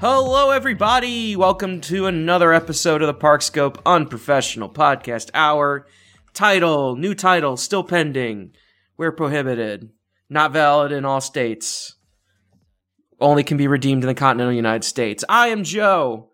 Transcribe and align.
Hello, 0.00 0.50
everybody. 0.50 1.36
Welcome 1.36 1.80
to 1.82 2.06
another 2.06 2.52
episode 2.54 3.02
of 3.02 3.06
the 3.06 3.14
Parkscope 3.14 3.78
Unprofessional 3.84 4.70
Podcast 4.70 5.30
Hour. 5.34 5.86
Title, 6.32 6.96
new 6.96 7.14
title, 7.14 7.56
still 7.56 7.84
pending. 7.84 8.52
We're 8.96 9.12
prohibited. 9.12 9.90
Not 10.30 10.52
valid 10.52 10.92
in 10.92 11.04
all 11.04 11.20
states. 11.20 11.96
Only 13.20 13.44
can 13.44 13.58
be 13.58 13.68
redeemed 13.68 14.02
in 14.02 14.08
the 14.08 14.14
continental 14.14 14.54
United 14.54 14.84
States. 14.84 15.22
I 15.28 15.48
am 15.48 15.64
Joe. 15.64 16.30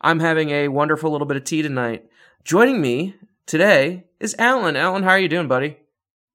I'm 0.00 0.20
having 0.20 0.50
a 0.50 0.68
wonderful 0.68 1.10
little 1.10 1.26
bit 1.26 1.38
of 1.38 1.44
tea 1.44 1.62
tonight. 1.62 2.04
Joining 2.44 2.80
me 2.82 3.14
today 3.46 4.04
is 4.20 4.36
Alan. 4.38 4.76
Alan, 4.76 5.02
how 5.04 5.10
are 5.10 5.18
you 5.18 5.28
doing, 5.28 5.48
buddy? 5.48 5.78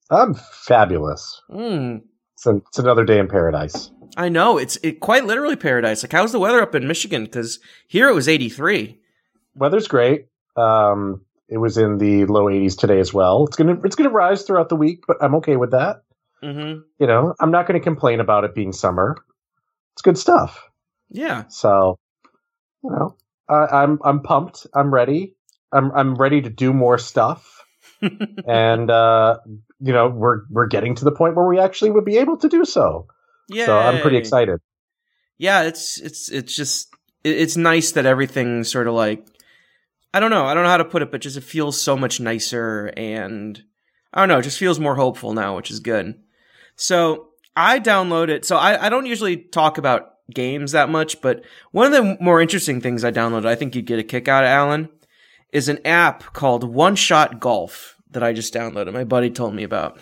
I'm 0.10 0.34
fabulous. 0.34 1.42
Mm, 1.52 2.02
It's, 2.34 2.48
a, 2.48 2.56
it's 2.56 2.80
another 2.80 3.06
day 3.06 3.20
in 3.20 3.28
paradise. 3.28 3.92
I 4.18 4.30
know 4.30 4.58
it's 4.58 4.78
it 4.84 5.00
quite 5.00 5.26
literally 5.26 5.56
paradise. 5.56 6.04
Like, 6.04 6.12
how's 6.12 6.32
the 6.32 6.40
weather 6.40 6.62
up 6.62 6.76
in 6.76 6.88
Michigan? 6.88 7.24
Because 7.26 7.60
here 7.88 8.10
it 8.10 8.16
was 8.16 8.28
83. 8.28 9.00
Weather's 9.56 9.88
great. 9.88 10.28
Um, 10.56 11.22
it 11.48 11.58
was 11.58 11.78
in 11.78 11.98
the 11.98 12.26
low 12.26 12.46
80s 12.46 12.78
today 12.78 13.00
as 13.00 13.14
well. 13.14 13.46
It's 13.46 13.56
gonna 13.58 13.80
it's 13.84 13.96
gonna 13.96 14.10
rise 14.10 14.44
throughout 14.44 14.70
the 14.70 14.76
week, 14.76 15.04
but 15.08 15.18
I'm 15.22 15.36
okay 15.36 15.56
with 15.56 15.72
that. 15.72 16.04
Mm-hmm. 16.44 16.82
You 17.00 17.08
know, 17.08 17.36
I'm 17.40 17.52
not 17.52 17.68
gonna 17.68 17.80
complain 17.80 18.20
about 18.20 18.44
it 18.44 18.56
being 18.56 18.72
summer. 18.72 19.18
It's 19.94 20.02
good 20.02 20.18
stuff. 20.18 20.70
Yeah. 21.10 21.44
So, 21.50 21.98
you 22.84 22.90
know, 22.90 23.16
I, 23.50 23.84
I'm 23.84 24.00
I'm 24.04 24.22
pumped. 24.22 24.68
I'm 24.74 24.94
ready. 24.94 25.36
I'm 25.72 25.92
I'm 25.92 26.16
ready 26.16 26.42
to 26.42 26.50
do 26.50 26.74
more 26.74 26.98
stuff. 26.98 27.66
and 28.48 28.90
uh, 28.90 29.38
you 29.80 29.94
know, 29.94 30.08
we're 30.08 30.42
we're 30.50 30.68
getting 30.68 30.96
to 30.96 31.06
the 31.06 31.12
point 31.12 31.36
where 31.36 31.46
we 31.46 31.60
actually 31.60 31.92
would 31.92 32.06
be 32.06 32.18
able 32.18 32.38
to 32.38 32.50
do 32.50 32.66
so. 32.66 33.08
Yeah. 33.50 33.66
So 33.66 33.78
I'm 33.78 34.02
pretty 34.02 34.18
excited. 34.18 34.60
Yeah, 35.38 35.64
it's 35.64 36.00
it's 36.00 36.30
it's 36.30 36.56
just 36.56 36.94
it's 37.24 37.58
nice 37.58 37.92
that 37.94 38.06
everything 38.06 38.64
sort 38.64 38.88
of 38.88 38.94
like 38.94 39.26
I 40.14 40.20
don't 40.20 40.32
know, 40.32 40.46
I 40.46 40.54
don't 40.54 40.64
know 40.64 40.70
how 40.70 40.78
to 40.78 40.86
put 40.86 41.02
it, 41.02 41.12
but 41.12 41.22
just 41.22 41.38
it 41.38 41.44
feels 41.44 41.80
so 41.80 41.96
much 41.96 42.20
nicer 42.20 42.92
and 42.98 43.62
I 44.14 44.22
don't 44.22 44.30
know, 44.30 44.40
it 44.40 44.44
just 44.44 44.60
feels 44.60 44.80
more 44.80 44.96
hopeful 44.96 45.34
now, 45.34 45.56
which 45.56 45.72
is 45.72 45.80
good. 45.80 46.16
So 46.76 47.30
I 47.56 47.80
downloaded. 47.80 48.46
So 48.46 48.58
I 48.58 48.88
I 48.88 48.90
don't 48.90 49.06
usually 49.06 49.38
talk 49.38 49.78
about 49.78 50.16
games 50.34 50.72
that 50.72 50.90
much, 50.90 51.22
but 51.22 51.44
one 51.72 51.86
of 51.86 51.92
the 51.92 52.18
more 52.22 52.42
interesting 52.42 52.82
things 52.82 53.04
I 53.04 53.12
downloaded, 53.12 53.46
I 53.46 53.56
think 53.56 53.76
you'd 53.76 53.86
get 53.86 54.00
a 54.00 54.04
kick 54.04 54.28
out 54.28 54.44
of 54.44 54.50
Alan, 54.50 54.90
is 55.52 55.70
an 55.70 55.80
app 55.86 56.34
called 56.34 56.64
One 56.64 56.96
Shot 56.96 57.40
Golf 57.40 57.96
that 58.12 58.24
I 58.24 58.34
just 58.34 58.54
downloaded. 58.54 58.94
My 58.94 59.04
buddy 59.04 59.30
told 59.30 59.54
me 59.54 59.64
about. 59.64 60.00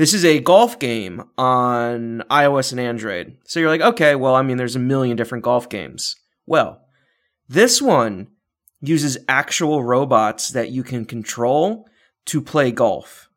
This 0.00 0.14
is 0.14 0.24
a 0.24 0.40
golf 0.40 0.78
game 0.78 1.24
on 1.36 2.24
iOS 2.30 2.70
and 2.72 2.80
Android. 2.80 3.36
So 3.44 3.60
you're 3.60 3.68
like, 3.68 3.82
okay, 3.82 4.14
well, 4.14 4.34
I 4.34 4.40
mean, 4.40 4.56
there's 4.56 4.74
a 4.74 4.78
million 4.78 5.14
different 5.14 5.44
golf 5.44 5.68
games. 5.68 6.16
Well, 6.46 6.80
this 7.50 7.82
one 7.82 8.28
uses 8.80 9.18
actual 9.28 9.84
robots 9.84 10.48
that 10.52 10.70
you 10.70 10.82
can 10.82 11.04
control 11.04 11.86
to 12.24 12.40
play 12.40 12.70
golf. 12.72 13.28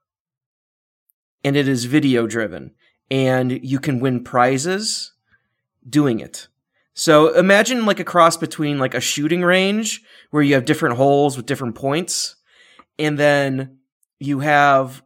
And 1.43 1.57
it 1.57 1.67
is 1.67 1.83
video 1.83 2.27
driven. 2.27 2.71
And 3.11 3.61
you 3.61 3.81
can 3.81 3.99
win 3.99 4.23
prizes 4.23 5.11
doing 5.89 6.21
it. 6.21 6.47
So 6.93 7.33
imagine 7.35 7.85
like 7.85 7.99
a 7.99 8.05
cross 8.05 8.37
between 8.37 8.79
like 8.79 8.93
a 8.93 9.01
shooting 9.01 9.41
range 9.41 10.01
where 10.31 10.43
you 10.43 10.53
have 10.53 10.63
different 10.63 10.95
holes 10.95 11.35
with 11.35 11.45
different 11.45 11.75
points. 11.75 12.37
And 12.97 13.19
then 13.19 13.79
you 14.17 14.39
have 14.39 15.03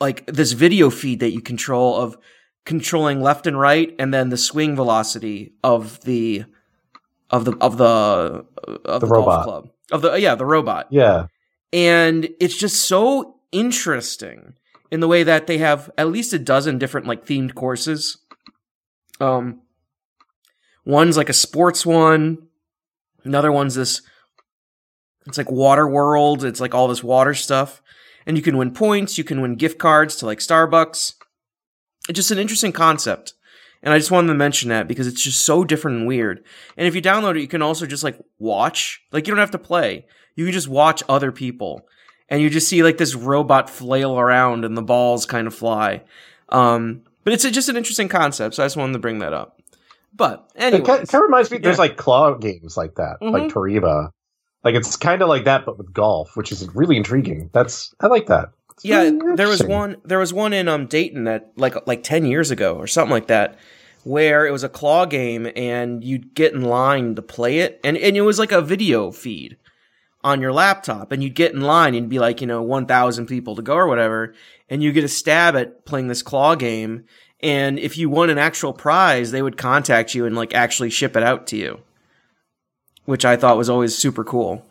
like 0.00 0.26
this 0.26 0.52
video 0.52 0.90
feed 0.90 1.20
that 1.20 1.32
you 1.32 1.40
control 1.40 1.96
of 1.96 2.16
controlling 2.64 3.20
left 3.20 3.46
and 3.46 3.58
right 3.58 3.94
and 3.98 4.12
then 4.12 4.30
the 4.30 4.36
swing 4.36 4.74
velocity 4.74 5.52
of 5.62 6.00
the 6.02 6.44
of 7.30 7.44
the 7.44 7.56
of 7.60 7.76
the 7.78 8.44
of 8.84 9.00
the, 9.00 9.06
The 9.06 9.06
golf 9.06 9.44
club. 9.44 9.68
Of 9.92 10.02
the 10.02 10.14
yeah 10.14 10.34
the 10.34 10.46
robot. 10.46 10.86
Yeah. 10.90 11.26
and 11.72 12.28
it's 12.40 12.56
just 12.56 12.82
so 12.82 13.36
interesting 13.52 14.54
in 14.90 15.00
the 15.00 15.08
way 15.08 15.22
that 15.22 15.46
they 15.46 15.58
have 15.58 15.90
at 15.98 16.08
least 16.08 16.32
a 16.32 16.38
dozen 16.38 16.78
different 16.78 17.06
like 17.06 17.26
themed 17.26 17.54
courses. 17.54 18.18
Um 19.20 19.60
one's 20.84 21.16
like 21.16 21.28
a 21.28 21.34
sports 21.34 21.84
one 21.86 22.38
another 23.24 23.50
one's 23.52 23.74
this 23.74 24.02
it's 25.26 25.38
like 25.38 25.50
water 25.50 25.88
world 25.88 26.44
it's 26.44 26.60
like 26.60 26.74
all 26.74 26.88
this 26.88 27.02
water 27.02 27.32
stuff 27.32 27.80
and 28.26 28.36
you 28.36 28.42
can 28.42 28.56
win 28.56 28.72
points 28.72 29.18
you 29.18 29.24
can 29.24 29.40
win 29.40 29.54
gift 29.56 29.78
cards 29.78 30.16
to 30.16 30.26
like 30.26 30.38
starbucks. 30.38 31.14
It's 32.08 32.16
just 32.16 32.30
an 32.30 32.38
interesting 32.38 32.72
concept. 32.72 33.34
And 33.82 33.92
i 33.92 33.98
just 33.98 34.10
wanted 34.10 34.28
to 34.28 34.34
mention 34.34 34.70
that 34.70 34.88
because 34.88 35.06
it's 35.06 35.22
just 35.22 35.44
so 35.44 35.62
different 35.64 35.98
and 35.98 36.06
weird. 36.06 36.42
And 36.76 36.86
if 36.86 36.94
you 36.94 37.02
download 37.02 37.36
it 37.36 37.40
you 37.42 37.48
can 37.48 37.62
also 37.62 37.86
just 37.86 38.04
like 38.04 38.18
watch. 38.38 39.02
Like 39.12 39.26
you 39.26 39.32
don't 39.32 39.40
have 39.40 39.50
to 39.52 39.58
play. 39.58 40.06
You 40.36 40.44
can 40.46 40.52
just 40.54 40.68
watch 40.68 41.02
other 41.08 41.32
people. 41.32 41.86
And 42.28 42.40
you 42.40 42.48
just 42.50 42.68
see 42.68 42.82
like 42.82 42.96
this 42.98 43.14
robot 43.14 43.68
flail 43.68 44.18
around 44.18 44.64
and 44.64 44.76
the 44.76 44.82
balls 44.82 45.26
kind 45.26 45.46
of 45.46 45.54
fly. 45.54 46.02
Um 46.48 47.02
but 47.24 47.32
it's 47.32 47.44
a, 47.44 47.50
just 47.50 47.68
an 47.70 47.76
interesting 47.76 48.08
concept 48.08 48.54
so 48.54 48.62
i 48.62 48.66
just 48.66 48.76
wanted 48.76 48.92
to 48.94 48.98
bring 48.98 49.18
that 49.20 49.32
up. 49.34 49.60
But 50.16 50.48
It 50.54 50.60
kind 50.60 50.74
anyway 50.74 51.00
of 51.02 51.14
reminds 51.14 51.50
me. 51.50 51.58
There's 51.58 51.76
Yeah. 51.76 51.80
like 51.82 51.96
claw 51.96 52.34
games 52.34 52.76
like 52.76 52.94
that, 52.96 53.16
like 53.20 53.44
Mhm. 53.44 53.50
Like 54.64 54.74
it's 54.74 54.96
kind 54.96 55.22
of 55.22 55.28
like 55.28 55.44
that, 55.44 55.66
but 55.66 55.78
with 55.78 55.92
golf, 55.92 56.36
which 56.36 56.50
is 56.50 56.66
really 56.74 56.96
intriguing. 56.96 57.50
That's 57.52 57.94
I 58.00 58.06
like 58.06 58.26
that. 58.26 58.50
It's 58.72 58.84
Yeah, 58.84 59.02
really 59.02 59.36
there 59.36 59.48
was 59.48 59.62
one. 59.62 59.96
There 60.04 60.18
was 60.18 60.32
one 60.32 60.52
in 60.52 60.68
um 60.68 60.86
Dayton 60.86 61.24
that 61.24 61.52
like 61.56 61.86
like 61.86 62.02
ten 62.02 62.24
years 62.24 62.50
ago 62.50 62.76
or 62.76 62.86
something 62.86 63.12
like 63.12 63.26
that, 63.28 63.58
where 64.04 64.46
it 64.46 64.50
was 64.50 64.64
a 64.64 64.68
claw 64.68 65.04
game 65.04 65.50
and 65.54 66.02
you'd 66.02 66.34
get 66.34 66.54
in 66.54 66.62
line 66.62 67.14
to 67.14 67.22
play 67.22 67.58
it, 67.58 67.78
and 67.84 67.96
and 67.96 68.16
it 68.16 68.22
was 68.22 68.38
like 68.38 68.52
a 68.52 68.62
video 68.62 69.10
feed 69.10 69.56
on 70.24 70.40
your 70.40 70.54
laptop, 70.54 71.12
and 71.12 71.22
you'd 71.22 71.34
get 71.34 71.52
in 71.52 71.60
line 71.60 71.94
and 71.94 72.08
be 72.08 72.18
like 72.18 72.40
you 72.40 72.46
know 72.46 72.62
one 72.62 72.86
thousand 72.86 73.26
people 73.26 73.54
to 73.56 73.62
go 73.62 73.74
or 73.76 73.86
whatever, 73.86 74.34
and 74.70 74.82
you 74.82 74.90
get 74.92 75.04
a 75.04 75.08
stab 75.08 75.54
at 75.54 75.84
playing 75.84 76.08
this 76.08 76.22
claw 76.22 76.54
game, 76.54 77.04
and 77.40 77.78
if 77.78 77.98
you 77.98 78.08
won 78.08 78.30
an 78.30 78.38
actual 78.38 78.72
prize, 78.72 79.30
they 79.30 79.42
would 79.42 79.58
contact 79.58 80.14
you 80.14 80.24
and 80.24 80.34
like 80.34 80.54
actually 80.54 80.88
ship 80.88 81.14
it 81.16 81.22
out 81.22 81.46
to 81.48 81.56
you, 81.58 81.80
which 83.04 83.24
I 83.24 83.36
thought 83.36 83.56
was 83.56 83.70
always 83.70 83.96
super 83.96 84.24
cool. 84.24 84.66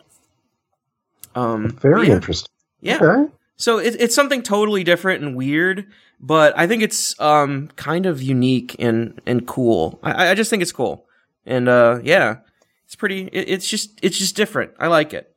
Um, 1.34 1.70
Very 1.70 2.08
yeah, 2.08 2.14
interesting. 2.14 2.50
Yeah. 2.80 2.98
Okay. 3.00 3.32
So 3.56 3.78
it, 3.78 3.96
it's 3.98 4.14
something 4.14 4.42
totally 4.42 4.84
different 4.84 5.22
and 5.22 5.36
weird, 5.36 5.86
but 6.20 6.56
I 6.56 6.66
think 6.66 6.82
it's 6.82 7.18
um 7.20 7.68
kind 7.76 8.06
of 8.06 8.22
unique 8.22 8.76
and 8.78 9.20
and 9.26 9.46
cool. 9.46 9.98
I, 10.02 10.30
I 10.30 10.34
just 10.34 10.50
think 10.50 10.62
it's 10.62 10.72
cool, 10.72 11.06
and 11.46 11.68
uh 11.68 12.00
yeah, 12.02 12.38
it's 12.84 12.96
pretty. 12.96 13.28
It, 13.32 13.48
it's 13.48 13.68
just 13.68 13.98
it's 14.02 14.18
just 14.18 14.36
different. 14.36 14.72
I 14.78 14.88
like 14.88 15.14
it. 15.14 15.34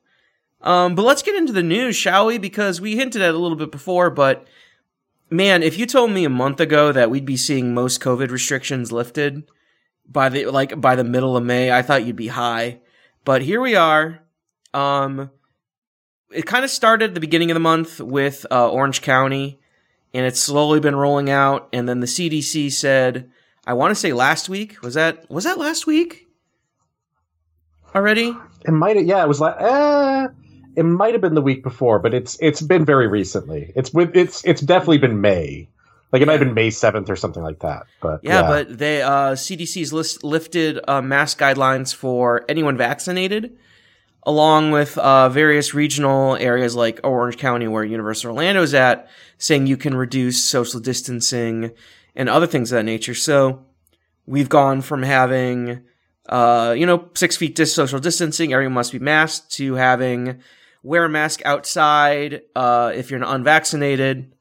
Um, 0.62 0.96
but 0.96 1.04
let's 1.04 1.22
get 1.22 1.36
into 1.36 1.54
the 1.54 1.64
news, 1.64 1.96
shall 1.96 2.26
we? 2.26 2.38
Because 2.38 2.82
we 2.82 2.96
hinted 2.96 3.22
at 3.22 3.36
a 3.36 3.38
little 3.38 3.58
bit 3.58 3.72
before, 3.72 4.10
but 4.10 4.48
man, 5.30 5.64
if 5.64 5.78
you 5.78 5.86
told 5.86 6.12
me 6.12 6.26
a 6.26 6.30
month 6.30 6.60
ago 6.60 6.92
that 6.92 7.10
we'd 7.10 7.26
be 7.26 7.38
seeing 7.38 7.74
most 7.74 8.02
COVID 8.02 8.32
restrictions 8.32 8.92
lifted 8.92 9.44
by 10.08 10.30
the 10.30 10.46
like 10.48 10.80
by 10.80 10.96
the 10.96 11.04
middle 11.04 11.38
of 11.38 11.44
May, 11.44 11.72
I 11.72 11.82
thought 11.82 12.06
you'd 12.06 12.16
be 12.16 12.28
high. 12.28 12.80
But 13.28 13.42
here 13.42 13.60
we 13.60 13.76
are. 13.76 14.22
Um, 14.74 15.30
it 16.32 16.46
kind 16.46 16.64
of 16.64 16.72
started 16.72 17.10
at 17.10 17.14
the 17.14 17.20
beginning 17.20 17.52
of 17.52 17.56
the 17.56 17.60
month 17.60 18.00
with 18.00 18.46
uh, 18.50 18.72
Orange 18.72 19.02
County, 19.02 19.60
and 20.14 20.26
it's 20.26 20.40
slowly 20.40 20.80
been 20.80 20.96
rolling 20.96 21.30
out. 21.30 21.68
And 21.74 21.90
then 21.90 22.00
the 22.00 22.08
CDC 22.08 22.72
said, 22.72 23.30
I 23.66 23.74
want 23.74 23.92
to 23.92 23.96
say 23.96 24.14
last 24.14 24.48
week 24.48 24.82
was 24.82 24.94
that 24.94 25.30
was 25.30 25.44
that 25.44 25.58
last 25.58 25.86
week 25.86 26.30
already? 27.94 28.34
It 28.66 28.72
might. 28.72 29.06
Yeah, 29.06 29.26
it 29.26 29.28
was 29.28 29.42
like. 29.42 29.58
Uh, 29.60 30.30
it 30.78 30.84
might 30.84 31.12
have 31.12 31.20
been 31.20 31.36
the 31.36 31.42
week 31.42 31.64
before, 31.64 32.00
but 32.00 32.14
it's 32.14 32.38
it's 32.40 32.62
been 32.62 32.86
very 32.86 33.10
recently. 33.10 33.74
It's 33.76 33.94
with 33.94 34.16
it's 34.16 34.46
it's 34.46 34.62
definitely 34.62 35.00
been 35.00 35.20
May. 35.20 35.68
Like 36.12 36.22
it 36.22 36.26
might 36.26 36.40
have 36.40 36.42
been 36.42 36.54
May 36.54 36.70
seventh 36.70 37.10
or 37.10 37.16
something 37.16 37.44
like 37.44 37.60
that. 37.60 37.84
But 38.02 38.22
Yeah, 38.24 38.44
but 38.48 38.78
they 38.78 39.02
uh, 39.02 39.34
CDC's 39.34 39.92
list 39.92 40.24
lifted 40.24 40.80
uh, 40.88 41.02
mask 41.02 41.40
guidelines 41.40 41.94
for 41.94 42.46
anyone 42.48 42.78
vaccinated, 42.78 43.58
along 44.24 44.72
with 44.72 44.98
uh, 44.98 45.30
various 45.30 45.74
regional 45.74 46.38
areas 46.38 46.76
like 46.76 47.02
Orange 47.04 47.38
County, 47.38 47.68
where 47.68 47.84
Universal 47.84 48.32
Orlando 48.32 48.62
is 48.62 48.74
at, 48.74 49.10
saying 49.38 49.68
you 49.68 49.78
can 49.78 49.96
reduce 49.96 50.44
social 50.44 50.80
distancing 50.80 51.72
and 52.16 52.30
other 52.30 52.48
things 52.48 52.72
of 52.72 52.78
that 52.78 52.84
nature. 52.84 53.14
So 53.14 53.66
we've 54.26 54.50
gone 54.50 54.82
from 54.82 55.04
having, 55.04 55.82
uh, 56.30 56.74
you 56.78 56.86
know, 56.86 57.10
six 57.16 57.36
feet 57.36 57.56
dis- 57.56 57.76
social 57.76 58.00
distancing, 58.00 58.54
everyone 58.54 58.74
must 58.74 58.94
be 58.94 59.00
masked, 59.00 59.52
to 59.54 59.76
having 59.76 60.40
wear 60.84 61.04
a 61.04 61.10
mask 61.10 61.42
outside 61.44 62.44
uh, 62.56 62.94
if 62.96 63.12
you're 63.12 63.22
unvaccinated 63.22 64.32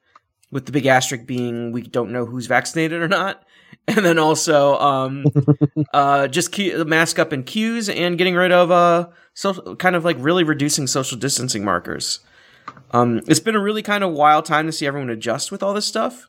with 0.51 0.67
the 0.67 0.73
big 0.73 0.87
asterisk 0.87 1.27
being 1.27 1.73
we 1.73 1.83
don't 1.83 2.13
know 2.13 2.25
who's 2.25 2.47
vaccinated 2.47 3.03
or 3.03 3.09
not. 3.09 3.43
And 3.89 4.05
then 4.05 4.19
also, 4.19 4.77
um, 4.79 5.25
uh, 5.95 6.27
just 6.27 6.51
que- 6.51 6.85
mask 6.85 7.21
up 7.21 7.33
in 7.33 7.45
queues 7.45 7.89
and 7.89 8.19
getting 8.19 8.35
rid 8.35 8.51
of, 8.51 8.73
uh, 8.73 9.11
social, 9.33 9.77
kind 9.77 9.95
of 9.95 10.05
like 10.05 10.17
really 10.19 10.43
reducing 10.43 10.89
social 10.89 11.17
distancing 11.17 11.65
markers. 11.65 12.19
Um, 12.91 13.21
it's 13.29 13.39
been 13.39 13.55
a 13.55 13.61
really 13.61 13.83
kind 13.83 14.03
of 14.03 14.13
wild 14.13 14.45
time 14.45 14.67
to 14.67 14.73
see 14.73 14.87
everyone 14.89 15.11
adjust 15.11 15.53
with 15.53 15.63
all 15.63 15.73
this 15.73 15.87
stuff, 15.87 16.29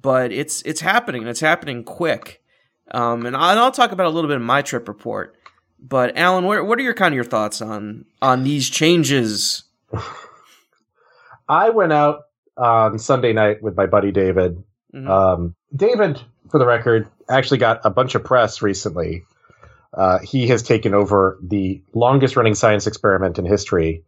but 0.00 0.32
it's, 0.32 0.62
it's 0.62 0.80
happening 0.80 1.22
and 1.22 1.30
it's 1.30 1.38
happening 1.38 1.84
quick. 1.84 2.42
Um, 2.90 3.24
and 3.24 3.36
I'll, 3.36 3.56
I'll 3.58 3.72
talk 3.72 3.92
about 3.92 4.06
a 4.06 4.10
little 4.10 4.28
bit 4.28 4.38
of 4.38 4.42
my 4.42 4.62
trip 4.62 4.88
report. 4.88 5.36
But 5.78 6.16
Alan, 6.16 6.44
what, 6.44 6.66
what 6.66 6.78
are 6.78 6.82
your 6.82 6.94
kind 6.94 7.12
of 7.12 7.16
your 7.16 7.24
thoughts 7.24 7.62
on 7.62 8.04
on 8.20 8.42
these 8.42 8.68
changes? 8.68 9.64
I 11.48 11.70
went 11.70 11.92
out 11.92 12.22
on 12.60 12.98
Sunday 12.98 13.32
night 13.32 13.62
with 13.62 13.76
my 13.76 13.86
buddy 13.86 14.12
David. 14.12 14.62
Mhm. 14.94 15.08
Um, 15.08 15.54
David, 15.74 16.20
for 16.50 16.58
the 16.58 16.66
record, 16.66 17.08
actually 17.28 17.58
got 17.58 17.80
a 17.84 17.90
bunch 17.90 18.14
of 18.14 18.22
press 18.24 18.60
recently. 18.62 19.24
Uh, 19.94 20.18
he 20.20 20.46
has 20.48 20.62
taken 20.62 20.94
over 20.94 21.38
the 21.42 21.80
longest 21.94 22.36
running 22.36 22.54
science 22.54 22.86
experiment 22.86 23.38
in 23.38 23.44
history, 23.46 24.02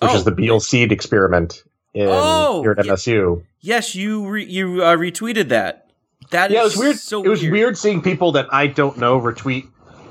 which 0.00 0.10
Oh. 0.12 0.16
is 0.16 0.24
the 0.24 0.30
Beal 0.30 0.60
seed 0.60 0.92
experiment 0.92 1.62
in 1.94 2.08
Oh, 2.10 2.62
here 2.62 2.72
at. 2.78 2.86
MSU. 2.86 3.42
yes, 3.60 3.94
you 3.94 4.26
re- 4.28 4.44
you 4.46 4.82
uh, 4.82 4.96
retweeted 4.96 5.48
that. 5.48 5.86
That 6.30 6.50
yeah, 6.50 6.62
it 6.62 6.66
is 6.66 6.76
was 6.76 6.84
weird. 6.84 6.96
So 6.98 7.22
it 7.24 7.28
was 7.28 7.42
weird. 7.42 7.76
seeing 7.78 8.00
people 8.02 8.32
that 8.32 8.46
I 8.52 8.66
don't 8.68 8.96
know 8.98 9.18
retweet 9.20 9.66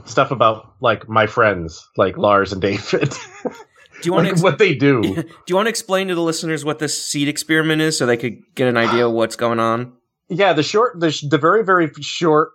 stuff 0.05 0.31
about 0.31 0.71
like 0.81 1.07
my 1.07 1.27
friends, 1.27 1.87
like 1.97 2.17
Lars 2.17 2.53
and 2.53 2.61
David, 2.61 3.13
Do 4.01 4.07
you 4.07 4.13
want 4.13 4.27
like 4.27 4.35
to 4.35 4.43
what 4.43 4.57
they 4.59 4.75
do. 4.75 5.01
do 5.15 5.23
you 5.47 5.55
want 5.55 5.65
to 5.65 5.69
explain 5.69 6.07
to 6.09 6.15
the 6.15 6.21
listeners 6.21 6.63
what 6.63 6.79
this 6.79 7.03
seed 7.03 7.27
experiment 7.27 7.81
is, 7.81 7.97
so 7.97 8.05
they 8.05 8.17
could 8.17 8.43
get 8.55 8.67
an 8.67 8.77
idea 8.77 9.07
of 9.07 9.13
what's 9.13 9.35
going 9.35 9.59
on? 9.59 9.93
yeah, 10.29 10.53
the 10.53 10.63
short, 10.63 10.99
the, 10.99 11.17
the 11.29 11.37
very, 11.37 11.63
very 11.63 11.91
short 12.01 12.51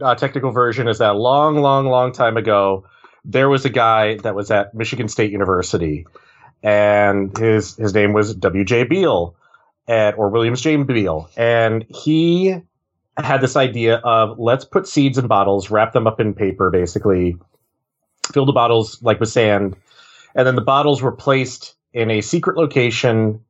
uh, 0.00 0.14
technical 0.14 0.50
version 0.50 0.88
is 0.88 0.98
that 0.98 1.16
long, 1.16 1.56
long, 1.56 1.86
long 1.86 2.12
time 2.12 2.36
ago, 2.36 2.84
there 3.24 3.48
was 3.48 3.64
a 3.64 3.70
guy 3.70 4.16
that 4.18 4.34
was 4.34 4.50
at 4.50 4.74
Michigan 4.74 5.08
State 5.08 5.32
University, 5.32 6.06
and 6.62 7.36
his 7.38 7.76
his 7.76 7.94
name 7.94 8.12
was 8.12 8.34
W.J. 8.34 8.84
Beal, 8.84 9.34
and, 9.88 10.14
or 10.16 10.28
Williams 10.28 10.60
James 10.60 10.86
Beal, 10.86 11.30
and 11.36 11.86
he 11.88 12.56
had 13.16 13.40
this 13.40 13.56
idea 13.56 13.96
of 13.96 14.38
let's 14.38 14.64
put 14.64 14.86
seeds 14.86 15.16
in 15.16 15.26
bottles, 15.26 15.70
wrap 15.70 15.92
them 15.94 16.06
up 16.06 16.20
in 16.20 16.34
paper, 16.34 16.70
basically, 16.70 17.36
fill 18.32 18.44
the 18.44 18.52
bottles 18.52 19.02
like 19.02 19.20
with 19.20 19.30
sand, 19.30 19.76
and 20.34 20.46
then 20.46 20.54
the 20.54 20.62
bottles 20.62 21.02
were 21.02 21.12
placed 21.12 21.74
in 21.92 22.10
a 22.10 22.20
secret 22.20 22.56
location 22.56 23.40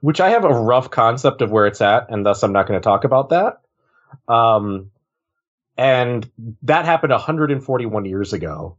which 0.00 0.20
I 0.20 0.30
have 0.30 0.44
a 0.44 0.48
rough 0.48 0.90
concept 0.90 1.42
of 1.42 1.50
where 1.50 1.66
it's 1.66 1.80
at, 1.80 2.10
and 2.10 2.24
thus 2.24 2.42
I'm 2.42 2.52
not 2.52 2.66
going 2.66 2.80
to 2.80 2.84
talk 2.84 3.04
about 3.04 3.30
that. 3.30 3.60
Um, 4.32 4.90
and 5.76 6.28
that 6.62 6.84
happened 6.84 7.12
141 7.12 8.04
years 8.04 8.32
ago. 8.32 8.76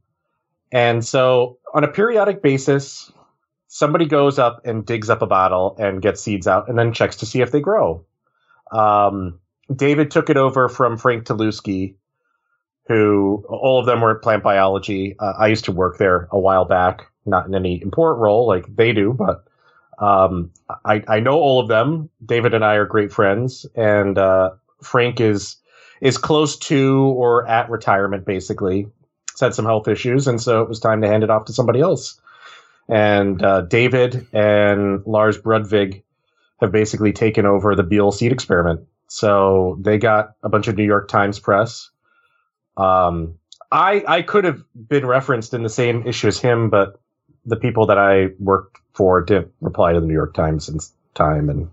And 0.71 1.03
so, 1.03 1.59
on 1.73 1.83
a 1.83 1.87
periodic 1.87 2.41
basis, 2.41 3.11
somebody 3.67 4.05
goes 4.05 4.39
up 4.39 4.61
and 4.65 4.85
digs 4.85 5.09
up 5.09 5.21
a 5.21 5.27
bottle 5.27 5.75
and 5.79 6.01
gets 6.01 6.21
seeds 6.21 6.47
out, 6.47 6.69
and 6.69 6.77
then 6.77 6.93
checks 6.93 7.17
to 7.17 7.25
see 7.25 7.41
if 7.41 7.51
they 7.51 7.61
grow. 7.61 8.05
Um, 8.71 9.39
David 9.73 10.11
took 10.11 10.29
it 10.29 10.37
over 10.37 10.69
from 10.69 10.97
Frank 10.97 11.25
Telewski, 11.25 11.95
who 12.87 13.45
all 13.47 13.79
of 13.79 13.85
them 13.85 14.01
were 14.01 14.11
in 14.11 14.19
plant 14.19 14.43
biology. 14.43 15.15
Uh, 15.19 15.33
I 15.37 15.47
used 15.47 15.65
to 15.65 15.71
work 15.71 15.97
there 15.97 16.27
a 16.31 16.39
while 16.39 16.65
back, 16.65 17.07
not 17.25 17.47
in 17.47 17.55
any 17.55 17.81
important 17.81 18.21
role 18.21 18.47
like 18.47 18.65
they 18.75 18.91
do, 18.93 19.13
but 19.13 19.45
um, 19.99 20.51
I, 20.83 21.03
I 21.07 21.19
know 21.19 21.39
all 21.39 21.59
of 21.59 21.67
them. 21.67 22.09
David 22.25 22.53
and 22.53 22.65
I 22.65 22.75
are 22.75 22.85
great 22.85 23.11
friends, 23.11 23.65
and 23.75 24.17
uh, 24.17 24.51
Frank 24.81 25.21
is 25.21 25.57
is 26.01 26.17
close 26.17 26.57
to 26.57 27.13
or 27.15 27.47
at 27.47 27.69
retirement. 27.69 28.25
Basically, 28.25 28.87
had 29.41 29.53
some 29.53 29.65
health 29.65 29.89
issues, 29.89 30.27
and 30.27 30.39
so 30.39 30.61
it 30.61 30.69
was 30.69 30.79
time 30.79 31.01
to 31.01 31.07
hand 31.07 31.23
it 31.23 31.29
off 31.29 31.45
to 31.45 31.53
somebody 31.53 31.81
else. 31.81 32.21
And 32.87 33.43
uh, 33.43 33.61
David 33.61 34.27
and 34.33 35.05
Lars 35.05 35.37
Brudvig 35.37 36.03
have 36.61 36.71
basically 36.71 37.11
taken 37.11 37.45
over 37.45 37.75
the 37.75 37.83
Beal 37.83 38.11
seed 38.11 38.31
experiment. 38.31 38.81
So 39.07 39.77
they 39.81 39.97
got 39.97 40.35
a 40.43 40.49
bunch 40.49 40.67
of 40.67 40.77
New 40.77 40.85
York 40.85 41.09
Times 41.09 41.39
press. 41.39 41.89
Um, 42.81 43.37
I 43.71 44.03
I 44.07 44.21
could 44.21 44.43
have 44.43 44.63
been 44.75 45.05
referenced 45.05 45.53
in 45.53 45.63
the 45.63 45.69
same 45.69 46.05
issue 46.07 46.27
as 46.27 46.39
him, 46.39 46.69
but 46.69 46.99
the 47.45 47.55
people 47.55 47.85
that 47.87 47.97
I 47.97 48.29
worked 48.39 48.77
for 48.93 49.21
didn't 49.21 49.51
reply 49.61 49.93
to 49.93 49.99
the 49.99 50.05
New 50.05 50.13
York 50.13 50.33
Times 50.33 50.67
in 50.67 50.79
time 51.13 51.49
and 51.49 51.69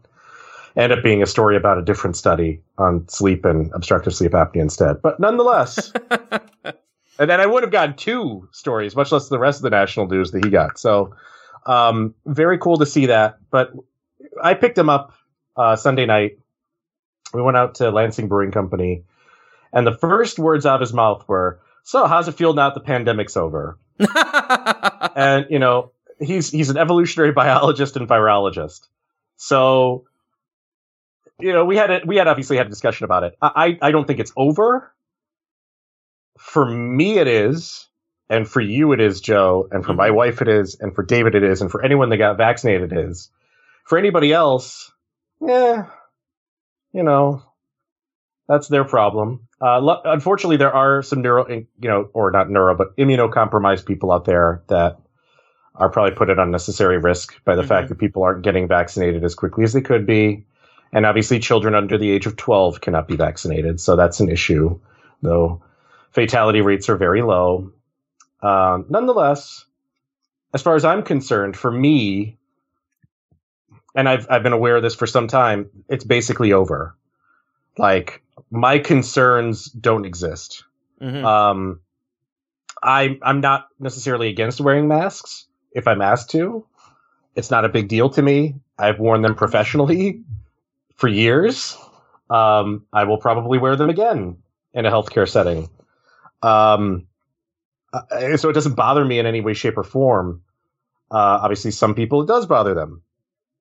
end 0.76 0.93
up 0.93 1.02
being 1.02 1.22
a 1.22 1.26
story 1.26 1.56
about 1.56 1.78
a 1.78 1.82
different 1.82 2.16
study 2.16 2.60
on 2.78 3.08
sleep 3.08 3.44
and 3.44 3.72
obstructive 3.75 4.14
sleep 4.14 4.32
apnea 4.32 4.62
instead. 4.62 5.02
But 5.02 5.19
nonetheless, 5.19 5.93
and 7.19 7.31
then 7.31 7.40
I 7.40 7.46
would 7.46 7.64
have 7.64 7.72
gotten 7.72 7.96
two 7.96 8.49
stories, 8.52 8.94
much 8.94 9.11
less 9.11 9.28
the 9.28 9.38
rest 9.38 9.58
of 9.58 9.62
the 9.62 9.70
national 9.70 10.06
news 10.06 10.31
that 10.31 10.44
he 10.44 10.50
got. 10.50 10.78
So 10.78 11.14
um, 11.66 12.14
very 12.26 12.58
cool 12.58 12.78
to 12.78 12.87
see 12.87 13.06
that. 13.06 13.38
But 13.50 13.72
I 14.43 14.54
picked 14.54 14.78
him 14.78 14.88
up 14.88 15.14
uh, 15.56 15.75
Sunday 15.75 16.06
night. 16.06 16.38
We 17.34 17.43
went 17.43 17.56
out 17.56 17.75
to 17.76 17.90
Lansing 17.90 18.28
Brewing 18.28 18.52
Company, 18.52 19.02
and 19.73 19.87
the 19.87 19.97
first 19.97 20.38
words 20.38 20.67
out 20.67 20.76
of 20.76 20.81
his 20.81 20.93
mouth 20.93 21.25
were, 21.29 21.61
"So, 21.85 22.06
how's 22.06 22.29
it 22.29 22.32
feel 22.32 22.55
now 22.55 22.70
that 22.70 22.75
the 22.75 22.81
pandemic's 22.81 23.37
over?" 23.37 23.79
and 25.17 25.47
you 25.50 25.59
know 25.59 25.93
he's 26.20 26.50
he's 26.50 26.70
an 26.70 26.76
evolutionary 26.76 27.32
biologist 27.43 27.97
and 27.97 28.09
virologist. 28.09 28.81
So 29.37 30.05
you 31.38 31.53
know 31.53 31.65
we 31.65 31.76
had 31.76 31.91
it 31.91 32.06
we 32.06 32.17
had 32.17 32.29
obviously 32.29 32.56
had 32.56 32.67
a 32.67 32.70
discussion 32.70 33.05
about 33.05 33.25
it. 33.25 33.37
I 33.43 33.79
i 33.82 33.91
don't 33.91 34.06
think 34.06 34.20
it's 34.20 34.32
over. 34.37 34.93
For 36.38 36.64
me 36.64 37.19
it 37.19 37.26
is. 37.29 37.88
And 38.31 38.47
for 38.49 38.61
you 38.61 38.93
it 38.93 39.00
is 39.00 39.21
joe. 39.21 39.69
And 39.71 39.85
for 39.85 39.94
my 39.94 40.11
Mhm. 40.11 40.14
wife 40.14 40.43
it 40.43 40.49
is. 40.49 40.76
And 40.81 40.94
for 40.94 41.03
david 41.05 41.35
it 41.35 41.43
is. 41.44 41.62
And 41.62 41.71
for 41.71 41.82
anyone 41.85 42.11
that 42.11 42.19
got 42.19 42.37
vaccinated 42.37 42.93
it 42.93 42.99
is. 42.99 43.31
For 43.87 43.99
anybody 43.99 44.32
else 44.32 44.93
yeah 45.41 45.87
you 46.93 47.03
know 47.05 47.43
that's 48.49 48.69
their 48.69 48.85
problem 48.85 49.48
uh, 49.60 49.81
lo- 49.81 50.00
unfortunately, 50.05 50.56
there 50.56 50.72
are 50.75 51.02
some 51.02 51.22
neuro, 51.22 51.49
you 51.49 51.66
know, 51.82 52.08
or 52.12 52.31
not 52.31 52.50
neuro, 52.50 52.76
but 52.76 52.96
immunocompromised 52.96 53.87
people 53.87 54.12
out 54.12 54.25
there 54.25 54.62
that 54.69 54.99
are 55.75 55.88
probably 55.88 56.14
put 56.14 56.31
at 56.31 56.38
unnecessary 56.38 56.99
risk 56.99 57.43
by 57.44 57.55
the 57.55 57.62
Mhm. 57.62 57.69
fact 57.69 57.88
that 57.88 57.99
people 57.99 58.22
aren't 58.22 58.43
getting 58.43 58.66
vaccinated 58.69 59.25
as 59.25 59.34
quickly 59.34 59.64
as 59.64 59.72
they 59.72 59.81
could 59.81 60.06
be. 60.06 60.44
And 60.93 61.05
obviously, 61.06 61.38
children 61.38 61.75
under 61.75 61.99
the 61.99 62.10
age 62.10 62.26
of 62.26 62.37
12 62.37 62.81
cannot 62.81 63.06
be 63.08 63.16
vaccinated. 63.16 63.81
So 63.81 63.94
that's 63.96 64.20
an 64.20 64.28
issue, 64.31 64.78
though 65.22 65.62
fatality 66.12 66.61
rates 66.61 66.88
are 66.88 66.96
very 66.96 67.22
low. 67.22 67.70
Um, 68.43 68.87
nonetheless, 68.88 69.64
as 70.54 70.62
far 70.62 70.75
as 70.75 70.84
I'm 70.84 71.02
concerned, 71.02 71.56
for 71.56 71.70
me, 71.70 72.38
and 73.94 74.08
I've, 74.08 74.26
I've 74.31 74.43
been 74.43 74.52
aware 74.52 74.76
of 74.76 74.82
this 74.82 74.94
for 74.94 75.06
some 75.06 75.28
time, 75.28 75.70
it's 75.88 76.04
basically 76.04 76.52
over. 76.52 76.97
Like, 77.76 78.23
my 78.50 78.78
concerns 78.78 79.66
don't 79.66 80.04
exist. 80.04 80.64
Mhm. 81.00 81.25
Um, 81.25 81.80
I 82.83 83.18
I'm 83.23 83.40
not 83.40 83.68
necessarily 83.78 84.28
against 84.28 84.61
wearing 84.61 84.88
masks 84.88 85.47
if 85.73 85.87
I'm 85.88 86.02
asked 86.02 86.30
to. 86.30 86.64
It's 87.35 87.50
not 87.50 87.64
a 87.64 87.68
big 87.68 87.88
deal 87.88 88.11
to 88.11 88.23
me. 88.23 88.57
I've 88.78 88.99
worn 88.99 89.23
them 89.23 89.35
professionally 89.35 90.23
for 90.97 91.09
years. 91.09 91.76
Um, 92.30 92.85
I 92.92 93.04
will 93.04 93.18
probably 93.18 93.59
wear 93.59 93.76
them 93.76 93.90
again 93.90 94.37
in 94.75 94.87
a 94.87 94.90
healthcare 94.90 95.28
setting. 95.28 95.68
Um, 96.42 97.07
uh, 97.92 98.37
so 98.37 98.49
it 98.49 98.52
doesn't 98.52 98.75
bother 98.75 99.04
me 99.04 99.18
in 99.18 99.26
any 99.26 99.40
way, 99.40 99.54
shape, 99.54 99.78
or 99.78 99.85
form. 99.85 100.42
Uh, 101.11 101.40
obviously, 101.42 101.71
some 101.71 101.95
people 101.95 102.23
it 102.23 102.26
does 102.26 102.47
bother 102.47 102.75
them, 102.75 103.02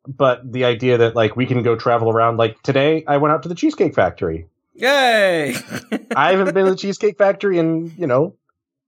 but 0.05 0.51
the 0.51 0.65
idea 0.65 0.97
that 0.97 1.15
like 1.15 1.35
we 1.35 1.45
can 1.45 1.63
go 1.63 1.75
travel 1.75 2.09
around, 2.09 2.37
like 2.37 2.61
today, 2.61 3.03
I 3.07 3.17
went 3.17 3.31
out 3.33 3.43
to 3.43 3.49
the 3.49 3.55
Cheesecake 3.55 3.95
Factory. 3.95 4.47
Yay! 4.77 5.55
I 6.15 6.31
haven't 6.31 6.53
been 6.53 6.65
to 6.65 6.71
the 6.71 6.77
Cheesecake 6.77 7.17
Factory 7.17 7.57
in, 7.59 7.93
you 7.97 8.07
know, 8.07 8.35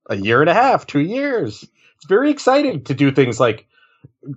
a 0.10 0.15
year 0.15 0.41
and 0.41 0.50
a 0.50 0.53
half, 0.53 0.86
two 0.88 1.00
years. 1.00 1.63
It's 1.98 2.05
very 2.08 2.31
exciting 2.31 2.84
to 2.86 2.93
do 2.93 3.12
things 3.12 3.39
like, 3.39 3.67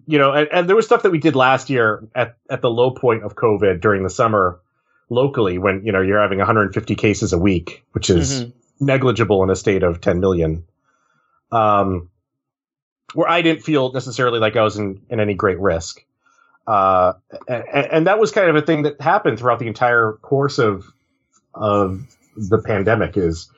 you 0.06 0.18
know, 0.18 0.32
and, 0.32 0.48
and 0.52 0.68
there 0.68 0.76
was 0.76 0.86
stuff 0.86 1.02
that 1.02 1.10
we 1.10 1.18
did 1.18 1.36
last 1.36 1.70
year 1.70 2.08
at, 2.14 2.36
at 2.50 2.60
the 2.62 2.70
low 2.70 2.90
point 2.90 3.22
of 3.22 3.34
COVID 3.36 3.80
during 3.80 4.02
the 4.02 4.10
summer 4.10 4.60
locally 5.10 5.58
when, 5.58 5.84
you 5.84 5.92
know, 5.92 6.00
you're 6.00 6.20
having 6.20 6.38
150 6.38 6.94
cases 6.94 7.32
a 7.32 7.38
week, 7.38 7.84
which 7.92 8.08
is 8.10 8.44
Mhm. 8.44 8.52
negligible 8.80 9.42
in 9.44 9.50
a 9.50 9.56
state 9.56 9.82
of 9.82 10.00
10 10.00 10.20
million. 10.20 10.64
Um, 11.50 12.08
where 13.14 13.28
I 13.28 13.42
didn't 13.42 13.62
feel 13.62 13.92
necessarily 13.92 14.38
like 14.40 14.56
I 14.56 14.62
was 14.62 14.78
in, 14.78 15.02
in 15.10 15.20
any 15.20 15.34
great 15.34 15.60
risk. 15.60 16.02
Uh, 16.66 17.12
and, 17.46 17.64
and 17.66 18.06
that 18.06 18.18
was 18.18 18.30
kind 18.32 18.48
of 18.48 18.56
a 18.56 18.62
thing 18.62 18.82
that 18.84 19.00
happened 19.00 19.38
throughout 19.38 19.58
the 19.58 19.66
entire 19.66 20.12
course 20.22 20.58
of, 20.58 20.86
of 21.54 22.06
the 22.36 22.58
pandemic 22.58 23.16
is 23.16 23.50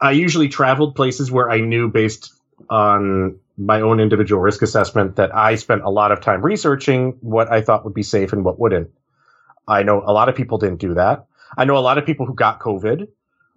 I 0.00 0.12
usually 0.12 0.48
traveled 0.48 0.94
places 0.96 1.30
where 1.30 1.50
I 1.50 1.60
knew 1.60 1.88
based 1.88 2.32
on 2.68 3.38
my 3.56 3.82
own 3.82 4.00
individual 4.00 4.40
risk 4.40 4.62
assessment 4.62 5.16
that 5.16 5.34
I 5.34 5.56
spent 5.56 5.82
a 5.82 5.90
lot 5.90 6.12
of 6.12 6.20
time 6.20 6.42
researching 6.42 7.18
what 7.20 7.52
I 7.52 7.60
thought 7.60 7.84
would 7.84 7.94
be 7.94 8.02
safe 8.02 8.32
and 8.32 8.44
what 8.44 8.58
wouldn't. 8.58 8.90
I 9.68 9.82
know 9.82 10.02
a 10.04 10.12
lot 10.12 10.28
of 10.28 10.34
people 10.34 10.58
didn't 10.58 10.80
do 10.80 10.94
that. 10.94 11.26
I 11.56 11.64
know 11.64 11.76
a 11.76 11.80
lot 11.80 11.98
of 11.98 12.06
people 12.06 12.26
who 12.26 12.34
got 12.34 12.60
COVID. 12.60 13.08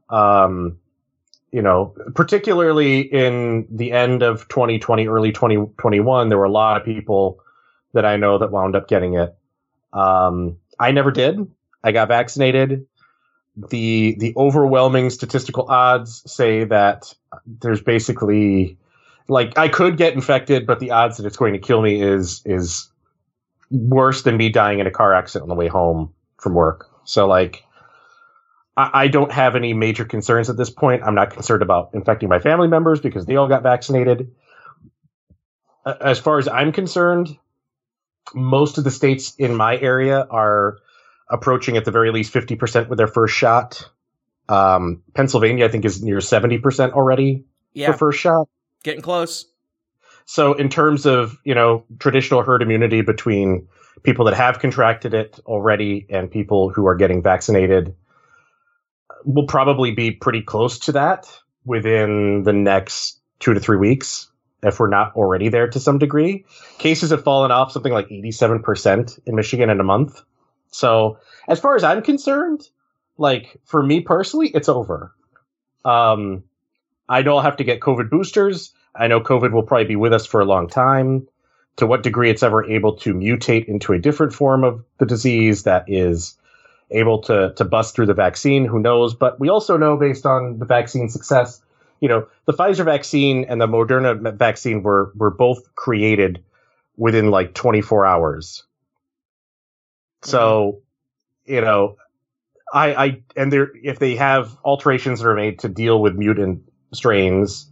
Um, 0.10 0.80
you 1.52 1.62
know, 1.62 1.96
particularly 2.16 3.02
in 3.02 3.68
the 3.70 3.92
end 3.92 4.24
of 4.24 4.48
2020, 4.48 5.08
early 5.08 5.32
2021, 5.32 6.30
there 6.30 6.38
were 6.38 6.44
a 6.46 6.52
lot 6.52 6.78
of 6.78 6.84
people 6.84 7.40
that 7.94 8.06
I 8.06 8.18
know 8.18 8.40
that 8.40 8.52
wound 8.52 8.76
up 8.76 8.88
getting 8.88 9.14
it. 9.14 9.36
Um, 9.94 10.58
I 10.80 10.92
never 10.92 11.12
did. 11.12 11.48
I 11.84 11.92
got 11.92 12.08
vaccinated. 12.08 12.88
The 13.56 14.16
the 14.20 14.34
overwhelming 14.36 15.10
statistical 15.10 15.70
odds 15.70 16.24
say 16.32 16.64
that 16.66 17.14
there's 17.46 17.82
basically 17.82 18.78
like 19.28 19.58
I 19.58 19.68
could 19.68 19.98
get 19.98 20.14
infected, 20.14 20.66
but 20.66 20.80
the 20.80 20.92
odds 20.92 21.18
that 21.18 21.26
it's 21.26 21.38
going 21.38 21.54
to 21.54 21.60
kill 21.60 21.82
me 21.82 22.02
is 22.02 22.42
is 22.46 22.90
worse 23.70 24.24
than 24.24 24.38
me 24.38 24.50
dying 24.50 24.80
in 24.80 24.88
a 24.88 24.92
car 24.92 25.14
accident 25.14 25.44
on 25.44 25.50
the 25.50 25.56
way 25.56 25.68
home 25.68 26.14
from 26.38 26.54
work. 26.54 26.90
So 27.06 27.28
like 27.28 27.64
I, 28.76 28.90
I 28.94 29.08
don't 29.08 29.32
have 29.32 29.56
any 29.56 29.74
major 29.74 30.06
concerns 30.06 30.50
at 30.50 30.58
this 30.58 30.70
point. 30.70 31.04
I'm 31.04 31.16
not 31.16 31.32
concerned 31.32 31.62
about 31.62 31.92
infecting 31.94 32.30
my 32.30 32.40
family 32.40 32.68
members 32.68 33.00
because 33.00 33.26
they 33.26 33.36
all 33.36 33.48
got 33.48 33.64
vaccinated. 33.64 34.32
As 35.86 36.18
far 36.18 36.38
as 36.38 36.48
I'm 36.48 36.72
concerned, 36.72 37.38
most 38.34 38.78
of 38.78 38.84
the 38.84 38.92
states 38.92 39.36
in 39.36 39.56
my 39.56 39.78
area 39.78 40.26
are 40.30 40.78
approaching 41.34 41.76
at 41.76 41.84
the 41.84 41.92
very 41.92 42.12
least 42.12 42.34
50% 42.34 42.88
with 42.88 42.98
their 42.98 43.08
first 43.08 43.34
shot. 43.36 43.90
Um, 44.48 45.02
Pennsylvania, 45.16 45.66
I 45.66 45.68
think, 45.70 45.84
is 45.84 46.02
near 46.04 46.20
70% 46.20 46.92
already 46.94 47.44
Yeah, 47.74 47.92
for 47.92 47.98
first 47.98 48.20
shot. 48.20 48.48
getting 48.84 49.02
close. 49.02 49.46
So, 50.26 50.54
in 50.54 50.70
terms 50.70 51.06
of 51.06 51.38
you 51.44 51.54
know 51.56 51.84
traditional 52.00 52.44
herd 52.44 52.62
immunity 52.62 53.02
between 53.02 53.68
people 54.04 54.26
that 54.26 54.34
have 54.36 54.60
contracted 54.60 55.14
it 55.14 55.40
already 55.46 56.06
and 56.10 56.32
people 56.32 56.70
who 56.70 56.88
are 56.88 56.96
getting 56.96 57.22
vaccinated, 57.22 57.94
will 59.26 59.48
probably 59.48 59.92
be 59.92 60.12
pretty 60.12 60.42
close 60.42 60.80
to 60.80 60.92
that 60.94 61.28
within 61.66 62.44
the 62.44 62.54
next 62.54 63.20
two 63.40 63.54
to 63.54 63.60
three 63.60 63.78
weeks, 63.78 64.30
if 64.62 64.80
we're 64.80 64.90
not 64.90 65.14
already 65.16 65.50
there 65.50 65.68
to 65.68 65.80
some 65.80 65.98
degree. 65.98 66.46
Cases 66.78 67.10
have 67.12 67.24
fallen 67.24 67.52
off 67.52 67.72
something 67.72 67.92
like 67.94 68.10
eighty-seven 68.12 68.62
percent 68.64 69.20
in 69.26 69.36
Michigan 69.36 69.70
in 69.70 69.80
a 69.80 69.84
month. 69.84 70.22
So, 70.74 71.20
as 71.48 71.60
far 71.60 71.76
as 71.76 71.84
I'm 71.84 72.02
concerned, 72.02 72.68
like 73.18 73.60
for 73.66 73.82
me 73.82 74.02
personally, 74.02 74.50
it's 74.50 74.70
over. 74.70 75.14
Um, 75.86 76.44
I 77.08 77.22
know 77.22 77.38
I'll 77.38 77.44
have 77.44 77.58
to 77.58 77.64
get 77.64 77.80
COVID 77.80 78.10
boosters. 78.10 78.74
I 78.96 79.08
know 79.08 79.22
COVID 79.22 79.52
will 79.52 79.64
probably 79.64 79.86
be 79.86 79.96
with 79.96 80.14
us 80.14 80.26
for 80.26 80.42
a 80.42 80.46
long 80.46 80.68
time. 80.68 81.28
To 81.78 81.88
what 81.88 82.04
degree 82.04 82.30
it's 82.30 82.44
ever 82.44 82.64
able 82.70 82.98
to 82.98 83.16
mutate 83.16 83.66
into 83.66 83.94
a 83.94 84.00
different 84.00 84.34
form 84.34 84.64
of 84.64 84.84
the 85.00 85.08
disease 85.08 85.64
that 85.64 85.86
is 85.88 86.38
able 86.92 87.24
to 87.24 87.54
to 87.56 87.66
bust 87.66 87.96
through 87.96 88.06
the 88.06 88.14
vaccine, 88.14 88.66
who 88.66 88.80
knows? 88.80 89.16
But 89.16 89.40
we 89.40 89.50
also 89.50 89.78
know 89.78 89.98
based 89.98 90.26
on 90.26 90.60
the 90.60 90.66
vaccine 90.66 91.10
success, 91.10 91.62
you 92.00 92.10
know, 92.10 92.28
the 92.46 92.54
Pfizer 92.54 92.86
vaccine 92.86 93.46
and 93.46 93.60
the 93.60 93.68
Moderna 93.68 94.36
vaccine 94.36 94.84
were 94.84 95.12
were 95.16 95.32
both 95.32 95.74
created 95.74 96.44
within 96.96 97.32
like 97.32 97.56
24 97.56 98.06
hours. 98.06 98.64
So, 100.24 100.82
you 101.46 101.62
know, 101.62 101.98
I, 102.74 102.94
I 102.96 103.24
and 103.36 103.52
there 103.52 103.70
if 103.84 104.00
they 104.00 104.16
have 104.16 104.58
alterations 104.64 105.20
that 105.20 105.28
are 105.28 105.36
made 105.36 105.60
to 105.60 105.70
deal 105.70 106.02
with 106.02 106.16
mutant 106.16 106.64
strains, 106.92 107.70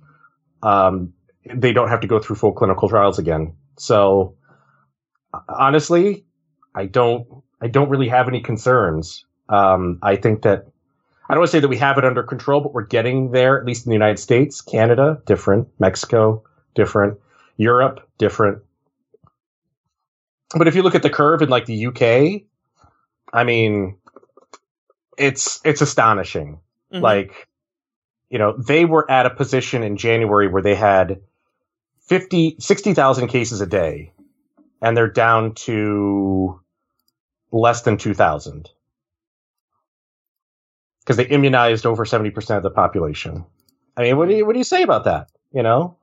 um, 0.62 1.14
they 1.54 1.74
don't 1.74 1.90
have 1.90 2.02
to 2.02 2.08
go 2.08 2.20
through 2.20 2.36
full 2.36 2.54
clinical 2.54 2.88
trials 2.88 3.18
again. 3.18 3.56
So 3.78 4.36
honestly, 5.50 6.26
I 6.76 6.86
don't 6.86 7.28
I 7.62 7.68
don't 7.68 7.90
really 7.90 8.10
have 8.10 8.28
any 8.28 8.42
concerns. 8.42 9.26
Um, 9.50 10.00
I 10.02 10.16
think 10.16 10.44
that 10.44 10.68
I 11.28 11.34
don't 11.34 11.42
want 11.42 11.52
to 11.52 11.58
say 11.58 11.60
that 11.62 11.68
we 11.68 11.78
have 11.78 11.98
it 11.98 12.06
under 12.06 12.24
control, 12.24 12.62
but 12.62 12.74
we're 12.74 12.86
getting 12.86 13.32
there. 13.32 13.60
At 13.60 13.66
least 13.66 13.86
in 13.86 13.90
the 13.90 13.96
United 13.96 14.20
States, 14.20 14.62
Canada 14.62 15.22
different, 15.26 15.68
Mexico 15.80 16.44
different, 16.76 17.20
Europe 17.58 18.08
different. 18.18 18.62
But 20.56 20.68
if 20.68 20.76
you 20.76 20.84
look 20.84 20.96
at 20.96 21.04
the 21.04 21.10
curve 21.10 21.42
in 21.42 21.50
like 21.50 21.66
the 21.66 21.88
UK, 21.88 22.44
I 23.34 23.44
mean, 23.44 23.98
it's 25.18 25.62
it's 25.64 25.82
astonishing. 25.82 26.60
Mhm. 26.94 27.02
Like, 27.02 27.48
you 28.30 28.38
know, 28.40 28.56
they 28.58 28.86
were 28.86 29.10
at 29.10 29.26
a 29.26 29.30
position 29.30 29.84
in 29.84 29.98
January 29.98 30.48
where 30.48 30.62
they 30.62 30.76
had 30.76 31.22
50, 32.08 32.58
60,000 32.60 33.28
cases 33.28 33.62
a 33.62 33.68
day, 33.68 34.14
and 34.82 34.98
they're 34.98 35.10
down 35.10 35.54
to 35.56 36.60
less 37.52 37.84
than 37.84 37.98
2,000. 37.98 38.70
Because 41.02 41.18
they 41.18 41.28
immunized 41.28 41.86
over 41.86 42.06
70% 42.06 42.58
of 42.58 42.64
the 42.64 42.70
population. 42.70 43.46
I 43.98 44.04
mean, 44.04 44.18
what 44.18 44.28
do 44.28 44.36
you, 44.36 44.46
what 44.46 44.54
do 44.54 44.60
you 44.60 44.64
say 44.66 44.84
about 44.84 45.06
that? 45.06 45.30
You 45.52 45.64
know? 45.64 45.98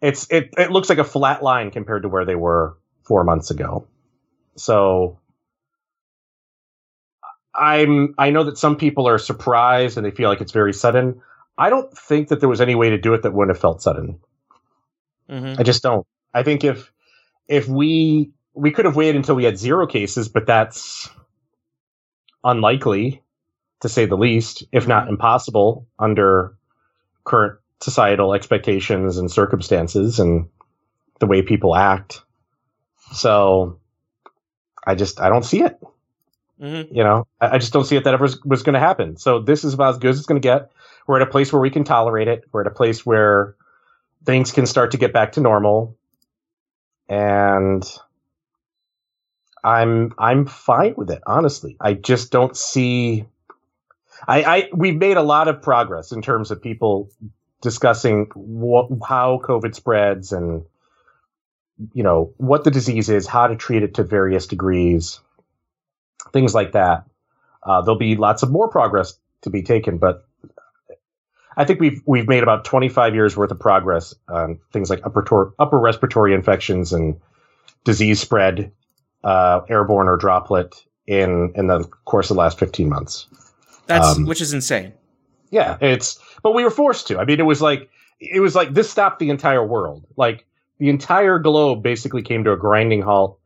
It's, 0.00 0.26
it, 0.30 0.50
it 0.56 0.70
looks 0.70 0.88
like 0.88 0.98
a 0.98 1.04
flat 1.04 1.42
line 1.42 1.70
compared 1.70 2.02
to 2.02 2.08
where 2.08 2.24
they 2.24 2.34
were 2.34 2.76
four 3.10 3.24
months 3.24 3.50
ago. 3.50 3.84
So, 4.54 5.18
I'm 7.52 8.14
I 8.18 8.30
know 8.30 8.44
that 8.44 8.56
some 8.56 8.76
people 8.76 9.08
are 9.08 9.18
surprised 9.18 9.96
and 9.96 10.06
they 10.06 10.12
feel 10.12 10.28
like 10.28 10.40
it's 10.40 10.52
very 10.52 10.72
sudden. 10.72 11.20
I 11.58 11.70
don't 11.70 11.92
think 11.98 12.28
that 12.28 12.38
there 12.38 12.48
was 12.48 12.60
any 12.60 12.76
way 12.76 12.90
to 12.90 12.98
do 12.98 13.12
it 13.12 13.22
that 13.22 13.32
wouldn't 13.32 13.56
have 13.56 13.60
felt 13.60 13.82
sudden. 13.82 14.20
Mhm. 15.28 15.58
I 15.58 15.64
just 15.64 15.82
don't. 15.82 16.06
I 16.32 16.44
think 16.44 16.62
if 16.62 16.92
if 17.48 17.66
we 17.66 18.30
we 18.54 18.70
could 18.70 18.84
have 18.84 18.94
waited 18.94 19.16
until 19.16 19.34
we 19.34 19.42
had 19.42 19.58
zero 19.58 19.88
cases, 19.88 20.28
but 20.28 20.46
that's 20.46 21.10
unlikely 22.44 23.24
to 23.80 23.88
say 23.88 24.06
the 24.06 24.16
least, 24.16 24.62
if 24.70 24.86
not 24.86 25.08
impossible 25.08 25.88
under 25.98 26.54
current 27.24 27.58
societal 27.80 28.34
expectations 28.34 29.18
and 29.18 29.32
circumstances 29.32 30.20
and 30.20 30.48
the 31.18 31.26
way 31.26 31.42
people 31.42 31.74
act. 31.74 32.22
So 33.12 33.78
I 34.86 34.94
just 34.94 35.20
I 35.20 35.28
don't 35.28 35.44
see 35.44 35.62
it. 35.62 35.78
Mhm. 36.60 36.88
you 36.94 37.02
know 37.02 37.26
i, 37.40 37.54
I 37.54 37.58
just 37.58 37.72
don't 37.72 37.86
see 37.86 37.96
it 37.96 38.04
that 38.04 38.12
ever 38.14 38.22
was, 38.22 38.42
was 38.44 38.62
going 38.62 38.74
to 38.74 38.80
happen. 38.80 39.16
So 39.16 39.40
this 39.40 39.64
is 39.64 39.74
about 39.74 39.90
as 39.94 39.98
good 39.98 40.10
as 40.10 40.18
it's 40.18 40.26
going 40.26 40.40
to 40.40 40.46
get. 40.46 40.70
We're 41.06 41.20
at 41.20 41.26
a 41.26 41.30
place 41.30 41.52
where 41.52 41.60
we 41.62 41.70
can 41.70 41.84
tolerate 41.84 42.28
it. 42.28 42.44
We're 42.52 42.60
at 42.62 42.66
a 42.66 42.70
place 42.70 43.06
where 43.06 43.56
things 44.26 44.52
can 44.52 44.66
start 44.66 44.92
to 44.92 44.98
get 44.98 45.12
back 45.12 45.32
to 45.32 45.40
normal. 45.40 45.96
And 47.08 47.84
i'm 49.62 50.12
i'm 50.18 50.46
fine 50.46 50.94
with 50.96 51.10
it 51.10 51.22
honestly. 51.26 51.76
I 51.80 51.94
just 51.94 52.30
don't 52.32 52.56
see 52.56 53.26
i 54.28 54.42
i 54.42 54.68
we've 54.74 54.96
made 54.96 55.16
a 55.16 55.22
lot 55.22 55.48
of 55.48 55.62
progress 55.62 56.12
in 56.12 56.22
terms 56.22 56.50
of 56.50 56.62
people 56.62 57.10
discussing 57.62 58.26
what 58.34 58.88
how 59.06 59.40
covid 59.44 59.74
spreads 59.74 60.32
and 60.32 60.64
you 61.94 62.02
know 62.02 62.32
what 62.36 62.64
the 62.64 62.70
disease 62.70 63.08
is 63.08 63.26
how 63.26 63.46
to 63.46 63.56
treat 63.56 63.82
it 63.82 63.94
to 63.94 64.02
various 64.02 64.46
degrees 64.46 65.20
things 66.32 66.54
like 66.54 66.72
that. 66.72 67.04
Uh, 67.62 67.82
there'll 67.82 67.98
be 67.98 68.16
lots 68.16 68.42
of 68.42 68.50
more 68.50 68.68
progress 68.68 69.14
to 69.42 69.50
be 69.50 69.62
taken, 69.62 69.98
but 69.98 70.26
I 71.56 71.64
think 71.64 71.80
we've 71.80 72.00
we've 72.06 72.28
made 72.28 72.42
about 72.42 72.64
25 72.64 73.14
years 73.14 73.36
worth 73.36 73.50
of 73.50 73.58
progress 73.58 74.14
on 74.28 74.58
things 74.72 74.88
like 74.88 75.00
upper 75.04 75.22
tor- 75.22 75.54
upper 75.58 75.78
respiratory 75.78 76.32
infections 76.32 76.92
and 76.92 77.20
disease 77.84 78.20
spread, 78.20 78.72
uh, 79.24 79.60
airborne 79.68 80.08
or 80.08 80.16
droplet 80.16 80.84
in 81.06 81.52
in 81.54 81.66
the 81.66 81.84
course 82.04 82.30
of 82.30 82.36
the 82.36 82.40
last 82.40 82.58
15 82.58 82.88
months. 82.88 83.26
That's 83.86 84.16
Um, 84.16 84.26
which 84.26 84.40
is 84.40 84.52
insane. 84.52 84.92
Yeah, 85.50 85.76
it's 85.80 86.18
but 86.42 86.54
we 86.54 86.64
were 86.64 86.70
forced 86.70 87.08
to. 87.08 87.18
I 87.18 87.24
mean, 87.24 87.40
it 87.40 87.46
was 87.46 87.60
like 87.60 87.90
it 88.20 88.40
was 88.40 88.54
like 88.54 88.72
this 88.72 88.88
stopped 88.88 89.18
the 89.18 89.30
entire 89.30 89.66
world. 89.66 90.06
Like 90.16 90.46
the 90.80 90.88
entire 90.88 91.38
globe 91.38 91.82
basically 91.82 92.22
came 92.22 92.42
to 92.44 92.52
a 92.52 92.56
grinding 92.56 93.02
halt, 93.02 93.38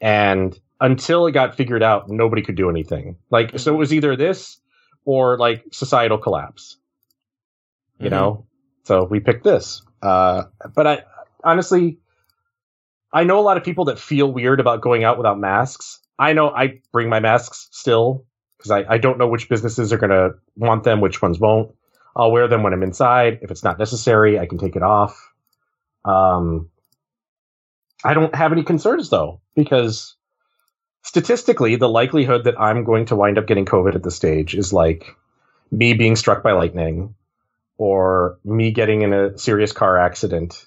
and 0.00 0.58
until 0.80 1.26
it 1.26 1.32
got 1.32 1.56
figured 1.56 1.82
out, 1.82 2.08
nobody 2.08 2.42
could 2.42 2.54
do 2.56 2.70
anything. 2.70 3.16
Like 3.28 3.58
so, 3.58 3.74
it 3.74 3.76
was 3.76 3.92
either 3.92 4.16
this 4.16 4.58
or 5.04 5.36
like 5.36 5.64
societal 5.72 6.16
collapse. 6.16 6.78
You 7.98 8.08
Mhm. 8.08 8.12
know, 8.12 8.46
so 8.84 9.04
we 9.04 9.20
picked 9.20 9.42
this. 9.44 9.82
Uh, 10.00 10.44
but 10.74 10.86
I 10.86 11.02
honestly, 11.42 11.98
I 13.12 13.24
know 13.24 13.38
a 13.40 13.42
lot 13.42 13.56
of 13.56 13.64
people 13.64 13.86
that 13.86 13.98
feel 13.98 14.32
weird 14.32 14.60
about 14.60 14.80
going 14.80 15.02
out 15.02 15.16
without 15.18 15.38
masks. 15.38 16.00
I 16.18 16.34
know 16.34 16.50
I 16.50 16.80
bring 16.92 17.08
my 17.08 17.20
masks 17.20 17.68
still 17.72 18.24
because 18.58 18.70
I, 18.70 18.84
I 18.88 18.98
don't 18.98 19.18
know 19.18 19.26
which 19.28 19.48
businesses 19.48 19.92
are 19.92 19.98
going 19.98 20.10
to 20.10 20.34
want 20.56 20.84
them, 20.84 21.00
which 21.00 21.20
ones 21.20 21.40
won't. 21.40 21.74
I'll 22.14 22.30
wear 22.30 22.48
them 22.48 22.62
when 22.62 22.72
I'm 22.72 22.82
inside. 22.82 23.40
If 23.42 23.50
it's 23.50 23.64
not 23.64 23.78
necessary, 23.78 24.38
I 24.38 24.46
can 24.46 24.58
take 24.58 24.76
it 24.76 24.82
off. 24.82 25.32
Um, 26.04 26.70
I 28.04 28.14
don't 28.14 28.34
have 28.34 28.52
any 28.52 28.62
concerns 28.62 29.10
though, 29.10 29.40
because 29.54 30.16
statistically, 31.02 31.76
the 31.76 31.88
likelihood 31.88 32.44
that 32.44 32.60
I'm 32.60 32.84
going 32.84 33.06
to 33.06 33.16
wind 33.16 33.38
up 33.38 33.46
getting 33.46 33.64
COVID 33.64 33.94
at 33.94 34.02
this 34.02 34.16
stage 34.16 34.54
is 34.54 34.72
like 34.72 35.16
me 35.70 35.94
being 35.94 36.16
struck 36.16 36.42
by 36.42 36.52
lightning 36.52 37.14
or 37.78 38.38
me 38.44 38.70
getting 38.70 39.02
in 39.02 39.12
a 39.12 39.38
serious 39.38 39.72
car 39.72 39.98
accident 39.98 40.66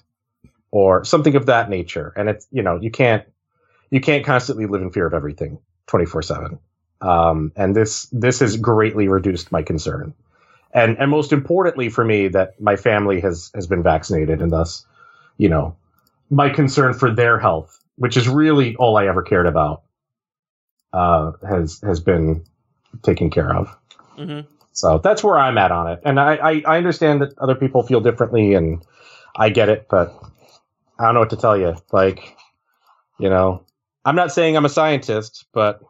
or 0.70 1.04
something 1.04 1.36
of 1.36 1.46
that 1.46 1.68
nature. 1.68 2.12
And 2.16 2.28
it's, 2.28 2.46
you 2.52 2.62
know, 2.62 2.78
you 2.80 2.90
can't, 2.90 3.24
you 3.90 4.00
can't 4.00 4.24
constantly 4.24 4.66
live 4.66 4.82
in 4.82 4.90
fear 4.90 5.06
of 5.06 5.14
everything 5.14 5.58
24 5.88 6.22
seven. 6.22 6.58
Um, 7.00 7.52
and 7.56 7.74
this, 7.74 8.06
this 8.12 8.40
has 8.40 8.56
greatly 8.56 9.08
reduced 9.08 9.50
my 9.50 9.62
concern. 9.62 10.14
And, 10.72 10.98
and 10.98 11.10
most 11.10 11.32
importantly 11.32 11.88
for 11.88 12.04
me 12.04 12.28
that 12.28 12.60
my 12.60 12.76
family 12.76 13.20
has, 13.20 13.50
has 13.54 13.66
been 13.66 13.82
vaccinated 13.82 14.40
and 14.40 14.52
thus, 14.52 14.86
you 15.36 15.48
know, 15.48 15.76
my 16.30 16.48
concern 16.48 16.94
for 16.94 17.14
their 17.14 17.38
health, 17.38 17.78
which 17.96 18.16
is 18.16 18.28
really 18.28 18.76
all 18.76 18.96
I 18.96 19.06
ever 19.06 19.22
cared 19.22 19.46
about, 19.46 19.82
uh, 20.92 21.32
has, 21.48 21.80
has 21.82 22.00
been 22.00 22.44
taken 23.02 23.30
care 23.30 23.54
of. 23.54 23.76
hmm 24.16 24.40
So 24.72 24.98
that's 24.98 25.22
where 25.22 25.38
I'm 25.38 25.58
at 25.58 25.72
on 25.72 25.90
it, 25.90 26.00
and 26.04 26.18
I, 26.20 26.36
I 26.36 26.62
I 26.66 26.76
understand 26.78 27.22
that 27.22 27.36
other 27.38 27.54
people 27.54 27.82
feel 27.82 28.00
differently, 28.00 28.54
and 28.54 28.84
I 29.36 29.50
get 29.50 29.68
it, 29.68 29.86
but 29.90 30.14
I 30.98 31.04
don't 31.04 31.14
know 31.14 31.20
what 31.20 31.30
to 31.30 31.36
tell 31.36 31.56
you. 31.56 31.76
Like, 31.92 32.36
you 33.18 33.28
know, 33.28 33.64
I'm 34.04 34.16
not 34.16 34.32
saying 34.32 34.56
I'm 34.56 34.64
a 34.64 34.70
scientist, 34.70 35.46
but 35.52 35.80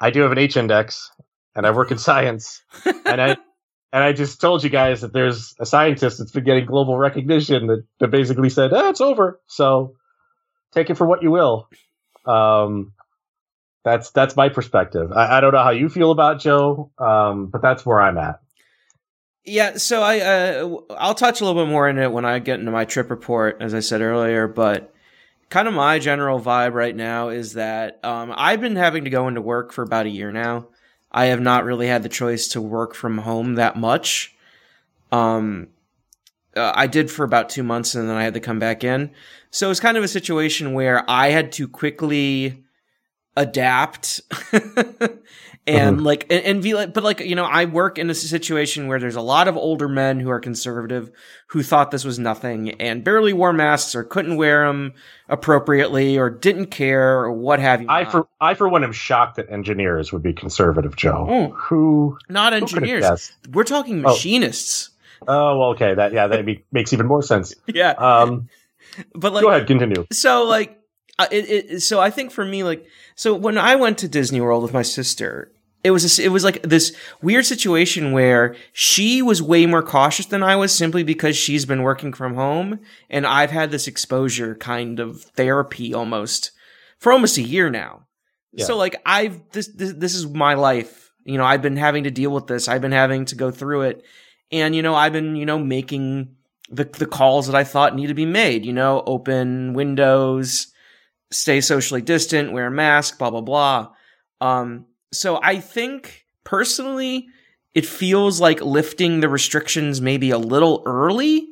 I 0.00 0.10
do 0.10 0.22
have 0.22 0.32
an 0.32 0.38
H 0.38 0.56
index, 0.56 1.10
and 1.54 1.66
I 1.66 1.70
work 1.70 1.90
in 1.90 1.98
science, 2.10 2.62
and 3.04 3.20
I. 3.20 3.36
And 3.92 4.02
I 4.02 4.12
just 4.12 4.40
told 4.40 4.64
you 4.64 4.70
guys 4.70 5.02
that 5.02 5.12
there's 5.12 5.54
a 5.60 5.66
scientist 5.66 6.18
that's 6.18 6.32
been 6.32 6.44
getting 6.44 6.64
global 6.64 6.96
recognition 6.96 7.66
that, 7.66 7.84
that 8.00 8.08
basically 8.10 8.48
said, 8.48 8.72
ah, 8.72 8.88
it's 8.88 9.02
over. 9.02 9.40
So 9.46 9.96
take 10.72 10.88
it 10.88 10.94
for 10.94 11.06
what 11.06 11.22
you 11.22 11.30
will. 11.30 11.68
Um, 12.24 12.92
that's 13.84 14.10
that's 14.10 14.36
my 14.36 14.48
perspective. 14.48 15.12
I, 15.12 15.38
I 15.38 15.40
don't 15.40 15.52
know 15.52 15.62
how 15.62 15.70
you 15.70 15.88
feel 15.88 16.10
about 16.10 16.40
Joe, 16.40 16.90
um, 16.98 17.48
but 17.48 17.62
that's 17.62 17.84
where 17.84 18.00
I'm 18.00 18.16
at. 18.16 18.40
Yeah, 19.44 19.76
so 19.76 20.02
I 20.02 20.20
uh, 20.20 20.76
I'll 20.96 21.14
touch 21.14 21.40
a 21.40 21.44
little 21.44 21.64
bit 21.64 21.70
more 21.70 21.88
in 21.88 21.98
it 21.98 22.12
when 22.12 22.24
I 22.24 22.38
get 22.38 22.60
into 22.60 22.70
my 22.70 22.84
trip 22.84 23.10
report, 23.10 23.58
as 23.60 23.74
I 23.74 23.80
said 23.80 24.00
earlier. 24.00 24.46
But 24.46 24.94
kind 25.50 25.66
of 25.66 25.74
my 25.74 25.98
general 25.98 26.40
vibe 26.40 26.74
right 26.74 26.94
now 26.94 27.28
is 27.28 27.54
that 27.54 28.02
um, 28.04 28.32
I've 28.34 28.60
been 28.60 28.76
having 28.76 29.04
to 29.04 29.10
go 29.10 29.26
into 29.26 29.40
work 29.40 29.72
for 29.72 29.82
about 29.82 30.06
a 30.06 30.10
year 30.10 30.30
now. 30.30 30.68
I 31.12 31.26
have 31.26 31.40
not 31.40 31.64
really 31.64 31.86
had 31.86 32.02
the 32.02 32.08
choice 32.08 32.48
to 32.48 32.60
work 32.60 32.94
from 32.94 33.18
home 33.18 33.54
that 33.56 33.76
much. 33.76 34.34
Um, 35.12 35.68
uh, 36.56 36.72
I 36.74 36.86
did 36.86 37.10
for 37.10 37.24
about 37.24 37.50
two 37.50 37.62
months, 37.62 37.94
and 37.94 38.08
then 38.08 38.16
I 38.16 38.24
had 38.24 38.34
to 38.34 38.40
come 38.40 38.58
back 38.58 38.82
in. 38.82 39.10
So 39.50 39.70
it's 39.70 39.80
kind 39.80 39.96
of 39.96 40.04
a 40.04 40.08
situation 40.08 40.72
where 40.72 41.08
I 41.08 41.28
had 41.28 41.52
to 41.52 41.68
quickly 41.68 42.64
adapt 43.36 44.20
and 45.66 46.00
Mhm. 46.00 46.04
like 46.04 46.26
and, 46.28 46.44
and 46.44 46.62
be 46.62 46.74
like 46.74 46.92
but 46.92 47.04
like 47.04 47.20
you 47.20 47.36
know 47.36 47.44
i 47.44 47.64
work 47.66 47.96
in 47.96 48.10
a 48.10 48.14
situation 48.14 48.88
where 48.88 48.98
there's 48.98 49.14
a 49.14 49.20
lot 49.20 49.46
of 49.46 49.56
older 49.56 49.86
men 49.88 50.18
who 50.18 50.28
are 50.28 50.40
conservative 50.40 51.10
who 51.48 51.62
thought 51.62 51.92
this 51.92 52.04
was 52.04 52.18
nothing 52.18 52.70
and 52.80 53.04
barely 53.04 53.32
wore 53.32 53.52
masks 53.52 53.94
or 53.94 54.02
couldn't 54.02 54.36
wear 54.36 54.66
them 54.66 54.92
appropriately 55.28 56.18
or 56.18 56.30
didn't 56.30 56.66
care 56.66 57.20
or 57.20 57.32
what 57.32 57.58
have 57.60 57.80
you 57.80 57.86
I 57.88 58.02
not. 58.02 58.12
for 58.12 58.28
I 58.40 58.54
for 58.54 58.68
one 58.68 58.82
am 58.84 58.92
shocked 58.92 59.36
that 59.36 59.50
engineers 59.50 60.12
would 60.12 60.22
be 60.22 60.32
conservative, 60.32 60.96
Joe. 60.96 61.26
Mm. 61.30 61.52
Who 61.56 62.18
not 62.28 62.52
engineers 62.52 63.02
guessed? 63.02 63.32
we're 63.52 63.64
talking 63.64 63.98
Oh. 64.04 64.10
machinists 64.10 64.90
Oh, 65.28 65.56
well, 65.58 65.68
okay. 65.70 65.94
That 65.94 66.12
yeah, 66.12 66.26
that 66.26 66.44
be, 66.44 66.64
makes 66.72 66.92
even 66.92 67.06
more 67.06 67.22
sense. 67.22 67.54
yeah 67.68 67.90
Um, 67.92 68.48
but 69.14 69.32
like 69.32 69.42
go 69.42 69.50
ahead, 69.50 69.68
continue. 69.68 70.04
so 70.10 70.42
like 70.44 70.78
uh, 71.18 71.26
it, 71.30 71.48
it 71.74 71.80
so 71.80 72.00
i 72.00 72.10
think 72.10 72.30
for 72.30 72.44
me 72.44 72.62
like 72.62 72.86
so 73.14 73.34
when 73.34 73.58
i 73.58 73.74
went 73.76 73.98
to 73.98 74.08
disney 74.08 74.40
world 74.40 74.62
with 74.62 74.72
my 74.72 74.82
sister 74.82 75.52
it 75.84 75.90
was 75.90 76.18
a 76.18 76.24
it 76.24 76.28
was 76.28 76.44
like 76.44 76.62
this 76.62 76.94
weird 77.20 77.44
situation 77.44 78.12
where 78.12 78.54
she 78.72 79.20
was 79.22 79.42
way 79.42 79.66
more 79.66 79.82
cautious 79.82 80.26
than 80.26 80.42
i 80.42 80.56
was 80.56 80.74
simply 80.74 81.02
because 81.02 81.36
she's 81.36 81.64
been 81.66 81.82
working 81.82 82.12
from 82.12 82.34
home 82.34 82.78
and 83.10 83.26
i've 83.26 83.50
had 83.50 83.70
this 83.70 83.86
exposure 83.86 84.54
kind 84.54 85.00
of 85.00 85.22
therapy 85.22 85.92
almost 85.92 86.50
for 86.98 87.12
almost 87.12 87.36
a 87.38 87.42
year 87.42 87.68
now 87.70 88.06
Yeah. 88.52 88.64
so 88.64 88.76
like 88.76 88.96
i've 89.04 89.40
this, 89.52 89.68
this 89.68 89.92
this 89.92 90.14
is 90.14 90.26
my 90.26 90.54
life 90.54 91.12
you 91.24 91.36
know 91.36 91.44
i've 91.44 91.62
been 91.62 91.76
having 91.76 92.04
to 92.04 92.10
deal 92.10 92.30
with 92.30 92.46
this 92.46 92.68
i've 92.68 92.80
been 92.82 92.92
having 92.92 93.24
to 93.26 93.34
go 93.34 93.50
through 93.50 93.82
it 93.82 94.04
and 94.50 94.74
you 94.74 94.82
know 94.82 94.94
i've 94.94 95.12
been 95.12 95.36
you 95.36 95.44
know 95.46 95.58
making 95.58 96.36
the 96.70 96.84
the 96.84 97.06
calls 97.06 97.46
that 97.48 97.54
I 97.54 97.64
thought 97.64 97.94
need 97.94 98.06
to 98.06 98.14
be 98.14 98.24
made. 98.24 98.64
You 98.64 98.72
know, 98.72 99.02
open 99.06 99.74
windows, 99.74 100.71
stay 101.32 101.60
socially 101.60 102.02
distant, 102.02 102.52
wear 102.52 102.66
a 102.66 102.70
mask, 102.70 103.18
blah 103.18 103.30
blah 103.30 103.40
blah. 103.40 103.90
Um, 104.40 104.86
so 105.12 105.40
I 105.42 105.60
think 105.60 106.26
personally, 106.44 107.28
it 107.74 107.86
feels 107.86 108.40
like 108.40 108.60
lifting 108.60 109.20
the 109.20 109.28
restrictions 109.28 110.00
maybe 110.00 110.30
a 110.30 110.38
little 110.38 110.82
early, 110.86 111.48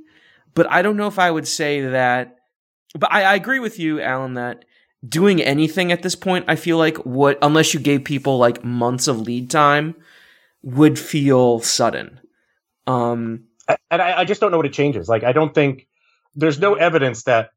but 0.54 0.70
I 0.70 0.82
don't 0.82 0.96
know 0.96 1.06
if 1.06 1.18
I 1.18 1.30
would 1.30 1.48
say 1.48 1.80
that. 1.82 2.36
But 2.98 3.12
I, 3.12 3.22
I 3.22 3.34
agree 3.34 3.60
with 3.60 3.78
you, 3.78 4.00
Alan, 4.00 4.34
that 4.34 4.64
doing 5.08 5.40
anything 5.40 5.92
at 5.92 6.02
this 6.02 6.16
point, 6.16 6.44
I 6.48 6.56
feel 6.56 6.76
like 6.76 7.04
would 7.06 7.38
unless 7.40 7.72
you 7.72 7.80
gave 7.80 8.04
people 8.04 8.38
like 8.38 8.64
months 8.64 9.08
of 9.08 9.20
lead 9.20 9.50
time, 9.50 9.94
would 10.62 10.98
feel 10.98 11.60
sudden. 11.60 12.20
Um, 12.86 13.44
and 13.90 14.02
I, 14.02 14.20
I 14.20 14.24
just 14.24 14.40
don't 14.40 14.50
know 14.50 14.56
what 14.56 14.66
it 14.66 14.72
changes. 14.72 15.08
Like, 15.08 15.22
I 15.22 15.32
don't 15.32 15.54
think 15.54 15.86
there's 16.34 16.58
no 16.58 16.74
evidence 16.74 17.24
that 17.24 17.50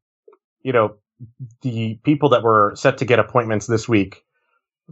you 0.62 0.72
know 0.72 0.96
the 1.62 1.98
people 2.04 2.28
that 2.30 2.42
were 2.42 2.72
set 2.76 2.98
to 2.98 3.04
get 3.04 3.18
appointments 3.18 3.66
this 3.66 3.88
week 3.88 4.24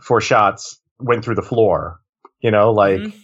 for 0.00 0.20
shots 0.20 0.80
went 0.98 1.24
through 1.24 1.34
the 1.34 1.42
floor. 1.42 2.00
You 2.40 2.50
know, 2.50 2.72
like 2.72 3.00
mhm. 3.00 3.14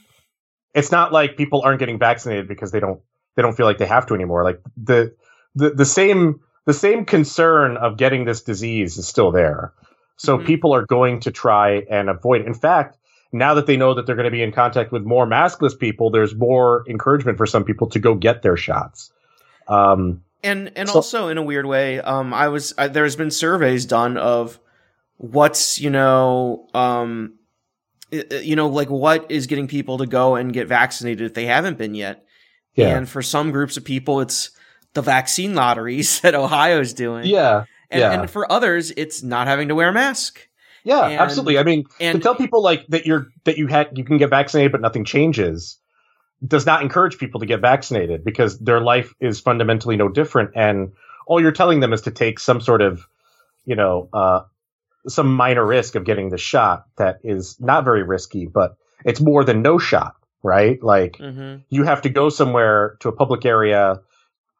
it's 0.74 0.92
not 0.92 1.12
like 1.12 1.36
people 1.36 1.62
aren't 1.62 1.78
getting 1.78 1.98
vaccinated 1.98 2.48
because 2.48 2.70
they 2.70 2.80
don't 2.80 3.00
they 3.36 3.42
don't 3.42 3.56
feel 3.56 3.66
like 3.66 3.78
they 3.78 3.86
have 3.86 4.06
to 4.06 4.14
anymore. 4.14 4.44
Like 4.44 4.60
the 4.76 5.14
the 5.54 5.70
the 5.70 5.84
same 5.84 6.40
the 6.66 6.74
same 6.74 7.04
concern 7.04 7.76
of 7.76 7.96
getting 7.96 8.24
this 8.24 8.42
disease 8.42 8.98
is 8.98 9.08
still 9.08 9.30
there. 9.32 9.72
So 10.16 10.38
Mhm. 10.38 10.46
people 10.46 10.74
are 10.74 10.84
going 10.86 11.20
to 11.20 11.30
try 11.30 11.84
and 11.90 12.10
avoid. 12.10 12.44
In 12.44 12.54
fact, 12.54 12.98
now 13.32 13.54
that 13.54 13.66
they 13.66 13.76
know 13.76 13.94
that 13.94 14.06
they're 14.06 14.16
going 14.16 14.24
to 14.24 14.30
be 14.30 14.42
in 14.42 14.52
contact 14.52 14.92
with 14.92 15.04
more 15.04 15.26
maskless 15.26 15.78
people, 15.78 16.10
there's 16.10 16.34
more 16.34 16.84
encouragement 16.88 17.38
for 17.38 17.46
some 17.46 17.64
people 17.64 17.88
to 17.88 17.98
go 17.98 18.14
get 18.14 18.42
their 18.42 18.56
shots. 18.56 19.12
Um, 19.68 20.22
And 20.42 20.70
and 20.76 20.88
So- 20.88 20.94
also 20.96 21.28
in 21.28 21.38
a 21.38 21.42
weird 21.42 21.66
way, 21.66 22.00
um, 22.00 22.32
I 22.32 22.48
was 22.48 22.72
I, 22.78 22.88
there's 22.88 23.16
been 23.16 23.30
surveys 23.30 23.86
done 23.86 24.16
of 24.16 24.58
what's 25.16 25.80
you 25.80 25.90
know 25.90 26.68
um, 26.74 27.34
you 28.10 28.56
know 28.56 28.68
like 28.68 28.88
what 28.88 29.30
is 29.30 29.46
getting 29.46 29.66
people 29.68 29.98
to 29.98 30.06
go 30.06 30.36
and 30.36 30.52
get 30.52 30.68
vaccinated 30.68 31.26
if 31.26 31.34
they 31.34 31.46
haven't 31.46 31.76
been 31.78 31.94
yet. 31.94 32.24
yeah, 32.74 32.96
And 32.96 33.08
for 33.08 33.20
some 33.22 33.50
groups 33.50 33.76
of 33.76 33.84
people, 33.84 34.20
it's 34.20 34.50
the 34.94 35.02
vaccine 35.02 35.54
lotteries 35.54 36.20
that 36.22 36.34
Ohio's 36.34 36.92
doing. 36.92 37.26
yeah, 37.26 37.64
And, 37.90 38.00
yeah. 38.00 38.20
and 38.20 38.30
for 38.30 38.50
others, 38.50 38.92
it's 38.96 39.22
not 39.22 39.46
having 39.48 39.68
to 39.68 39.74
wear 39.74 39.88
a 39.88 39.92
mask. 39.92 40.48
yeah, 40.84 41.06
And- 41.08 41.20
absolutely. 41.20 41.58
I 41.58 41.64
mean, 41.64 41.84
to 41.98 42.18
tell 42.20 42.36
people 42.36 42.62
like 42.62 42.86
that 42.88 43.04
you're 43.06 43.26
that 43.44 43.58
you 43.58 43.66
had 43.66 43.88
you 43.98 44.04
can 44.04 44.16
get 44.18 44.30
vaccinated 44.30 44.70
but 44.72 44.80
nothing 44.80 45.04
changes 45.04 45.77
does 46.46 46.66
not 46.66 46.82
encourage 46.82 47.18
people 47.18 47.40
to 47.40 47.46
get 47.46 47.60
vaccinated 47.60 48.24
because 48.24 48.58
their 48.58 48.80
life 48.80 49.14
is 49.20 49.40
fundamentally 49.40 49.96
no 49.96 50.08
different 50.08 50.50
and 50.54 50.92
all 51.26 51.40
you're 51.40 51.52
telling 51.52 51.80
them 51.80 51.92
is 51.92 52.02
to 52.02 52.10
take 52.10 52.38
some 52.38 52.60
sort 52.60 52.80
of 52.80 53.06
you 53.64 53.74
know 53.74 54.08
uh 54.12 54.40
some 55.08 55.34
minor 55.34 55.64
risk 55.64 55.94
of 55.94 56.04
getting 56.04 56.28
the 56.28 56.38
shot 56.38 56.86
that 56.96 57.18
is 57.24 57.58
not 57.60 57.84
very 57.84 58.02
risky 58.02 58.46
but 58.46 58.76
it's 59.04 59.20
more 59.20 59.42
than 59.44 59.62
no 59.62 59.78
shot 59.78 60.14
right 60.42 60.82
like 60.82 61.16
Mhm. 61.18 61.62
you 61.70 61.82
have 61.84 62.02
to 62.02 62.08
go 62.08 62.28
somewhere 62.28 62.96
to 63.00 63.08
a 63.08 63.12
public 63.12 63.44
area 63.44 64.00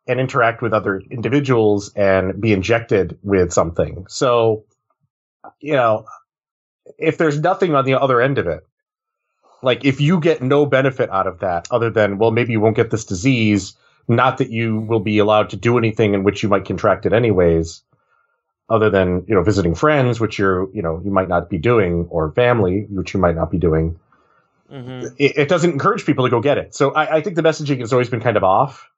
and 0.09 0.19
interact 0.19 0.63
with 0.63 0.73
other 0.73 1.01
individuals 1.11 1.93
and 1.95 2.41
be 2.41 2.53
injected 2.55 3.19
with 3.23 3.53
something. 3.53 4.07
So, 4.09 4.65
you 5.61 5.75
know, 5.75 6.07
if 6.99 7.19
there's 7.19 7.39
nothing 7.39 7.75
on 7.75 7.85
the 7.85 8.01
other 8.01 8.21
end 8.21 8.39
of 8.39 8.47
it, 8.47 8.67
like 9.63 9.85
if 9.85 10.01
you 10.01 10.21
get 10.21 10.43
no 10.43 10.67
benefit 10.67 11.11
out 11.11 11.27
of 11.27 11.41
that 11.41 11.69
other 11.71 11.91
than, 11.91 12.19
well, 12.19 12.31
maybe 12.31 12.53
you 12.53 12.61
won't 12.61 12.77
get 12.77 12.91
this 12.91 13.05
disease, 13.05 13.77
not 14.09 14.39
that 14.39 14.51
you 14.51 14.81
will 14.81 15.01
be 15.01 15.19
allowed 15.19 15.51
to 15.51 15.57
do 15.57 15.79
anything 15.79 16.15
in 16.15 16.25
which 16.25 16.43
you 16.43 16.49
might 16.49 16.65
contract 16.65 17.07
it 17.07 17.13
anyways, 17.13 17.83
other 18.71 18.91
than, 18.91 19.25
you 19.27 19.35
know, 19.35 19.43
visiting 19.43 19.75
friends, 19.75 20.21
which 20.21 20.39
you're, 20.39 20.73
you 20.75 20.83
know, 20.83 21.01
you 21.05 21.11
might 21.11 21.29
not 21.29 21.51
be 21.51 21.59
doing, 21.59 22.07
or 22.11 22.33
family, 22.33 22.87
which 22.91 23.15
you 23.15 23.21
might 23.21 23.35
not 23.35 23.51
be 23.51 23.59
doing 23.59 23.99
Mhm. 24.71 25.15
it, 25.19 25.39
it 25.39 25.49
doesn't 25.49 25.73
encourage 25.73 26.05
people 26.05 26.27
to 26.27 26.31
go 26.31 26.41
get 26.41 26.59
it. 26.59 26.75
So 26.75 26.93
I, 26.93 27.17
I 27.17 27.21
think 27.23 27.37
the 27.37 27.43
messaging 27.43 27.81
has 27.81 27.93
always 27.93 28.11
been 28.11 28.21
kind 28.21 28.37
of 28.37 28.45
off, 28.45 28.91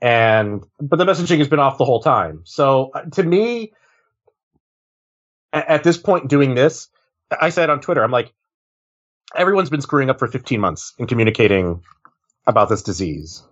and 0.00 0.64
but 0.80 0.96
the 0.96 1.04
messaging 1.04 1.38
has 1.38 1.48
been 1.48 1.58
off 1.58 1.76
the 1.76 1.84
whole 1.84 2.00
time. 2.00 2.40
So 2.44 2.90
uh, 2.94 3.02
to 3.02 3.22
me, 3.22 3.72
at, 5.52 5.68
at 5.68 5.84
this 5.84 5.98
point, 5.98 6.28
doing 6.28 6.54
this, 6.54 6.88
I 7.30 7.50
said 7.50 7.68
on 7.68 7.80
Twitter, 7.80 8.02
I'm 8.02 8.10
like, 8.10 8.32
everyone's 9.34 9.70
been 9.70 9.80
screwing 9.80 10.10
up 10.10 10.18
for 10.18 10.26
15 10.26 10.60
months 10.60 10.94
in 10.98 11.06
communicating 11.06 11.82
about 12.46 12.68
this 12.68 12.82
disease. 12.82 13.42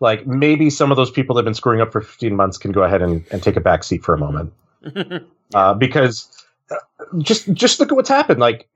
Like 0.00 0.26
maybe 0.26 0.70
some 0.70 0.90
of 0.90 0.96
those 0.96 1.10
people 1.10 1.34
that 1.34 1.40
have 1.40 1.46
been 1.46 1.54
screwing 1.54 1.80
up 1.80 1.92
for 1.92 2.00
15 2.00 2.36
months 2.36 2.58
can 2.58 2.72
go 2.72 2.82
ahead 2.82 3.02
and, 3.02 3.24
and 3.30 3.42
take 3.42 3.56
a 3.56 3.60
back 3.60 3.82
seat 3.84 4.04
for 4.04 4.14
a 4.14 4.18
moment 4.18 4.52
uh, 5.54 5.74
because 5.74 6.44
uh, 6.70 6.76
just 7.18 7.50
just 7.52 7.80
look 7.80 7.90
at 7.90 7.94
what's 7.94 8.08
happened. 8.08 8.40
Like 8.40 8.68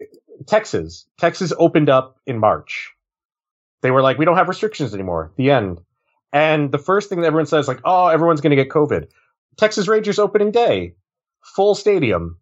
Texas, 0.46 1.06
Texas 1.18 1.52
opened 1.58 1.90
up 1.90 2.18
in 2.26 2.38
March. 2.38 2.92
They 3.82 3.90
were 3.90 4.02
like, 4.02 4.18
we 4.18 4.24
don't 4.24 4.36
have 4.36 4.48
restrictions 4.48 4.94
anymore. 4.94 5.32
The 5.36 5.50
end. 5.50 5.80
And 6.32 6.70
the 6.70 6.78
first 6.78 7.08
thing 7.08 7.20
that 7.20 7.26
everyone 7.26 7.46
says, 7.46 7.66
like, 7.66 7.80
oh, 7.84 8.08
everyone's 8.08 8.40
going 8.40 8.56
to 8.56 8.62
get 8.62 8.68
COVID. 8.68 9.08
Texas 9.56 9.88
Rangers 9.88 10.18
opening 10.18 10.52
day, 10.52 10.94
full 11.42 11.74
stadium. 11.74 12.38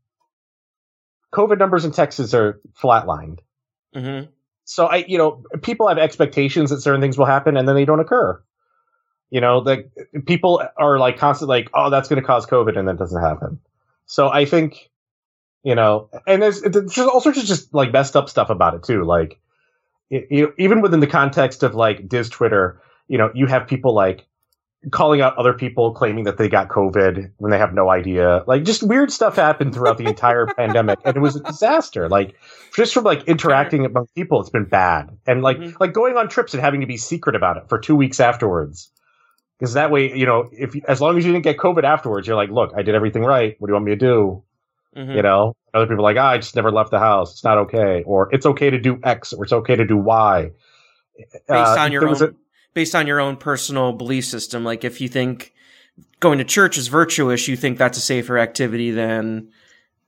COVID 1.32 1.58
numbers 1.58 1.84
in 1.84 1.92
Texas 1.92 2.34
are 2.34 2.60
flatlined. 2.80 3.40
Mhm. 3.94 4.28
So 4.64 4.86
I, 4.86 4.96
you 5.08 5.18
know, 5.18 5.42
people 5.62 5.88
have 5.88 5.98
expectations 5.98 6.70
that 6.70 6.80
certain 6.82 7.00
things 7.00 7.16
will 7.16 7.26
happen 7.26 7.56
and 7.56 7.66
then 7.66 7.74
they 7.74 7.84
don't 7.84 8.00
occur. 8.00 8.42
You 9.30 9.40
know, 9.40 9.58
like 9.58 9.90
people 10.26 10.62
are 10.76 10.98
like 10.98 11.18
constantly 11.18 11.58
like, 11.58 11.70
oh, 11.74 11.90
that's 11.90 12.08
going 12.08 12.20
to 12.20 12.26
cause 12.26 12.46
COVID 12.46 12.78
and 12.78 12.88
that 12.88 12.98
doesn't 12.98 13.22
happen. 13.22 13.60
So 14.06 14.28
I 14.28 14.44
think, 14.44 14.90
you 15.64 15.74
know, 15.74 16.10
and 16.26 16.42
there's, 16.42 16.62
there's 16.62 16.98
all 16.98 17.20
sorts 17.20 17.38
of 17.38 17.44
just 17.44 17.74
like 17.74 17.92
messed 17.92 18.16
up 18.16 18.28
stuff 18.28 18.50
about 18.50 18.74
it 18.74 18.82
too. 18.84 19.04
Like, 19.04 19.38
you 20.10 20.54
even 20.58 20.80
within 20.80 21.00
the 21.00 21.06
context 21.06 21.62
of 21.62 21.74
like 21.74 22.08
Diz 22.08 22.30
Twitter, 22.30 22.80
you 23.08 23.18
know, 23.18 23.30
you 23.34 23.46
have 23.46 23.66
people 23.66 23.94
like 23.94 24.26
calling 24.90 25.20
out 25.20 25.36
other 25.36 25.52
people 25.52 25.92
claiming 25.92 26.24
that 26.24 26.38
they 26.38 26.48
got 26.48 26.68
COVID 26.68 27.32
when 27.38 27.50
they 27.50 27.58
have 27.58 27.74
no 27.74 27.90
idea. 27.90 28.44
Like 28.46 28.64
just 28.64 28.82
weird 28.82 29.10
stuff 29.10 29.36
happened 29.36 29.74
throughout 29.74 29.98
the 29.98 30.06
entire 30.06 30.46
pandemic, 30.56 30.98
and 31.04 31.16
it 31.16 31.20
was 31.20 31.36
a 31.36 31.42
disaster. 31.42 32.08
Like 32.08 32.36
just 32.74 32.94
from 32.94 33.04
like 33.04 33.24
interacting 33.24 33.84
among 33.84 34.06
people, 34.14 34.40
it's 34.40 34.50
been 34.50 34.66
bad, 34.66 35.16
and 35.26 35.42
like 35.42 35.58
mm-hmm. 35.58 35.76
like 35.80 35.92
going 35.92 36.16
on 36.16 36.28
trips 36.28 36.54
and 36.54 36.62
having 36.62 36.80
to 36.80 36.86
be 36.86 36.96
secret 36.96 37.34
about 37.34 37.56
it 37.56 37.64
for 37.68 37.78
two 37.78 37.96
weeks 37.96 38.20
afterwards. 38.20 38.90
Because 39.58 39.74
that 39.74 39.90
way, 39.90 40.16
you 40.16 40.24
know, 40.24 40.48
if 40.52 40.76
as 40.86 41.00
long 41.00 41.18
as 41.18 41.26
you 41.26 41.32
didn't 41.32 41.42
get 41.42 41.56
COVID 41.56 41.82
afterwards, 41.82 42.28
you're 42.28 42.36
like, 42.36 42.50
look, 42.50 42.72
I 42.76 42.82
did 42.82 42.94
everything 42.94 43.24
right. 43.24 43.56
What 43.58 43.66
do 43.66 43.72
you 43.72 43.74
want 43.74 43.86
me 43.86 43.92
to 43.92 43.96
do? 43.96 44.44
Mm-hmm. 44.96 45.16
You 45.16 45.22
know, 45.22 45.56
other 45.74 45.86
people 45.86 46.06
are 46.06 46.14
like, 46.14 46.16
oh, 46.16 46.26
I 46.26 46.38
just 46.38 46.54
never 46.54 46.70
left 46.70 46.92
the 46.92 47.00
house. 47.00 47.32
It's 47.32 47.44
not 47.44 47.58
okay, 47.58 48.04
or 48.04 48.32
it's 48.32 48.46
okay 48.46 48.70
to 48.70 48.78
do 48.78 49.00
X, 49.02 49.32
or 49.32 49.42
it's 49.42 49.52
okay 49.52 49.74
to 49.74 49.84
do 49.84 49.96
Y. 49.96 50.52
Based 51.18 51.50
uh, 51.50 51.76
on 51.78 51.90
your 51.90 52.06
own, 52.08 52.22
a, 52.22 52.28
based 52.78 52.94
on 52.94 53.08
your 53.08 53.18
own 53.18 53.36
personal 53.36 53.90
belief 53.90 54.24
system. 54.24 54.62
Like 54.62 54.84
if 54.84 55.00
you 55.00 55.08
think 55.08 55.52
going 56.20 56.38
to 56.38 56.44
church 56.44 56.78
is 56.78 56.86
virtuous, 56.86 57.48
you 57.48 57.56
think 57.56 57.76
that's 57.76 57.98
a 57.98 58.00
safer 58.00 58.38
activity 58.38 58.92
than 58.92 59.50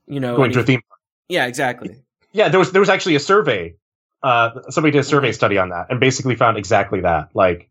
you 0.06 0.20
know 0.20 0.36
going 0.36 0.52
to 0.52 0.60
a 0.60 0.62
theme. 0.62 0.82
Yeah, 1.28 1.46
exactly. 1.46 1.96
Yeah, 2.30 2.48
there 2.48 2.60
was 2.60 2.70
there 2.70 2.78
was 2.78 2.88
actually 2.88 3.16
a 3.16 3.20
survey. 3.20 3.74
Uh, 4.22 4.60
somebody 4.68 4.92
did 4.92 5.00
a 5.00 5.02
survey 5.02 5.30
mm-hmm. 5.30 5.34
study 5.34 5.58
on 5.58 5.70
that 5.70 5.86
and 5.90 5.98
basically 5.98 6.36
found 6.36 6.58
exactly 6.58 7.00
that. 7.00 7.30
Like, 7.34 7.68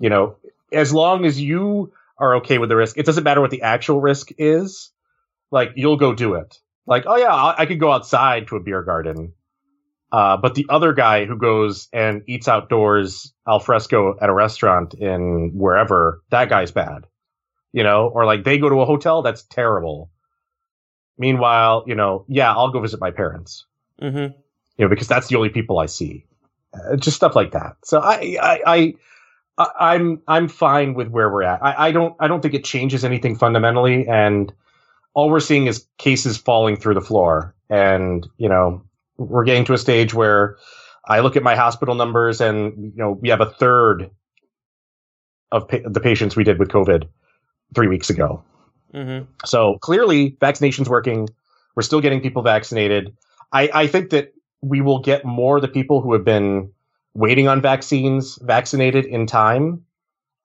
you 0.00 0.10
know, 0.10 0.34
as 0.72 0.92
long 0.92 1.24
as 1.24 1.40
you 1.40 1.92
are 2.18 2.38
okay 2.38 2.58
with 2.58 2.70
the 2.70 2.76
risk, 2.76 2.98
it 2.98 3.06
doesn't 3.06 3.22
matter 3.22 3.40
what 3.40 3.52
the 3.52 3.62
actual 3.62 4.00
risk 4.00 4.30
is. 4.36 4.90
Like, 5.52 5.74
you'll 5.76 5.96
go 5.96 6.12
do 6.12 6.34
it. 6.34 6.58
Like, 6.86 7.04
oh 7.06 7.14
yeah, 7.14 7.32
I, 7.32 7.54
I 7.58 7.66
could 7.66 7.78
go 7.78 7.92
outside 7.92 8.48
to 8.48 8.56
a 8.56 8.60
beer 8.60 8.82
garden. 8.82 9.32
Uh, 10.12 10.36
but 10.36 10.54
the 10.54 10.66
other 10.68 10.92
guy 10.92 11.24
who 11.24 11.36
goes 11.36 11.88
and 11.92 12.22
eats 12.26 12.48
outdoors 12.48 13.32
al 13.46 13.60
fresco 13.60 14.16
at 14.20 14.28
a 14.28 14.34
restaurant 14.34 14.94
in 14.94 15.52
wherever, 15.54 16.22
that 16.30 16.48
guy's 16.48 16.72
bad. 16.72 17.06
You 17.72 17.84
know, 17.84 18.08
or 18.08 18.24
like 18.24 18.42
they 18.42 18.58
go 18.58 18.68
to 18.68 18.80
a 18.80 18.84
hotel, 18.84 19.22
that's 19.22 19.42
terrible. 19.42 20.10
Meanwhile, 21.16 21.84
you 21.86 21.94
know, 21.94 22.24
yeah, 22.26 22.52
I'll 22.52 22.72
go 22.72 22.80
visit 22.80 23.00
my 23.00 23.12
parents. 23.12 23.66
Mm-hmm. 24.02 24.34
You 24.76 24.84
know, 24.84 24.88
because 24.88 25.06
that's 25.06 25.28
the 25.28 25.36
only 25.36 25.50
people 25.50 25.78
I 25.78 25.86
see. 25.86 26.24
Uh, 26.74 26.96
just 26.96 27.16
stuff 27.16 27.36
like 27.36 27.52
that. 27.52 27.76
So 27.84 28.00
I, 28.00 28.36
I, 28.40 28.60
I 28.66 28.94
I, 29.78 29.94
am 29.94 30.22
I'm 30.26 30.48
fine 30.48 30.94
with 30.94 31.08
where 31.08 31.30
we're 31.30 31.42
at. 31.42 31.62
I, 31.62 31.88
I 31.88 31.92
don't 31.92 32.16
I 32.18 32.28
don't 32.28 32.40
think 32.40 32.54
it 32.54 32.64
changes 32.64 33.04
anything 33.04 33.36
fundamentally, 33.36 34.08
and 34.08 34.52
all 35.14 35.30
we're 35.30 35.40
seeing 35.40 35.66
is 35.66 35.86
cases 35.98 36.36
falling 36.36 36.76
through 36.76 36.94
the 36.94 37.00
floor. 37.00 37.54
And 37.68 38.26
you 38.38 38.48
know, 38.48 38.82
we're 39.20 39.44
getting 39.44 39.64
to 39.66 39.74
a 39.74 39.78
stage 39.78 40.14
where 40.14 40.56
I 41.06 41.20
look 41.20 41.36
at 41.36 41.42
my 41.42 41.56
hospital 41.56 41.94
numbers, 41.94 42.40
and 42.40 42.92
you 42.92 42.92
know, 42.96 43.12
we 43.12 43.28
have 43.28 43.40
a 43.40 43.46
third 43.46 44.10
of 45.52 45.68
pa- 45.68 45.78
the 45.84 46.00
patients 46.00 46.36
we 46.36 46.44
did 46.44 46.58
with 46.58 46.68
COVID 46.68 47.08
three 47.74 47.88
weeks 47.88 48.10
ago. 48.10 48.42
Mm-hmm. 48.94 49.30
So 49.44 49.78
clearly, 49.78 50.36
vaccination's 50.40 50.88
working. 50.88 51.28
We're 51.76 51.82
still 51.82 52.00
getting 52.00 52.20
people 52.20 52.42
vaccinated. 52.42 53.16
I, 53.52 53.70
I 53.72 53.86
think 53.86 54.10
that 54.10 54.32
we 54.62 54.80
will 54.80 55.00
get 55.00 55.24
more 55.24 55.56
of 55.56 55.62
the 55.62 55.68
people 55.68 56.00
who 56.00 56.12
have 56.12 56.24
been 56.24 56.72
waiting 57.14 57.48
on 57.48 57.60
vaccines 57.60 58.38
vaccinated 58.42 59.04
in 59.04 59.26
time 59.26 59.84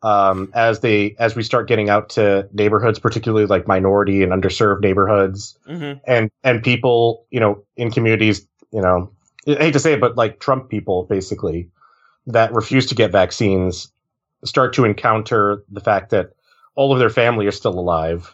um, 0.06 0.52
as 0.54 0.82
they 0.82 1.16
as 1.18 1.36
we 1.36 1.42
start 1.42 1.68
getting 1.68 1.90
out 1.90 2.10
to 2.10 2.48
neighborhoods, 2.54 3.00
particularly 3.00 3.48
like 3.48 3.68
minority 3.68 4.22
and 4.22 4.32
underserved 4.32 4.82
neighborhoods, 4.82 5.58
mm-hmm. 5.68 6.00
and 6.06 6.30
and 6.44 6.64
people 6.64 7.26
you 7.32 7.40
know 7.40 7.64
in 7.76 7.90
communities 7.90 8.48
you 8.76 8.82
know 8.82 9.12
I 9.48 9.64
hate 9.64 9.74
to 9.74 9.80
say 9.80 9.94
it, 9.94 10.02
but 10.02 10.16
like 10.16 10.40
Trump 10.40 10.70
people 10.70 11.06
basically 11.06 11.70
that 12.28 12.54
refuse 12.54 12.88
to 12.88 12.96
get 12.96 13.12
vaccines 13.12 13.92
start 14.44 14.74
to 14.74 14.86
encounter 14.86 15.64
the 15.72 15.82
fact 15.82 16.12
that 16.12 16.32
all 16.76 16.92
of 16.94 17.00
their 17.00 17.10
family 17.10 17.48
are 17.48 17.52
still 17.52 17.80
alive 17.80 18.34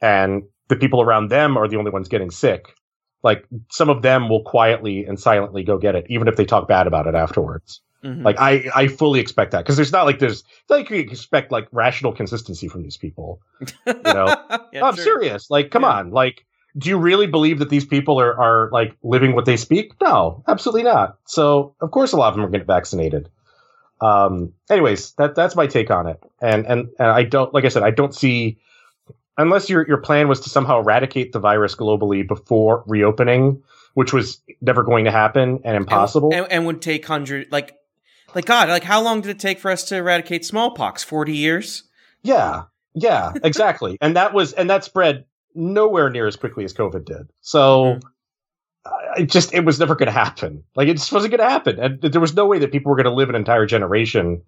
and 0.00 0.44
the 0.68 0.76
people 0.76 1.02
around 1.02 1.28
them 1.28 1.56
are 1.56 1.68
the 1.68 1.76
only 1.76 1.90
ones 1.90 2.08
getting 2.08 2.30
sick 2.30 2.74
like 3.22 3.46
some 3.70 3.90
of 3.90 4.02
them 4.02 4.28
will 4.28 4.42
quietly 4.42 5.04
and 5.04 5.18
silently 5.18 5.62
go 5.62 5.78
get 5.78 5.94
it, 5.94 6.06
even 6.08 6.28
if 6.28 6.36
they 6.36 6.44
talk 6.44 6.68
bad 6.68 6.86
about 6.86 7.06
it 7.06 7.14
afterwards. 7.14 7.80
Mm-hmm. 8.04 8.22
Like 8.22 8.36
I, 8.38 8.70
I 8.74 8.88
fully 8.88 9.20
expect 9.20 9.50
that 9.52 9.58
because 9.58 9.76
there's 9.76 9.92
not 9.92 10.06
like 10.06 10.18
there's 10.18 10.42
like 10.70 10.88
you 10.88 10.96
expect 10.96 11.52
like 11.52 11.68
rational 11.70 12.12
consistency 12.12 12.66
from 12.68 12.82
these 12.82 12.96
people. 12.96 13.40
You 13.86 13.94
know, 14.04 14.34
yeah, 14.72 14.84
I'm 14.84 14.96
serious. 14.96 15.50
Like, 15.50 15.70
come 15.70 15.82
yeah. 15.82 15.90
on. 15.90 16.10
Like, 16.10 16.46
do 16.76 16.88
you 16.88 16.98
really 16.98 17.26
believe 17.26 17.58
that 17.58 17.70
these 17.70 17.84
people 17.84 18.20
are 18.20 18.38
are 18.38 18.70
like 18.72 18.96
living 19.02 19.34
what 19.34 19.44
they 19.44 19.56
speak? 19.56 19.92
No, 20.00 20.42
absolutely 20.46 20.84
not. 20.84 21.18
So 21.26 21.74
of 21.80 21.90
course 21.90 22.12
a 22.12 22.16
lot 22.16 22.28
of 22.28 22.34
them 22.34 22.44
are 22.44 22.50
getting 22.50 22.66
vaccinated. 22.66 23.28
Um. 24.00 24.54
Anyways, 24.70 25.12
that 25.12 25.34
that's 25.34 25.56
my 25.56 25.66
take 25.66 25.90
on 25.90 26.06
it. 26.06 26.22
And 26.40 26.66
and 26.66 26.88
and 26.98 27.08
I 27.08 27.24
don't 27.24 27.52
like 27.52 27.64
I 27.64 27.68
said 27.68 27.82
I 27.82 27.90
don't 27.90 28.14
see 28.14 28.58
unless 29.36 29.68
your 29.68 29.86
your 29.86 29.98
plan 29.98 30.28
was 30.28 30.40
to 30.40 30.50
somehow 30.50 30.80
eradicate 30.80 31.32
the 31.32 31.38
virus 31.38 31.74
globally 31.74 32.26
before 32.26 32.84
reopening, 32.86 33.62
which 33.94 34.12
was 34.12 34.40
never 34.60 34.82
going 34.82 35.04
to 35.06 35.10
happen 35.10 35.60
and 35.64 35.76
impossible, 35.76 36.32
and, 36.32 36.44
and, 36.44 36.52
and 36.52 36.66
would 36.66 36.82
take 36.82 37.04
hundred 37.06 37.50
like 37.50 37.76
like 38.34 38.44
God, 38.44 38.68
like 38.68 38.84
how 38.84 39.02
long 39.02 39.20
did 39.20 39.30
it 39.30 39.38
take 39.38 39.58
for 39.58 39.70
us 39.70 39.84
to 39.84 39.96
eradicate 39.96 40.44
smallpox? 40.44 41.02
Forty 41.02 41.36
years? 41.36 41.84
Yeah, 42.22 42.64
yeah, 42.94 43.32
exactly. 43.42 43.96
and 44.00 44.16
that 44.16 44.34
was 44.34 44.52
and 44.52 44.70
that 44.70 44.84
spread 44.84 45.24
nowhere 45.60 46.10
near 46.10 46.26
as 46.26 46.36
quickly 46.36 46.64
as 46.64 46.74
COVID 46.74 47.04
did. 47.04 47.30
So. 47.40 47.84
Mm-hmm. 47.84 48.08
It 49.18 49.30
just 49.30 49.52
it 49.52 49.66
was 49.66 49.78
never 49.78 49.94
going 49.94 50.06
to 50.06 50.12
happen. 50.12 50.64
Like 50.74 50.88
it 50.88 50.94
just 50.94 51.12
wasn't 51.12 51.32
going 51.32 51.46
to 51.46 51.50
happen, 51.50 51.78
and 51.78 52.00
there 52.00 52.20
was 52.20 52.34
no 52.34 52.46
way 52.46 52.58
that 52.58 52.72
people 52.72 52.88
were 52.88 52.96
going 52.96 53.04
to 53.04 53.12
live 53.12 53.28
an 53.28 53.34
entire 53.34 53.66
generation 53.66 54.40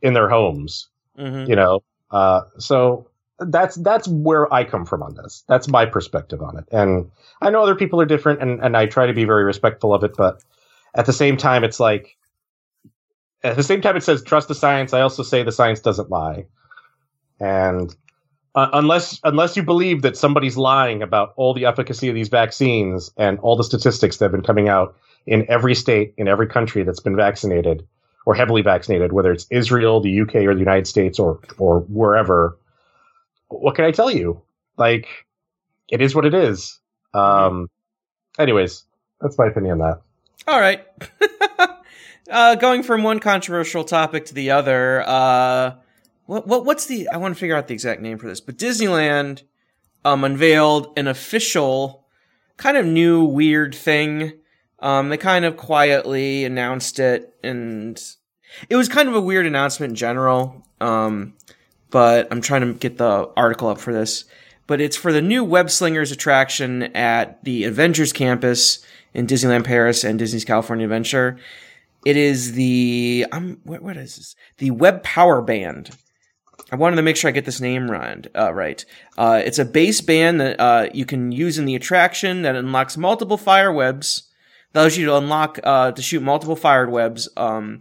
in 0.00 0.14
their 0.14 0.30
homes. 0.30 0.88
Mm-hmm. 1.18 1.50
You 1.50 1.56
know, 1.56 1.82
uh, 2.10 2.40
so 2.56 3.10
that's 3.38 3.76
that's 3.76 4.08
where 4.08 4.52
I 4.52 4.64
come 4.64 4.86
from 4.86 5.02
on 5.02 5.14
this. 5.14 5.44
That's 5.48 5.68
my 5.68 5.86
perspective 5.86 6.40
on 6.40 6.58
it. 6.58 6.64
And 6.72 7.10
I 7.42 7.50
know 7.50 7.62
other 7.62 7.74
people 7.74 8.00
are 8.00 8.06
different 8.06 8.40
and, 8.40 8.60
and 8.60 8.76
I 8.76 8.86
try 8.86 9.06
to 9.06 9.12
be 9.12 9.24
very 9.24 9.44
respectful 9.44 9.94
of 9.94 10.02
it, 10.04 10.16
but 10.16 10.42
at 10.94 11.06
the 11.06 11.12
same 11.12 11.36
time 11.36 11.62
it's 11.62 11.78
like 11.78 12.16
at 13.42 13.56
the 13.56 13.62
same 13.62 13.80
time 13.80 13.96
it 13.96 14.02
says 14.02 14.22
trust 14.22 14.48
the 14.48 14.54
science, 14.54 14.92
I 14.92 15.02
also 15.02 15.22
say 15.22 15.42
the 15.42 15.52
science 15.52 15.80
doesn't 15.80 16.10
lie. 16.10 16.46
And 17.38 17.94
uh, 18.56 18.70
unless 18.72 19.20
unless 19.22 19.56
you 19.56 19.62
believe 19.62 20.02
that 20.02 20.16
somebody's 20.16 20.56
lying 20.56 21.02
about 21.02 21.34
all 21.36 21.52
the 21.52 21.66
efficacy 21.66 22.08
of 22.08 22.14
these 22.14 22.28
vaccines 22.28 23.12
and 23.16 23.38
all 23.40 23.54
the 23.54 23.64
statistics 23.64 24.16
that 24.16 24.24
have 24.24 24.32
been 24.32 24.42
coming 24.42 24.68
out 24.68 24.96
in 25.26 25.44
every 25.48 25.74
state 25.74 26.14
in 26.16 26.26
every 26.26 26.46
country 26.48 26.82
that's 26.82 27.00
been 27.00 27.16
vaccinated 27.16 27.86
or 28.24 28.34
heavily 28.34 28.62
vaccinated, 28.62 29.12
whether 29.12 29.30
it's 29.30 29.46
Israel, 29.50 30.00
the 30.00 30.22
UK, 30.22 30.36
or 30.36 30.54
the 30.54 30.60
United 30.60 30.86
States, 30.86 31.18
or 31.18 31.38
or 31.58 31.80
wherever, 31.80 32.58
what 33.48 33.76
can 33.76 33.84
I 33.84 33.92
tell 33.92 34.10
you? 34.10 34.42
Like, 34.78 35.06
it 35.88 36.00
is 36.00 36.14
what 36.14 36.24
it 36.24 36.34
is. 36.34 36.78
Um, 37.14 37.68
anyways, 38.38 38.84
that's 39.20 39.38
my 39.38 39.46
opinion 39.46 39.80
on 39.80 39.90
that. 39.90 40.00
All 40.48 40.60
right. 40.60 40.84
uh, 42.30 42.54
going 42.56 42.82
from 42.82 43.02
one 43.02 43.20
controversial 43.20 43.84
topic 43.84 44.26
to 44.26 44.34
the 44.34 44.50
other, 44.50 45.02
uh, 45.06 45.74
what, 46.26 46.46
what, 46.46 46.64
what's 46.64 46.86
the, 46.86 47.08
I 47.08 47.16
want 47.16 47.34
to 47.34 47.40
figure 47.40 47.56
out 47.56 47.68
the 47.68 47.74
exact 47.74 48.00
name 48.00 48.18
for 48.18 48.26
this, 48.26 48.40
but 48.40 48.56
Disneyland, 48.56 49.42
um, 50.04 50.22
unveiled 50.22 50.92
an 50.96 51.08
official 51.08 52.06
kind 52.56 52.76
of 52.76 52.86
new 52.86 53.24
weird 53.24 53.74
thing. 53.74 54.34
Um, 54.78 55.08
they 55.08 55.16
kind 55.16 55.44
of 55.44 55.56
quietly 55.56 56.44
announced 56.44 56.98
it 57.00 57.34
and 57.42 58.00
it 58.70 58.76
was 58.76 58.88
kind 58.88 59.08
of 59.08 59.14
a 59.14 59.20
weird 59.20 59.46
announcement 59.46 59.90
in 59.90 59.96
general. 59.96 60.64
Um, 60.80 61.34
but 61.90 62.28
I'm 62.30 62.40
trying 62.40 62.60
to 62.62 62.72
get 62.74 62.98
the 62.98 63.30
article 63.36 63.68
up 63.68 63.78
for 63.78 63.92
this. 63.92 64.24
But 64.66 64.80
it's 64.80 64.96
for 64.96 65.12
the 65.12 65.22
new 65.22 65.44
Web 65.44 65.70
Slingers 65.70 66.10
attraction 66.10 66.84
at 66.94 67.42
the 67.44 67.64
Avengers 67.64 68.12
campus 68.12 68.84
in 69.14 69.26
Disneyland 69.26 69.64
Paris 69.64 70.04
and 70.04 70.18
Disney's 70.18 70.44
California 70.44 70.84
Adventure. 70.84 71.38
It 72.04 72.16
is 72.16 72.52
the 72.52 73.26
um 73.32 73.60
what, 73.64 73.82
what 73.82 73.96
is 73.96 74.16
this? 74.16 74.36
The 74.58 74.70
Web 74.72 75.02
Power 75.02 75.40
Band. 75.40 75.90
I 76.70 76.76
wanted 76.76 76.96
to 76.96 77.02
make 77.02 77.16
sure 77.16 77.28
I 77.28 77.32
get 77.32 77.44
this 77.44 77.60
name 77.60 77.90
right. 77.90 78.26
Uh, 78.34 78.52
right. 78.52 78.84
Uh, 79.16 79.40
it's 79.44 79.58
a 79.58 79.64
base 79.64 80.00
band 80.00 80.40
that 80.40 80.58
uh, 80.58 80.88
you 80.92 81.04
can 81.04 81.30
use 81.30 81.58
in 81.58 81.64
the 81.64 81.76
attraction 81.76 82.42
that 82.42 82.56
unlocks 82.56 82.96
multiple 82.96 83.36
fire 83.36 83.72
webs. 83.72 84.24
Allows 84.74 84.96
you 84.96 85.06
to 85.06 85.16
unlock 85.16 85.58
uh, 85.62 85.92
to 85.92 86.02
shoot 86.02 86.22
multiple 86.22 86.56
fired 86.56 86.90
webs, 86.90 87.28
um, 87.36 87.80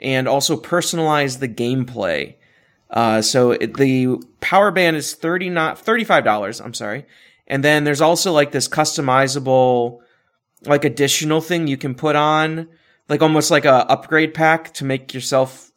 and 0.00 0.28
also 0.28 0.60
personalize 0.60 1.38
the 1.38 1.48
gameplay. 1.48 2.34
Uh, 2.90 3.22
so 3.22 3.52
it, 3.52 3.76
the 3.76 4.16
power 4.40 4.70
band 4.70 4.96
is 4.96 5.14
30 5.14 5.50
not 5.50 5.82
$35, 5.82 6.64
I'm 6.64 6.74
sorry. 6.74 7.06
And 7.46 7.64
then 7.64 7.84
there's 7.84 8.00
also 8.00 8.32
like 8.32 8.52
this 8.52 8.68
customizable, 8.68 10.00
like 10.66 10.84
additional 10.84 11.40
thing 11.40 11.66
you 11.66 11.76
can 11.76 11.94
put 11.94 12.16
on, 12.16 12.68
like 13.08 13.22
almost 13.22 13.50
like 13.50 13.64
a 13.64 13.90
upgrade 13.90 14.34
pack 14.34 14.74
to 14.74 14.84
make 14.84 15.14
yourself 15.14 15.70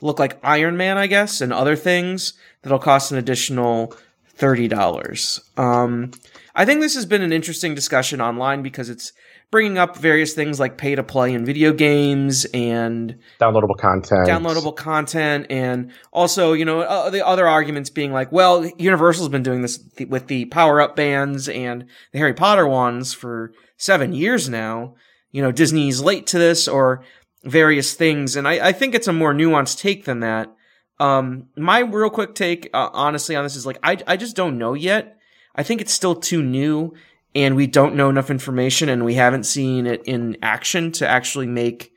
look 0.00 0.18
like 0.18 0.38
Iron 0.42 0.76
Man, 0.76 0.96
I 0.98 1.06
guess, 1.06 1.40
and 1.40 1.52
other 1.52 1.76
things 1.76 2.34
that'll 2.62 2.78
cost 2.78 3.12
an 3.12 3.18
additional 3.18 3.94
thirty 4.28 4.68
dollars. 4.68 5.40
Um, 5.56 6.12
I 6.54 6.64
think 6.64 6.80
this 6.80 6.94
has 6.94 7.06
been 7.06 7.22
an 7.22 7.32
interesting 7.32 7.74
discussion 7.74 8.20
online 8.20 8.62
because 8.62 8.88
it's 8.88 9.12
bringing 9.50 9.78
up 9.78 9.96
various 9.96 10.34
things 10.34 10.58
like 10.58 10.76
pay 10.76 10.94
to 10.94 11.02
play 11.02 11.32
in 11.32 11.44
video 11.44 11.72
games 11.72 12.44
and 12.46 13.18
downloadable 13.40 13.76
content, 13.76 14.26
downloadable 14.26 14.74
content, 14.74 15.46
and 15.50 15.92
also 16.12 16.52
you 16.52 16.64
know 16.64 16.80
uh, 16.80 17.10
the 17.10 17.26
other 17.26 17.46
arguments 17.46 17.90
being 17.90 18.12
like, 18.12 18.32
well, 18.32 18.64
Universal's 18.78 19.28
been 19.28 19.42
doing 19.42 19.62
this 19.62 19.78
th- 19.78 20.08
with 20.08 20.26
the 20.28 20.46
power 20.46 20.80
up 20.80 20.96
bands 20.96 21.48
and 21.48 21.86
the 22.12 22.18
Harry 22.18 22.34
Potter 22.34 22.66
ones 22.66 23.12
for 23.12 23.52
seven 23.76 24.12
years 24.12 24.48
now. 24.48 24.94
You 25.36 25.42
know, 25.42 25.52
Disney's 25.52 26.00
late 26.00 26.28
to 26.28 26.38
this 26.38 26.66
or 26.66 27.04
various 27.44 27.92
things, 27.92 28.36
and 28.36 28.48
I, 28.48 28.68
I 28.68 28.72
think 28.72 28.94
it's 28.94 29.06
a 29.06 29.12
more 29.12 29.34
nuanced 29.34 29.78
take 29.78 30.06
than 30.06 30.20
that. 30.20 30.50
Um, 30.98 31.48
my 31.58 31.80
real 31.80 32.08
quick 32.08 32.34
take, 32.34 32.70
uh, 32.72 32.88
honestly, 32.94 33.36
on 33.36 33.44
this 33.44 33.54
is 33.54 33.66
like 33.66 33.78
I 33.82 33.98
I 34.06 34.16
just 34.16 34.34
don't 34.34 34.56
know 34.56 34.72
yet. 34.72 35.18
I 35.54 35.62
think 35.62 35.82
it's 35.82 35.92
still 35.92 36.14
too 36.14 36.42
new 36.42 36.94
and 37.34 37.54
we 37.54 37.66
don't 37.66 37.96
know 37.96 38.08
enough 38.08 38.30
information 38.30 38.88
and 38.88 39.04
we 39.04 39.12
haven't 39.12 39.44
seen 39.44 39.86
it 39.86 40.02
in 40.06 40.38
action 40.40 40.90
to 40.92 41.06
actually 41.06 41.46
make 41.46 41.92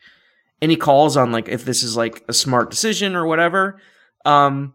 any 0.62 0.76
calls 0.76 1.16
on 1.16 1.32
like 1.32 1.48
if 1.48 1.64
this 1.64 1.82
is 1.82 1.96
like 1.96 2.26
a 2.28 2.34
smart 2.34 2.70
decision 2.70 3.16
or 3.16 3.26
whatever. 3.26 3.80
Um, 4.26 4.74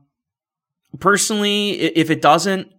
personally, 1.00 1.72
if 1.72 2.08
it 2.10 2.22
doesn't 2.22 2.72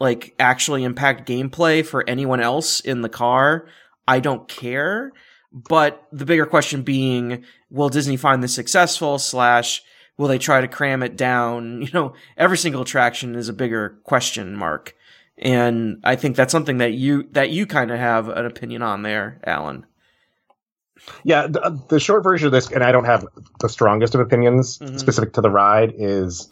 like 0.00 0.34
actually 0.40 0.82
impact 0.82 1.28
gameplay 1.28 1.86
for 1.86 2.02
anyone 2.10 2.40
else 2.40 2.80
in 2.80 3.02
the 3.02 3.08
car, 3.08 3.68
I 4.12 4.20
don't 4.20 4.46
care. 4.46 5.12
But 5.52 6.06
the 6.12 6.26
bigger 6.26 6.44
question 6.44 6.82
being, 6.82 7.44
will 7.70 7.88
Disney 7.88 8.18
find 8.18 8.42
this 8.42 8.54
successful? 8.54 9.18
Slash, 9.18 9.82
will 10.18 10.28
they 10.28 10.38
try 10.38 10.60
to 10.60 10.68
cram 10.68 11.02
it 11.02 11.16
down? 11.16 11.80
You 11.82 11.90
know, 11.94 12.12
every 12.36 12.58
single 12.58 12.82
attraction 12.82 13.34
is 13.34 13.48
a 13.48 13.54
bigger 13.54 13.98
question 14.04 14.54
mark. 14.54 14.94
And 15.38 16.00
I 16.04 16.16
think 16.16 16.36
that's 16.36 16.52
something 16.52 16.78
that 16.78 16.92
you 16.92 17.26
that 17.32 17.50
you 17.50 17.66
kind 17.66 17.90
of 17.90 17.98
have 17.98 18.28
an 18.28 18.44
opinion 18.44 18.82
on 18.82 19.02
there, 19.02 19.40
Alan. 19.44 19.86
Yeah, 21.24 21.46
the, 21.48 21.80
the, 21.88 21.98
short 21.98 22.22
version 22.22 22.46
of 22.46 22.52
this, 22.52 22.70
and 22.70 22.84
I 22.84 22.92
don't 22.92 23.06
have 23.06 23.26
the 23.58 23.68
strongest 23.68 24.14
of 24.14 24.20
opinions 24.20 24.78
mm-hmm. 24.78 24.98
specific 24.98 25.32
to 25.32 25.40
the 25.40 25.50
ride, 25.50 25.94
is 25.96 26.48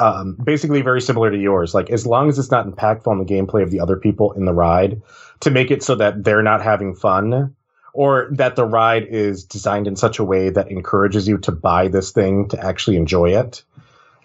um, 0.00 0.36
basically 0.42 0.82
very 0.82 1.00
similar 1.00 1.30
to 1.30 1.38
yours. 1.38 1.74
Like, 1.74 1.90
as 1.90 2.06
long 2.06 2.28
as 2.28 2.38
it's 2.38 2.50
not 2.50 2.66
impactful 2.66 3.06
on 3.06 3.18
the 3.18 3.24
gameplay 3.24 3.62
of 3.62 3.70
the 3.70 3.80
other 3.80 3.96
people 3.96 4.32
in 4.32 4.46
the 4.46 4.54
ride, 4.54 5.02
to 5.40 5.50
make 5.50 5.70
it 5.70 5.82
so 5.82 5.94
that 5.94 6.24
they're 6.24 6.42
not 6.42 6.62
having 6.62 6.94
fun, 6.94 7.54
or 7.92 8.28
that 8.32 8.56
the 8.56 8.64
ride 8.64 9.04
is 9.04 9.44
designed 9.44 9.86
in 9.86 9.96
such 9.96 10.18
a 10.18 10.24
way 10.24 10.50
that 10.50 10.70
encourages 10.70 11.28
you 11.28 11.38
to 11.38 11.52
buy 11.52 11.88
this 11.88 12.12
thing 12.12 12.48
to 12.48 12.64
actually 12.64 12.96
enjoy 12.96 13.38
it. 13.38 13.62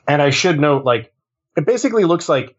And 0.08 0.22
I 0.22 0.30
should 0.30 0.60
note, 0.60 0.86
like, 0.86 1.14
it 1.58 1.66
basically 1.66 2.06
looks 2.06 2.30
like 2.30 2.56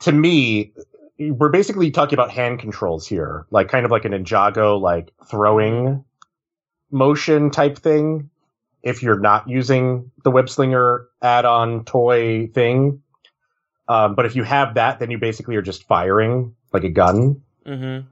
to 0.00 0.12
me, 0.12 0.72
we're 1.18 1.48
basically 1.48 1.90
talking 1.90 2.14
about 2.14 2.30
hand 2.30 2.58
controls 2.58 3.06
here, 3.06 3.46
like 3.50 3.68
kind 3.68 3.84
of 3.84 3.90
like 3.90 4.04
an 4.04 4.12
Ninjago, 4.12 4.80
like 4.80 5.12
throwing 5.26 6.04
motion 6.90 7.50
type 7.50 7.78
thing. 7.78 8.30
If 8.84 9.02
you're 9.02 9.18
not 9.18 9.48
using 9.48 10.12
the 10.22 10.30
web 10.30 10.48
slinger 10.48 11.08
add-on 11.22 11.84
toy 11.84 12.48
thing, 12.48 13.02
um, 13.88 14.14
but 14.14 14.26
if 14.26 14.36
you 14.36 14.44
have 14.44 14.74
that, 14.74 14.98
then 14.98 15.10
you 15.10 15.18
basically 15.18 15.56
are 15.56 15.62
just 15.62 15.84
firing 15.84 16.54
like 16.72 16.84
a 16.84 16.90
gun. 16.90 17.42
Mm-hmm. 17.66 18.06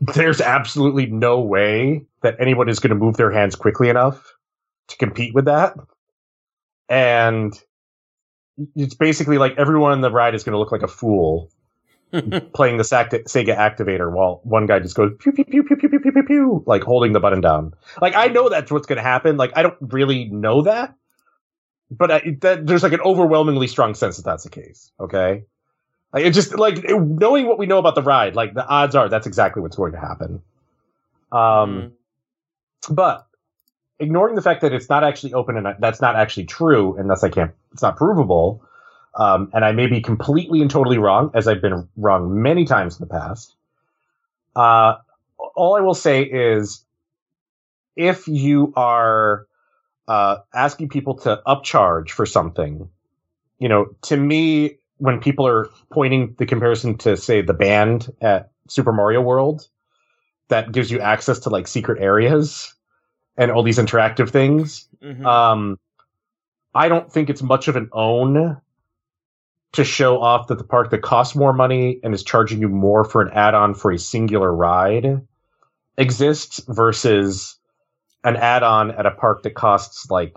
There's 0.00 0.40
absolutely 0.40 1.06
no 1.06 1.40
way 1.40 2.06
that 2.22 2.36
anyone 2.40 2.68
is 2.68 2.80
going 2.80 2.90
to 2.90 2.96
move 2.96 3.16
their 3.16 3.30
hands 3.30 3.54
quickly 3.54 3.88
enough 3.88 4.34
to 4.88 4.96
compete 4.96 5.34
with 5.34 5.44
that. 5.44 5.76
And 6.88 7.52
it's 8.74 8.94
basically 8.94 9.38
like 9.38 9.56
everyone 9.58 9.92
on 9.92 10.00
the 10.00 10.10
ride 10.10 10.34
is 10.34 10.44
going 10.44 10.52
to 10.52 10.58
look 10.58 10.72
like 10.72 10.82
a 10.82 10.88
fool 10.88 11.50
playing 12.12 12.76
the 12.76 12.84
Sega 12.84 13.56
activator 13.56 14.10
while 14.10 14.40
one 14.44 14.66
guy 14.66 14.78
just 14.78 14.94
goes 14.94 15.12
pew 15.18 15.32
pew 15.32 15.44
pew 15.44 15.64
pew 15.64 15.76
pew 15.76 15.88
pew 15.88 15.98
pew 15.98 16.12
pew 16.12 16.22
pew 16.22 16.64
like 16.66 16.82
holding 16.82 17.12
the 17.12 17.20
button 17.20 17.40
down. 17.40 17.74
Like 18.00 18.14
I 18.14 18.28
know 18.28 18.48
that's 18.48 18.70
what's 18.70 18.86
going 18.86 18.98
to 18.98 19.02
happen. 19.02 19.36
Like 19.36 19.52
I 19.56 19.62
don't 19.62 19.76
really 19.80 20.26
know 20.26 20.62
that, 20.62 20.94
but 21.90 22.10
I, 22.10 22.36
that, 22.42 22.66
there's 22.66 22.84
like 22.84 22.92
an 22.92 23.00
overwhelmingly 23.00 23.66
strong 23.66 23.94
sense 23.94 24.16
that 24.18 24.24
that's 24.24 24.44
the 24.44 24.50
case. 24.50 24.92
Okay, 25.00 25.44
like 26.12 26.24
it 26.24 26.30
just 26.30 26.56
like 26.56 26.84
knowing 26.88 27.46
what 27.46 27.58
we 27.58 27.66
know 27.66 27.78
about 27.78 27.96
the 27.96 28.02
ride, 28.02 28.36
like 28.36 28.54
the 28.54 28.66
odds 28.66 28.94
are 28.94 29.08
that's 29.08 29.26
exactly 29.26 29.60
what's 29.60 29.76
going 29.76 29.92
to 29.92 30.00
happen. 30.00 30.42
Um, 31.32 31.40
mm. 31.40 31.92
but 32.88 33.26
ignoring 33.98 34.36
the 34.36 34.42
fact 34.42 34.60
that 34.60 34.72
it's 34.72 34.88
not 34.88 35.02
actually 35.02 35.34
open 35.34 35.56
and 35.56 35.66
that's 35.80 36.00
not 36.00 36.14
actually 36.14 36.44
true, 36.44 36.96
and 36.96 37.10
thus 37.10 37.24
I 37.24 37.30
can't, 37.30 37.52
it's 37.72 37.82
not 37.82 37.96
provable. 37.96 38.62
Um, 39.16 39.50
and 39.54 39.64
I 39.64 39.72
may 39.72 39.86
be 39.86 40.00
completely 40.02 40.60
and 40.60 40.70
totally 40.70 40.98
wrong, 40.98 41.30
as 41.34 41.48
I've 41.48 41.62
been 41.62 41.88
wrong 41.96 42.42
many 42.42 42.66
times 42.66 43.00
in 43.00 43.08
the 43.08 43.12
past. 43.12 43.54
Uh, 44.54 44.96
all 45.54 45.74
I 45.74 45.80
will 45.80 45.94
say 45.94 46.22
is, 46.22 46.84
if 47.96 48.28
you 48.28 48.74
are 48.76 49.46
uh, 50.06 50.36
asking 50.54 50.90
people 50.90 51.14
to 51.20 51.40
upcharge 51.46 52.10
for 52.10 52.26
something, 52.26 52.90
you 53.58 53.68
know, 53.70 53.86
to 54.02 54.16
me, 54.16 54.78
when 54.98 55.20
people 55.20 55.46
are 55.46 55.68
pointing 55.90 56.34
the 56.38 56.44
comparison 56.44 56.98
to, 56.98 57.16
say, 57.16 57.40
the 57.40 57.54
band 57.54 58.12
at 58.20 58.50
Super 58.68 58.92
Mario 58.92 59.22
World, 59.22 59.66
that 60.48 60.72
gives 60.72 60.90
you 60.90 61.00
access 61.00 61.40
to 61.40 61.50
like 61.50 61.66
secret 61.66 62.02
areas 62.02 62.74
and 63.36 63.50
all 63.50 63.62
these 63.62 63.78
interactive 63.78 64.30
things. 64.30 64.88
Mm-hmm. 65.02 65.26
Um, 65.26 65.78
I 66.74 66.88
don't 66.88 67.10
think 67.10 67.30
it's 67.30 67.42
much 67.42 67.68
of 67.68 67.76
an 67.76 67.88
own 67.92 68.60
to 69.72 69.84
show 69.84 70.20
off 70.20 70.46
that 70.48 70.58
the 70.58 70.64
park 70.64 70.90
that 70.90 71.02
costs 71.02 71.34
more 71.34 71.52
money 71.52 72.00
and 72.02 72.14
is 72.14 72.22
charging 72.22 72.60
you 72.60 72.68
more 72.68 73.04
for 73.04 73.22
an 73.22 73.30
add-on 73.32 73.74
for 73.74 73.90
a 73.90 73.98
singular 73.98 74.52
ride 74.52 75.20
exists 75.98 76.60
versus 76.66 77.58
an 78.24 78.36
add-on 78.36 78.90
at 78.90 79.06
a 79.06 79.10
park 79.10 79.42
that 79.42 79.54
costs 79.54 80.10
like 80.10 80.36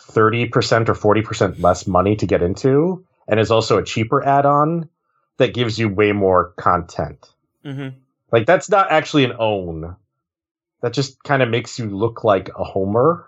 30% 0.00 0.88
or 0.88 0.94
40% 0.94 1.62
less 1.62 1.86
money 1.86 2.16
to 2.16 2.26
get 2.26 2.42
into 2.42 3.04
and 3.28 3.38
is 3.38 3.50
also 3.50 3.78
a 3.78 3.84
cheaper 3.84 4.24
add-on 4.24 4.88
that 5.36 5.54
gives 5.54 5.78
you 5.78 5.88
way 5.88 6.12
more 6.12 6.52
content. 6.56 7.30
Mm-hmm. 7.64 7.96
Like 8.32 8.46
that's 8.46 8.68
not 8.68 8.90
actually 8.90 9.24
an 9.24 9.34
own 9.38 9.96
that 10.82 10.92
just 10.92 11.22
kind 11.22 11.42
of 11.42 11.48
makes 11.48 11.78
you 11.78 11.88
look 11.88 12.24
like 12.24 12.48
a 12.56 12.64
homer 12.64 13.26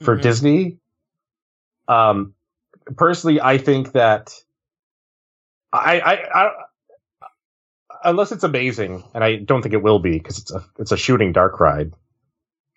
for 0.00 0.14
mm-hmm. 0.14 0.22
Disney. 0.22 0.78
Um, 1.88 2.34
personally, 2.96 3.40
I 3.40 3.58
think 3.58 3.92
that 3.92 4.34
I, 5.72 6.00
I, 6.00 6.12
I, 6.44 6.50
unless 8.04 8.32
it's 8.32 8.44
amazing, 8.44 9.04
and 9.14 9.24
I 9.24 9.36
don't 9.36 9.62
think 9.62 9.74
it 9.74 9.82
will 9.82 9.98
be 9.98 10.18
because 10.18 10.38
it's 10.38 10.50
a 10.50 10.64
it's 10.78 10.92
a 10.92 10.96
shooting 10.96 11.32
dark 11.32 11.60
ride, 11.60 11.92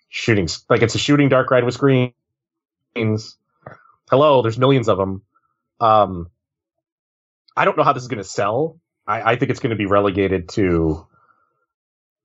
shooting 0.08 0.48
like 0.68 0.82
it's 0.82 0.94
a 0.94 0.98
shooting 0.98 1.28
dark 1.28 1.50
ride 1.50 1.64
with 1.64 1.74
screens. 1.74 2.12
Hello, 4.10 4.42
there's 4.42 4.58
millions 4.58 4.88
of 4.88 4.98
them. 4.98 5.22
Um, 5.80 6.30
I 7.56 7.64
don't 7.64 7.76
know 7.76 7.82
how 7.82 7.92
this 7.92 8.02
is 8.02 8.08
going 8.08 8.22
to 8.22 8.24
sell. 8.24 8.80
I, 9.06 9.32
I 9.32 9.36
think 9.36 9.50
it's 9.50 9.60
going 9.60 9.70
to 9.70 9.76
be 9.76 9.86
relegated 9.86 10.48
to 10.50 11.06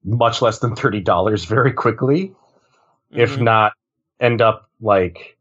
much 0.04 0.42
less 0.42 0.60
than 0.60 0.76
thirty 0.76 1.02
dollars 1.02 1.46
very 1.46 1.74
quickly, 1.74 2.28
mm-hmm. 2.30 3.20
if 3.20 3.40
not 3.40 3.74
end 4.20 4.42
up 4.42 4.70
like 4.80 5.38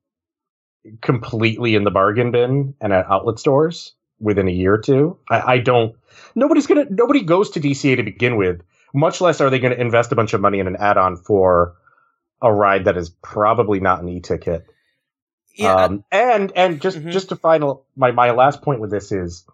completely 1.00 1.74
in 1.74 1.84
the 1.84 1.90
bargain 1.90 2.30
bin 2.30 2.74
and 2.80 2.92
at 2.92 3.06
outlet 3.10 3.38
stores 3.38 3.94
within 4.18 4.48
a 4.48 4.52
year 4.52 4.74
or 4.74 4.78
two. 4.78 5.18
I, 5.28 5.40
I 5.54 5.58
don't. 5.58 5.96
Nobody's 6.34 6.66
gonna. 6.66 6.86
Nobody 6.88 7.22
goes 7.22 7.50
to 7.50 7.60
DCA 7.60 7.96
to 7.96 8.02
begin 8.02 8.36
with. 8.36 8.62
Much 8.92 9.20
less 9.20 9.40
are 9.40 9.50
they 9.50 9.58
going 9.58 9.74
to 9.74 9.80
invest 9.80 10.10
a 10.12 10.16
bunch 10.16 10.32
of 10.32 10.40
money 10.40 10.58
in 10.58 10.66
an 10.66 10.76
add-on 10.76 11.16
for 11.16 11.76
a 12.42 12.52
ride 12.52 12.86
that 12.86 12.96
is 12.96 13.10
probably 13.22 13.78
not 13.78 14.02
an 14.02 14.08
e-ticket. 14.08 14.66
Yeah. 15.54 15.74
Um, 15.74 16.04
and 16.10 16.52
and 16.56 16.80
just 16.80 16.98
mm-hmm. 16.98 17.10
just 17.10 17.28
to 17.30 17.36
final 17.36 17.84
my 17.96 18.10
my 18.12 18.30
last 18.30 18.62
point 18.62 18.80
with 18.80 18.90
this 18.90 19.12
is, 19.12 19.44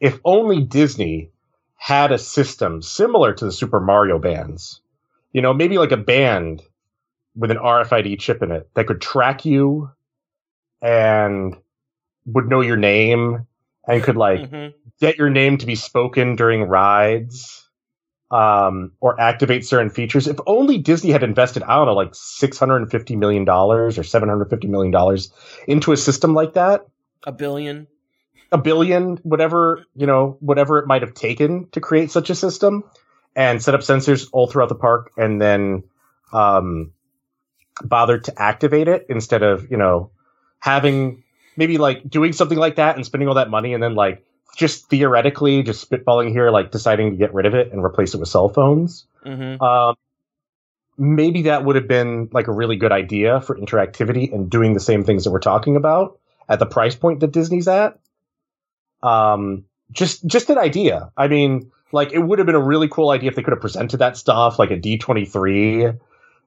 if 0.00 0.18
only 0.24 0.62
Disney 0.62 1.30
had 1.76 2.12
a 2.12 2.18
system 2.18 2.80
similar 2.80 3.34
to 3.34 3.44
the 3.44 3.52
Super 3.52 3.80
Mario 3.80 4.18
bands. 4.18 4.80
You 5.32 5.42
know, 5.42 5.52
maybe 5.52 5.78
like 5.78 5.92
a 5.92 5.96
band 5.96 6.62
with 7.34 7.50
an 7.50 7.56
RFID 7.56 8.20
chip 8.20 8.42
in 8.42 8.52
it 8.52 8.70
that 8.74 8.86
could 8.86 9.00
track 9.00 9.44
you 9.44 9.90
and 10.84 11.56
would 12.26 12.48
know 12.48 12.60
your 12.60 12.76
name 12.76 13.46
and 13.86 14.02
could 14.02 14.16
like 14.16 14.40
mm-hmm. 14.40 14.76
get 15.00 15.16
your 15.16 15.30
name 15.30 15.58
to 15.58 15.66
be 15.66 15.74
spoken 15.74 16.36
during 16.36 16.62
rides 16.62 17.68
um, 18.30 18.92
or 19.00 19.20
activate 19.20 19.64
certain 19.64 19.90
features. 19.90 20.26
If 20.26 20.38
only 20.46 20.78
Disney 20.78 21.10
had 21.10 21.22
invested, 21.22 21.62
I 21.62 21.76
don't 21.76 21.86
know, 21.86 21.94
like 21.94 22.12
$650 22.12 23.16
million 23.16 23.48
or 23.48 23.90
$750 23.90 24.68
million 24.68 25.18
into 25.66 25.92
a 25.92 25.96
system 25.96 26.34
like 26.34 26.54
that. 26.54 26.86
A 27.26 27.32
billion 27.32 27.86
a 28.54 28.58
billion, 28.58 29.16
whatever, 29.24 29.84
you 29.96 30.06
know, 30.06 30.36
whatever 30.38 30.78
it 30.78 30.86
might 30.86 31.02
have 31.02 31.12
taken 31.12 31.68
to 31.70 31.80
create 31.80 32.12
such 32.12 32.30
a 32.30 32.36
system 32.36 32.84
and 33.34 33.60
set 33.60 33.74
up 33.74 33.80
sensors 33.80 34.28
all 34.32 34.46
throughout 34.46 34.68
the 34.68 34.76
park 34.76 35.10
and 35.16 35.42
then 35.42 35.82
um, 36.32 36.92
bothered 37.82 38.24
to 38.24 38.40
activate 38.40 38.86
it 38.86 39.06
instead 39.08 39.42
of, 39.42 39.70
you 39.72 39.76
know, 39.76 40.12
having 40.64 41.22
maybe 41.56 41.76
like 41.76 42.08
doing 42.08 42.32
something 42.32 42.56
like 42.56 42.76
that 42.76 42.96
and 42.96 43.04
spending 43.04 43.28
all 43.28 43.34
that 43.34 43.50
money 43.50 43.74
and 43.74 43.82
then 43.82 43.94
like 43.94 44.24
just 44.56 44.88
theoretically 44.88 45.62
just 45.62 45.86
spitballing 45.86 46.30
here 46.30 46.50
like 46.50 46.70
deciding 46.70 47.10
to 47.10 47.16
get 47.18 47.34
rid 47.34 47.44
of 47.44 47.54
it 47.54 47.70
and 47.70 47.84
replace 47.84 48.14
it 48.14 48.18
with 48.18 48.30
cell 48.30 48.48
phones 48.48 49.06
Mm-hmm. 49.26 49.62
um, 49.62 49.94
maybe 50.98 51.42
that 51.42 51.64
would 51.64 51.76
have 51.76 51.88
been 51.88 52.28
like 52.32 52.46
a 52.46 52.52
really 52.52 52.76
good 52.76 52.92
idea 52.92 53.40
for 53.40 53.58
interactivity 53.58 54.32
and 54.32 54.50
doing 54.50 54.74
the 54.74 54.80
same 54.80 55.04
things 55.04 55.24
that 55.24 55.30
we're 55.30 55.40
talking 55.40 55.76
about 55.76 56.18
at 56.48 56.58
the 56.58 56.66
price 56.66 56.94
point 56.94 57.20
that 57.20 57.32
Disney's 57.32 57.68
at. 57.68 57.98
Um, 59.02 59.64
just 59.90 60.26
just 60.26 60.50
an 60.50 60.58
idea. 60.58 61.10
I 61.16 61.28
mean, 61.28 61.72
like 61.90 62.12
it 62.12 62.18
would 62.18 62.38
have 62.38 62.46
been 62.46 62.54
a 62.54 62.62
really 62.62 62.88
cool 62.88 63.10
idea 63.10 63.30
if 63.30 63.36
they 63.36 63.42
could 63.42 63.52
have 63.52 63.60
presented 63.60 63.98
that 63.98 64.16
stuff 64.16 64.58
like 64.58 64.70
a 64.70 64.76
D 64.76 64.98
twenty 64.98 65.24
three 65.24 65.92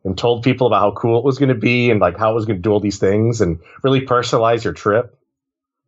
and 0.07 0.17
told 0.17 0.41
people 0.43 0.65
about 0.65 0.79
how 0.79 0.91
cool 0.91 1.19
it 1.19 1.23
was 1.25 1.37
going 1.37 1.49
to 1.49 1.55
be 1.55 1.91
and 1.91 1.99
like 1.99 2.17
how 2.17 2.31
it 2.31 2.35
was 2.35 2.45
going 2.45 2.57
to 2.57 2.61
do 2.61 2.71
all 2.71 2.79
these 2.79 2.97
things 2.97 3.41
and 3.41 3.59
really 3.83 4.01
personalize 4.01 4.63
your 4.63 4.73
trip. 4.73 5.15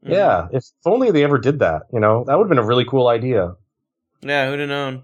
Mm-hmm. 0.04 0.14
Yeah, 0.14 0.48
if 0.52 0.64
only 0.86 1.10
they 1.12 1.24
ever 1.24 1.38
did 1.40 1.60
that. 1.60 1.84
You 1.92 2.00
know, 2.00 2.24
that 2.26 2.38
would 2.38 2.44
have 2.44 2.50
been 2.50 2.58
a 2.64 2.66
really 2.68 2.86
cool 2.86 3.08
idea. 3.08 3.56
Yeah, 4.22 4.50
who'd 4.50 4.60
have 4.60 4.70
known? 4.70 5.04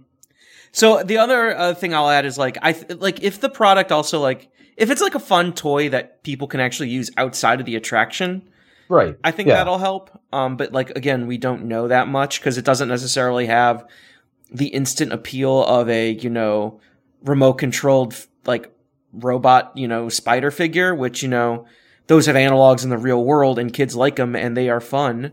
So 0.71 1.01
the 1.03 1.17
other 1.17 1.57
uh, 1.57 1.73
thing 1.73 1.93
I'll 1.93 2.09
add 2.09 2.25
is 2.25 2.37
like 2.37 2.57
I 2.61 2.73
th- 2.73 2.99
like 2.99 3.23
if 3.23 3.39
the 3.39 3.49
product 3.49 3.91
also 3.91 4.19
like 4.19 4.49
if 4.77 4.89
it's 4.91 5.01
like 5.01 5.15
a 5.15 5.19
fun 5.19 5.53
toy 5.53 5.87
that 5.89 6.21
people 6.23 6.47
can 6.47 6.59
actually 6.59 6.89
use 6.89 7.09
outside 7.17 7.59
of 7.61 7.65
the 7.65 7.75
attraction, 7.77 8.49
Right. 8.89 9.17
I 9.23 9.31
think 9.31 9.47
Yeah. 9.47 9.55
that'll 9.55 9.77
help. 9.79 10.11
Um, 10.33 10.57
but 10.57 10.73
like 10.73 10.89
again, 10.91 11.27
we 11.27 11.37
don't 11.37 11.65
know 11.65 11.87
that 11.87 12.07
much 12.09 12.39
because 12.41 12.57
it 12.57 12.65
doesn't 12.65 12.89
necessarily 12.89 13.45
have 13.47 13.85
the 14.51 14.67
instant 14.67 15.11
appeal 15.13 15.63
of 15.63 15.89
a 15.89 16.11
you 16.11 16.29
know 16.29 16.79
remote 17.23 17.53
controlled 17.53 18.13
like 18.45 18.71
robot 19.17 19.71
you 19.75 19.87
know 19.87 20.09
spider 20.09 20.51
figure, 20.51 20.93
which 20.95 21.23
you 21.23 21.29
know 21.29 21.65
those 22.07 22.25
have 22.27 22.35
analogs 22.35 22.83
in 22.83 22.89
the 22.89 22.97
real 22.97 23.23
world 23.23 23.57
and 23.59 23.73
kids 23.73 23.95
like 23.95 24.15
them 24.17 24.35
and 24.35 24.55
they 24.55 24.69
are 24.69 24.81
fun. 24.81 25.31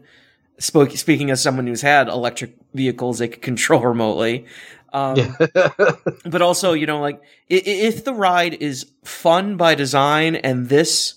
Spoke, 0.58 0.90
speaking 0.92 1.30
as 1.30 1.42
someone 1.42 1.66
who's 1.66 1.82
had 1.82 2.08
electric 2.08 2.54
vehicles 2.74 3.18
they 3.18 3.28
could 3.28 3.42
control 3.42 3.82
remotely. 3.86 4.46
Um, 4.92 5.16
Yeah. 5.16 5.46
but 6.26 6.42
also, 6.42 6.72
you 6.74 6.86
know, 6.86 7.00
like 7.00 7.16
i- 7.50 7.54
i- 7.54 7.62
if 7.88 8.04
the 8.04 8.12
ride 8.14 8.54
is 8.54 8.86
fun 9.04 9.56
by 9.56 9.74
design 9.74 10.36
and 10.36 10.68
this 10.68 11.14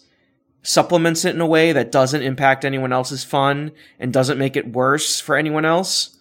supplements 0.64 1.26
it 1.26 1.36
in 1.36 1.42
a 1.42 1.46
way 1.46 1.74
that 1.74 1.92
doesn't 1.92 2.24
impact 2.24 2.66
anyone 2.66 2.92
else's 2.92 3.24
fun 3.24 3.72
and 4.00 4.12
doesn't 4.12 4.38
make 4.40 4.56
it 4.56 4.72
worse 4.74 5.20
for 5.20 5.36
anyone 5.36 5.66
else, 5.66 6.18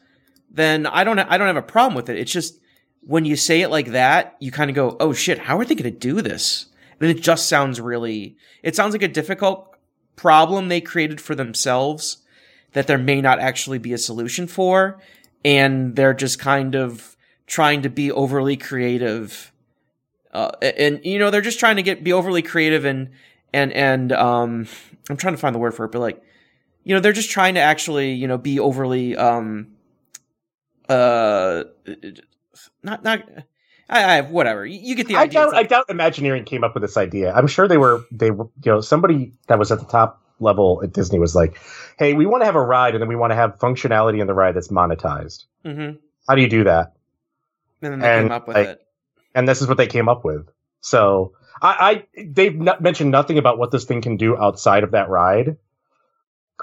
then 0.50 0.87
I 0.87 1.02
don't 1.04 1.18
I 1.18 1.38
don't 1.38 1.46
have 1.46 1.57
a 1.57 1.62
problem 1.62 1.94
with 1.96 2.09
it. 2.11 2.18
It's 2.18 2.33
just 2.33 2.59
when 3.06 3.24
you 3.24 3.36
say 3.36 3.60
it 3.60 3.70
like 3.70 3.88
that, 3.88 4.36
you 4.40 4.50
kind 4.50 4.70
of 4.70 4.76
go, 4.76 4.96
"Oh 5.00 5.12
shit, 5.12 5.38
how 5.38 5.58
are 5.58 5.64
they 5.64 5.74
going 5.74 5.92
to 5.92 5.98
do 5.98 6.22
this?" 6.22 6.66
And 7.00 7.10
it 7.10 7.22
just 7.22 7.48
sounds 7.48 7.80
really 7.80 8.36
it 8.62 8.74
sounds 8.74 8.94
like 8.94 9.02
a 9.02 9.08
difficult 9.08 9.76
problem 10.16 10.68
they 10.68 10.80
created 10.80 11.20
for 11.20 11.34
themselves 11.34 12.18
that 12.72 12.86
there 12.86 12.98
may 12.98 13.20
not 13.20 13.38
actually 13.38 13.78
be 13.78 13.92
a 13.92 13.98
solution 13.98 14.46
for 14.46 15.00
and 15.44 15.96
they're 15.96 16.14
just 16.14 16.38
kind 16.38 16.74
of 16.74 17.16
trying 17.46 17.82
to 17.82 17.90
be 17.90 18.10
overly 18.10 18.56
creative 18.56 19.52
uh, 20.32 20.50
and 20.62 21.00
you 21.04 21.18
know 21.18 21.30
they're 21.30 21.40
just 21.40 21.60
trying 21.60 21.76
to 21.76 21.82
get 21.82 22.02
be 22.02 22.12
overly 22.12 22.42
creative 22.42 22.84
and 22.84 23.10
and 23.52 23.72
and 23.72 24.12
um 24.12 24.66
i'm 25.10 25.16
trying 25.16 25.34
to 25.34 25.38
find 25.38 25.54
the 25.54 25.58
word 25.58 25.74
for 25.74 25.84
it 25.84 25.92
but 25.92 26.00
like 26.00 26.22
you 26.84 26.94
know 26.94 27.00
they're 27.00 27.12
just 27.12 27.30
trying 27.30 27.54
to 27.54 27.60
actually 27.60 28.12
you 28.12 28.26
know 28.26 28.38
be 28.38 28.58
overly 28.58 29.16
um 29.16 29.68
uh 30.88 31.64
not 32.85 33.03
not 33.03 33.23
I, 33.88 34.18
I 34.18 34.20
whatever 34.23 34.64
you, 34.64 34.94
get 34.94 35.07
the 35.09 35.16
I 35.16 35.23
idea 35.23 35.40
doubt, 35.40 35.49
It's 35.49 35.55
I 35.55 35.57
like- 35.59 35.68
doubt 35.68 35.85
Imagineering 35.90 36.44
came 36.44 36.64
up 36.64 36.75
with 36.75 36.83
this 36.83 36.97
idea. 36.97 37.33
I'm 37.33 37.47
sure 37.47 37.68
they 37.68 37.77
were, 37.77 38.05
they 38.11 38.31
were, 38.31 38.47
you 38.62 38.73
know, 38.73 38.81
somebody 38.81 39.33
that 39.49 39.59
was 39.59 39.70
at 39.73 39.79
the 39.79 39.85
top 39.87 40.23
level 40.40 40.81
at 40.83 40.92
Disney 40.92 41.18
was 41.18 41.35
like, 41.35 41.59
hey, 41.99 42.14
we 42.14 42.25
want 42.27 42.40
to 42.42 42.47
have 42.47 42.57
a 42.57 42.62
ride 42.62 42.94
and 42.94 43.03
then 43.03 43.09
we 43.09 43.16
want 43.16 43.31
to 43.33 43.35
have 43.37 43.59
functionality 43.59 44.20
in 44.20 44.27
the 44.27 44.33
ride 44.35 44.55
that's 44.57 44.68
monetized. 44.68 45.44
Mhm. 45.64 45.99
How 46.29 46.35
do 46.35 46.40
you 46.42 46.49
do 46.49 46.64
that? 46.64 46.94
and 47.83 47.92
then 47.92 47.99
they 48.01 48.09
And, 48.09 48.25
came 48.29 48.33
up 48.33 48.49
with 48.49 48.57
like, 48.57 48.68
it 48.68 48.87
And 49.35 49.47
this 49.47 49.61
is 49.61 49.68
what 49.68 49.77
they 49.77 49.87
came 49.87 50.09
up 50.09 50.25
with. 50.25 50.49
So 50.81 51.33
I, 51.61 52.05
I 52.16 52.23
they've 52.25 52.57
not 52.57 52.81
mentioned 52.81 53.11
nothing 53.11 53.37
about 53.38 53.59
what 53.59 53.70
this 53.70 53.85
thing 53.85 54.01
can 54.01 54.16
do 54.16 54.37
outside 54.37 54.83
of 54.85 54.92
that 54.92 55.09
ride. 55.11 55.57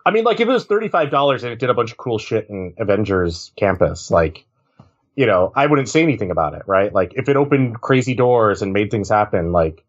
I 0.06 0.12
mean, 0.12 0.24
like 0.24 0.40
if 0.40 0.48
it 0.48 0.52
was 0.52 0.66
thirty 0.66 0.88
five 0.88 1.12
dollars 1.12 1.44
and 1.44 1.54
it 1.54 1.60
did 1.60 1.70
a 1.70 1.74
bunch 1.76 1.92
of 1.92 1.98
cool 1.98 2.18
shit 2.18 2.50
in 2.50 2.74
Avengers 2.80 3.52
Campus, 3.56 4.10
like 4.10 4.46
you 5.16 5.26
know, 5.26 5.52
I 5.56 5.68
wouldn't 5.68 5.90
say 5.90 6.02
anything 6.02 6.32
about 6.32 6.54
it, 6.54 6.64
right? 6.66 6.94
Like 6.94 7.14
if 7.16 7.28
it 7.30 7.36
opened 7.36 7.82
crazy 7.82 8.16
doors 8.16 8.62
and 8.62 8.74
made 8.74 8.92
things 8.92 9.10
happen, 9.10 9.52
like 9.52 9.84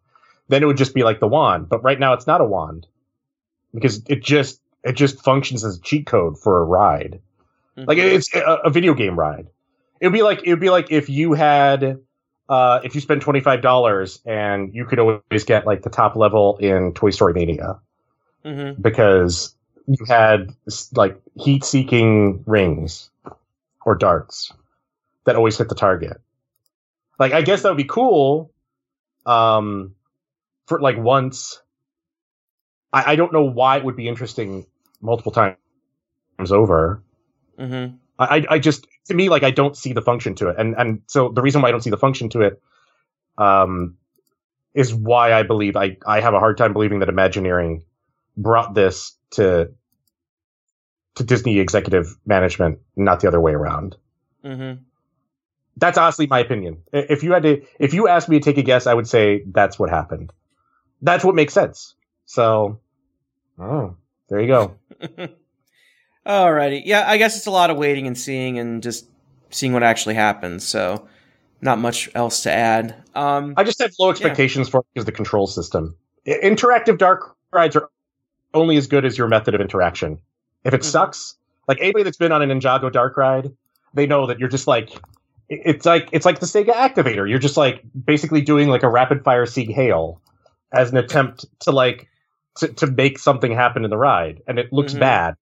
then 0.48 0.62
it 0.62 0.66
would 0.66 0.76
just 0.76 0.94
be 0.94 1.04
like 1.04 1.20
the 1.20 1.28
wand. 1.28 1.68
But 1.68 1.82
right 1.82 1.98
now, 1.98 2.12
it's 2.12 2.26
not 2.26 2.40
a 2.40 2.44
wand 2.44 2.86
because 3.72 4.02
it 4.08 4.22
just 4.22 4.60
it 4.82 4.94
just 4.94 5.22
functions 5.22 5.64
as 5.64 5.76
a 5.78 5.80
cheat 5.80 6.06
code 6.06 6.38
for 6.38 6.60
a 6.60 6.64
ride. 6.64 7.20
Like 7.76 7.98
Mhm. 7.98 8.12
it's 8.14 8.34
a, 8.34 8.58
a 8.64 8.70
video 8.70 8.94
game 8.94 9.18
ride. 9.18 9.48
It'd 10.00 10.12
be 10.12 10.22
like 10.22 10.40
it'd 10.44 10.60
be 10.60 10.70
like 10.70 10.90
if 10.90 11.08
you 11.08 11.32
had 11.32 12.00
uh 12.48 12.80
if 12.82 12.94
you 12.94 13.00
spend 13.00 13.22
twenty 13.22 13.40
five 13.40 13.62
dollars 13.62 14.20
and 14.26 14.74
you 14.74 14.84
could 14.84 14.98
always 14.98 15.44
get 15.46 15.66
like 15.66 15.82
the 15.82 15.90
top 15.90 16.16
level 16.16 16.58
in 16.58 16.92
Toy 16.92 17.10
Story 17.10 17.32
Mania 17.32 17.78
Mhm. 18.44 18.82
because 18.82 19.54
you 19.86 20.04
had 20.06 20.52
like 20.94 21.16
heat 21.36 21.64
seeking 21.64 22.42
rings 22.46 23.08
or 23.86 23.94
darts 23.94 24.52
that 25.24 25.36
always 25.36 25.58
hit 25.58 25.68
the 25.68 25.74
target. 25.74 26.20
Like 27.18 27.32
I 27.32 27.42
guess 27.42 27.62
that 27.62 27.70
would 27.70 27.76
be 27.78 27.84
cool. 27.84 28.52
Um 29.26 29.94
for 30.66 30.80
like 30.80 30.98
once. 30.98 31.60
I, 32.92 33.12
I 33.12 33.16
don't 33.16 33.32
know 33.32 33.44
why 33.44 33.78
it 33.78 33.84
would 33.84 33.96
be 33.96 34.08
interesting 34.08 34.66
multiple 35.00 35.32
times 35.32 35.56
over. 36.50 37.02
Mm-hmm. 37.58 37.96
I, 38.18 38.46
I- 38.48 38.58
just 38.58 38.86
to 39.06 39.14
me 39.14 39.28
like 39.28 39.42
I 39.42 39.50
don't 39.50 39.76
see 39.76 39.92
the 39.92 40.02
function 40.02 40.34
to 40.36 40.48
it, 40.50 40.56
and 40.58 40.74
and 40.76 41.02
so 41.08 41.30
the 41.30 41.42
reason 41.42 41.62
why 41.62 41.68
I 41.68 41.70
don't 41.72 41.82
see 41.82 41.90
the 41.90 41.96
function 41.98 42.28
to 42.30 42.42
it, 42.42 42.62
um, 43.38 43.96
is 44.74 44.94
why 44.94 45.32
I 45.32 45.42
believe 45.42 45.76
I 45.76 45.96
I 46.06 46.20
have 46.20 46.34
a 46.34 46.38
hard 46.40 46.58
time 46.58 46.72
believing 46.72 47.00
that 47.00 47.08
Imagineering 47.08 47.84
brought 48.36 48.74
this 48.74 49.16
to 49.32 49.72
to 51.16 51.24
Disney 51.24 51.58
executive 51.58 52.16
management, 52.26 52.80
not 52.96 53.20
the 53.20 53.28
other 53.28 53.40
way 53.40 53.52
around. 53.52 53.96
Mhm. 54.44 54.78
That's 55.76 55.98
honestly 55.98 56.26
my 56.26 56.40
opinion. 56.40 56.82
If 56.92 57.22
you 57.22 57.32
had 57.32 57.42
to, 57.44 57.62
if 57.78 57.94
you 57.94 58.08
asked 58.08 58.28
me 58.28 58.38
to 58.38 58.44
take 58.44 58.58
a 58.58 58.62
guess, 58.62 58.86
I 58.86 58.94
would 58.94 59.08
say 59.08 59.42
that's 59.46 59.78
what 59.78 59.90
happened. 59.90 60.32
That's 61.00 61.24
what 61.24 61.34
makes 61.34 61.54
sense. 61.54 61.94
So, 62.26 62.78
oh, 63.58 63.96
there 64.28 64.40
you 64.40 64.46
go. 64.46 64.74
Alrighty. 66.26 66.82
Yeah, 66.84 67.04
I 67.08 67.16
guess 67.16 67.36
it's 67.36 67.46
a 67.46 67.50
lot 67.50 67.70
of 67.70 67.76
waiting 67.76 68.06
and 68.06 68.16
seeing 68.16 68.58
and 68.58 68.82
just 68.82 69.06
seeing 69.50 69.72
what 69.72 69.82
actually 69.82 70.14
happens. 70.14 70.66
So, 70.66 71.08
not 71.60 71.78
much 71.78 72.08
else 72.14 72.42
to 72.44 72.52
add. 72.52 72.94
Um, 73.14 73.54
I 73.56 73.64
just 73.64 73.80
have 73.80 73.92
low 73.98 74.10
expectations 74.10 74.68
for 74.68 74.84
because 74.94 75.06
the 75.06 75.12
control 75.12 75.46
system. 75.46 75.96
Interactive 76.26 76.98
dark 76.98 77.34
rides 77.52 77.74
are 77.76 77.90
only 78.54 78.76
as 78.76 78.86
good 78.86 79.04
as 79.04 79.18
your 79.18 79.26
method 79.28 79.54
of 79.54 79.60
interaction. 79.60 80.18
If 80.64 80.74
it 80.74 80.82
Mhm. 80.82 80.84
sucks, 80.84 81.36
like 81.66 81.78
anybody 81.80 82.04
that's 82.04 82.16
been 82.16 82.30
on 82.30 82.42
an 82.42 82.50
Ninjago 82.50 82.92
dark 82.92 83.16
ride, 83.16 83.50
they 83.94 84.06
know 84.06 84.26
that 84.26 84.38
you're 84.38 84.48
just 84.48 84.66
like 84.66 85.00
it's 85.52 85.86
like 85.86 86.08
it's 86.12 86.26
like 86.26 86.40
the 86.40 86.46
Sega 86.46 86.72
Activator. 86.72 87.28
You're 87.28 87.38
just 87.38 87.56
like 87.56 87.82
basically 88.04 88.40
doing 88.40 88.68
like 88.68 88.82
a 88.82 88.88
rapid 88.88 89.24
fire 89.24 89.46
Sieg 89.46 89.74
Heil 89.74 90.20
as 90.72 90.90
an 90.90 90.96
attempt 90.96 91.44
to 91.60 91.72
like 91.72 92.08
to, 92.58 92.68
to 92.68 92.86
make 92.86 93.18
something 93.18 93.52
happen 93.52 93.84
in 93.84 93.90
the 93.90 93.96
ride, 93.96 94.42
and 94.46 94.58
it 94.58 94.72
looks 94.72 94.94
Mhm. 94.94 95.00
bad. 95.00 95.34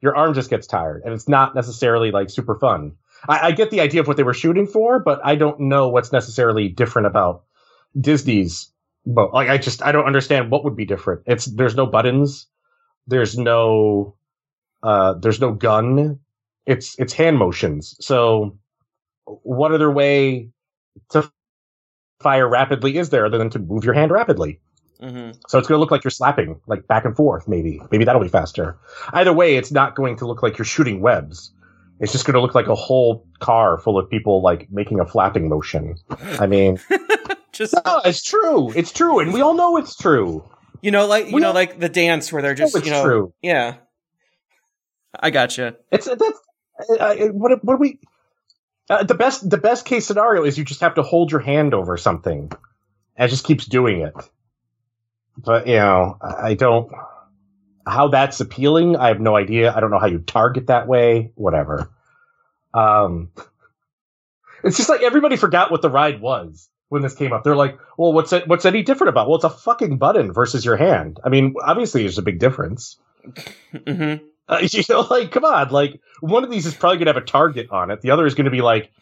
Your 0.00 0.16
arm 0.16 0.34
just 0.34 0.50
gets 0.50 0.66
tired, 0.66 1.02
and 1.04 1.12
it's 1.12 1.28
not 1.28 1.54
necessarily 1.54 2.10
like 2.10 2.30
super 2.30 2.56
fun. 2.58 2.92
I, 3.28 3.48
I 3.48 3.50
get 3.52 3.70
the 3.70 3.80
idea 3.80 4.00
of 4.00 4.08
what 4.08 4.16
they 4.16 4.22
were 4.22 4.34
shooting 4.34 4.66
for, 4.66 4.98
but 5.00 5.20
I 5.24 5.34
don't 5.36 5.60
know 5.60 5.88
what's 5.88 6.12
necessarily 6.12 6.68
different 6.68 7.06
about 7.06 7.44
Disney's 8.00 8.72
boat. 9.04 9.32
Like 9.34 9.48
I 9.48 9.58
just 9.58 9.82
I 9.82 9.92
don't 9.92 10.06
understand 10.06 10.50
what 10.50 10.64
would 10.64 10.76
be 10.76 10.86
different. 10.86 11.22
It's 11.26 11.44
there's 11.46 11.74
no 11.74 11.86
buttons, 11.86 12.46
there's 13.06 13.36
no 13.36 14.14
uh 14.82 15.14
there's 15.14 15.40
no 15.40 15.52
gun. 15.52 16.20
It's 16.66 16.98
it's 16.98 17.12
hand 17.12 17.36
motions. 17.38 17.96
So 18.00 18.58
what 19.26 19.72
other 19.72 19.90
way 19.90 20.50
to 21.10 21.30
fire 22.20 22.48
rapidly 22.48 22.96
is 22.98 23.10
there 23.10 23.26
other 23.26 23.38
than 23.38 23.50
to 23.50 23.58
move 23.58 23.84
your 23.84 23.94
hand 23.94 24.10
rapidly? 24.10 24.60
mhm. 25.00 25.34
So 25.48 25.58
it's 25.58 25.66
going 25.68 25.76
to 25.76 25.80
look 25.80 25.90
like 25.90 26.04
you're 26.04 26.10
slapping, 26.10 26.60
like 26.66 26.86
back 26.86 27.04
and 27.06 27.16
forth, 27.16 27.48
maybe. 27.48 27.80
Maybe 27.90 28.04
that'll 28.04 28.20
be 28.22 28.28
faster. 28.28 28.76
Either 29.12 29.32
way, 29.32 29.56
it's 29.56 29.72
not 29.72 29.94
going 29.94 30.16
to 30.16 30.26
look 30.26 30.42
like 30.42 30.58
you're 30.58 30.64
shooting 30.66 31.00
webs. 31.00 31.52
It's 32.00 32.12
just 32.12 32.24
going 32.26 32.34
to 32.34 32.40
look 32.40 32.54
like 32.54 32.66
a 32.66 32.74
whole 32.74 33.26
car 33.40 33.78
full 33.78 33.98
of 33.98 34.08
people, 34.10 34.42
like 34.42 34.70
making 34.70 35.00
a 35.00 35.06
flapping 35.06 35.48
motion. 35.48 35.96
I 36.38 36.46
mean, 36.46 36.78
Just 37.52 37.74
no, 37.84 38.00
it's 38.04 38.22
true. 38.22 38.70
It's 38.72 38.92
true, 38.92 39.18
and 39.18 39.32
we 39.34 39.40
all 39.40 39.54
know 39.54 39.76
it's 39.76 39.96
true. 39.96 40.44
you 40.82 40.90
know, 40.92 41.06
like 41.06 41.26
you 41.26 41.34
We 41.34 41.40
know, 41.40 41.48
all- 41.48 41.54
like 41.54 41.78
the 41.80 41.88
dance 41.88 42.32
where 42.32 42.40
they're 42.42 42.54
just 42.54 42.76
it's 42.76 42.86
you 42.86 42.92
know, 42.92 43.04
true. 43.04 43.34
yeah. 43.42 43.76
I 45.18 45.30
gotcha. 45.30 45.76
It's 45.90 46.06
that's 46.06 46.40
uh, 47.00 47.14
what 47.32 47.62
what 47.64 47.74
do 47.74 47.80
we? 47.80 47.98
Uh, 48.90 49.04
the 49.04 49.14
best 49.14 49.48
the 49.48 49.56
best 49.56 49.84
case 49.86 50.04
scenario 50.04 50.42
is 50.42 50.58
you 50.58 50.64
just 50.64 50.80
have 50.80 50.96
to 50.96 51.02
hold 51.02 51.30
your 51.30 51.40
hand 51.40 51.74
over 51.74 51.96
something, 51.96 52.50
and 53.16 53.26
it 53.26 53.28
just 53.28 53.44
keeps 53.44 53.64
doing 53.64 54.00
it. 54.00 54.14
But 55.38 55.68
you 55.68 55.76
know, 55.76 56.16
I 56.20 56.54
don't. 56.54 56.90
how 57.86 58.08
that's 58.08 58.40
appealing, 58.40 58.96
I 58.96 59.08
have 59.08 59.20
no 59.20 59.36
idea. 59.36 59.72
I 59.72 59.78
don't 59.78 59.92
know 59.92 60.00
how 60.00 60.08
you 60.08 60.18
target 60.18 60.66
that 60.66 60.88
way. 60.88 61.30
Whatever. 61.36 61.88
Um, 62.74 63.30
it's 64.64 64.76
just 64.76 64.88
like 64.88 65.02
everybody 65.02 65.36
forgot 65.36 65.70
what 65.70 65.82
the 65.82 65.90
ride 65.90 66.20
was 66.20 66.68
when 66.88 67.02
this 67.02 67.14
came 67.14 67.32
up. 67.32 67.44
They're 67.44 67.54
like, 67.56 67.78
"Well, 67.96 68.12
what's 68.12 68.32
it, 68.32 68.48
what's 68.48 68.64
any 68.64 68.82
different 68.82 69.10
about?" 69.10 69.28
Well, 69.28 69.36
it's 69.36 69.44
a 69.44 69.50
fucking 69.50 69.98
button 69.98 70.32
versus 70.32 70.64
your 70.64 70.76
hand. 70.76 71.20
I 71.24 71.28
mean, 71.28 71.54
obviously, 71.62 72.02
there's 72.02 72.18
a 72.18 72.22
big 72.22 72.40
difference. 72.40 72.98
Mm-hmm. 73.72 74.26
Uh, 74.50 74.58
you 74.72 74.82
know, 74.90 75.02
like, 75.10 75.32
come 75.32 75.44
on, 75.46 75.70
like 75.70 76.00
one 76.20 76.44
of 76.44 76.50
these 76.50 76.66
is 76.66 76.74
probably 76.74 76.98
gonna 76.98 77.10
have 77.14 77.22
a 77.22 77.26
target 77.26 77.70
on 77.70 77.90
it. 77.92 78.02
The 78.02 78.10
other 78.12 78.26
is 78.26 78.34
gonna 78.34 78.50
be 78.50 78.62
like 78.62 78.92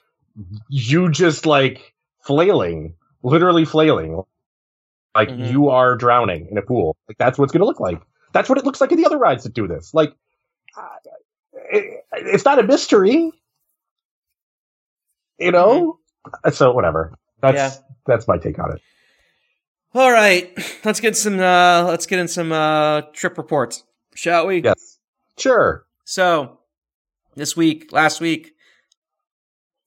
you 0.68 1.10
just 1.10 1.46
like 1.46 1.94
flailing, 2.22 2.94
literally 3.22 3.64
flailing, 3.64 4.22
like 5.16 5.30
Mhm. 5.30 5.50
you 5.50 5.70
are 5.70 5.96
drowning 5.96 6.48
in 6.50 6.58
a 6.58 6.62
pool. 6.62 6.96
Like 7.08 7.18
that's 7.18 7.38
what 7.38 7.44
it's 7.46 7.52
gonna 7.54 7.66
look 7.66 7.80
like. 7.80 8.00
That's 8.32 8.48
what 8.48 8.58
it 8.58 8.64
looks 8.66 8.80
like 8.80 8.92
in 8.92 8.98
the 8.98 9.06
other 9.06 9.18
rides 9.18 9.44
that 9.44 9.54
do 9.54 9.66
this. 9.68 9.94
Like, 9.94 10.14
uh, 10.76 10.88
it, 11.72 12.04
it's 12.12 12.44
not 12.44 12.58
a 12.60 12.64
mystery, 12.64 13.32
you 15.38 15.52
know. 15.52 15.98
So 16.52 16.72
whatever. 16.72 17.14
That's 17.40 17.56
Yeah. 17.56 17.70
that's 18.06 18.28
my 18.28 18.38
take 18.38 18.58
on 18.58 18.72
it. 18.76 18.82
All 19.94 20.12
right, 20.12 20.52
let's 20.84 21.00
get 21.00 21.16
some. 21.16 21.40
Uh, 21.40 21.84
let's 21.84 22.06
get 22.06 22.18
in 22.18 22.28
some 22.28 22.52
uh, 22.52 23.02
trip 23.14 23.38
reports, 23.38 23.84
shall 24.14 24.46
we? 24.46 24.60
Yes, 24.62 24.97
sure. 25.38 25.84
So, 26.04 26.58
this 27.36 27.56
week, 27.56 27.92
last 27.92 28.20
week, 28.20 28.52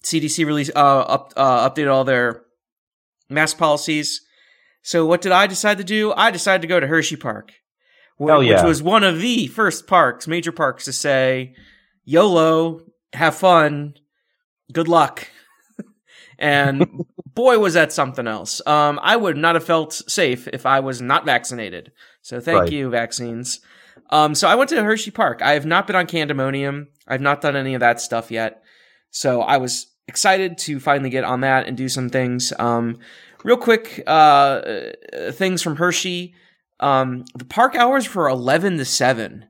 CDC 0.04 0.45
released 0.45 0.72
uh, 0.76 0.99
up, 1.02 1.34
uh, 1.36 1.70
updated 1.70 1.91
all 1.91 2.04
their 2.04 2.43
mask 3.30 3.58
policies. 3.58 4.22
So, 4.82 5.06
what 5.06 5.22
did 5.22 5.32
I 5.32 5.47
decide 5.47 5.78
to 5.78 5.84
do? 5.84 6.12
I 6.14 6.32
decided 6.32 6.62
to 6.62 6.68
go 6.68 6.80
to 6.80 6.88
Hershey 6.88 7.16
Park, 7.16 7.52
wh- 8.20 8.28
Hell 8.28 8.39
which 8.39 8.64
was 8.64 8.82
one 8.82 9.04
of 9.04 9.20
the 9.20 9.47
first 9.47 9.86
parks, 9.88 10.28
major 10.28 10.52
parks, 10.52 10.86
to 10.86 10.93
say, 10.93 11.54
"YOLO, 12.04 12.82
have 13.14 13.36
fun, 13.36 13.95
good 14.74 14.88
luck." 14.88 15.28
and 16.39 17.06
boy, 17.26 17.60
was 17.60 17.76
that 17.76 17.91
something 17.93 18.28
else. 18.28 18.60
Um, 18.66 18.99
I 19.04 19.16
would 19.18 19.38
not 19.38 19.56
have 19.56 19.64
felt 19.64 19.93
safe 19.93 20.47
if 20.47 20.66
I 20.66 20.80
was 20.80 20.99
not 21.02 21.26
vaccinated. 21.26 21.91
So, 22.24 22.39
thank 22.39 22.62
Right. 22.62 22.72
you, 22.72 22.89
vaccines. 22.89 23.60
Um, 24.12 24.36
so 24.36 24.47
I 24.47 24.55
went 24.55 24.70
to 24.72 24.84
Hershey 24.84 25.12
Park. 25.12 25.41
I 25.41 25.53
have 25.53 25.66
not 25.66 25.88
been 25.88 25.95
on 25.95 26.05
Candymonium. 26.05 26.88
I've 27.07 27.22
not 27.22 27.41
done 27.41 27.55
any 27.55 27.74
of 27.74 27.80
that 27.80 28.01
stuff 28.01 28.30
yet. 28.30 28.62
So 29.09 29.41
I 29.41 29.57
was 29.57 29.88
excited 30.07 30.57
to 30.59 30.80
finally 30.80 31.09
get 31.09 31.24
on 31.24 31.41
that 31.41 31.68
and 31.68 31.78
do 31.78 31.88
some 31.88 32.09
things. 32.09 32.51
Um, 32.59 32.99
real 33.43 33.57
quick, 33.57 34.03
uh, 34.05 34.09
uh, 34.09 35.32
things 35.32 35.62
from 35.62 35.78
Hershey. 35.78 36.36
Um, 36.80 37.26
the 37.36 37.45
park 37.45 37.76
hours 37.76 38.14
were 38.14 38.28
11 38.28 38.78
to 38.78 38.86
7, 38.86 39.45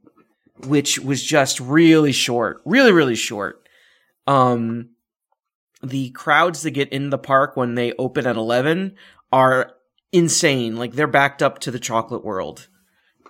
which 0.65 0.99
was 0.99 1.23
just 1.23 1.59
really 1.59 2.11
short. 2.11 2.61
Really, 2.65 2.91
really 2.91 3.15
short. 3.15 3.67
Um, 4.27 4.89
the 5.81 6.11
crowds 6.11 6.61
that 6.61 6.71
get 6.71 6.89
in 6.89 7.09
the 7.09 7.17
park 7.17 7.57
when 7.57 7.73
they 7.73 7.93
open 7.93 8.27
at 8.27 8.35
11 8.35 8.95
are 9.31 9.73
insane. 10.11 10.75
Like 10.75 10.93
they're 10.93 11.07
backed 11.07 11.41
up 11.41 11.57
to 11.59 11.71
the 11.71 11.79
chocolate 11.79 12.23
world 12.23 12.67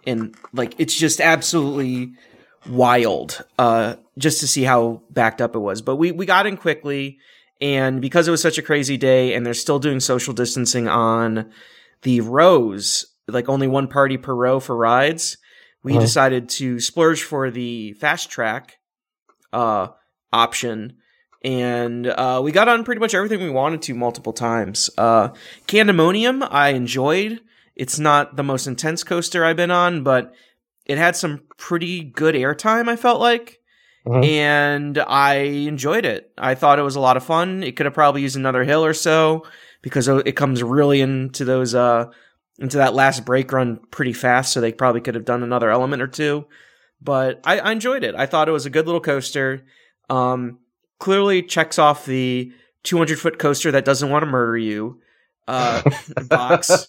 and 0.08 0.36
like 0.54 0.74
it's 0.78 0.95
just 0.95 1.20
absolutely 1.22 2.12
wild 2.70 3.43
uh 3.58 3.95
just 4.18 4.39
to 4.39 4.47
see 4.47 4.64
how 4.64 5.02
backed 5.10 5.41
up 5.41 5.56
it 5.56 5.60
was 5.60 5.82
but 5.82 5.95
we 5.95 6.12
we 6.12 6.26
got 6.26 6.45
in 6.45 6.56
quickly 6.58 7.18
and 7.60 8.02
because 8.02 8.28
it 8.28 8.32
was 8.32 8.41
such 8.41 8.58
a 8.58 8.62
crazy 8.62 8.97
day 8.97 9.34
and 9.34 9.45
they're 9.45 9.54
still 9.54 9.80
doing 9.80 9.99
social 9.99 10.34
distancing 10.34 10.88
on 10.88 11.49
the 12.04 12.22
rows 12.22 13.06
like 13.28 13.49
only 13.49 13.68
one 13.68 13.88
party 13.88 14.18
per 14.18 14.34
row 14.34 14.60
for 14.60 14.76
rides 14.76 15.38
we 15.84 15.93
Uh-huh. 15.93 16.02
decided 16.02 16.49
to 16.49 16.80
splurge 16.80 17.24
for 17.24 17.49
the 17.49 17.93
fast 17.93 18.30
track 18.30 18.78
uh 19.54 19.88
option 20.32 20.97
and 21.43 22.06
uh, 22.06 22.39
we 22.43 22.52
got 22.52 22.68
on 22.68 22.84
pretty 22.84 22.99
much 23.02 23.16
everything 23.16 23.41
we 23.41 23.49
wanted 23.49 23.82
to 23.82 23.95
multiple 23.95 24.32
times. 24.32 24.91
Uh, 24.95 25.30
Candymonium, 25.68 26.47
I 26.52 26.70
enjoyed. 26.70 27.39
It's 27.82 27.97
not 27.97 28.36
the 28.36 28.43
most 28.43 28.67
intense 28.67 29.03
coaster 29.03 29.43
I've 29.43 29.55
been 29.55 29.71
on, 29.71 30.03
but 30.03 30.36
it 30.86 30.99
had 30.99 31.15
some 31.15 31.41
pretty 31.57 32.03
good 32.03 32.36
airtime, 32.36 32.88
I 32.88 32.95
felt 32.95 33.19
like. 33.19 33.57
Mhm. 34.05 34.23
And 34.23 34.97
I 34.99 35.38
enjoyed 35.38 36.05
it. 36.05 36.32
I 36.38 36.53
thought 36.53 36.77
it 36.77 36.84
was 36.84 36.95
a 36.95 36.99
lot 36.99 37.17
of 37.17 37.23
fun. 37.23 37.63
It 37.63 37.75
could 37.75 37.88
have 37.88 37.95
probably 37.95 38.21
used 38.21 38.36
another 38.36 38.63
hill 38.63 38.86
or 38.86 38.93
so 38.93 39.45
because 39.82 40.07
it 40.07 40.36
comes 40.36 40.61
really 40.61 41.01
into 41.01 41.43
those, 41.43 41.73
uh, 41.73 42.05
into 42.59 42.77
that 42.77 42.93
last 42.93 43.25
brake 43.25 43.51
run 43.51 43.79
pretty 43.89 44.13
fast. 44.13 44.53
So 44.53 44.61
they 44.61 44.73
probably 44.73 45.01
could 45.01 45.15
have 45.15 45.25
done 45.25 45.41
another 45.41 45.71
element 45.71 46.03
or 46.03 46.07
two. 46.07 46.45
But 47.01 47.39
I, 47.45 47.57
I 47.57 47.71
enjoyed 47.71 48.03
it. 48.03 48.13
I 48.13 48.27
thought 48.27 48.47
it 48.47 48.51
was 48.51 48.67
a 48.67 48.69
good 48.69 48.86
little 48.86 49.01
coaster. 49.01 49.63
Um, 50.07 50.59
clearly 50.99 51.41
checks 51.41 51.79
off 51.79 52.05
the 52.05 52.51
200 52.84 53.17
foot 53.17 53.39
coaster 53.39 53.71
that 53.71 53.86
doesn't 53.86 54.11
want 54.11 54.21
to 54.21 54.29
murder 54.29 54.55
you 54.55 55.01
uh, 55.52 55.82
box. 56.30 56.88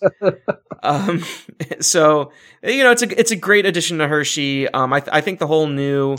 Um, 0.83 1.25
so 1.81 2.33
you 2.63 2.85
know, 2.85 2.93
it's 2.93 3.03
a 3.03 3.19
it's 3.19 3.31
a 3.31 3.37
great 3.37 3.67
addition 3.67 3.99
to 3.99 4.09
Hershey. 4.09 4.69
Um, 4.69 4.93
I 4.93 5.01
th- 5.01 5.13
I 5.13 5.21
think 5.21 5.39
the 5.39 5.47
whole 5.47 5.67
new, 5.67 6.17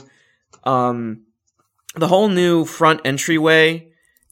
um, 0.64 1.24
the 1.96 2.08
whole 2.08 2.28
new 2.28 2.66
front 2.66 3.02
entryway 3.06 3.88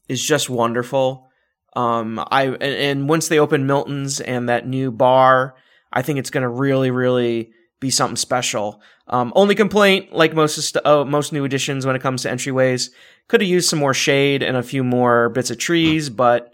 is 0.10 0.24
just 0.24 0.50
wonderful. 0.50 1.30
Um, 1.74 2.20
I 2.30 2.48
and, 2.48 2.64
and 2.64 3.10
once 3.10 3.30
they 3.30 3.40
open 3.40 3.66
Milton's 3.66 4.20
and 4.20 4.50
that 4.50 4.68
new 4.68 4.92
bar, 4.92 5.56
I 5.92 6.02
think 6.02 6.20
it's 6.20 6.30
going 6.30 6.44
to 6.44 6.50
really, 6.50 6.92
really 6.92 7.52
be 7.80 7.90
something 7.90 8.18
special. 8.18 8.82
Um, 9.08 9.32
only 9.36 9.56
complaint, 9.56 10.14
like 10.14 10.34
most 10.34 10.78
uh, 10.86 11.06
most 11.06 11.32
new 11.32 11.46
additions 11.46 11.86
when 11.86 11.96
it 11.96 12.02
comes 12.02 12.24
to 12.24 12.30
entryways, 12.30 12.90
could 13.30 13.42
have 13.42 13.50
used 13.50 13.70
some 13.70 13.80
more 13.80 13.94
shade 13.94 14.44
and 14.44 14.58
a 14.58 14.64
few 14.64 14.84
more 14.84 15.30
bits 15.30 15.50
of 15.50 15.58
trees, 15.58 16.10
but 16.10 16.51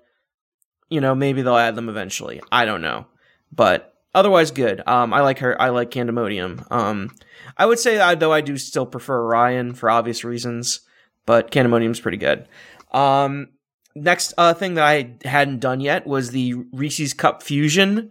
you 0.90 1.02
know 1.02 1.16
maybe 1.16 1.42
they'll 1.42 1.58
add 1.58 1.76
them 1.76 1.90
eventually. 1.90 2.42
I 2.52 2.66
don't 2.66 2.82
know, 2.82 3.08
but 3.52 3.94
otherwise 4.14 4.52
good. 4.52 4.82
Um, 4.88 5.14
I 5.14 5.22
like 5.22 5.40
her. 5.40 5.60
I 5.62 5.70
like 5.70 5.92
Candymonium. 5.92 6.70
Um, 6.72 7.16
I 7.58 7.66
would 7.66 7.80
say 7.80 8.16
though 8.16 8.34
I 8.34 8.42
do 8.42 8.58
still 8.58 8.86
prefer 8.86 9.26
Orion 9.26 9.74
for 9.74 9.90
obvious 9.90 10.24
reasons, 10.24 10.82
but 11.26 11.52
Candymonium's 11.52 12.00
pretty 12.00 12.18
good. 12.18 12.48
Um, 12.92 13.50
next 13.96 14.34
uh, 14.38 14.54
thing 14.54 14.76
that 14.76 14.86
I 14.86 15.16
hadn't 15.26 15.60
done 15.60 15.82
yet 15.82 16.08
was 16.08 16.32
the 16.32 16.54
Reese's 16.72 17.14
Cupfusion, 17.14 18.10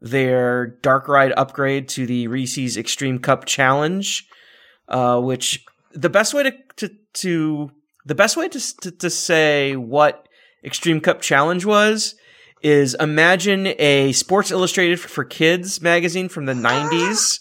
their 0.00 0.66
dark 0.66 1.08
ride 1.08 1.32
upgrade 1.36 1.88
to 1.90 2.06
the 2.06 2.28
Reese's 2.28 2.76
Extreme 2.76 3.20
Cup 3.20 3.44
Challenge, 3.44 4.28
uh, 4.88 5.20
which 5.20 5.64
the 5.92 6.10
best 6.10 6.34
way 6.34 6.44
to, 6.44 6.52
to, 6.76 6.90
to 7.14 7.70
the 8.04 8.14
best 8.14 8.36
way 8.36 8.48
to, 8.48 8.76
to, 8.80 8.90
to 8.90 9.10
say 9.10 9.76
what 9.76 10.27
Extreme 10.64 11.00
Cup 11.00 11.20
Challenge 11.20 11.64
was 11.64 12.14
is 12.62 12.94
imagine 12.98 13.68
a 13.78 14.12
Sports 14.12 14.50
Illustrated 14.50 14.98
for 14.98 15.24
Kids 15.24 15.80
magazine 15.80 16.28
from 16.28 16.46
the 16.46 16.52
90s 16.54 17.40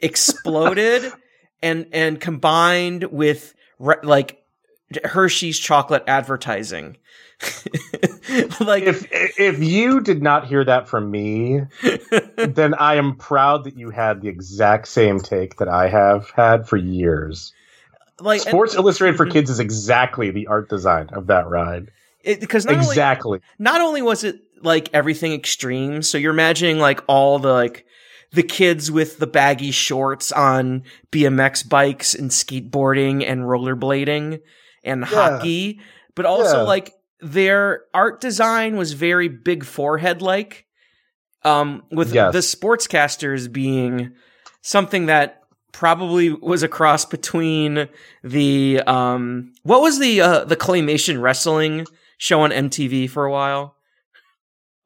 exploded 0.00 1.12
and 1.62 1.86
and 1.92 2.20
combined 2.20 3.04
with 3.04 3.54
re- 3.78 3.96
like 4.02 4.42
Hershey's 5.04 5.58
chocolate 5.58 6.04
advertising. 6.06 6.96
like 8.60 8.82
If 8.82 9.06
if 9.10 9.62
you 9.62 10.00
did 10.00 10.22
not 10.22 10.46
hear 10.46 10.64
that 10.64 10.88
from 10.88 11.10
me, 11.10 11.62
then 12.36 12.74
I 12.74 12.96
am 12.96 13.16
proud 13.16 13.64
that 13.64 13.78
you 13.78 13.90
had 13.90 14.20
the 14.20 14.28
exact 14.28 14.88
same 14.88 15.20
take 15.20 15.56
that 15.56 15.68
I 15.68 15.88
have 15.88 16.30
had 16.30 16.68
for 16.68 16.76
years. 16.76 17.52
like 18.20 18.40
and 18.40 18.50
Sports 18.50 18.74
Illustrated 18.74 19.16
for 19.16 19.26
Kids 19.26 19.48
is 19.48 19.58
exactly 19.58 20.30
the 20.30 20.48
art 20.48 20.68
design 20.68 21.08
of 21.12 21.28
that 21.28 21.48
ride. 21.48 21.90
It, 22.22 22.40
because 22.40 22.64
not 22.66 22.74
only 22.76 22.88
Exactly. 22.88 23.40
not 23.58 23.80
only 23.80 24.02
was 24.02 24.24
it 24.24 24.40
like 24.62 24.88
everything 24.92 25.32
extreme, 25.32 26.02
so 26.02 26.18
you're 26.18 26.32
imagining 26.32 26.78
like 26.78 27.00
all 27.08 27.38
the 27.38 27.52
like 27.52 27.86
the 28.32 28.42
kids 28.42 28.90
with 28.90 29.18
the 29.18 29.26
baggy 29.26 29.70
shorts 29.72 30.30
on 30.32 30.84
BMX 31.10 31.68
bikes 31.68 32.14
and 32.14 32.30
skateboarding 32.30 33.24
and 33.28 33.42
rollerblading 33.42 34.40
and 34.84 35.04
hockey, 35.04 35.80
but 36.14 36.26
also 36.26 36.58
Yeah. 36.58 36.62
like 36.62 36.92
their 37.20 37.82
art 37.92 38.20
design 38.20 38.76
was 38.76 38.92
very 38.92 39.28
big 39.28 39.64
forehead 39.64 40.22
like. 40.22 40.66
Um, 41.42 41.84
with 41.90 42.12
Yes. 42.14 42.32
the 42.34 42.38
sportscasters 42.40 43.50
being 43.50 44.12
something 44.60 45.06
that 45.06 45.40
probably 45.72 46.30
was 46.32 46.62
a 46.62 46.68
cross 46.68 47.04
between 47.06 47.88
the 48.22 48.80
um 48.86 49.52
what 49.62 49.80
was 49.80 49.98
the 50.00 50.20
uh 50.20 50.44
the 50.44 50.56
claymation 50.56 51.22
wrestling 51.22 51.86
show 52.20 52.42
on 52.42 52.50
MTV 52.50 53.08
for 53.08 53.24
a 53.24 53.32
while. 53.32 53.74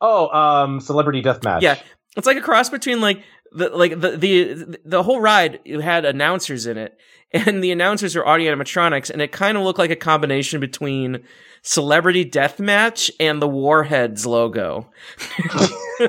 Oh, 0.01 0.29
um, 0.29 0.81
Celebrity 0.81 1.21
Deathmatch. 1.21 1.63
Yeah, 1.63 1.79
it's 2.17 2.27
like 2.27 2.37
a 2.37 2.41
cross 2.41 2.71
between 2.71 3.01
like 3.01 3.23
the 3.53 3.71
like 3.71 4.01
the 4.01 4.17
the 4.17 4.79
the 4.85 5.03
whole 5.03 5.21
ride 5.21 5.61
had 5.67 6.05
announcers 6.05 6.67
in 6.67 6.79
it, 6.79 6.97
and 7.33 7.63
the 7.63 7.73
announcers 7.73 8.15
are 8.15 8.25
audio 8.25 8.55
animatronics, 8.55 9.11
and 9.11 9.21
it 9.21 9.33
kind 9.33 9.59
of 9.59 9.65
looked 9.65 9.81
like 9.81 9.91
a 9.91 9.97
combination 9.97 10.61
between 10.61 11.25
Celebrity 11.63 12.25
Deathmatch 12.25 13.11
and 13.19 13.43
the 13.43 13.49
Warheads 13.49 14.25
logo. 14.25 14.91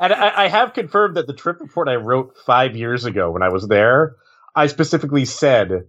and 0.00 0.12
I, 0.12 0.44
I 0.44 0.48
have 0.48 0.72
confirmed 0.72 1.16
that 1.16 1.26
the 1.26 1.34
trip 1.34 1.60
report 1.60 1.88
I 1.88 1.96
wrote 1.96 2.38
five 2.46 2.76
years 2.76 3.04
ago 3.04 3.30
when 3.30 3.42
I 3.42 3.50
was 3.50 3.68
there, 3.68 4.16
I 4.54 4.68
specifically 4.68 5.26
said, 5.26 5.88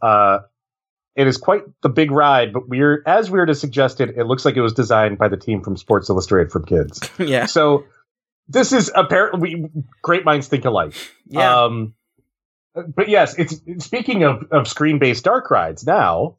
uh, 0.00 0.40
it 1.14 1.26
is 1.26 1.36
quite 1.36 1.62
the 1.82 1.88
big 1.88 2.10
ride, 2.10 2.52
but 2.52 2.68
weird 2.68 3.02
as 3.06 3.30
weird 3.30 3.50
as 3.50 3.60
suggested, 3.60 4.14
it 4.16 4.24
looks 4.24 4.44
like 4.44 4.56
it 4.56 4.62
was 4.62 4.72
designed 4.72 5.18
by 5.18 5.28
the 5.28 5.36
team 5.36 5.62
from 5.62 5.76
Sports 5.76 6.08
Illustrated 6.08 6.50
for 6.50 6.60
Kids. 6.60 7.00
yeah. 7.18 7.46
So 7.46 7.84
this 8.48 8.72
is 8.72 8.90
apparently 8.94 9.70
great 10.00 10.24
minds 10.24 10.48
think 10.48 10.64
alike. 10.64 10.94
Yeah. 11.26 11.64
Um, 11.64 11.94
but 12.74 13.08
yes, 13.08 13.38
it's 13.38 13.60
speaking 13.84 14.24
of, 14.24 14.46
of 14.50 14.66
screen 14.66 14.98
based 14.98 15.24
dark 15.24 15.50
rides 15.50 15.86
now. 15.86 16.36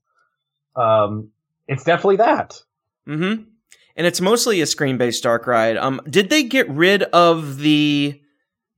Um, 0.75 1.29
it's 1.67 1.83
definitely 1.83 2.17
that. 2.17 2.61
Mm-hmm. 3.07 3.43
And 3.95 4.07
it's 4.07 4.21
mostly 4.21 4.61
a 4.61 4.65
screen 4.65 4.97
based 4.97 5.21
dark 5.23 5.45
ride. 5.45 5.77
Um, 5.77 6.01
did 6.09 6.31
they 6.31 6.43
get 6.43 6.67
rid 6.69 7.03
of 7.03 7.59
the 7.59 8.19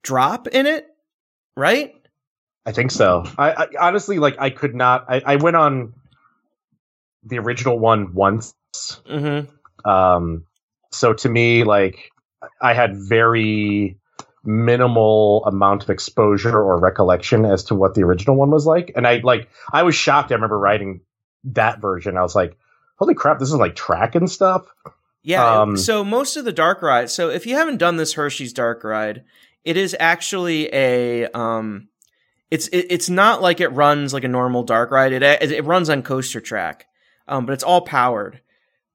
drop 0.04 0.48
in 0.50 0.66
it? 0.66 0.88
Right? 1.56 1.96
I 2.66 2.72
think 2.72 2.92
so. 2.92 3.24
I, 3.38 3.52
I 3.52 3.68
honestly 3.80 4.20
like. 4.20 4.36
I 4.40 4.50
could 4.50 4.74
not. 4.74 5.06
I, 5.08 5.22
I 5.26 5.36
went 5.36 5.56
on 5.56 5.94
the 7.24 7.40
original 7.40 7.78
one 7.78 8.14
once. 8.14 8.56
Mm-hmm. 9.08 9.90
Um, 9.90 10.46
so 10.92 11.14
to 11.14 11.30
me, 11.30 11.64
like, 11.64 12.12
I 12.62 12.74
had 12.74 12.96
very 12.96 13.98
minimal 14.44 15.44
amount 15.46 15.84
of 15.84 15.90
exposure 15.90 16.58
or 16.58 16.80
recollection 16.80 17.46
as 17.46 17.64
to 17.66 17.76
what 17.76 17.96
the 17.96 18.04
original 18.04 18.36
one 18.36 18.52
was 18.52 18.66
like, 18.66 18.92
and 18.96 19.06
I 19.08 19.18
like. 19.18 19.50
I 19.72 19.84
was 19.84 19.96
shocked. 19.96 20.32
I 20.32 20.36
remember 20.36 20.58
writing 20.58 21.02
that 21.46 21.80
version. 21.80 22.18
I 22.18 22.22
was 22.22 22.36
like, 22.36 22.58
"Holy 22.98 23.14
crap! 23.14 23.40
This 23.40 23.50
is 23.50 23.56
like 23.56 23.76
track 23.76 24.16
and 24.16 24.30
stuff." 24.30 24.66
Yeah. 25.26 25.62
Um, 25.62 25.76
so 25.76 26.04
most 26.04 26.38
of 26.38 26.46
the 26.46 26.52
dark 26.52 26.82
ride. 26.82 27.10
So 27.10 27.30
if 27.30 27.48
you 27.48 27.56
haven't 27.56 27.78
done 27.78 27.98
this 27.98 28.14
Hershey's 28.14 28.54
dark 28.54 28.84
ride, 28.84 29.24
it 29.64 29.76
is 29.76 29.96
actually 30.00 30.72
a 30.72 31.26
um, 31.32 31.90
it's 32.52 32.68
it, 32.68 32.88
it's 32.90 33.10
not 33.10 33.42
like 33.42 33.60
it 33.60 33.70
runs 33.70 34.14
like 34.14 34.24
a 34.24 34.30
normal 34.30 34.64
dark 34.64 34.92
ride. 34.92 35.14
It 35.14 35.24
it 35.24 35.66
runs 35.66 35.90
on 35.90 36.04
coaster 36.04 36.40
track, 36.40 36.88
um, 37.28 37.46
but 37.46 37.54
it's 37.54 37.64
all 37.64 37.82
powered. 37.82 38.42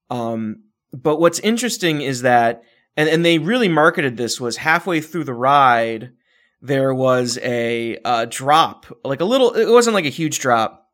Um, 0.08 0.64
but 0.92 1.20
what's 1.20 1.38
interesting 1.40 2.00
is 2.00 2.22
that, 2.22 2.62
and 2.96 3.08
and 3.08 3.24
they 3.24 3.38
really 3.38 3.68
marketed 3.68 4.16
this 4.16 4.40
was 4.40 4.56
halfway 4.56 5.00
through 5.00 5.24
the 5.24 5.34
ride, 5.34 6.12
there 6.62 6.92
was 6.94 7.38
a 7.42 7.98
uh, 8.04 8.26
drop, 8.28 8.86
like 9.04 9.20
a 9.20 9.24
little. 9.24 9.52
It 9.52 9.70
wasn't 9.70 9.94
like 9.94 10.04
a 10.04 10.10
huge 10.10 10.38
drop, 10.38 10.88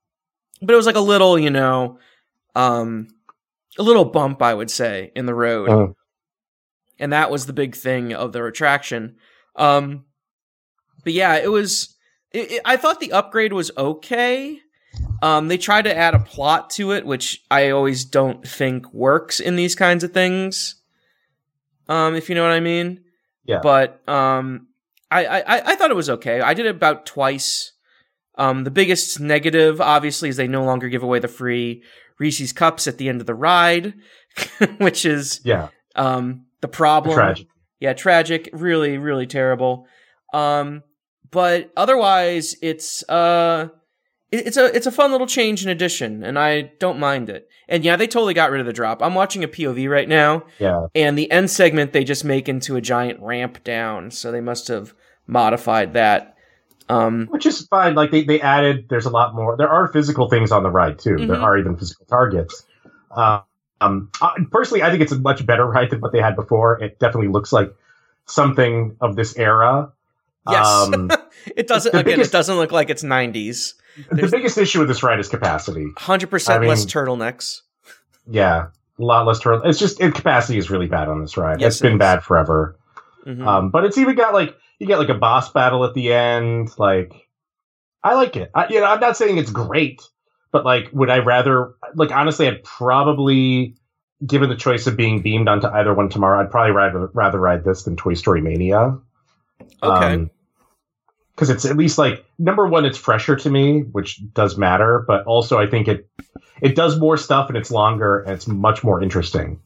but 0.62 0.72
it 0.72 0.76
was 0.76 0.86
like 0.86 0.96
a 0.96 1.00
little, 1.00 1.38
you 1.38 1.50
know, 1.50 1.98
um, 2.54 3.09
a 3.78 3.82
little 3.82 4.04
bump, 4.04 4.42
I 4.42 4.54
would 4.54 4.70
say, 4.70 5.12
in 5.14 5.26
the 5.26 5.34
road. 5.34 5.68
Uh. 5.68 5.92
And 6.98 7.12
that 7.12 7.30
was 7.30 7.44
the 7.44 7.52
big 7.52 7.74
thing 7.74 8.14
of 8.14 8.32
the 8.32 8.42
attraction. 8.44 9.16
Um, 9.54 10.04
but 11.04 11.12
yeah, 11.12 11.36
it 11.36 11.50
was. 11.50 11.95
It, 12.37 12.53
it, 12.53 12.62
I 12.64 12.76
thought 12.76 13.01
the 13.01 13.12
upgrade 13.12 13.53
was 13.53 13.70
okay. 13.76 14.61
Um, 15.22 15.49
they 15.49 15.57
tried 15.59 15.82
to 15.82 15.97
add 15.97 16.14
a 16.14 16.18
plot 16.18 16.70
to 16.70 16.93
it, 16.93 17.07
which 17.07 17.43
I 17.51 17.70
always 17.70 18.05
don't 18.05 18.47
think 18.47 18.93
works 18.93 19.41
in 19.41 19.57
these 19.57 19.74
kinds 19.74 20.05
of 20.05 20.12
things. 20.12 20.76
Um, 21.89 22.14
if 22.14 22.28
you 22.28 22.34
know 22.34 22.43
what 22.43 22.53
I 22.53 22.61
mean. 22.61 23.01
Yeah. 23.45 23.61
But 23.62 24.07
um, 24.09 24.66
I, 25.11 25.24
I 25.26 25.43
I 25.72 25.74
thought 25.76 25.91
it 25.91 25.97
was 25.97 26.11
okay. 26.11 26.41
I 26.41 26.53
did 26.55 26.66
it 26.66 26.74
about 26.74 27.07
twice. 27.07 27.72
Um, 28.37 28.64
the 28.64 28.70
biggest 28.70 29.18
negative, 29.20 29.80
obviously, 29.80 30.28
is 30.28 30.37
they 30.37 30.49
no 30.49 30.64
longer 30.64 30.89
give 30.89 31.03
away 31.03 31.20
the 31.20 31.28
free 31.28 31.82
Reese's 32.18 32.53
cups 32.53 32.87
at 32.87 32.99
the 32.99 33.09
end 33.09 33.20
of 33.20 33.26
the 33.26 33.34
ride, 33.34 33.95
which 34.78 35.07
is 35.07 35.41
Yeah. 35.45 35.68
um 35.95 36.47
the 36.61 36.68
problem. 36.68 37.14
Tragic. 37.14 37.47
Yeah, 37.80 37.93
tragic, 37.93 38.51
really, 38.53 38.99
really 38.99 39.26
terrible. 39.26 39.87
Um, 40.32 40.82
but 41.31 41.70
otherwise, 41.77 42.57
it's 42.62 43.09
uh, 43.09 43.68
it- 44.33 44.47
it's 44.49 44.57
a 44.57 44.74
it's 44.77 44.87
a 44.87 44.93
fun 44.93 45.12
little 45.12 45.27
change 45.27 45.62
in 45.64 45.70
addition, 45.70 46.22
and 46.24 46.39
I 46.39 46.72
don't 46.79 46.99
mind 46.99 47.29
it. 47.31 47.49
And 47.68 47.85
yeah, 47.85 47.97
they 47.97 48.07
totally 48.07 48.35
got 48.35 48.51
rid 48.51 48.61
of 48.61 48.66
the 48.66 48.72
drop. 48.72 49.03
I'm 49.03 49.14
watching 49.14 49.43
a 49.43 49.49
POV 49.49 49.89
right 49.91 50.09
now, 50.09 50.45
Yeah. 50.59 50.87
and 50.95 51.18
the 51.18 51.31
end 51.31 51.51
segment 51.51 51.93
they 51.93 52.05
just 52.05 52.24
make 52.24 52.49
into 52.49 52.77
a 52.77 52.81
giant 52.81 53.20
ramp 53.20 53.64
down, 53.64 54.11
so 54.12 54.31
they 54.31 54.41
must 54.41 54.68
have 54.68 54.95
modified 55.27 55.95
that. 55.95 56.35
Um, 56.89 57.27
Which 57.31 57.47
is 57.47 57.66
fine. 57.66 57.97
Like 57.97 58.12
they, 58.12 58.22
they 58.22 58.41
added, 58.41 58.87
there's 58.89 59.07
a 59.07 59.11
lot 59.11 59.35
more. 59.35 59.57
There 59.57 59.68
are 59.68 59.89
physical 59.89 60.29
things 60.29 60.53
on 60.53 60.62
the 60.62 60.70
ride 60.70 61.01
too. 61.01 61.16
There 61.16 61.35
Mhm. 61.37 61.43
are 61.43 61.59
even 61.59 61.77
physical 61.77 62.07
targets. 62.07 62.64
Uh, 63.11 63.41
um, 63.81 64.11
uh, 64.20 64.31
personally, 64.53 64.85
I 64.85 64.91
think 64.91 65.03
it's 65.03 65.11
a 65.11 65.18
much 65.18 65.45
better 65.45 65.66
ride 65.66 65.91
than 65.91 66.01
what 66.01 66.12
they 66.12 66.20
had 66.20 66.37
before. 66.37 66.81
It 66.81 67.01
definitely 67.01 67.33
looks 67.33 67.53
like 67.53 67.74
something 68.27 68.97
of 69.01 69.16
this 69.16 69.37
era. 69.37 69.91
Yes, 70.51 70.66
Um, 70.66 71.11
it 71.57 71.66
doesn't 71.66 71.94
again. 71.94 72.05
biggest- 72.05 72.30
it 72.30 72.32
doesn't 72.32 72.57
look 72.57 72.72
like 72.72 72.90
it's 72.90 73.03
90s. 73.03 73.74
the 74.11 74.28
biggest 74.28 74.59
issue 74.59 74.78
with 74.80 74.88
this 74.88 75.03
ride 75.03 75.18
is 75.20 75.28
capacity. 75.28 75.86
Hundred 75.97 76.28
percent 76.30 76.64
less 76.64 76.80
mean- 76.80 76.88
turtlenecks. 76.88 77.62
Yeah, 78.28 78.66
a 78.99 79.03
lot 79.03 79.26
less 79.26 79.38
turtle. 79.38 79.62
It's 79.68 79.78
just 79.78 80.01
it, 80.01 80.14
capacity 80.14 80.59
is 80.59 80.70
really 80.70 80.86
bad 80.86 81.09
on 81.09 81.20
this 81.20 81.36
ride. 81.36 81.61
Yes, 81.61 81.74
it's 81.74 81.80
it 81.80 81.84
been 81.84 81.92
is. 81.94 81.99
bad 81.99 82.22
forever. 82.24 82.76
Mhm. 83.26 83.47
Um, 83.47 83.70
but 83.70 83.84
it's 83.84 83.99
even 83.99 84.14
got 84.16 84.34
like 84.34 84.57
you 84.78 84.86
get 84.86 84.99
like 84.99 85.09
a 85.09 85.14
boss 85.14 85.51
battle 85.53 85.84
at 85.84 85.94
the 85.94 86.12
end. 86.12 86.70
Like 86.78 87.12
I 88.05 88.14
like 88.14 88.36
it. 88.36 88.51
I, 88.55 88.68
you 88.68 88.80
know, 88.80 88.86
I'm 88.86 89.01
not 89.01 89.16
saying 89.16 89.38
it's 89.38 89.51
great, 89.51 90.03
but 90.53 90.64
like, 90.64 90.90
would 90.92 91.09
I 91.11 91.18
rather? 91.18 91.74
Like 91.94 92.11
honestly, 92.12 92.47
I'd 92.49 92.62
probably, 92.64 93.76
given 94.26 94.49
the 94.49 94.57
choice 94.57 94.86
of 94.86 94.97
being 94.97 95.22
beamed 95.22 95.49
onto 95.49 95.66
either 95.68 95.94
one 95.94 96.09
tomorrow, 96.09 96.40
I'd 96.40 96.51
probably 96.51 96.72
rather 96.72 97.11
rather 97.14 97.38
ride 97.40 97.64
this 97.64 97.84
than 97.84 97.97
Toy 97.97 98.14
Story 98.14 98.40
Mania. 98.40 98.99
Okay. 99.82 100.28
Because 101.37 101.51
it's 101.51 101.66
at 101.66 101.76
least 101.76 101.99
like 101.99 102.24
number 102.39 102.66
one, 102.66 102.87
it's 102.87 102.97
fresher 102.99 103.37
to 103.37 103.51
me, 103.51 103.80
which 103.80 104.20
does 104.32 104.57
matter. 104.57 105.05
But 105.07 105.24
also, 105.26 105.59
I 105.59 105.66
think 105.66 105.87
it 105.87 106.09
it 106.62 106.74
does 106.74 106.99
more 106.99 107.16
stuff 107.18 107.49
and 107.49 107.57
it's 107.57 107.70
longer 107.70 108.20
and 108.20 108.32
it's 108.32 108.49
much 108.49 108.82
more 108.82 109.03
interesting. 109.03 109.61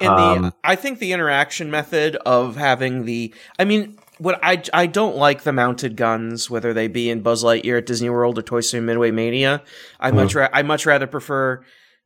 And 0.00 0.08
the 0.10 0.46
Um, 0.46 0.52
I 0.64 0.74
think 0.74 0.98
the 0.98 1.12
interaction 1.12 1.70
method 1.70 2.16
of 2.26 2.56
having 2.56 3.04
the 3.04 3.32
I 3.60 3.64
mean 3.64 3.96
what 4.18 4.40
I 4.42 4.60
I 4.72 4.86
don't 4.86 5.16
like 5.16 5.44
the 5.44 5.52
mounted 5.52 5.96
guns 5.96 6.50
whether 6.50 6.72
they 6.72 6.88
be 6.88 7.10
in 7.10 7.20
Buzz 7.22 7.44
Lightyear 7.44 7.78
at 7.78 7.86
Disney 7.86 8.10
World 8.10 8.36
or 8.36 8.42
Toy 8.42 8.60
Story 8.60 8.80
Midway 8.80 9.12
Mania. 9.12 9.62
I 10.00 10.10
Hmm. 10.10 10.16
much 10.16 10.34
ra- 10.34 10.48
I 10.52 10.62
much 10.62 10.84
rather 10.84 11.06
prefer 11.06 11.62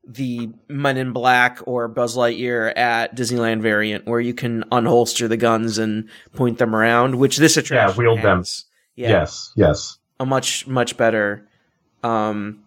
the 0.07 0.51
Men 0.69 0.97
in 0.99 1.13
Black 1.13 1.61
or 1.67 1.89
Buzz 1.89 2.15
Lightyear 2.17 2.77
at 2.77 3.17
Disneyland 3.17 3.61
variant 3.63 4.07
where 4.07 4.21
you 4.21 4.35
can 4.35 4.65
unholster 4.71 5.29
the 5.29 5.37
guns 5.37 5.77
and 5.79 6.09
point 6.35 6.59
them 6.59 6.75
around, 6.75 7.17
which 7.17 7.37
this 7.39 7.57
attraction 7.57 7.91
yeah, 7.91 7.97
wield 7.97 8.23
them. 8.23 8.43
Yeah, 8.99 9.11
Yes, 9.11 9.53
yes. 9.57 9.99
a 10.21 10.27
much 10.27 10.67
much 10.67 10.97
better 10.97 11.47
um 12.03 12.65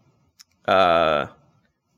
uh 0.67 1.27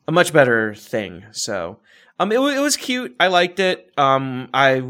a 0.07 0.11
much 0.11 0.33
better 0.33 0.73
thing 0.75 1.23
so. 1.31 1.79
Um 2.19 2.31
it, 2.31 2.35
it 2.39 2.59
was 2.59 2.75
cute. 2.77 3.15
I 3.19 3.27
liked 3.27 3.59
it. 3.59 3.91
Um 3.97 4.49
I, 4.53 4.81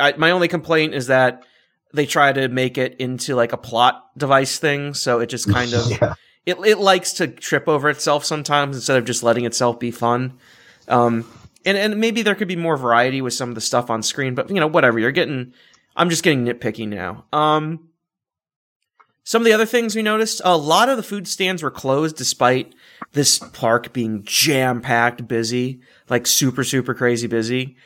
I 0.00 0.14
my 0.16 0.30
only 0.30 0.48
complaint 0.48 0.94
is 0.94 1.08
that 1.08 1.44
they 1.92 2.06
try 2.06 2.32
to 2.32 2.48
make 2.48 2.78
it 2.78 2.96
into 2.98 3.34
like 3.36 3.52
a 3.52 3.56
plot 3.56 4.10
device 4.18 4.58
thing 4.58 4.94
so 4.94 5.20
it 5.20 5.26
just 5.28 5.48
kind 5.52 5.72
of 5.72 5.90
yeah. 6.02 6.14
it, 6.46 6.56
it 6.64 6.78
likes 6.78 7.14
to 7.14 7.28
trip 7.28 7.68
over 7.68 7.88
itself 7.88 8.24
sometimes 8.24 8.76
instead 8.76 8.96
of 8.98 9.04
just 9.04 9.22
letting 9.22 9.44
itself 9.44 9.78
be 9.78 9.90
fun. 9.90 10.38
Um 10.88 11.24
and 11.64 11.76
and 11.78 11.98
maybe 12.00 12.22
there 12.22 12.34
could 12.34 12.48
be 12.48 12.56
more 12.56 12.76
variety 12.76 13.22
with 13.22 13.34
some 13.34 13.48
of 13.48 13.54
the 13.54 13.60
stuff 13.60 13.90
on 13.90 14.02
screen 14.02 14.34
but 14.34 14.50
you 14.50 14.56
know 14.60 14.66
whatever. 14.68 14.98
You're 14.98 15.12
getting 15.12 15.52
i'm 15.96 16.10
just 16.10 16.22
getting 16.24 16.44
nitpicky 16.44 16.88
now. 16.88 17.24
Um 17.32 17.88
some 19.24 19.42
of 19.42 19.46
the 19.46 19.52
other 19.52 19.66
things 19.66 19.96
we 19.96 20.02
noticed, 20.02 20.40
a 20.44 20.56
lot 20.56 20.88
of 20.88 20.96
the 20.96 21.02
food 21.02 21.26
stands 21.26 21.62
were 21.62 21.70
closed 21.70 22.16
despite 22.16 22.74
this 23.12 23.38
park 23.38 23.92
being 23.92 24.22
jam 24.24 24.80
packed 24.80 25.26
busy, 25.26 25.80
like 26.08 26.26
super, 26.26 26.62
super 26.62 26.94
crazy 26.94 27.26
busy. 27.26 27.76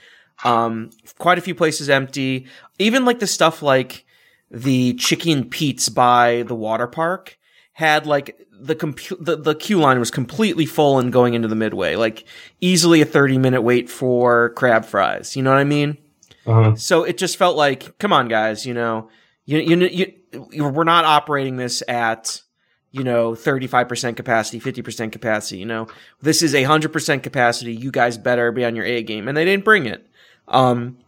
Um, 0.44 0.90
quite 1.18 1.38
a 1.38 1.40
few 1.40 1.54
places 1.54 1.88
empty. 1.88 2.46
Even 2.78 3.04
like 3.04 3.20
the 3.20 3.26
stuff 3.26 3.62
like 3.62 4.04
the 4.50 4.94
Chickie's 4.94 5.34
and 5.34 5.50
Pete's 5.50 5.88
by 5.88 6.42
the 6.46 6.54
water 6.54 6.86
park 6.86 7.38
had 7.72 8.06
like 8.06 8.46
the 8.50 8.74
compu- 8.74 9.24
the, 9.24 9.36
the 9.36 9.54
queue 9.54 9.78
line 9.78 10.00
was 10.00 10.10
completely 10.10 10.66
full 10.66 10.98
and 10.98 11.12
going 11.12 11.34
into 11.34 11.48
the 11.48 11.54
midway, 11.54 11.94
like 11.94 12.24
easily 12.60 13.00
a 13.00 13.04
30 13.04 13.38
minute 13.38 13.62
wait 13.62 13.88
for 13.88 14.50
crab 14.50 14.84
fries. 14.84 15.36
You 15.36 15.42
know 15.42 15.50
what 15.50 15.60
I 15.60 15.64
mean? 15.64 15.98
Mhm. 16.46 16.78
So 16.78 17.04
it 17.04 17.18
just 17.18 17.36
felt 17.36 17.56
like, 17.56 17.96
come 17.98 18.12
on, 18.12 18.26
guys, 18.26 18.66
you 18.66 18.74
know, 18.74 19.08
you, 19.44 19.58
you, 19.58 19.76
you, 19.76 19.88
you 19.88 20.12
we're 20.32 20.84
not 20.84 21.04
operating 21.04 21.56
this 21.56 21.82
at, 21.88 22.42
you 22.90 23.04
know, 23.04 23.32
35% 23.32 24.16
capacity, 24.16 24.60
50% 24.60 25.12
capacity, 25.12 25.58
you 25.58 25.66
know, 25.66 25.88
this 26.20 26.42
is 26.42 26.54
a 26.54 26.62
hundred 26.64 26.92
percent 26.92 27.22
capacity. 27.22 27.74
You 27.74 27.90
guys 27.90 28.18
better 28.18 28.52
be 28.52 28.64
on 28.64 28.76
your 28.76 28.84
A 28.84 29.02
game. 29.02 29.28
And 29.28 29.36
they 29.36 29.44
didn't 29.44 29.64
bring 29.64 29.86
it. 29.86 30.06
Um, 30.46 30.98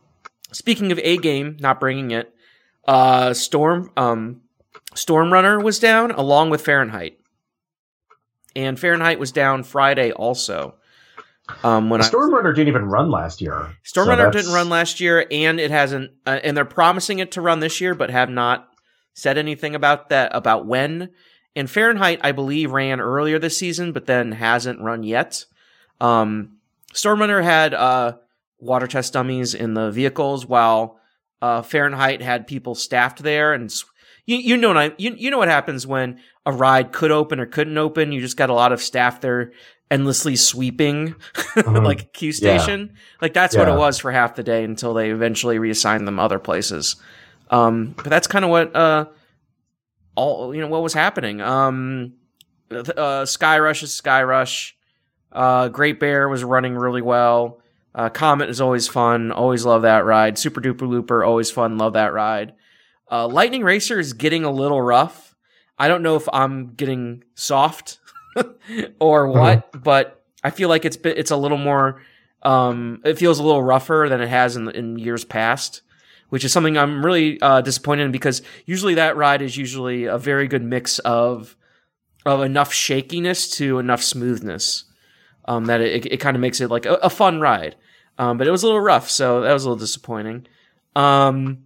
speaking 0.53 0.93
of 0.93 0.99
A 1.01 1.17
game, 1.17 1.57
not 1.61 1.81
bringing 1.81 2.11
it, 2.11 2.35
uh, 2.87 3.35
Storm, 3.35 3.91
um, 3.97 4.43
Storm 4.95 5.33
Runner 5.33 5.61
was 5.61 5.79
down 5.79 6.11
along 6.11 6.51
with 6.51 6.63
Fahrenheit. 6.63 7.19
And 8.57 8.79
Fahrenheit 8.79 9.19
was 9.19 9.33
down 9.33 9.63
Friday 9.63 10.13
also. 10.13 10.75
Um, 11.65 11.91
when 11.91 12.01
Stormrunner 12.01 12.55
didn't 12.55 12.69
even 12.69 12.85
run 12.87 13.11
last 13.11 13.41
year. 13.41 13.75
Stormrunner 13.85 14.27
so 14.27 14.31
didn't 14.31 14.53
run 14.53 14.69
last 14.69 15.01
year, 15.01 15.27
and 15.31 15.59
it 15.59 15.71
hasn't, 15.71 16.13
uh, 16.27 16.39
and 16.43 16.57
they're 16.57 16.65
promising 16.65 17.19
it 17.19 17.33
to 17.33 17.41
run 17.41 17.61
this 17.61 17.81
year, 17.81 17.95
but 17.95 18.11
have 18.11 18.31
not 18.31 18.70
said 19.21 19.39
anything 19.39 19.75
about 19.75 20.09
that 20.09 20.35
about 20.35 20.67
when. 20.67 21.11
And 21.57 21.69
Fahrenheit, 21.69 22.21
I 22.23 22.33
believe, 22.33 22.71
ran 22.71 23.01
earlier 23.01 23.39
this 23.39 23.57
season, 23.57 23.93
but 23.93 24.07
then 24.07 24.33
hasn't 24.33 24.81
run 24.81 25.03
yet. 25.03 25.45
Um, 26.01 26.59
Stormrunner 26.95 27.43
had 27.43 27.75
uh, 27.75 28.17
water 28.59 28.87
test 28.87 29.13
dummies 29.13 29.55
in 29.55 29.75
the 29.75 29.91
vehicles, 29.91 30.47
while 30.47 31.01
uh, 31.43 31.63
Fahrenheit 31.63 32.23
had 32.23 32.47
people 32.47 32.75
staffed 32.75 33.23
there, 33.23 33.53
and 33.53 33.73
you 34.27 34.37
you 34.37 34.57
know 34.57 34.69
what 34.69 34.79
I, 34.79 34.93
you 34.97 35.15
you 35.17 35.31
know 35.31 35.39
what 35.39 35.49
happens 35.49 35.87
when 35.87 36.21
a 36.47 36.53
ride 36.53 36.93
could 36.93 37.11
open 37.11 37.41
or 37.41 37.47
couldn't 37.47 37.79
open. 37.79 38.13
You 38.13 38.21
just 38.21 38.37
got 38.37 38.51
a 38.51 38.55
lot 38.55 38.73
of 38.73 38.81
staff 38.81 39.21
there 39.21 39.53
endlessly 39.91 40.37
sweeping 40.37 41.15
mm-hmm. 41.35 41.85
like 41.85 42.03
a 42.03 42.07
Q 42.07 42.33
station. 42.33 42.91
Yeah. 42.93 43.01
Like 43.21 43.35
that's 43.35 43.55
yeah. 43.55 43.61
what 43.61 43.69
it 43.69 43.79
was 43.79 43.99
for 43.99 44.13
half 44.13 44.37
the 44.37 44.43
day 44.43 44.65
until 44.65 44.95
they 44.95 45.11
eventually 45.11 45.59
reassigned 45.59 46.07
them 46.07 46.19
other 46.19 46.39
places. 46.39 46.97
Um, 47.51 47.95
but 47.97 48.07
that's 48.07 48.27
kind 48.27 48.45
of 48.45 48.51
what 48.51 48.75
uh, 48.75 49.07
all 50.15 50.55
you 50.55 50.61
know 50.61 50.69
what 50.69 50.83
was 50.83 50.95
happening. 50.95 51.41
Um, 51.41 52.15
uh, 52.71 53.25
Skyrush 53.27 53.83
is 53.83 54.01
Skyrush. 54.01 54.73
Uh, 55.33 55.69
Great 55.69 56.01
Bear 56.01 56.29
was 56.29 56.43
running 56.43 56.75
really 56.75 57.03
well. 57.03 57.61
Uh, 57.95 58.09
Comet 58.09 58.49
is 58.49 58.61
always 58.61 58.87
fun. 58.89 59.33
Always 59.33 59.65
love 59.65 59.83
that 59.83 60.05
ride. 60.05 60.39
Super 60.39 60.61
Duper 60.61 60.89
Looper, 60.89 61.25
always 61.25 61.51
fun. 61.51 61.77
Love 61.77 61.95
that 61.95 62.13
ride. 62.13 62.55
Uh, 63.11 63.27
Lightning 63.27 63.65
Racer 63.65 63.99
is 63.99 64.13
getting 64.13 64.45
a 64.45 64.51
little 64.51 64.81
rough. 64.81 65.35
I 65.79 65.89
don't 65.89 66.03
know 66.03 66.15
if 66.15 66.29
I'm 66.33 66.75
getting 66.75 67.25
soft 67.35 67.99
or 69.01 69.29
uh-huh. 69.29 69.41
what, 69.41 69.83
but 69.83 70.25
I 70.45 70.51
feel 70.51 70.69
like 70.69 70.85
it's 70.85 70.99
it's 71.05 71.31
a 71.31 71.37
little 71.37 71.59
more. 71.59 72.03
Um, 72.43 73.03
it 73.05 73.19
feels 73.19 73.39
a 73.39 73.43
little 73.43 73.63
rougher 73.63 74.07
than 74.09 74.21
it 74.21 74.29
has 74.29 74.57
in 74.57 74.69
in 74.71 74.99
years 74.99 75.25
past, 75.25 75.83
which 76.31 76.45
is 76.45 76.53
something 76.53 76.79
I'm 76.79 77.05
really 77.05 77.41
uh, 77.41 77.61
disappointed 77.61 78.05
in 78.05 78.13
because 78.13 78.43
usually 78.65 78.95
that 78.95 79.17
ride 79.17 79.43
is 79.43 79.57
usually 79.57 80.07
a 80.07 80.19
very 80.19 80.49
good 80.49 80.63
mix 80.63 80.99
of 81.01 81.57
of 82.27 82.43
enough 82.43 82.73
shakiness 82.73 83.51
to 83.57 83.79
enough 83.79 84.03
smoothness. 84.03 84.85
Um, 85.47 85.67
that 85.67 85.81
it, 85.81 86.07
it 86.07 86.17
kind 86.19 86.37
of 86.37 86.41
makes 86.41 86.61
it 86.61 86.71
like 86.71 86.87
a, 86.87 86.95
a 86.95 87.11
fun 87.11 87.41
ride. 87.41 87.77
Um, 88.19 88.37
but 88.37 88.47
it 88.47 88.51
was 88.51 88.63
a 88.63 88.67
little 88.67 88.81
rough, 88.81 89.09
so 89.09 89.41
that 89.41 89.53
was 89.53 89.65
a 89.65 89.69
little 89.69 89.79
disappointing. 89.79 90.47
Um, 90.95 91.65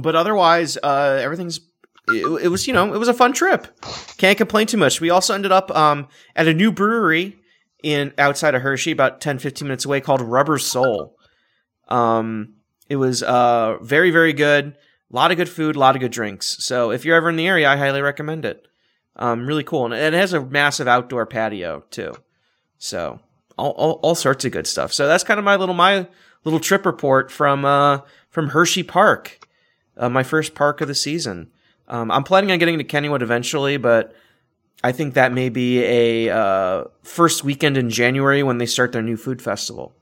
but 0.00 0.16
otherwise, 0.16 0.76
uh, 0.82 1.20
everything's 1.22 1.60
it, 2.08 2.44
it, 2.44 2.48
was 2.48 2.66
you 2.66 2.72
know 2.72 2.92
it 2.92 2.98
was 2.98 3.08
a 3.08 3.14
fun 3.14 3.32
trip. 3.32 3.68
Can't 4.16 4.36
complain 4.36 4.66
too 4.66 4.76
much. 4.76 5.00
We 5.00 5.10
also 5.10 5.34
ended 5.34 5.52
up 5.52 5.70
um, 5.70 6.08
at 6.34 6.48
a 6.48 6.54
new 6.54 6.72
brewery 6.72 7.38
in 7.82 8.12
outside 8.18 8.54
of 8.54 8.62
Hershey, 8.62 8.90
about 8.90 9.20
10, 9.20 9.38
15 9.38 9.68
minutes 9.68 9.84
away, 9.84 10.00
called 10.00 10.20
Rubber 10.20 10.58
Soul. 10.58 11.16
Um, 11.88 12.55
it 12.88 12.96
was 12.96 13.22
uh, 13.22 13.78
very 13.80 14.10
very 14.10 14.32
good. 14.32 14.76
A 15.12 15.14
lot 15.14 15.30
of 15.30 15.36
good 15.36 15.48
food, 15.48 15.76
a 15.76 15.78
lot 15.78 15.94
of 15.94 16.00
good 16.00 16.10
drinks. 16.10 16.64
So 16.64 16.90
if 16.90 17.04
you're 17.04 17.16
ever 17.16 17.30
in 17.30 17.36
the 17.36 17.46
area, 17.46 17.68
I 17.68 17.76
highly 17.76 18.02
recommend 18.02 18.44
it. 18.44 18.66
Um, 19.14 19.46
really 19.46 19.64
cool, 19.64 19.86
and 19.86 19.94
it 19.94 20.12
has 20.12 20.32
a 20.32 20.44
massive 20.44 20.88
outdoor 20.88 21.26
patio 21.26 21.84
too. 21.90 22.14
So 22.78 23.20
all, 23.56 23.70
all, 23.70 23.92
all 24.02 24.14
sorts 24.14 24.44
of 24.44 24.52
good 24.52 24.66
stuff. 24.66 24.92
So 24.92 25.06
that's 25.06 25.24
kind 25.24 25.38
of 25.38 25.44
my 25.44 25.56
little 25.56 25.74
my 25.74 26.06
little 26.44 26.60
trip 26.60 26.84
report 26.84 27.30
from 27.30 27.64
uh, 27.64 28.00
from 28.28 28.48
Hershey 28.48 28.82
Park, 28.82 29.46
uh, 29.96 30.08
my 30.08 30.22
first 30.22 30.54
park 30.54 30.80
of 30.80 30.88
the 30.88 30.94
season. 30.94 31.50
Um, 31.88 32.10
I'm 32.10 32.24
planning 32.24 32.50
on 32.50 32.58
getting 32.58 32.78
to 32.78 32.84
Kennywood 32.84 33.22
eventually, 33.22 33.76
but 33.76 34.14
I 34.82 34.92
think 34.92 35.14
that 35.14 35.32
may 35.32 35.48
be 35.48 35.82
a 35.82 36.30
uh, 36.30 36.84
first 37.02 37.44
weekend 37.44 37.76
in 37.76 37.90
January 37.90 38.42
when 38.42 38.58
they 38.58 38.66
start 38.66 38.92
their 38.92 39.02
new 39.02 39.16
food 39.16 39.40
festival. 39.40 39.94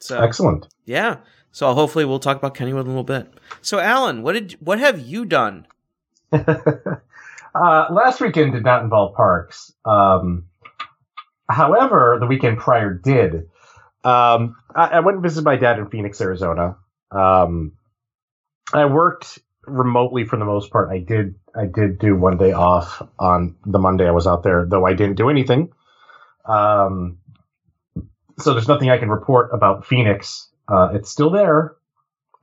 So 0.00 0.20
excellent. 0.20 0.66
Yeah. 0.84 1.18
So 1.52 1.72
hopefully 1.72 2.04
we'll 2.04 2.18
talk 2.18 2.36
about 2.36 2.54
Kennywood 2.54 2.82
in 2.82 2.86
a 2.86 2.90
little 2.90 3.02
bit. 3.02 3.32
So 3.62 3.78
Alan, 3.78 4.22
what 4.22 4.32
did 4.32 4.52
what 4.60 4.78
have 4.78 4.98
you 4.98 5.24
done? 5.24 5.66
uh, 6.32 6.96
last 7.54 8.20
weekend 8.20 8.52
did 8.52 8.64
not 8.64 8.82
involve 8.82 9.14
parks. 9.14 9.72
Um, 9.84 10.46
however, 11.48 12.18
the 12.20 12.26
weekend 12.26 12.58
prior 12.58 12.92
did. 12.92 13.48
Um, 14.04 14.56
I, 14.74 14.86
I, 14.88 15.00
went 15.00 15.16
and 15.16 15.22
visited 15.22 15.44
my 15.44 15.56
dad 15.56 15.78
in 15.78 15.88
Phoenix, 15.88 16.20
Arizona. 16.20 16.76
Um, 17.10 17.72
I 18.72 18.84
worked 18.84 19.38
remotely 19.66 20.24
for 20.24 20.36
the 20.36 20.44
most 20.44 20.70
part. 20.70 20.90
I 20.90 20.98
did 20.98 21.34
I 21.56 21.66
did 21.66 21.98
do 21.98 22.14
one 22.14 22.36
day 22.36 22.52
off 22.52 23.02
on 23.18 23.56
the 23.64 23.78
Monday 23.78 24.06
I 24.06 24.12
was 24.12 24.26
out 24.26 24.42
there, 24.42 24.66
though 24.68 24.86
I 24.86 24.92
didn't 24.92 25.16
do 25.16 25.30
anything. 25.30 25.72
Um, 26.44 27.18
so 28.38 28.52
there's 28.52 28.68
nothing 28.68 28.90
I 28.90 28.98
can 28.98 29.08
report 29.08 29.50
about 29.52 29.86
Phoenix. 29.86 30.50
Uh, 30.68 30.90
it's 30.94 31.10
still 31.10 31.30
there. 31.30 31.76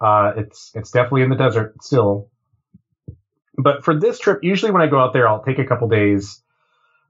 Uh, 0.02 0.34
it's 0.38 0.72
it's 0.76 0.92
definitely 0.92 1.24
in 1.24 1.30
the 1.30 1.36
desert 1.36 1.76
still. 1.82 2.30
But 3.56 3.84
for 3.84 3.98
this 4.00 4.20
trip, 4.20 4.40
usually 4.44 4.72
when 4.72 4.82
I 4.82 4.88
go 4.88 5.00
out 5.00 5.14
there, 5.14 5.28
I'll 5.28 5.44
take 5.44 5.60
a 5.60 5.66
couple 5.66 5.88
days 5.88 6.42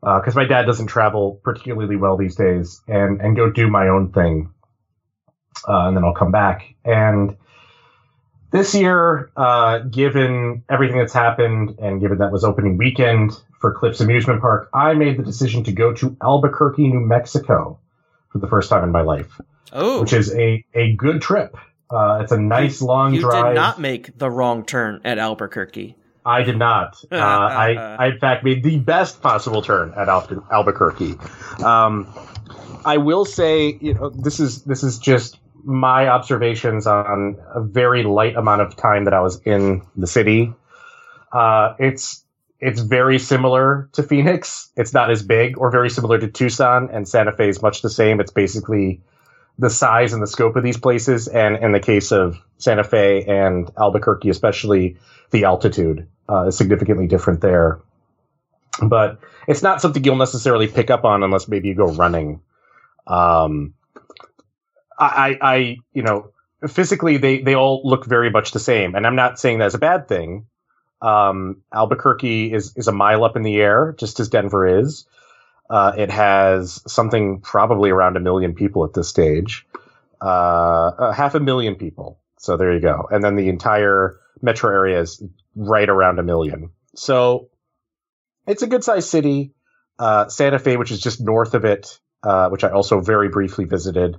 because 0.01 0.36
uh, 0.36 0.39
my 0.39 0.45
dad 0.45 0.65
doesn't 0.65 0.88
travel 0.88 1.39
particularly 1.43 1.95
well 1.95 2.17
these 2.17 2.36
days, 2.36 2.81
and 2.88 3.21
and 3.21 3.36
go 3.36 3.49
do 3.49 3.69
my 3.69 3.88
own 3.88 4.11
thing, 4.11 4.51
uh, 5.67 5.88
and 5.88 5.95
then 5.95 6.03
I'll 6.03 6.13
come 6.13 6.31
back 6.31 6.75
and 6.84 7.38
this 8.53 8.75
year, 8.75 9.31
uh, 9.36 9.79
given 9.79 10.63
everything 10.69 10.99
that's 10.99 11.11
happened 11.11 11.79
and 11.79 11.99
given 11.99 12.19
that 12.19 12.31
was 12.31 12.43
opening 12.43 12.77
weekend 12.77 13.31
for 13.59 13.73
Cliffs 13.73 13.99
Amusement 13.99 14.41
Park, 14.41 14.69
I 14.71 14.93
made 14.93 15.17
the 15.17 15.23
decision 15.23 15.63
to 15.63 15.71
go 15.71 15.91
to 15.93 16.15
Albuquerque, 16.21 16.88
New 16.88 16.99
Mexico 16.99 17.79
for 18.34 18.39
the 18.39 18.47
first 18.47 18.69
time 18.69 18.84
in 18.84 18.91
my 18.91 19.01
life. 19.01 19.39
Oh. 19.71 20.01
Which 20.01 20.11
is 20.11 20.34
a, 20.36 20.65
a 20.73 20.93
good 20.93 21.21
trip. 21.21 21.55
Uh, 21.89 22.19
it's 22.21 22.31
a 22.31 22.38
nice 22.38 22.81
you, 22.81 22.88
long 22.88 23.13
you 23.13 23.21
drive. 23.21 23.45
You 23.45 23.49
did 23.51 23.55
not 23.55 23.79
make 23.79 24.17
the 24.17 24.29
wrong 24.29 24.65
turn 24.65 25.01
at 25.05 25.17
Albuquerque. 25.17 25.95
I 26.25 26.43
did 26.43 26.57
not. 26.57 26.97
Uh, 27.11 27.17
I, 27.17 27.73
I, 27.73 28.07
in 28.07 28.19
fact, 28.19 28.43
made 28.43 28.63
the 28.63 28.79
best 28.79 29.21
possible 29.21 29.61
turn 29.61 29.93
at 29.95 30.09
Al- 30.09 30.45
Albuquerque. 30.51 31.15
Um, 31.63 32.11
I 32.86 32.97
will 32.97 33.23
say, 33.23 33.77
you 33.79 33.93
know, 33.93 34.09
this 34.09 34.39
is 34.39 34.63
this 34.63 34.84
is 34.84 34.97
just 34.97 35.39
my 35.63 36.09
observations 36.09 36.88
on 36.88 37.38
a 37.53 37.61
very 37.61 38.03
light 38.03 38.36
amount 38.36 38.61
of 38.61 38.75
time 38.75 39.05
that 39.05 39.13
I 39.13 39.21
was 39.21 39.41
in 39.45 39.84
the 39.95 40.07
city. 40.07 40.53
Uh, 41.31 41.75
it's 41.79 42.22
it's 42.64 42.80
very 42.80 43.20
similar 43.20 43.89
to 43.93 44.03
Phoenix. 44.03 44.70
It's 44.78 44.93
not 44.93 45.11
as 45.11 45.22
big, 45.22 45.57
or 45.57 45.70
very 45.70 45.89
similar 45.89 46.18
to 46.18 46.28
Tucson 46.28 46.89
and 46.91 47.07
Santa 47.07 47.34
Fe 47.34 47.49
is 47.49 47.61
much 47.61 47.82
the 47.82 47.89
same. 47.89 48.22
It's 48.22 48.32
basically 48.32 49.01
the 49.59 49.70
size 49.70 50.14
and 50.14 50.24
the 50.24 50.28
scope 50.28 50.55
of 50.55 50.64
these 50.64 50.78
places, 50.78 51.28
and 51.28 51.57
in 51.57 51.74
the 51.74 51.80
case 51.80 52.11
of 52.11 52.39
Santa 52.57 52.84
Fe 52.84 53.26
and 53.26 53.70
Albuquerque, 53.78 54.30
especially 54.30 54.97
the 55.32 55.43
altitude 55.43 56.07
uh, 56.30 56.47
is 56.47 56.57
significantly 56.57 57.07
different 57.07 57.41
there. 57.41 57.82
But 58.82 59.20
it's 59.47 59.61
not 59.61 59.82
something 59.82 60.03
you'll 60.03 60.16
necessarily 60.16 60.68
pick 60.68 60.89
up 60.89 61.03
on 61.03 61.22
unless 61.22 61.47
maybe 61.47 61.68
you 61.68 61.76
go 61.76 61.91
running. 61.91 62.41
Um, 63.05 63.74
I, 64.97 65.38
I, 65.41 65.78
you 65.91 66.03
know, 66.03 66.32
physically 66.68 67.18
they 67.18 67.41
they 67.41 67.55
all 67.55 67.82
look 67.84 68.05
very 68.05 68.30
much 68.30 68.51
the 68.51 68.59
same, 68.59 68.95
and 68.95 69.05
I'm 69.05 69.16
not 69.16 69.38
saying 69.38 69.59
that's 69.59 69.76
a 69.76 69.80
bad 69.80 70.07
thing. 70.07 70.45
Um, 71.04 71.64
Albuquerque 71.74 72.54
is 72.54 72.74
is 72.78 72.88
a 72.88 72.93
mile 72.93 73.26
up 73.26 73.36
in 73.36 73.43
the 73.43 73.58
air, 73.58 73.93
just 73.99 74.20
as 74.20 74.30
Denver 74.30 74.80
is. 74.80 75.06
Uh, 75.70 75.91
it 75.97 76.10
has 76.10 76.82
something 76.88 77.41
probably 77.41 77.89
around 77.89 78.16
a 78.16 78.20
million 78.20 78.54
people 78.54 78.86
at 78.86 78.93
this 78.93 79.10
stage, 79.10 79.68
uh, 80.22 81.12
half 81.12 81.36
a 81.36 81.39
million 81.39 81.76
people. 81.76 82.20
So 82.38 82.58
there 82.58 82.74
you 82.74 82.80
go, 82.80 83.08
and 83.12 83.24
then 83.24 83.36
the 83.36 83.49
entire 83.49 84.20
metro 84.41 84.72
area 84.72 85.01
is 85.01 85.22
right 85.56 85.89
around 85.89 86.20
a 86.20 86.24
million. 86.24 86.70
So 86.95 87.49
it's 88.47 88.62
a 88.62 88.68
good 88.68 88.84
sized 88.84 89.10
city. 89.10 89.54
Uh, 89.99 90.28
Santa 90.28 90.58
Fe, 90.58 90.78
which 90.78 90.91
is 90.91 90.99
just 90.99 91.22
north 91.22 91.54
of 91.54 91.66
it, 91.66 91.99
uh, 92.24 92.49
which 92.49 92.64
I 92.64 92.70
also 92.70 92.99
very 93.01 93.30
briefly 93.30 93.66
visited, 93.66 94.18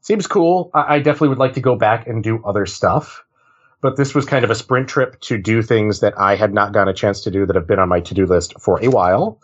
seems 0.00 0.26
cool. 0.26 0.70
I, 0.74 0.96
I 0.96 0.98
definitely 0.98 1.28
would 1.30 1.38
like 1.38 1.54
to 1.54 1.60
go 1.60 1.76
back 1.76 2.06
and 2.06 2.22
do 2.22 2.44
other 2.44 2.66
stuff. 2.66 3.23
But 3.84 3.96
this 3.96 4.14
was 4.14 4.24
kind 4.24 4.46
of 4.46 4.50
a 4.50 4.54
sprint 4.54 4.88
trip 4.88 5.20
to 5.20 5.36
do 5.36 5.60
things 5.60 6.00
that 6.00 6.18
I 6.18 6.36
had 6.36 6.54
not 6.54 6.72
gotten 6.72 6.88
a 6.88 6.94
chance 6.94 7.24
to 7.24 7.30
do 7.30 7.44
that 7.44 7.54
have 7.54 7.66
been 7.66 7.78
on 7.78 7.90
my 7.90 8.00
to 8.00 8.14
do 8.14 8.24
list 8.24 8.58
for 8.58 8.82
a 8.82 8.88
while. 8.88 9.42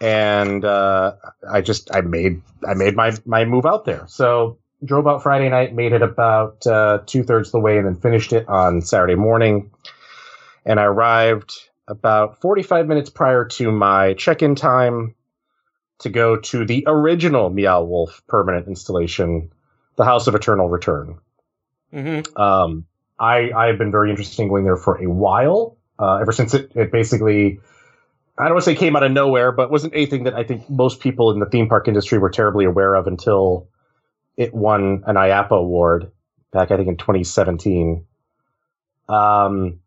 And 0.00 0.64
uh, 0.64 1.16
I 1.50 1.60
just 1.60 1.92
I 1.92 2.02
made 2.02 2.40
I 2.64 2.74
made 2.74 2.94
my 2.94 3.16
my 3.26 3.44
move 3.44 3.66
out 3.66 3.84
there. 3.84 4.04
So 4.06 4.58
drove 4.84 5.08
out 5.08 5.24
Friday 5.24 5.48
night, 5.48 5.74
made 5.74 5.92
it 5.92 6.02
about 6.02 6.64
uh, 6.68 7.00
two 7.04 7.24
thirds 7.24 7.48
of 7.48 7.52
the 7.52 7.58
way, 7.58 7.76
and 7.76 7.84
then 7.84 7.96
finished 7.96 8.32
it 8.32 8.48
on 8.48 8.80
Saturday 8.80 9.16
morning. 9.16 9.72
And 10.64 10.78
I 10.78 10.84
arrived 10.84 11.52
about 11.88 12.40
45 12.42 12.86
minutes 12.86 13.10
prior 13.10 13.44
to 13.44 13.72
my 13.72 14.14
check 14.14 14.40
in 14.40 14.54
time 14.54 15.16
to 15.98 16.10
go 16.10 16.36
to 16.36 16.64
the 16.64 16.84
original 16.86 17.50
Meow 17.50 17.82
Wolf 17.82 18.22
permanent 18.28 18.68
installation 18.68 19.50
the 19.96 20.04
House 20.04 20.28
of 20.28 20.36
Eternal 20.36 20.68
Return. 20.68 21.18
Mm-hmm. 21.92 22.40
Um, 22.40 22.86
I 23.18 23.50
I 23.56 23.66
have 23.66 23.78
been 23.78 23.90
very 23.90 24.10
interested 24.10 24.42
in 24.42 24.48
going 24.48 24.64
there 24.64 24.76
for 24.76 25.02
a 25.02 25.08
while. 25.08 25.76
Uh, 25.98 26.16
ever 26.16 26.32
since 26.32 26.54
it, 26.54 26.72
it 26.74 26.90
basically 26.90 27.60
I 28.36 28.44
don't 28.44 28.54
want 28.54 28.64
to 28.64 28.70
say 28.70 28.74
came 28.74 28.96
out 28.96 29.04
of 29.04 29.12
nowhere, 29.12 29.52
but 29.52 29.70
wasn't 29.70 29.94
anything 29.94 30.24
that 30.24 30.34
I 30.34 30.42
think 30.42 30.68
most 30.68 31.00
people 31.00 31.30
in 31.30 31.38
the 31.38 31.46
theme 31.46 31.68
park 31.68 31.86
industry 31.86 32.18
were 32.18 32.30
terribly 32.30 32.64
aware 32.64 32.94
of 32.94 33.06
until 33.06 33.68
it 34.36 34.52
won 34.52 35.04
an 35.06 35.14
IAAPA 35.14 35.52
award 35.52 36.10
back, 36.52 36.72
I 36.72 36.76
think, 36.76 36.88
in 36.88 36.96
2017. 36.96 38.04
Um, 39.08 39.80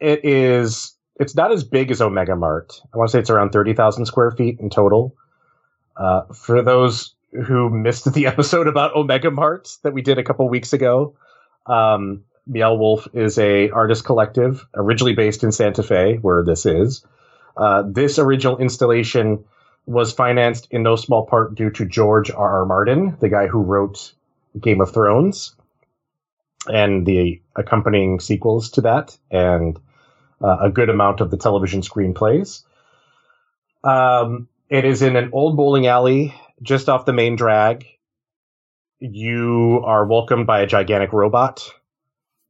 it 0.00 0.24
is, 0.24 0.94
it's 1.20 1.36
not 1.36 1.52
as 1.52 1.62
big 1.62 1.92
as 1.92 2.00
Omega 2.00 2.34
Mart. 2.34 2.80
I 2.92 2.96
want 2.96 3.10
to 3.10 3.12
say 3.12 3.20
it's 3.20 3.30
around 3.30 3.50
30,000 3.50 4.06
square 4.06 4.32
feet 4.32 4.58
in 4.58 4.70
total. 4.70 5.14
Uh, 5.96 6.22
for 6.32 6.62
those 6.62 7.14
who 7.46 7.70
missed 7.70 8.12
the 8.12 8.26
episode 8.26 8.66
about 8.66 8.96
Omega 8.96 9.30
Mart 9.30 9.76
that 9.82 9.92
we 9.92 10.02
did 10.02 10.18
a 10.18 10.24
couple 10.24 10.48
weeks 10.48 10.72
ago, 10.72 11.14
um, 11.66 12.24
Meow 12.46 12.74
Wolf 12.74 13.08
is 13.14 13.38
a 13.38 13.70
artist 13.70 14.04
collective 14.04 14.66
originally 14.74 15.14
based 15.14 15.44
in 15.44 15.52
Santa 15.52 15.82
Fe, 15.82 16.16
where 16.16 16.44
this 16.44 16.66
is. 16.66 17.04
Uh, 17.56 17.82
this 17.86 18.18
original 18.18 18.58
installation 18.58 19.44
was 19.86 20.12
financed 20.12 20.68
in 20.70 20.82
no 20.82 20.96
small 20.96 21.26
part 21.26 21.54
due 21.54 21.70
to 21.70 21.84
George 21.84 22.30
R. 22.30 22.60
R. 22.60 22.66
Martin, 22.66 23.16
the 23.20 23.28
guy 23.28 23.46
who 23.46 23.62
wrote 23.62 24.12
Game 24.58 24.80
of 24.80 24.92
Thrones 24.92 25.54
and 26.68 27.06
the 27.06 27.40
accompanying 27.56 28.20
sequels 28.20 28.70
to 28.72 28.82
that, 28.82 29.16
and 29.30 29.78
uh, 30.42 30.58
a 30.62 30.70
good 30.70 30.90
amount 30.90 31.20
of 31.20 31.30
the 31.30 31.36
television 31.36 31.80
screenplays. 31.80 32.62
Um, 33.82 34.48
it 34.68 34.84
is 34.84 35.02
in 35.02 35.16
an 35.16 35.30
old 35.32 35.56
bowling 35.56 35.86
alley 35.86 36.34
just 36.62 36.88
off 36.88 37.06
the 37.06 37.12
main 37.12 37.36
drag. 37.36 37.86
You 39.00 39.82
are 39.84 40.04
welcomed 40.04 40.46
by 40.46 40.60
a 40.60 40.66
gigantic 40.66 41.12
robot 41.12 41.68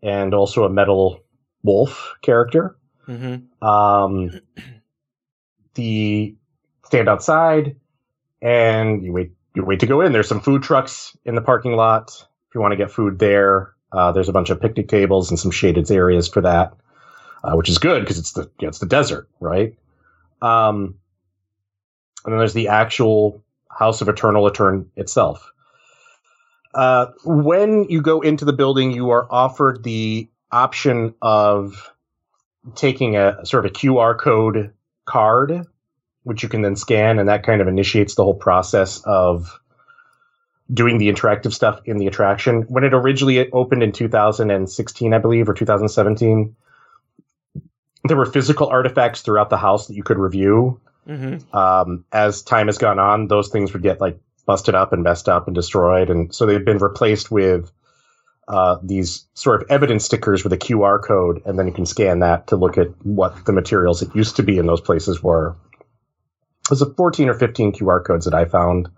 and 0.03 0.35
also 0.35 0.65
a 0.65 0.71
metal 0.71 1.23
wolf 1.63 2.15
character. 2.23 2.77
Mm-hmm. 3.09 3.67
Um, 3.67 4.41
the 5.75 6.35
stand 6.85 7.09
outside 7.09 7.77
and 8.43 9.05
you 9.05 9.13
wait. 9.13 9.33
You 9.55 9.65
wait 9.65 9.81
to 9.81 9.87
go 9.87 10.01
in. 10.01 10.13
There's 10.13 10.29
some 10.29 10.41
food 10.41 10.63
trucks 10.63 11.17
in 11.25 11.35
the 11.35 11.41
parking 11.41 11.73
lot 11.73 12.25
if 12.49 12.55
you 12.55 12.61
want 12.61 12.71
to 12.71 12.77
get 12.77 12.91
food 12.91 13.19
there. 13.19 13.75
Uh, 13.93 14.13
there's 14.13 14.29
a 14.29 14.33
bunch 14.33 14.51
of 14.51 14.61
picnic 14.61 14.89
tables 14.89 15.29
and 15.29 15.39
some 15.39 15.51
shaded 15.51 15.91
areas 15.91 16.29
for 16.29 16.41
that, 16.41 16.73
uh, 17.43 17.55
which 17.55 17.69
is 17.69 17.79
good 17.79 18.01
because 18.01 18.17
it's 18.17 18.33
the 18.33 18.43
you 18.43 18.67
know, 18.67 18.69
it's 18.69 18.79
the 18.79 18.87
desert, 18.87 19.29
right? 19.41 19.77
Um, 20.41 20.95
and 22.25 22.33
then 22.33 22.39
there's 22.39 22.55
the 22.55 22.69
actual 22.69 23.43
House 23.71 24.01
of 24.01 24.09
Eternal 24.09 24.45
Return 24.45 24.89
itself. 24.97 25.53
Uh, 26.75 27.07
when 27.25 27.85
you 27.85 28.01
go 28.01 28.21
into 28.21 28.45
the 28.45 28.53
building, 28.53 28.93
you 28.93 29.11
are 29.11 29.27
offered 29.31 29.83
the 29.83 30.29
option 30.53 31.15
of 31.21 31.93
taking 32.75 33.17
a 33.17 33.45
sort 33.45 33.65
of 33.65 33.73
a 33.73 33.75
QR 33.75 34.19
code 34.19 34.73
card, 35.05 35.67
which 36.23 36.43
you 36.43 36.49
can 36.49 36.63
then 36.63 36.77
scan, 36.77 37.19
and 37.19 37.29
that 37.29 37.45
kind 37.45 37.61
of 37.61 37.69
initiates 37.69 38.15
the 38.15 38.25
whole 38.25 38.35
process 38.35 39.01
of 39.05 39.59
doing 40.73 40.99
the 40.99 41.13
interactive 41.13 41.53
stuff 41.53 41.81
in 41.85 41.99
the 41.99 42.07
attraction. 42.07 42.63
When 42.63 42.85
it 42.85 42.95
originally 42.95 43.51
opened 43.51 43.83
in 43.83 43.93
2016, 43.93 45.15
I 45.15 45.19
believe, 45.19 45.49
or 45.49 45.55
2017, 45.55 46.55
there 48.05 48.17
were 48.17 48.27
physical 48.27 48.69
artifacts 48.69 49.23
throughout 49.23 49.51
the 49.51 49.57
house 49.57 49.89
that 49.89 49.95
you 49.95 50.03
could 50.03 50.19
review. 50.19 50.81
Mm-hmm. 51.09 51.57
Um, 51.57 52.05
as 52.13 52.43
time 52.43 52.69
has 52.69 52.79
gone 52.79 52.99
on, 52.99 53.27
those 53.27 53.49
things 53.49 53.73
would 53.73 53.83
get 53.83 54.01
like 54.01 54.21
busted 54.51 54.75
up 54.75 54.93
and 54.93 55.05
messed 55.05 55.29
up 55.29 55.47
and 55.47 55.55
destroyed, 55.55 56.11
and 56.11 56.35
so 56.35 56.45
they've 56.45 56.65
been 56.65 56.79
replaced 56.79 57.31
with 57.31 57.71
uh, 58.49 58.79
these 58.83 59.27
sort 59.35 59.63
of 59.63 59.71
evidence 59.71 60.05
stickers 60.05 60.43
with 60.43 60.53
a 60.53 60.59
QR 60.59 61.01
code, 61.01 61.41
and 61.47 61.57
then 61.57 61.69
you 61.69 61.73
can 61.73 61.87
scan 61.87 62.19
that 62.19 62.49
to 62.49 62.57
look 62.57 62.77
at 62.77 62.89
what 63.07 63.47
the 63.47 63.53
materials 63.53 64.01
that 64.01 64.17
used 64.17 64.35
to 64.35 64.43
be 64.43 64.59
in 64.59 64.67
those 64.67 64.81
places 64.81 65.23
were. 65.23 65.57
There's 66.69 66.83
a 66.83 66.93
14 66.93 67.29
or 67.29 67.35
15 67.35 67.75
QR 67.75 68.05
codes 68.05 68.25
that 68.25 68.35
I 68.35 68.45
found. 68.45 68.89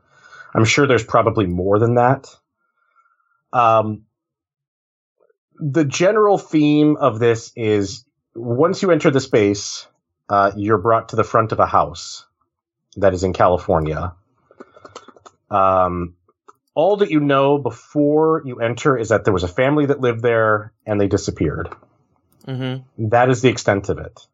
I'm 0.55 0.65
sure 0.65 0.87
there's 0.87 1.05
probably 1.05 1.45
more 1.45 1.79
than 1.79 1.97
that. 1.97 2.35
Um, 3.53 4.07
the 5.59 5.85
general 5.85 6.39
theme 6.39 6.97
of 6.97 7.19
this 7.19 7.53
is 7.57 8.07
once 8.35 8.81
you 8.81 8.91
enter 8.91 9.11
the 9.11 9.21
space, 9.21 9.87
uh, 10.31 10.53
you're 10.57 10.79
brought 10.79 11.11
to 11.11 11.17
the 11.17 11.25
front 11.25 11.53
of 11.53 11.61
a 11.61 11.67
house 11.67 12.25
that 12.97 13.13
is 13.13 13.23
in 13.23 13.35
California. 13.35 14.15
Um, 15.53 16.15
all 16.75 16.97
that 16.99 17.11
you 17.11 17.21
know 17.21 17.59
before 17.59 18.43
you 18.45 18.61
enter 18.61 18.97
is 18.97 19.11
that 19.11 19.25
there 19.25 19.33
was 19.33 19.43
a 19.43 19.49
family 19.49 19.87
that 19.87 20.01
lived 20.01 20.23
there 20.23 20.73
and 20.87 21.01
they 21.01 21.09
disappeared. 21.09 21.69
Mm-hmm. 22.47 23.09
That 23.09 23.29
is 23.29 23.43
the 23.43 23.51
extent 23.51 23.89
of 23.89 23.99
it. 23.99 24.27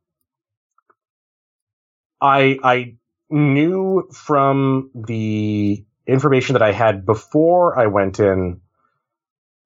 I 2.20 2.58
I 2.62 2.94
knew 3.30 4.08
from 4.12 4.90
the 4.94 5.84
information 6.06 6.54
that 6.54 6.62
I 6.62 6.72
had 6.72 7.04
before 7.04 7.78
I 7.78 7.86
went 7.86 8.18
in 8.18 8.60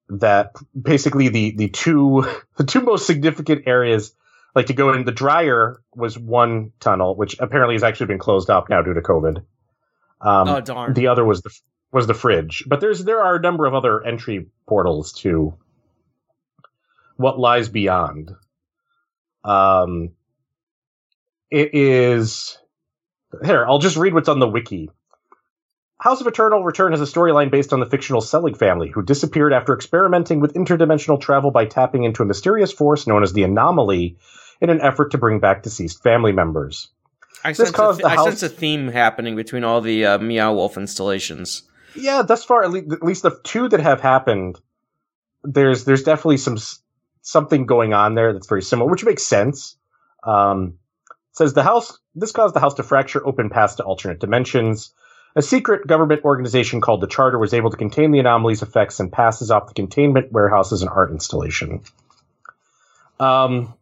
that 0.09 0.55
basically 0.79 1.29
the 1.29 1.55
the 1.55 1.69
two 1.69 2.25
the 2.57 2.65
two 2.65 2.81
most 2.81 3.05
significant 3.05 3.67
areas 3.67 4.13
like 4.55 4.67
to 4.67 4.73
go 4.73 4.93
in 4.93 5.05
the 5.05 5.11
dryer 5.11 5.81
was 5.95 6.17
one 6.17 6.71
tunnel 6.79 7.15
which 7.15 7.37
apparently 7.39 7.75
has 7.75 7.83
actually 7.83 8.07
been 8.07 8.19
closed 8.19 8.49
up 8.49 8.69
now 8.69 8.81
due 8.81 8.93
to 8.93 9.01
covid 9.01 9.43
um, 10.23 10.47
Oh 10.47 10.61
darn. 10.61 10.93
the 10.93 11.07
other 11.07 11.23
was 11.25 11.41
the 11.41 11.51
was 11.91 12.07
the 12.07 12.13
fridge 12.13 12.63
but 12.67 12.79
there's 12.81 13.03
there 13.03 13.21
are 13.21 13.35
a 13.35 13.41
number 13.41 13.65
of 13.65 13.75
other 13.75 14.03
entry 14.03 14.47
portals 14.67 15.13
to 15.13 15.53
what 17.17 17.37
lies 17.37 17.69
beyond 17.69 18.31
um 19.43 20.11
it 21.51 21.75
is 21.75 22.57
here 23.45 23.65
i'll 23.67 23.79
just 23.79 23.97
read 23.97 24.13
what's 24.13 24.29
on 24.29 24.39
the 24.39 24.47
wiki 24.47 24.89
House 25.99 26.19
of 26.19 26.27
Eternal 26.27 26.65
Return 26.65 26.91
has 26.91 26.99
a 26.99 27.05
storyline 27.05 27.49
based 27.49 27.71
on 27.71 27.79
the 27.79 27.85
fictional 27.85 28.19
Selig 28.19 28.57
family, 28.57 28.89
who 28.89 29.01
disappeared 29.01 29.53
after 29.53 29.73
experimenting 29.73 30.41
with 30.41 30.53
interdimensional 30.53 31.21
travel 31.21 31.49
by 31.49 31.63
tapping 31.63 32.03
into 32.03 32.23
a 32.23 32.25
mysterious 32.25 32.73
force 32.73 33.07
known 33.07 33.23
as 33.23 33.31
the 33.31 33.43
Anomaly 33.43 34.17
in 34.59 34.69
an 34.69 34.81
effort 34.81 35.11
to 35.11 35.17
bring 35.17 35.39
back 35.39 35.63
deceased 35.63 36.03
family 36.03 36.33
members. 36.33 36.89
I 37.43 37.49
this 37.49 37.57
sense, 37.57 37.69
a, 37.69 37.73
caused 37.73 37.99
th- 37.99 38.05
the 38.05 38.11
I 38.11 38.15
house- 38.15 38.25
sense 38.39 38.43
a 38.43 38.49
theme 38.49 38.87
happening 38.87 39.35
between 39.35 39.63
all 39.63 39.81
the 39.81 40.05
uh, 40.05 40.17
Meow 40.19 40.53
Wolf 40.53 40.77
installations. 40.77 41.63
Yeah, 41.95 42.21
thus 42.23 42.43
far, 42.43 42.63
at 42.63 42.71
least, 42.71 42.91
at 42.91 43.03
least 43.03 43.23
the 43.23 43.39
two 43.43 43.69
that 43.69 43.79
have 43.79 44.01
happened, 44.01 44.59
there's 45.43 45.85
there's 45.85 46.03
definitely 46.03 46.37
some 46.37 46.57
something 47.21 47.65
going 47.65 47.93
on 47.93 48.15
there 48.15 48.33
that's 48.33 48.47
very 48.47 48.61
similar, 48.61 48.89
which 48.89 49.05
makes 49.05 49.23
sense. 49.23 49.75
Um, 50.23 50.79
says 51.33 51.53
the 51.53 51.63
house. 51.63 51.99
This 52.15 52.31
caused 52.31 52.55
the 52.55 52.59
house 52.59 52.75
to 52.75 52.83
fracture 52.83 53.25
open 53.25 53.49
paths 53.49 53.75
to 53.75 53.83
alternate 53.83 54.19
dimensions. 54.19 54.93
A 55.35 55.41
secret 55.41 55.87
government 55.87 56.23
organization 56.23 56.79
called 56.79 57.01
the 57.01 57.07
Charter 57.07 57.39
was 57.39 57.55
able 57.55 57.71
to 57.71 57.77
contain 57.77 58.11
the 58.11 58.19
anomaly's 58.19 58.61
effects 58.61 58.99
and 58.99 59.11
passes 59.11 59.49
off 59.49 59.67
the 59.67 59.73
containment 59.73 60.31
warehouse 60.31 60.71
as 60.71 60.83
an 60.83 60.89
art 60.89 61.09
installation. 61.11 61.81
Um, 63.19 63.73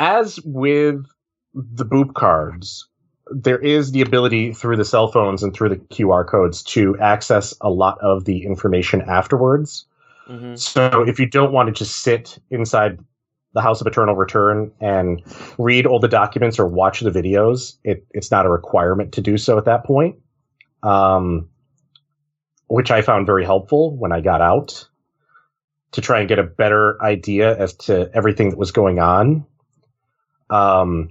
as 0.00 0.40
with 0.44 1.06
the 1.54 1.84
boop 1.84 2.14
cards, 2.14 2.88
there 3.30 3.58
is 3.58 3.92
the 3.92 4.02
ability 4.02 4.52
through 4.52 4.76
the 4.76 4.84
cell 4.84 5.08
phones 5.08 5.42
and 5.42 5.54
through 5.54 5.70
the 5.70 5.76
QR 5.76 6.26
codes 6.26 6.62
to 6.62 6.98
access 6.98 7.54
a 7.60 7.70
lot 7.70 7.98
of 8.00 8.24
the 8.24 8.44
information 8.44 9.02
afterwards. 9.02 9.86
Mm-hmm. 10.28 10.56
So 10.56 11.04
if 11.06 11.18
you 11.18 11.26
don't 11.26 11.52
want 11.52 11.68
to 11.68 11.72
just 11.72 12.02
sit 12.02 12.38
inside 12.50 12.98
the 13.54 13.60
House 13.60 13.80
of 13.80 13.86
Eternal 13.86 14.16
Return 14.16 14.72
and 14.80 15.22
read 15.58 15.86
all 15.86 16.00
the 16.00 16.08
documents 16.08 16.58
or 16.58 16.66
watch 16.66 17.00
the 17.00 17.10
videos, 17.10 17.76
it, 17.84 18.06
it's 18.12 18.30
not 18.30 18.46
a 18.46 18.48
requirement 18.48 19.12
to 19.12 19.20
do 19.20 19.36
so 19.36 19.58
at 19.58 19.66
that 19.66 19.84
point. 19.84 20.16
Um, 20.82 21.48
which 22.72 22.90
I 22.90 23.02
found 23.02 23.26
very 23.26 23.44
helpful 23.44 23.94
when 23.94 24.12
I 24.12 24.22
got 24.22 24.40
out 24.40 24.88
to 25.92 26.00
try 26.00 26.20
and 26.20 26.28
get 26.28 26.38
a 26.38 26.42
better 26.42 27.00
idea 27.02 27.54
as 27.54 27.74
to 27.74 28.10
everything 28.14 28.48
that 28.48 28.56
was 28.56 28.72
going 28.72 28.98
on. 28.98 29.44
Um, 30.48 31.10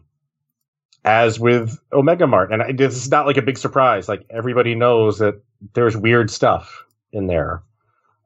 as 1.04 1.40
with 1.40 1.80
Omega 1.92 2.28
Mart, 2.28 2.52
and 2.52 2.62
I, 2.62 2.72
this 2.74 2.96
is 2.96 3.10
not 3.10 3.26
like 3.26 3.38
a 3.38 3.42
big 3.42 3.58
surprise. 3.58 4.08
Like 4.08 4.26
everybody 4.30 4.76
knows 4.76 5.20
that 5.20 5.42
there's 5.74 5.98
weird 5.98 6.30
stuff 6.30 6.84
in 7.12 7.28
there. 7.28 7.64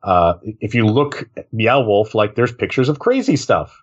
Uh, 0.04 0.36
if 0.60 0.76
you 0.76 0.86
look 0.86 1.30
at 1.36 1.52
Meow 1.52 1.82
Wolf, 1.82 2.14
like 2.14 2.36
there's 2.36 2.52
pictures 2.52 2.90
of 2.90 3.00
crazy 3.00 3.38
stuff 3.38 3.82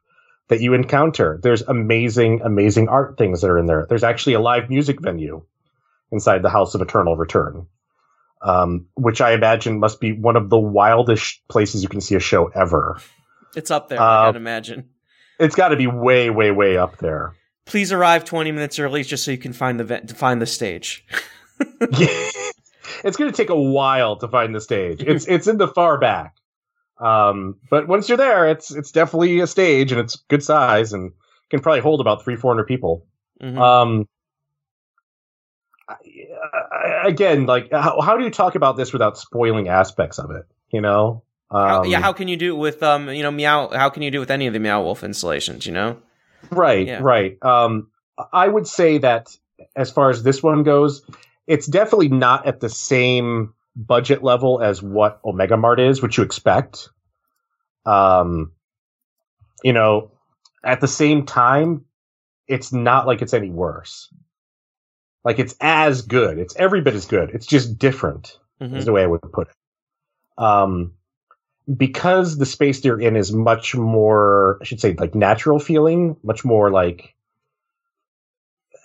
that 0.49 0.61
you 0.61 0.75
encounter. 0.75 1.41
There's 1.43 1.63
amazing, 1.63 2.43
amazing 2.45 2.89
art 2.89 3.17
things 3.19 3.41
that 3.41 3.51
are 3.51 3.59
in 3.59 3.67
there. 3.67 3.87
There's 3.89 4.05
actually 4.05 4.35
a 4.35 4.41
live 4.41 4.69
music 4.69 5.01
venue 5.01 5.45
inside 6.13 6.43
the 6.43 6.51
House 6.51 6.75
of 6.75 6.83
Eternal 6.83 7.17
Return, 7.17 7.67
um, 8.43 8.87
which 8.95 9.21
I 9.21 9.33
imagine 9.33 9.81
must 9.81 9.99
be 10.01 10.13
one 10.13 10.37
of 10.37 10.51
the 10.51 10.59
wildest 10.59 11.41
places 11.49 11.83
you 11.83 11.89
can 11.89 12.01
see 12.03 12.15
a 12.15 12.21
show 12.21 12.47
ever. 12.49 12.99
It's 13.57 13.71
up 13.71 13.89
there, 13.89 14.01
I 14.01 14.25
Uh, 14.25 14.27
can 14.29 14.37
imagine. 14.37 14.91
It's 15.39 15.57
got 15.57 15.69
to 15.69 15.77
be 15.77 15.87
way, 15.87 16.31
way, 16.31 16.51
way 16.51 16.77
up 16.77 16.99
there. 16.99 17.35
Please 17.65 17.93
arrive 17.93 18.25
20 18.25 18.53
minutes 18.53 18.79
early 18.79 19.03
just 19.05 19.25
so 19.25 19.31
you 19.31 19.39
can 19.39 19.53
find 19.53 19.79
the 19.81 19.85
ve- 19.85 20.01
to 20.07 20.15
find 20.15 20.43
the 20.43 20.47
stage. 20.47 21.07
it's 21.81 23.17
going 23.17 23.31
to 23.31 23.37
take 23.37 23.51
a 23.51 23.61
while 23.61 24.17
to 24.17 24.29
find 24.29 24.55
the 24.55 24.61
stage. 24.61 25.03
It's 25.03 25.27
it's 25.27 25.47
in 25.47 25.59
the 25.59 25.69
far 25.69 25.99
back. 25.99 26.35
Um, 26.99 27.57
but 27.71 27.89
once 27.89 28.09
you're 28.09 28.19
there, 28.19 28.49
it's 28.49 28.71
it's 28.75 28.91
definitely 28.93 29.41
a 29.41 29.47
stage 29.47 29.93
and 29.93 30.01
it's 30.01 30.17
good 30.17 30.43
size 30.43 30.93
and 30.93 31.13
can 31.51 31.61
probably 31.61 31.81
hold 31.81 32.01
about 32.01 32.25
three, 32.25 32.37
four 32.37 32.53
hundred 32.53 32.67
people. 32.67 33.07
Mhm. 33.41 33.59
Um, 33.59 34.09
I- 35.89 35.95
I- 36.73 37.09
again, 37.09 37.47
like 37.47 37.71
how, 37.71 38.01
how 38.01 38.17
do 38.17 38.25
you 38.25 38.31
talk 38.31 38.55
about 38.55 38.77
this 38.77 38.93
without 38.93 39.19
spoiling 39.19 39.69
aspects 39.69 40.19
of 40.19 40.31
it? 40.31 40.45
You 40.73 40.81
know, 40.81 41.23
um, 41.51 41.69
How, 41.69 41.85
yeah, 41.85 42.01
how 42.01 42.13
can 42.13 42.29
you 42.29 42.37
do 42.37 42.55
it 42.55 42.59
with 42.59 42.83
um, 42.83 43.09
you 43.09 43.23
know, 43.23 43.31
Meow? 43.31 43.69
How 43.73 43.89
can 43.89 44.03
you 44.03 44.11
do 44.11 44.19
it 44.19 44.21
with 44.21 44.31
any 44.31 44.47
of 44.47 44.53
the 44.53 44.61
Meow 44.61 44.83
Wolf 44.83 45.05
installations? 45.05 45.65
You 45.67 45.73
know. 45.73 45.99
right, 46.51 46.87
Yeah. 46.87 47.01
right. 47.03 47.39
Um, 47.43 47.89
I 48.33 48.47
would 48.49 48.67
say 48.67 48.99
that 48.99 49.37
as 49.77 49.91
far 49.91 50.11
as 50.11 50.23
this 50.23 50.43
one 50.43 50.63
goes, 50.63 51.03
it's 51.47 51.67
definitely 51.67 52.09
not 52.09 52.47
at 52.47 52.61
the 52.61 52.69
same 52.69 53.55
budget 53.75 54.23
level 54.23 54.61
as 54.63 54.83
what 54.83 55.21
Omega 55.25 55.57
Mart 55.57 55.81
is, 55.81 56.03
which 56.03 56.19
you 56.19 56.25
expect. 56.25 56.89
Um, 57.87 58.53
you 59.65 59.73
know, 59.73 60.11
at 60.65 60.81
the 60.81 60.89
same 60.89 61.27
time, 61.27 61.85
it's 62.47 62.73
not 62.73 63.07
like 63.07 63.23
it's 63.23 63.35
any 63.35 63.51
worse. 63.51 64.13
Like 65.25 65.39
it's 65.39 65.55
as 65.61 66.03
good. 66.03 66.39
It's 66.39 66.55
every 66.57 66.81
bit 66.81 66.95
as 66.95 67.07
good. 67.07 67.31
It's 67.31 67.47
just 67.47 67.79
different. 67.79 68.39
Mhm. 68.61 68.77
is 68.77 68.85
the 68.85 68.93
way 68.93 69.03
I 69.03 69.07
would 69.07 69.21
put 69.33 69.49
it. 69.49 69.55
Um, 70.39 70.93
because 71.77 72.39
the 72.39 72.47
space 72.47 72.81
they're 72.81 73.01
in 73.01 73.17
is 73.17 73.33
much 73.33 73.75
more, 73.75 74.59
I 74.61 74.65
should 74.65 74.81
say, 74.81 74.95
like 74.99 75.15
natural 75.15 75.59
feeling, 75.59 76.17
much 76.23 76.45
more 76.45 76.71
like, 76.71 77.15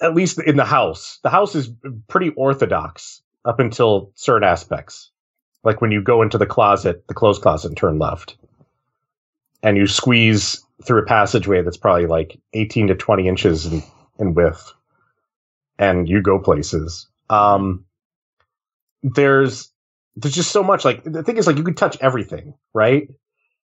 at 0.01 0.13
least 0.13 0.39
in 0.39 0.57
the 0.57 0.65
house. 0.65 1.19
The 1.23 1.29
house 1.29 1.55
is 1.55 1.71
pretty 2.07 2.29
orthodox 2.31 3.21
up 3.45 3.59
until 3.59 4.11
certain 4.15 4.47
aspects. 4.47 5.09
Like 5.63 5.81
when 5.81 5.91
you 5.91 6.01
go 6.01 6.21
into 6.21 6.37
the 6.37 6.45
closet, 6.45 7.07
the 7.07 7.13
clothes 7.13 7.39
closet, 7.39 7.69
and 7.69 7.77
turn 7.77 7.97
left, 7.97 8.37
and 9.63 9.75
you 9.75 9.87
squeeze 9.87 10.63
through 10.83 11.01
a 11.01 11.05
passageway 11.05 11.63
that's 11.63 11.77
probably 11.77 12.05
like 12.05 12.39
18 12.53 12.87
to 12.87 12.95
20 12.95 13.27
inches 13.27 13.65
in, 13.65 13.83
in 14.19 14.33
width, 14.35 14.73
and 15.79 16.07
you 16.07 16.21
go 16.21 16.37
places. 16.37 17.07
Um, 17.29 17.85
there's 19.01 19.71
there's 20.17 20.35
just 20.35 20.51
so 20.51 20.63
much 20.63 20.83
like 20.83 21.03
the 21.03 21.23
thing 21.23 21.37
is 21.37 21.47
like 21.47 21.57
you 21.57 21.63
can 21.63 21.75
touch 21.75 21.97
everything 22.01 22.53
right? 22.73 23.09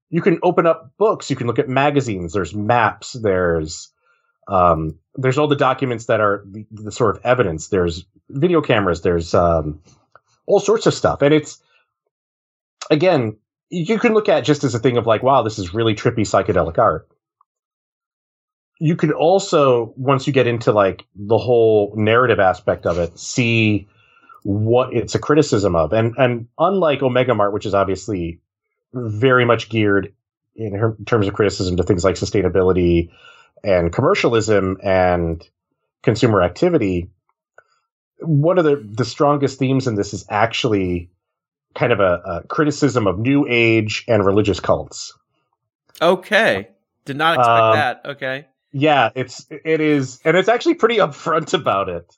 You 0.09 0.21
can 0.21 0.39
open 0.43 0.67
up 0.67 0.91
books 0.97 1.29
you 1.29 1.35
can 1.35 1.47
look 1.47 1.59
at 1.59 1.69
magazines 1.69 2.33
there's 2.33 2.53
maps 2.53 3.13
there's 3.13 3.91
um 4.47 4.99
there's 5.15 5.37
all 5.37 5.47
the 5.47 5.55
documents 5.55 6.05
that 6.05 6.19
are 6.19 6.43
the, 6.45 6.65
the 6.71 6.91
sort 6.91 7.15
of 7.15 7.25
evidence 7.25 7.69
there's 7.69 8.05
video 8.29 8.61
cameras 8.61 9.01
there's 9.01 9.33
um 9.33 9.81
all 10.45 10.59
sorts 10.59 10.85
of 10.85 10.93
stuff 10.93 11.21
and 11.21 11.33
it's 11.33 11.61
again 12.89 13.37
you 13.71 13.97
can 13.97 14.13
look 14.13 14.27
at 14.27 14.43
just 14.43 14.65
as 14.65 14.75
a 14.75 14.79
thing 14.79 14.97
of 14.97 15.07
like 15.07 15.23
wow 15.23 15.41
this 15.41 15.57
is 15.57 15.73
really 15.73 15.95
trippy 15.95 16.19
psychedelic 16.19 16.77
art. 16.77 17.07
You 18.79 18.95
can 18.95 19.13
also 19.13 19.93
once 19.95 20.27
you 20.27 20.33
get 20.33 20.47
into 20.47 20.71
like 20.71 21.05
the 21.15 21.37
whole 21.37 21.93
narrative 21.95 22.39
aspect 22.39 22.85
of 22.85 22.97
it 22.97 23.17
see 23.17 23.87
what 24.43 24.93
it's 24.93 25.15
a 25.15 25.19
criticism 25.19 25.75
of. 25.75 25.93
And 25.93 26.15
and 26.17 26.47
unlike 26.57 27.01
Omega 27.01 27.35
Mart, 27.35 27.53
which 27.53 27.65
is 27.65 27.73
obviously 27.73 28.39
very 28.93 29.45
much 29.45 29.69
geared 29.69 30.13
in 30.55 30.73
her, 30.73 30.97
terms 31.05 31.27
of 31.27 31.33
criticism 31.33 31.77
to 31.77 31.83
things 31.83 32.03
like 32.03 32.15
sustainability 32.15 33.11
and 33.63 33.93
commercialism 33.93 34.77
and 34.83 35.47
consumer 36.03 36.41
activity, 36.41 37.09
one 38.19 38.57
of 38.57 38.65
the, 38.65 38.75
the 38.75 39.05
strongest 39.05 39.59
themes 39.59 39.87
in 39.87 39.95
this 39.95 40.13
is 40.13 40.25
actually 40.29 41.09
kind 41.73 41.93
of 41.93 41.99
a, 41.99 42.21
a 42.25 42.43
criticism 42.47 43.07
of 43.07 43.17
new 43.19 43.45
age 43.47 44.03
and 44.07 44.25
religious 44.25 44.59
cults. 44.59 45.13
Okay. 46.01 46.69
Did 47.05 47.17
not 47.17 47.35
expect 47.35 47.61
Um, 47.61 47.75
that. 47.75 48.01
Okay. 48.05 48.47
Yeah, 48.73 49.09
it's 49.15 49.45
it 49.49 49.81
is, 49.81 50.19
and 50.23 50.37
it's 50.37 50.47
actually 50.47 50.75
pretty 50.75 50.97
upfront 50.97 51.53
about 51.53 51.89
it. 51.89 52.17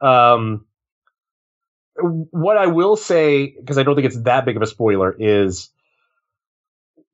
Um, 0.00 0.66
what 2.00 2.56
I 2.56 2.66
will 2.66 2.96
say, 2.96 3.46
because 3.46 3.78
I 3.78 3.82
don't 3.82 3.94
think 3.94 4.06
it's 4.06 4.22
that 4.22 4.44
big 4.44 4.56
of 4.56 4.62
a 4.62 4.66
spoiler, 4.66 5.14
is 5.18 5.70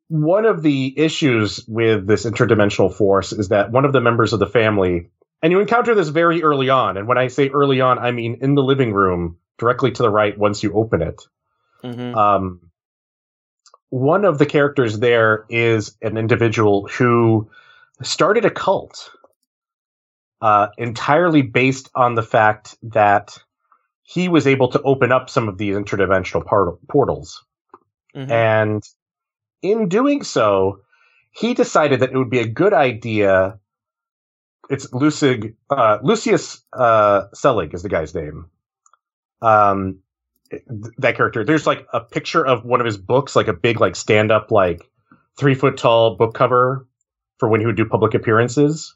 one 0.08 0.44
of 0.44 0.62
the 0.62 0.98
issues 0.98 1.64
with 1.66 2.06
this 2.06 2.24
interdimensional 2.26 2.94
force 2.94 3.32
is 3.32 3.48
that 3.48 3.72
one 3.72 3.84
of 3.84 3.92
the 3.92 4.00
members 4.00 4.32
of 4.32 4.38
the 4.38 4.46
family, 4.46 5.08
and 5.42 5.52
you 5.52 5.60
encounter 5.60 5.94
this 5.94 6.08
very 6.08 6.42
early 6.42 6.68
on, 6.68 6.96
and 6.96 7.08
when 7.08 7.18
I 7.18 7.28
say 7.28 7.48
early 7.48 7.80
on, 7.80 7.98
I 7.98 8.10
mean 8.10 8.38
in 8.40 8.54
the 8.54 8.62
living 8.62 8.92
room, 8.92 9.38
directly 9.58 9.90
to 9.92 10.02
the 10.02 10.10
right 10.10 10.36
once 10.36 10.62
you 10.62 10.72
open 10.74 11.02
it. 11.02 11.22
hmm 11.82 12.14
Um, 12.14 12.60
one 13.90 14.24
of 14.24 14.38
the 14.38 14.46
characters 14.46 14.98
there 14.98 15.44
is 15.48 15.96
an 16.02 16.16
individual 16.16 16.88
who 16.88 17.48
started 18.02 18.44
a 18.44 18.50
cult 18.50 19.10
uh, 20.40 20.68
entirely 20.76 21.42
based 21.42 21.90
on 21.94 22.14
the 22.14 22.22
fact 22.22 22.76
that 22.82 23.38
he 24.04 24.28
was 24.28 24.46
able 24.46 24.68
to 24.68 24.82
open 24.82 25.10
up 25.10 25.28
some 25.30 25.48
of 25.48 25.58
these 25.58 25.74
interdimensional 25.74 26.44
part- 26.44 26.78
portals. 26.88 27.44
hmm 28.14 28.30
And 28.30 28.82
in 29.62 29.88
doing 29.88 30.22
so, 30.22 30.80
he 31.32 31.54
decided 31.54 32.00
that 32.00 32.12
it 32.12 32.16
would 32.16 32.30
be 32.30 32.40
a 32.40 32.46
good 32.46 32.74
idea. 32.74 33.58
It's 34.70 34.86
Lucig, 34.92 35.54
uh, 35.70 35.98
Lucius 36.02 36.62
uh, 36.72 37.24
Selig 37.34 37.74
is 37.74 37.82
the 37.82 37.88
guy's 37.88 38.14
name. 38.14 38.46
Um, 39.42 40.00
th- 40.50 40.62
that 40.98 41.16
character. 41.16 41.44
There's 41.44 41.66
like 41.66 41.86
a 41.92 42.00
picture 42.00 42.46
of 42.46 42.64
one 42.64 42.80
of 42.80 42.86
his 42.86 42.98
books, 42.98 43.34
like 43.34 43.48
a 43.48 43.52
big, 43.52 43.80
like 43.80 43.96
stand 43.96 44.30
up, 44.30 44.50
like 44.50 44.88
three 45.38 45.54
foot 45.54 45.76
tall 45.76 46.16
book 46.16 46.34
cover 46.34 46.86
for 47.38 47.48
when 47.48 47.60
he 47.60 47.66
would 47.66 47.76
do 47.76 47.86
public 47.86 48.14
appearances. 48.14 48.94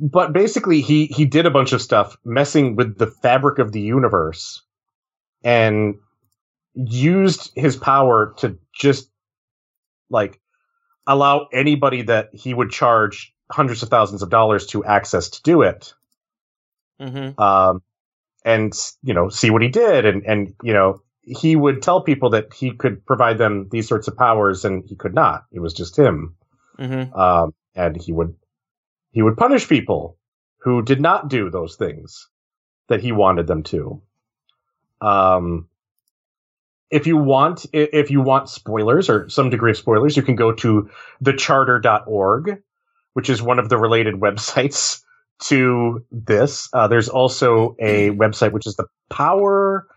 But 0.00 0.32
basically, 0.32 0.80
he 0.80 1.06
he 1.06 1.26
did 1.26 1.46
a 1.46 1.50
bunch 1.50 1.72
of 1.72 1.82
stuff 1.82 2.16
messing 2.24 2.74
with 2.74 2.96
the 2.96 3.06
fabric 3.06 3.58
of 3.58 3.72
the 3.72 3.80
universe, 3.80 4.62
and 5.44 5.96
used 6.74 7.52
his 7.54 7.76
power 7.76 8.34
to 8.38 8.58
just 8.74 9.10
like 10.08 10.40
allow 11.06 11.48
anybody 11.52 12.02
that 12.02 12.30
he 12.32 12.54
would 12.54 12.70
charge 12.70 13.34
hundreds 13.50 13.82
of 13.82 13.88
thousands 13.88 14.22
of 14.22 14.30
dollars 14.30 14.66
to 14.68 14.84
access 14.84 15.28
to 15.28 15.42
do 15.42 15.62
it. 15.62 15.92
Hmm 16.98 17.30
um, 17.38 17.82
and 18.44 18.72
you 19.02 19.14
know 19.14 19.28
see 19.28 19.50
what 19.50 19.62
he 19.62 19.68
did 19.68 20.06
and 20.06 20.24
and 20.24 20.54
you 20.62 20.72
know 20.72 21.02
he 21.22 21.56
would 21.56 21.82
tell 21.82 22.02
people 22.02 22.30
that 22.30 22.52
he 22.54 22.72
could 22.72 23.04
provide 23.04 23.38
them 23.38 23.68
these 23.70 23.86
sorts 23.86 24.08
of 24.08 24.16
powers 24.16 24.64
and 24.64 24.84
he 24.86 24.96
could 24.96 25.14
not. 25.14 25.44
It 25.52 25.60
was 25.60 25.74
just 25.74 25.98
him. 25.98 26.36
Hmm 26.78 27.12
um, 27.14 27.54
and 27.74 28.00
he 28.00 28.12
would 28.12 28.34
he 29.12 29.22
would 29.22 29.36
punish 29.36 29.68
people 29.68 30.16
who 30.58 30.82
did 30.82 31.00
not 31.00 31.28
do 31.28 31.50
those 31.50 31.76
things 31.76 32.28
that 32.88 33.00
he 33.00 33.12
wanted 33.12 33.46
them 33.46 33.62
to. 33.64 34.02
Um 35.00 35.68
if 36.90 37.06
you 37.06 37.16
want 37.16 37.66
if 37.72 38.10
you 38.10 38.20
want 38.20 38.48
spoilers 38.48 39.08
or 39.08 39.28
some 39.28 39.50
degree 39.50 39.70
of 39.70 39.76
spoilers 39.76 40.16
you 40.16 40.22
can 40.22 40.34
go 40.34 40.52
to 40.52 40.90
thecharter.org 41.22 42.62
which 43.12 43.30
is 43.30 43.42
one 43.42 43.58
of 43.58 43.68
the 43.68 43.76
related 43.76 44.14
websites 44.20 45.02
to 45.40 46.04
this. 46.12 46.68
Uh, 46.72 46.86
there's 46.86 47.08
also 47.08 47.74
a 47.78 48.10
website 48.10 48.52
which 48.52 48.66
is 48.66 48.76
the 48.76 48.86
power 49.08 49.88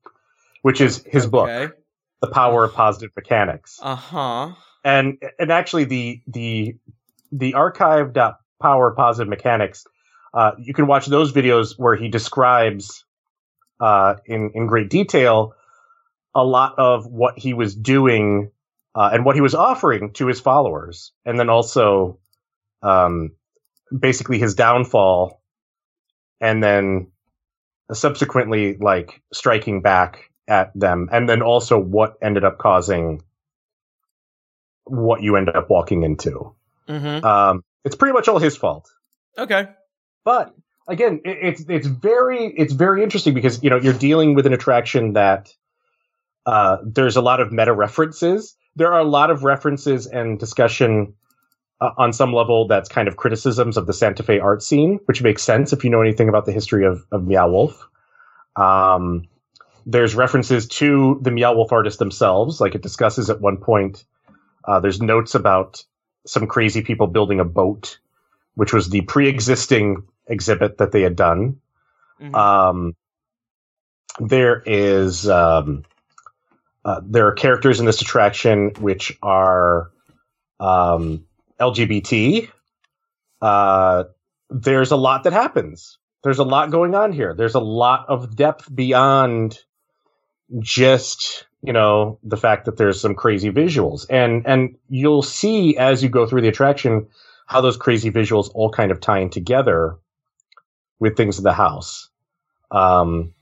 which 0.62 0.80
is 0.80 1.02
his 1.06 1.26
book. 1.26 1.48
Okay. 1.48 1.72
The 2.20 2.28
power 2.28 2.64
of 2.64 2.74
positive 2.74 3.10
mechanics 3.16 3.78
Uh 3.82 3.96
huh. 3.96 4.50
and 4.84 5.18
and 5.38 5.50
actually 5.52 5.84
the 5.84 6.20
the 6.26 6.76
the 7.32 7.54
archive 7.54 8.14
power 8.60 8.90
positive 8.92 9.28
mechanics 9.28 9.84
uh, 10.32 10.52
you 10.58 10.72
can 10.74 10.86
watch 10.86 11.06
those 11.06 11.32
videos 11.32 11.74
where 11.78 11.96
he 11.96 12.08
describes 12.08 13.04
uh, 13.80 14.14
in 14.26 14.50
in 14.54 14.66
great 14.66 14.90
detail 14.90 15.54
a 16.34 16.44
lot 16.44 16.74
of 16.78 17.06
what 17.06 17.38
he 17.38 17.54
was 17.54 17.74
doing 17.74 18.50
uh, 18.94 19.10
and 19.12 19.24
what 19.24 19.34
he 19.34 19.40
was 19.40 19.54
offering 19.54 20.12
to 20.12 20.26
his 20.26 20.40
followers 20.40 21.12
and 21.24 21.38
then 21.38 21.48
also 21.48 22.18
um, 22.82 23.30
basically 23.96 24.38
his 24.38 24.54
downfall 24.54 25.42
and 26.40 26.62
then 26.62 27.10
subsequently 27.92 28.76
like 28.76 29.20
striking 29.32 29.82
back 29.82 30.29
at 30.50 30.72
them 30.74 31.08
and 31.12 31.28
then 31.28 31.40
also 31.42 31.78
what 31.78 32.16
ended 32.20 32.44
up 32.44 32.58
causing 32.58 33.22
what 34.84 35.22
you 35.22 35.36
end 35.36 35.48
up 35.48 35.70
walking 35.70 36.02
into. 36.02 36.54
hmm 36.88 37.24
Um, 37.24 37.64
it's 37.84 37.96
pretty 37.96 38.12
much 38.12 38.28
all 38.28 38.38
his 38.38 38.56
fault. 38.56 38.90
Okay. 39.38 39.68
But 40.24 40.54
again, 40.88 41.20
it, 41.24 41.38
it's 41.42 41.64
it's 41.68 41.86
very 41.86 42.52
it's 42.56 42.72
very 42.72 43.02
interesting 43.02 43.32
because 43.32 43.62
you 43.62 43.70
know 43.70 43.78
you're 43.78 43.94
dealing 43.94 44.34
with 44.34 44.46
an 44.46 44.52
attraction 44.52 45.14
that 45.14 45.54
uh, 46.44 46.78
there's 46.84 47.16
a 47.16 47.22
lot 47.22 47.40
of 47.40 47.52
meta 47.52 47.72
references. 47.72 48.56
There 48.76 48.92
are 48.92 49.00
a 49.00 49.04
lot 49.04 49.30
of 49.30 49.44
references 49.44 50.06
and 50.06 50.38
discussion 50.38 51.14
uh, 51.80 51.90
on 51.96 52.12
some 52.12 52.32
level 52.32 52.66
that's 52.66 52.88
kind 52.88 53.08
of 53.08 53.16
criticisms 53.16 53.76
of 53.76 53.86
the 53.86 53.92
Santa 53.92 54.22
Fe 54.22 54.40
art 54.40 54.62
scene, 54.62 54.98
which 55.06 55.22
makes 55.22 55.42
sense 55.42 55.72
if 55.72 55.84
you 55.84 55.90
know 55.90 56.02
anything 56.02 56.28
about 56.28 56.44
the 56.44 56.52
history 56.52 56.84
of 56.84 57.06
of 57.12 57.26
Meow 57.26 57.48
Wolf. 57.48 57.88
Um, 58.56 59.28
there's 59.86 60.14
references 60.14 60.66
to 60.68 61.18
the 61.22 61.30
Meow 61.30 61.54
Wolf 61.54 61.72
artists 61.72 61.98
themselves. 61.98 62.60
Like 62.60 62.74
it 62.74 62.82
discusses 62.82 63.30
at 63.30 63.40
one 63.40 63.58
point, 63.58 64.04
uh, 64.64 64.80
there's 64.80 65.00
notes 65.00 65.34
about 65.34 65.84
some 66.26 66.46
crazy 66.46 66.82
people 66.82 67.06
building 67.06 67.40
a 67.40 67.44
boat, 67.44 67.98
which 68.54 68.72
was 68.72 68.88
the 68.88 69.00
pre-existing 69.02 70.04
exhibit 70.26 70.78
that 70.78 70.92
they 70.92 71.02
had 71.02 71.16
done. 71.16 71.60
Mhm. 72.20 72.34
Um, 72.34 72.96
there 74.18 74.62
is 74.66 75.28
um, 75.28 75.84
uh, 76.84 77.00
there 77.04 77.26
are 77.28 77.32
characters 77.32 77.80
in 77.80 77.86
this 77.86 78.02
attraction 78.02 78.72
which 78.78 79.16
are 79.22 79.90
um, 80.58 81.24
LGBT. 81.58 82.50
Uh, 83.40 84.04
there's 84.50 84.90
a 84.90 84.96
lot 84.96 85.24
that 85.24 85.32
happens. 85.32 85.98
There's 86.22 86.38
a 86.38 86.44
lot 86.44 86.70
going 86.70 86.94
on 86.94 87.12
here. 87.12 87.34
There's 87.34 87.54
a 87.54 87.60
lot 87.60 88.06
of 88.08 88.36
depth 88.36 88.74
beyond 88.74 89.58
just 90.58 91.46
you 91.62 91.72
know 91.72 92.18
the 92.22 92.36
fact 92.36 92.64
that 92.64 92.76
there's 92.76 93.00
some 93.00 93.14
crazy 93.14 93.50
visuals. 93.50 94.06
And 94.10 94.46
and 94.46 94.76
you'll 94.88 95.22
see 95.22 95.76
as 95.76 96.02
you 96.02 96.08
go 96.08 96.26
through 96.26 96.42
the 96.42 96.48
attraction 96.48 97.06
how 97.46 97.60
those 97.60 97.76
crazy 97.76 98.10
visuals 98.10 98.50
all 98.54 98.70
kind 98.70 98.90
of 98.90 99.00
tie 99.00 99.18
in 99.18 99.30
together 99.30 99.96
with 100.98 101.16
things 101.16 101.38
in 101.38 101.44
the 101.44 101.52
house. 101.52 102.08
Um 102.70 103.32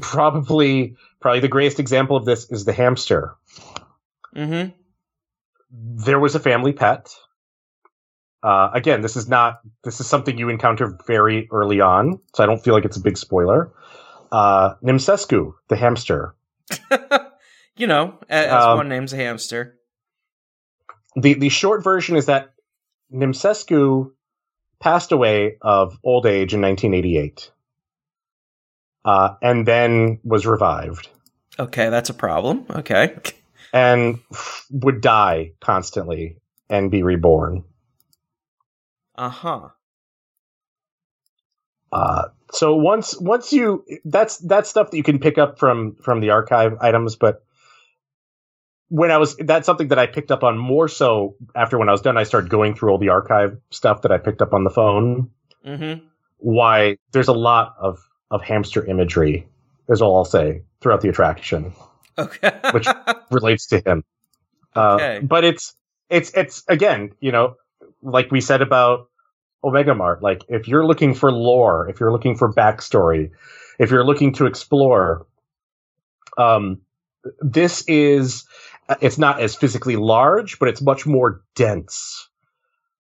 probably 0.00 0.96
probably 1.20 1.40
the 1.40 1.48
greatest 1.48 1.80
example 1.80 2.16
of 2.16 2.24
this 2.24 2.50
is 2.50 2.64
the 2.64 2.72
hamster. 2.72 3.34
Mhm. 4.36 4.74
there 5.70 6.20
was 6.20 6.34
a 6.34 6.40
family 6.40 6.72
pet. 6.72 7.10
Uh, 8.42 8.70
again 8.72 9.00
this 9.00 9.16
is 9.16 9.28
not 9.28 9.60
this 9.82 9.98
is 10.00 10.06
something 10.06 10.38
you 10.38 10.48
encounter 10.48 10.96
very 11.08 11.48
early 11.50 11.80
on 11.80 12.20
so 12.34 12.44
i 12.44 12.46
don't 12.46 12.62
feel 12.62 12.72
like 12.72 12.84
it's 12.84 12.96
a 12.96 13.00
big 13.00 13.16
spoiler 13.18 13.72
uh 14.32 14.74
nimsescu 14.82 15.54
the 15.68 15.76
hamster 15.76 16.34
you 17.76 17.86
know, 17.86 18.18
as 18.28 18.52
Um, 18.52 18.76
one 18.76 18.88
name's 18.88 19.12
a 19.12 19.16
hamster. 19.16 19.78
the 21.16 21.34
the 21.34 21.48
short 21.48 21.82
version 21.82 22.16
is 22.16 22.26
that 22.26 22.52
Nimsescu 23.10 24.10
passed 24.80 25.12
away 25.12 25.56
of 25.62 25.98
old 26.04 26.26
age 26.26 26.52
in 26.52 26.60
1988, 26.60 27.50
uh, 29.06 29.34
and 29.40 29.66
then 29.66 30.20
was 30.22 30.44
revived 30.44 31.08
Okay, 31.58 31.90
that's 31.90 32.10
a 32.10 32.14
problem. 32.14 32.66
Okay. 32.70 33.16
and 33.72 34.20
would 34.70 35.00
die 35.00 35.52
constantly 35.60 36.36
and 36.70 36.90
be 36.90 37.02
reborn. 37.02 37.64
Uh 39.16 39.28
huh. 39.30 39.68
So 42.52 42.74
once 42.76 43.18
once 43.20 43.52
you 43.52 43.84
that's 44.04 44.38
that's 44.38 44.70
stuff 44.70 44.90
that 44.90 44.96
you 44.96 45.02
can 45.02 45.18
pick 45.18 45.38
up 45.38 45.58
from 45.58 45.96
from 45.96 46.20
the 46.20 46.30
archive 46.30 46.72
items, 46.80 47.16
but 47.16 47.42
when 48.88 49.10
I 49.10 49.18
was 49.18 49.36
that's 49.36 49.66
something 49.66 49.88
that 49.88 49.98
I 49.98 50.06
picked 50.06 50.30
up 50.30 50.42
on 50.42 50.56
more 50.56 50.88
so 50.88 51.36
after 51.54 51.78
when 51.78 51.88
I 51.88 51.92
was 51.92 52.00
done. 52.00 52.16
I 52.16 52.22
started 52.24 52.48
going 52.50 52.74
through 52.74 52.90
all 52.90 52.98
the 52.98 53.10
archive 53.10 53.58
stuff 53.70 54.02
that 54.02 54.12
I 54.12 54.18
picked 54.18 54.40
up 54.42 54.52
on 54.54 54.64
the 54.64 54.70
phone. 54.70 55.30
Mm-hmm. 55.66 56.06
why 56.38 56.96
there's 57.12 57.28
a 57.28 57.32
lot 57.34 57.74
of 57.80 57.98
of 58.30 58.42
hamster 58.42 58.84
imagery 58.86 59.46
is 59.88 60.00
all 60.00 60.16
I'll 60.16 60.24
say 60.24 60.62
throughout 60.80 61.00
the 61.00 61.08
attraction 61.08 61.72
Okay. 62.16 62.50
Which- 62.72 62.88
relates 63.30 63.66
to 63.66 63.80
him. 63.84 64.04
Uh, 64.74 64.94
Okay. 64.94 65.20
But 65.22 65.44
it's 65.44 65.74
it's 66.08 66.30
it's 66.34 66.62
again, 66.68 67.10
you 67.20 67.32
know, 67.32 67.56
like 68.02 68.30
we 68.30 68.40
said 68.40 68.62
about 68.62 69.08
Omega 69.62 69.94
Mart. 69.94 70.22
Like 70.22 70.44
if 70.48 70.68
you're 70.68 70.86
looking 70.86 71.14
for 71.14 71.32
lore, 71.32 71.88
if 71.88 72.00
you're 72.00 72.12
looking 72.12 72.36
for 72.36 72.52
backstory, 72.52 73.30
if 73.78 73.90
you're 73.90 74.04
looking 74.04 74.34
to 74.34 74.46
explore, 74.46 75.26
um, 76.36 76.80
this 77.40 77.84
is 77.88 78.44
it's 79.00 79.18
not 79.18 79.40
as 79.40 79.54
physically 79.54 79.96
large, 79.96 80.58
but 80.58 80.68
it's 80.68 80.80
much 80.80 81.06
more 81.06 81.42
dense. 81.54 82.28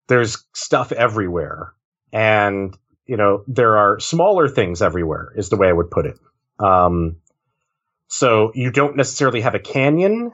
There's 0.09 0.45
stuff 0.55 0.93
everywhere, 0.93 1.75
and 2.13 2.77
you 3.07 3.17
know 3.17 3.45
there 3.47 3.77
are 3.77 4.01
smaller 4.01 4.49
things 4.49 4.83
everywhere. 4.83 5.33
Is 5.37 5.49
the 5.49 5.57
way 5.57 5.69
I 5.69 5.73
would 5.73 5.91
put 5.91 6.07
it. 6.07 6.19
Um, 6.59 7.17
so 8.09 8.53
you 8.55 8.71
don't 8.71 8.97
necessarily 8.97 9.43
have 9.43 9.55
a 9.55 9.59
canyon, 9.59 10.33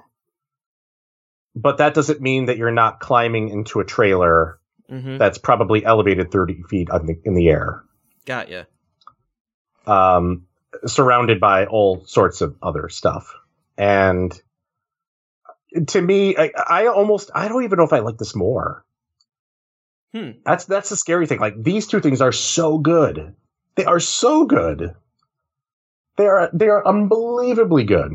but 1.54 1.78
that 1.78 1.94
doesn't 1.94 2.20
mean 2.20 2.46
that 2.46 2.58
you're 2.58 2.70
not 2.70 3.00
climbing 3.00 3.48
into 3.48 3.80
a 3.80 3.84
trailer 3.84 4.58
mm-hmm. 4.92 5.18
that's 5.18 5.38
probably 5.38 5.84
elevated 5.84 6.30
30 6.30 6.62
feet 6.68 6.88
the, 6.88 7.20
in 7.24 7.34
the 7.34 7.48
air, 7.48 7.82
Got 8.26 8.50
you. 8.50 8.64
um, 9.86 10.46
surrounded 10.86 11.40
by 11.40 11.66
all 11.66 12.04
sorts 12.04 12.40
of 12.40 12.56
other 12.62 12.88
stuff. 12.88 13.34
And 13.78 14.38
to 15.88 16.00
me, 16.00 16.36
I, 16.36 16.50
I 16.56 16.86
almost 16.86 17.30
I 17.34 17.48
don't 17.48 17.64
even 17.64 17.78
know 17.78 17.84
if 17.84 17.92
I 17.92 18.00
like 18.00 18.18
this 18.18 18.34
more. 18.34 18.84
Hmm. 20.14 20.32
That's 20.44 20.66
that's 20.66 20.90
the 20.90 20.96
scary 20.96 21.26
thing. 21.26 21.40
Like 21.40 21.54
these 21.60 21.86
two 21.86 22.00
things 22.00 22.20
are 22.20 22.32
so 22.32 22.78
good. 22.78 23.34
They 23.76 23.86
are 23.86 24.00
so 24.00 24.44
good. 24.44 24.94
They 26.16 26.26
are 26.26 26.50
they 26.52 26.68
are 26.68 26.86
unbelievably 26.86 27.84
good. 27.84 28.12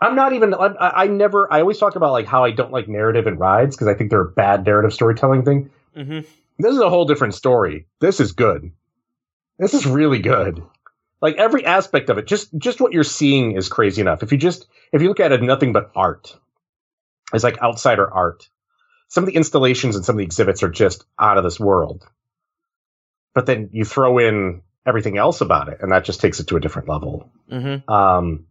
I'm 0.00 0.14
not 0.14 0.32
even. 0.32 0.54
I, 0.54 0.74
I 0.78 1.06
never. 1.08 1.52
I 1.52 1.60
always 1.60 1.78
talk 1.78 1.96
about 1.96 2.12
like 2.12 2.26
how 2.26 2.44
I 2.44 2.52
don't 2.52 2.72
like 2.72 2.88
narrative 2.88 3.26
and 3.26 3.38
rides 3.38 3.76
because 3.76 3.88
I 3.88 3.94
think 3.94 4.10
they're 4.10 4.22
a 4.22 4.30
bad 4.30 4.64
narrative 4.64 4.94
storytelling 4.94 5.44
thing. 5.44 5.70
Mm-hmm. 5.96 6.20
This 6.58 6.74
is 6.74 6.80
a 6.80 6.88
whole 6.88 7.04
different 7.04 7.34
story. 7.34 7.86
This 8.00 8.20
is 8.20 8.32
good. 8.32 8.72
This 9.58 9.74
is 9.74 9.86
really 9.86 10.20
good. 10.20 10.62
Like 11.20 11.36
every 11.36 11.66
aspect 11.66 12.08
of 12.08 12.16
it, 12.16 12.26
just 12.26 12.56
just 12.56 12.80
what 12.80 12.92
you're 12.92 13.04
seeing 13.04 13.52
is 13.52 13.68
crazy 13.68 14.00
enough. 14.00 14.22
If 14.22 14.32
you 14.32 14.38
just 14.38 14.66
if 14.92 15.02
you 15.02 15.08
look 15.08 15.20
at 15.20 15.32
it, 15.32 15.42
nothing 15.42 15.72
but 15.72 15.90
art. 15.94 16.34
It's 17.34 17.44
like 17.44 17.60
outsider 17.60 18.10
art. 18.10 18.48
Some 19.08 19.24
of 19.24 19.28
the 19.28 19.36
installations 19.36 19.96
and 19.96 20.04
some 20.04 20.14
of 20.14 20.18
the 20.18 20.24
exhibits 20.24 20.62
are 20.62 20.70
just 20.70 21.04
out 21.18 21.36
of 21.36 21.44
this 21.44 21.60
world. 21.60 22.06
But 23.34 23.46
then 23.46 23.70
you 23.72 23.84
throw 23.84 24.18
in 24.18 24.62
everything 24.86 25.18
else 25.18 25.40
about 25.40 25.68
it, 25.68 25.78
and 25.82 25.92
that 25.92 26.04
just 26.04 26.20
takes 26.20 26.40
it 26.40 26.46
to 26.48 26.56
a 26.56 26.60
different 26.60 26.88
level. 26.88 27.30
Mm-hmm. 27.50 27.90
Um, 27.92 28.46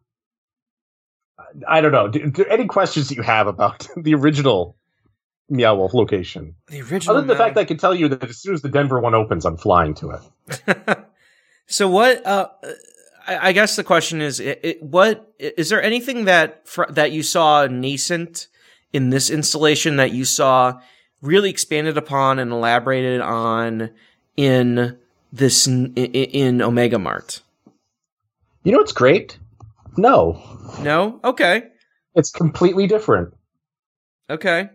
I 1.67 1.81
don't 1.81 1.91
know. 1.91 2.07
Do, 2.07 2.29
do 2.29 2.45
any 2.45 2.65
questions 2.65 3.09
that 3.09 3.15
you 3.15 3.23
have 3.23 3.47
about 3.47 3.87
the 3.97 4.13
original 4.13 4.75
Meow 5.49 5.75
Wolf 5.75 5.93
location? 5.93 6.55
The 6.67 6.81
original. 6.81 7.17
Other 7.17 7.21
than 7.21 7.27
the 7.27 7.35
fact 7.35 7.55
that 7.55 7.61
I 7.61 7.65
can 7.65 7.77
tell 7.77 7.95
you 7.95 8.07
that 8.09 8.29
as 8.29 8.37
soon 8.37 8.53
as 8.53 8.61
the 8.61 8.69
Denver 8.69 8.99
one 8.99 9.15
opens, 9.15 9.45
I'm 9.45 9.57
flying 9.57 9.93
to 9.95 10.11
it. 10.11 10.97
so 11.67 11.89
what? 11.89 12.25
Uh, 12.25 12.49
I, 13.27 13.49
I 13.49 13.51
guess 13.51 13.75
the 13.75 13.83
question 13.83 14.21
is, 14.21 14.39
it, 14.39 14.59
it, 14.63 14.83
what 14.83 15.33
is 15.39 15.69
there 15.69 15.81
anything 15.81 16.25
that 16.25 16.67
fr- 16.67 16.89
that 16.89 17.11
you 17.11 17.23
saw 17.23 17.67
nascent 17.67 18.47
in 18.91 19.09
this 19.09 19.29
installation 19.29 19.97
that 19.97 20.11
you 20.11 20.25
saw 20.25 20.79
really 21.21 21.49
expanded 21.49 21.97
upon 21.97 22.39
and 22.39 22.51
elaborated 22.51 23.21
on 23.21 23.91
in 24.35 24.97
this 25.31 25.67
in, 25.67 25.93
in 25.95 26.61
Omega 26.61 26.99
Mart? 26.99 27.41
You 28.63 28.71
know 28.73 28.79
what's 28.79 28.91
great? 28.91 29.37
No, 29.99 30.41
No. 30.81 31.19
Okay. 31.23 31.63
it's 32.15 32.31
completely 32.31 32.87
different. 32.87 33.33
Okay. 34.29 34.69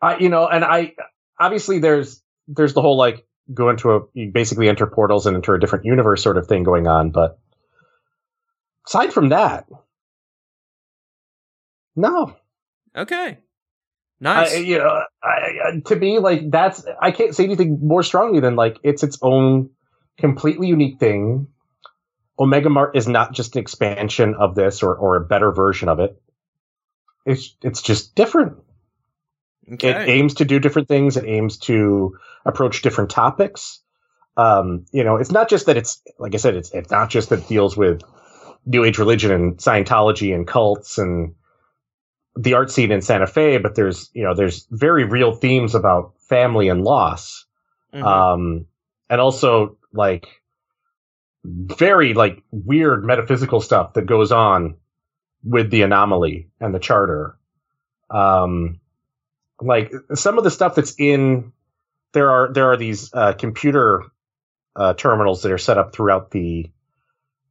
I, 0.00 0.18
you 0.18 0.28
know, 0.28 0.46
and 0.48 0.64
I 0.64 0.94
obviously 1.38 1.78
there's 1.78 2.22
there's 2.48 2.74
the 2.74 2.82
whole 2.82 2.96
like 2.96 3.26
go 3.52 3.68
into 3.70 3.90
a 3.92 4.00
you 4.14 4.30
basically 4.32 4.68
enter 4.68 4.86
portals 4.86 5.26
and 5.26 5.36
enter 5.36 5.54
a 5.54 5.60
different 5.60 5.84
universe 5.84 6.22
sort 6.22 6.38
of 6.38 6.46
thing 6.46 6.62
going 6.62 6.86
on, 6.86 7.10
but 7.10 7.38
aside 8.86 9.12
from 9.12 9.28
that, 9.30 9.66
no. 11.94 12.36
Okay. 12.96 13.38
Nice. 14.20 14.54
I, 14.54 14.58
you 14.58 14.78
know, 14.78 15.02
I, 15.22 15.80
to 15.86 15.96
me, 15.96 16.18
like 16.18 16.50
that's 16.50 16.84
I 17.00 17.10
can't 17.10 17.34
say 17.34 17.44
anything 17.44 17.80
more 17.82 18.02
strongly 18.02 18.40
than 18.40 18.54
like 18.54 18.78
it's 18.84 19.02
its 19.02 19.18
own 19.20 19.70
completely 20.18 20.68
unique 20.68 21.00
thing. 21.00 21.48
Omega 22.38 22.70
Mart 22.70 22.96
is 22.96 23.06
not 23.06 23.32
just 23.32 23.56
an 23.56 23.60
expansion 23.62 24.34
of 24.34 24.54
this 24.54 24.82
or, 24.82 24.94
or 24.94 25.16
a 25.16 25.20
better 25.24 25.52
version 25.52 25.88
of 25.88 26.00
it. 26.00 26.20
It's 27.24 27.56
it's 27.62 27.82
just 27.82 28.14
different. 28.14 28.56
okay. 29.74 29.90
It 29.90 30.08
aims 30.08 30.34
to 30.34 30.44
do 30.44 30.58
different 30.58 30.88
things. 30.88 31.16
It 31.16 31.24
aims 31.26 31.58
to 31.58 32.16
approach 32.44 32.82
different 32.82 33.10
topics. 33.10 33.80
Um, 34.36 34.86
you 34.92 35.04
know, 35.04 35.16
it's 35.16 35.30
not 35.30 35.48
just 35.48 35.66
that 35.66 35.76
it's 35.76 36.02
like 36.18 36.34
I 36.34 36.38
said, 36.38 36.56
it's 36.56 36.70
it's 36.72 36.90
not 36.90 37.10
just 37.10 37.28
that 37.28 37.40
it 37.40 37.48
deals 37.48 37.76
with 37.76 38.02
New 38.64 38.84
Age 38.84 38.98
religion 38.98 39.30
and 39.30 39.56
Scientology 39.58 40.34
and 40.34 40.46
cults 40.46 40.98
and 40.98 41.34
the 42.34 42.54
art 42.54 42.70
scene 42.70 42.90
in 42.90 43.02
Santa 43.02 43.26
Fe, 43.26 43.58
but 43.58 43.74
there's 43.74 44.10
you 44.14 44.24
know 44.24 44.34
there's 44.34 44.66
very 44.70 45.04
real 45.04 45.32
themes 45.32 45.74
about 45.74 46.14
family 46.28 46.68
and 46.68 46.82
loss, 46.82 47.44
Mhm. 47.94 48.02
um, 48.04 48.66
and 49.10 49.20
also 49.20 49.76
like 49.92 50.26
very 51.44 52.14
like 52.14 52.42
weird 52.50 53.04
metaphysical 53.04 53.60
stuff 53.60 53.94
that 53.94 54.06
goes 54.06 54.32
on 54.32 54.76
with 55.44 55.70
the 55.70 55.82
anomaly 55.82 56.48
and 56.60 56.74
the 56.74 56.78
charter. 56.78 57.36
Um, 58.10 58.80
like 59.60 59.92
some 60.14 60.38
of 60.38 60.44
the 60.44 60.50
stuff 60.50 60.74
that's 60.74 60.94
in 60.98 61.52
there 62.12 62.30
are 62.30 62.52
there 62.52 62.72
are 62.72 62.76
these 62.76 63.12
uh, 63.12 63.32
computer 63.32 64.04
uh, 64.76 64.94
terminals 64.94 65.42
that 65.42 65.52
are 65.52 65.58
set 65.58 65.78
up 65.78 65.94
throughout 65.94 66.30
the 66.30 66.70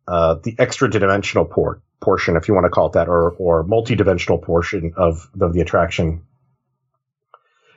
uh, 0.07 0.35
the 0.43 0.55
extra 0.57 0.89
dimensional 0.89 1.45
port 1.45 1.81
portion, 1.99 2.35
if 2.35 2.47
you 2.47 2.53
want 2.53 2.65
to 2.65 2.69
call 2.69 2.87
it 2.87 2.93
that, 2.93 3.07
or 3.07 3.31
or 3.31 3.63
multi-dimensional 3.63 4.39
portion 4.39 4.93
of, 4.97 5.29
of 5.39 5.53
the 5.53 5.61
attraction, 5.61 6.23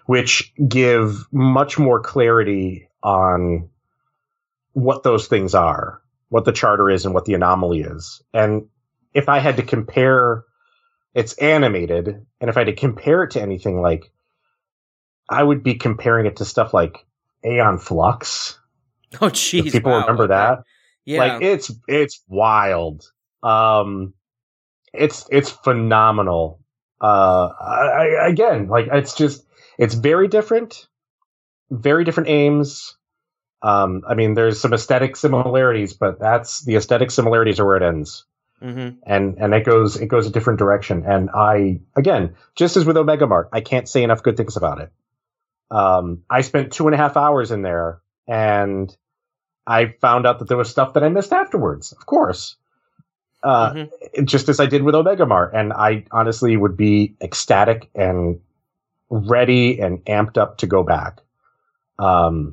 which 0.07 0.53
give 0.67 1.27
much 1.31 1.79
more 1.79 2.01
clarity 2.01 2.89
on 3.03 3.69
what 4.73 5.03
those 5.03 5.29
things 5.29 5.55
are, 5.55 6.03
what 6.35 6.45
the 6.45 6.51
charter 6.51 6.91
is, 6.91 7.05
and 7.05 7.15
what 7.15 7.27
the 7.27 7.35
anomaly 7.35 7.83
is. 7.83 8.21
And 8.33 8.67
if 9.13 9.29
I 9.29 9.39
had 9.39 9.59
to 9.59 9.63
compare, 9.63 10.43
it's 11.15 11.35
animated, 11.35 12.09
and 12.41 12.51
if 12.51 12.57
I 12.57 12.63
had 12.63 12.67
to 12.67 12.75
compare 12.75 13.23
it 13.23 13.31
to 13.31 13.41
anything 13.41 13.81
like, 13.81 14.11
I 15.31 15.45
would 15.45 15.63
be 15.63 15.77
comparing 15.77 16.27
it 16.27 16.35
to 16.39 16.45
stuff 16.45 16.75
like 16.75 17.07
Aeon 17.47 17.79
Flux. 17.79 18.59
Oh, 19.21 19.31
jeez. 19.31 19.71
People 19.71 19.93
wow, 19.93 20.01
remember 20.01 20.25
okay. 20.25 20.35
that? 20.35 20.65
Yeah. 21.05 21.19
Like 21.21 21.43
it's 21.43 21.71
it's 21.87 22.21
wild. 22.27 23.09
Um, 23.45 24.13
it's 24.93 25.29
it's 25.31 25.51
phenomenal. 25.51 26.59
Uh, 27.01 27.51
I, 27.61 28.25
I, 28.25 28.27
again, 28.27 28.67
like 28.67 28.89
it's 28.91 29.15
just 29.15 29.47
it's 29.79 29.95
very 29.95 30.27
different, 30.27 30.89
very 31.71 32.03
different 32.03 32.29
aims. 32.29 32.97
Um, 33.65 34.03
I 34.07 34.13
mean, 34.15 34.35
there's 34.35 34.61
some 34.61 34.75
aesthetic 34.75 35.17
similarities, 35.17 35.95
but 35.95 36.21
that's 36.21 36.63
the 36.67 36.77
aesthetic 36.77 37.11
similarities 37.11 37.59
are 37.59 37.65
where 37.65 37.77
it 37.79 37.83
ends, 37.83 38.27
mm-hmm. 38.63 38.99
and 39.07 39.39
and 39.39 39.55
it 39.55 39.65
goes 39.65 39.97
it 39.97 40.09
goes 40.09 40.27
a 40.27 40.31
different 40.31 40.59
direction. 40.59 41.03
And 41.07 41.31
I 41.35 41.81
again, 41.97 42.37
just 42.57 42.77
as 42.77 42.85
with 42.85 42.99
Omega 42.99 43.27
Mart, 43.27 43.49
I 43.55 43.63
can't 43.63 43.89
say 43.89 44.03
enough 44.03 44.23
good 44.23 44.37
things 44.37 44.59
about 44.59 44.83
it. 44.83 44.93
Um, 45.71 46.25
I 46.29 46.43
spent 46.43 46.75
two 46.75 46.87
and 46.87 46.95
a 46.95 46.99
half 46.99 47.17
hours 47.17 47.51
in 47.51 47.63
there, 47.63 48.03
and 48.29 48.95
I 49.67 49.95
found 49.99 50.27
out 50.27 50.41
that 50.41 50.49
there 50.49 50.59
was 50.59 50.69
stuff 50.69 50.93
that 50.93 51.03
I 51.03 51.09
missed 51.09 51.33
afterwards. 51.33 51.93
Of 51.93 52.05
course, 52.05 52.57
uh, 53.43 53.73
Mhm. 53.73 54.25
just 54.27 54.51
as 54.51 54.61
I 54.61 54.67
did 54.67 54.83
with 54.83 54.95
Omega 54.95 55.25
Mart, 55.25 55.53
and 55.55 55.73
I 55.73 56.05
honestly 56.13 56.55
would 56.55 56.77
be 56.77 57.17
ecstatic 57.23 57.89
and 57.95 58.41
ready 59.09 59.81
and 59.81 60.05
amped 60.05 60.37
up 60.37 60.59
to 60.59 60.67
go 60.67 60.83
back. 60.83 61.23
Um, 61.99 62.53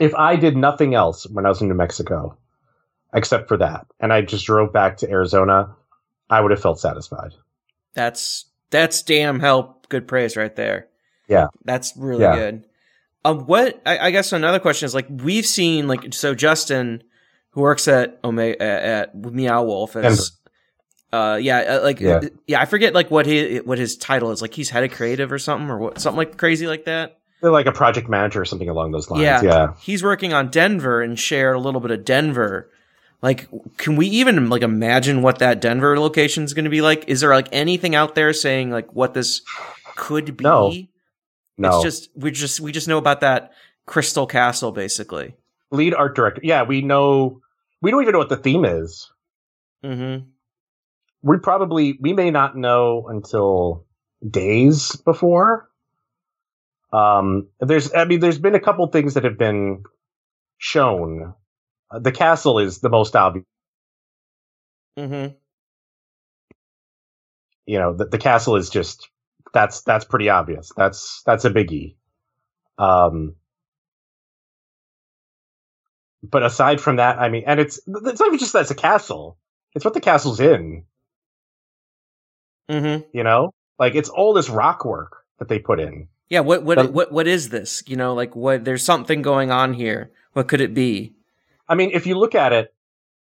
if 0.00 0.14
I 0.14 0.36
did 0.36 0.56
nothing 0.56 0.94
else 0.94 1.26
when 1.28 1.46
I 1.46 1.48
was 1.48 1.60
in 1.60 1.68
New 1.68 1.74
Mexico, 1.74 2.36
except 3.14 3.48
for 3.48 3.56
that, 3.58 3.86
and 4.00 4.12
I 4.12 4.22
just 4.22 4.46
drove 4.46 4.72
back 4.72 4.98
to 4.98 5.10
Arizona, 5.10 5.74
I 6.30 6.40
would 6.40 6.50
have 6.50 6.62
felt 6.62 6.80
satisfied. 6.80 7.32
That's 7.94 8.46
that's 8.70 9.02
damn 9.02 9.38
help 9.40 9.88
good 9.88 10.08
praise 10.08 10.36
right 10.36 10.54
there. 10.56 10.88
Yeah. 11.28 11.48
That's 11.64 11.94
really 11.96 12.22
Yeah. 12.22 12.34
good. 12.36 12.64
Um, 13.24 13.46
what 13.46 13.80
I, 13.86 13.98
I 13.98 14.10
guess 14.10 14.32
another 14.32 14.58
question 14.58 14.86
is 14.86 14.94
like 14.94 15.06
we've 15.08 15.46
seen 15.46 15.86
like 15.88 16.12
so 16.14 16.34
Justin, 16.34 17.04
who 17.50 17.60
works 17.60 17.86
at 17.86 18.18
Omega 18.24 18.60
at, 18.62 18.82
at 18.82 19.14
Meow 19.14 19.62
Wolf 19.62 19.94
as, 19.94 20.32
uh, 21.12 21.38
yeah, 21.40 21.58
uh, 21.58 21.80
like 21.82 22.00
Yeah. 22.00 22.20
yeah. 22.46 22.60
I 22.60 22.64
forget 22.64 22.94
like 22.94 23.10
what 23.10 23.26
he 23.26 23.58
what 23.58 23.78
his 23.78 23.96
title 23.96 24.30
is. 24.32 24.40
Like 24.42 24.54
he's 24.54 24.70
head 24.70 24.84
of 24.84 24.90
creative 24.90 25.30
or 25.30 25.38
something 25.38 25.68
or 25.70 25.78
what 25.78 26.00
something 26.00 26.16
like 26.16 26.38
crazy 26.38 26.66
like 26.66 26.86
that. 26.86 27.18
They're 27.42 27.50
like 27.50 27.66
a 27.66 27.72
project 27.72 28.08
manager 28.08 28.40
or 28.40 28.44
something 28.44 28.68
along 28.68 28.92
those 28.92 29.10
lines. 29.10 29.24
Yeah. 29.24 29.42
Yeah. 29.42 29.74
He's 29.80 30.02
working 30.02 30.32
on 30.32 30.48
Denver 30.48 31.02
and 31.02 31.18
shared 31.18 31.56
a 31.56 31.58
little 31.58 31.80
bit 31.80 31.90
of 31.90 32.04
Denver. 32.04 32.70
Like, 33.20 33.48
can 33.76 33.96
we 33.96 34.06
even 34.06 34.48
like 34.48 34.62
imagine 34.62 35.22
what 35.22 35.40
that 35.40 35.60
Denver 35.60 35.98
location 35.98 36.44
is 36.44 36.54
going 36.54 36.64
to 36.64 36.70
be 36.70 36.82
like? 36.82 37.04
Is 37.08 37.20
there 37.20 37.30
like 37.30 37.48
anything 37.52 37.94
out 37.94 38.14
there 38.14 38.32
saying 38.32 38.70
like 38.70 38.94
what 38.94 39.12
this 39.12 39.42
could 39.96 40.36
be? 40.36 40.44
No. 40.44 40.72
No. 41.58 41.74
It's 41.74 41.82
just 41.82 42.10
we 42.16 42.30
just 42.30 42.60
we 42.60 42.72
just 42.72 42.88
know 42.88 42.98
about 42.98 43.20
that 43.20 43.52
Crystal 43.86 44.26
Castle 44.26 44.72
basically. 44.72 45.34
Lead 45.72 45.94
art 45.94 46.14
director. 46.14 46.40
Yeah, 46.44 46.62
we 46.62 46.80
know. 46.80 47.40
We 47.80 47.90
don't 47.90 48.02
even 48.02 48.12
know 48.12 48.18
what 48.18 48.28
the 48.28 48.36
theme 48.36 48.64
is. 48.64 49.10
Mm-hmm. 49.84 50.26
we 51.22 51.38
probably 51.38 51.98
we 52.00 52.12
may 52.12 52.30
not 52.30 52.56
know 52.56 53.08
until 53.08 53.84
days 54.28 54.94
before 55.04 55.68
um 56.92 57.48
there's 57.60 57.92
i 57.94 58.04
mean 58.04 58.20
there's 58.20 58.38
been 58.38 58.54
a 58.54 58.60
couple 58.60 58.86
things 58.88 59.14
that 59.14 59.24
have 59.24 59.38
been 59.38 59.82
shown. 60.58 61.34
Uh, 61.90 61.98
the 61.98 62.12
castle 62.12 62.58
is 62.58 62.78
the 62.80 62.90
most 62.90 63.16
obvious 63.16 63.44
Mm-hmm. 64.98 65.34
you 67.66 67.78
know 67.78 67.94
the, 67.94 68.06
the 68.06 68.18
castle 68.18 68.56
is 68.56 68.70
just 68.70 69.08
that's 69.54 69.82
that's 69.82 70.04
pretty 70.04 70.28
obvious. 70.30 70.70
That's 70.76 71.22
that's 71.26 71.44
a 71.44 71.50
biggie. 71.50 71.96
Um 72.78 73.36
but 76.22 76.44
aside 76.44 76.80
from 76.80 76.96
that 76.96 77.18
i 77.18 77.28
mean 77.28 77.44
and 77.46 77.58
it's 77.60 77.78
it's 77.86 78.20
not 78.20 78.26
even 78.28 78.38
just 78.38 78.52
that 78.54 78.62
it's 78.62 78.70
a 78.70 78.74
castle. 78.76 79.38
It's 79.74 79.84
what 79.84 79.94
the 79.94 80.00
castle's 80.00 80.40
in. 80.40 80.84
Mm-hmm. 82.70 83.08
you 83.12 83.24
know? 83.24 83.54
Like 83.78 83.94
it's 83.94 84.08
all 84.08 84.34
this 84.34 84.48
rock 84.50 84.84
work 84.84 85.24
that 85.38 85.48
they 85.48 85.58
put 85.58 85.80
in 85.80 86.08
Yeah. 86.32 86.40
What 86.40 86.62
what 86.64 86.78
The- 86.78 86.90
what 86.90 87.12
what 87.12 87.26
is 87.26 87.50
this? 87.50 87.82
You 87.86 87.96
know, 87.96 88.14
like 88.14 88.34
what? 88.34 88.64
There's 88.64 88.82
something 88.82 89.20
going 89.20 89.50
on 89.50 89.74
here. 89.74 90.10
What 90.32 90.48
could 90.48 90.62
it 90.62 90.72
be? 90.72 91.12
I 91.68 91.74
mean, 91.74 91.90
if 91.92 92.06
you 92.06 92.18
look 92.18 92.34
at 92.34 92.54
it, 92.54 92.74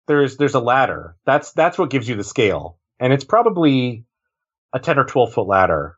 there's 0.07 0.37
there's 0.37 0.53
a 0.53 0.59
ladder. 0.59 1.15
That's 1.25 1.51
that's 1.53 1.77
what 1.79 1.89
gives 1.89 2.07
you 2.07 2.15
the 2.15 2.23
scale, 2.23 2.77
and 2.99 3.11
it's 3.11 3.23
probably 3.23 4.05
a 4.73 4.79
ten 4.79 4.99
or 4.99 5.05
twelve 5.05 5.33
foot 5.33 5.47
ladder, 5.47 5.97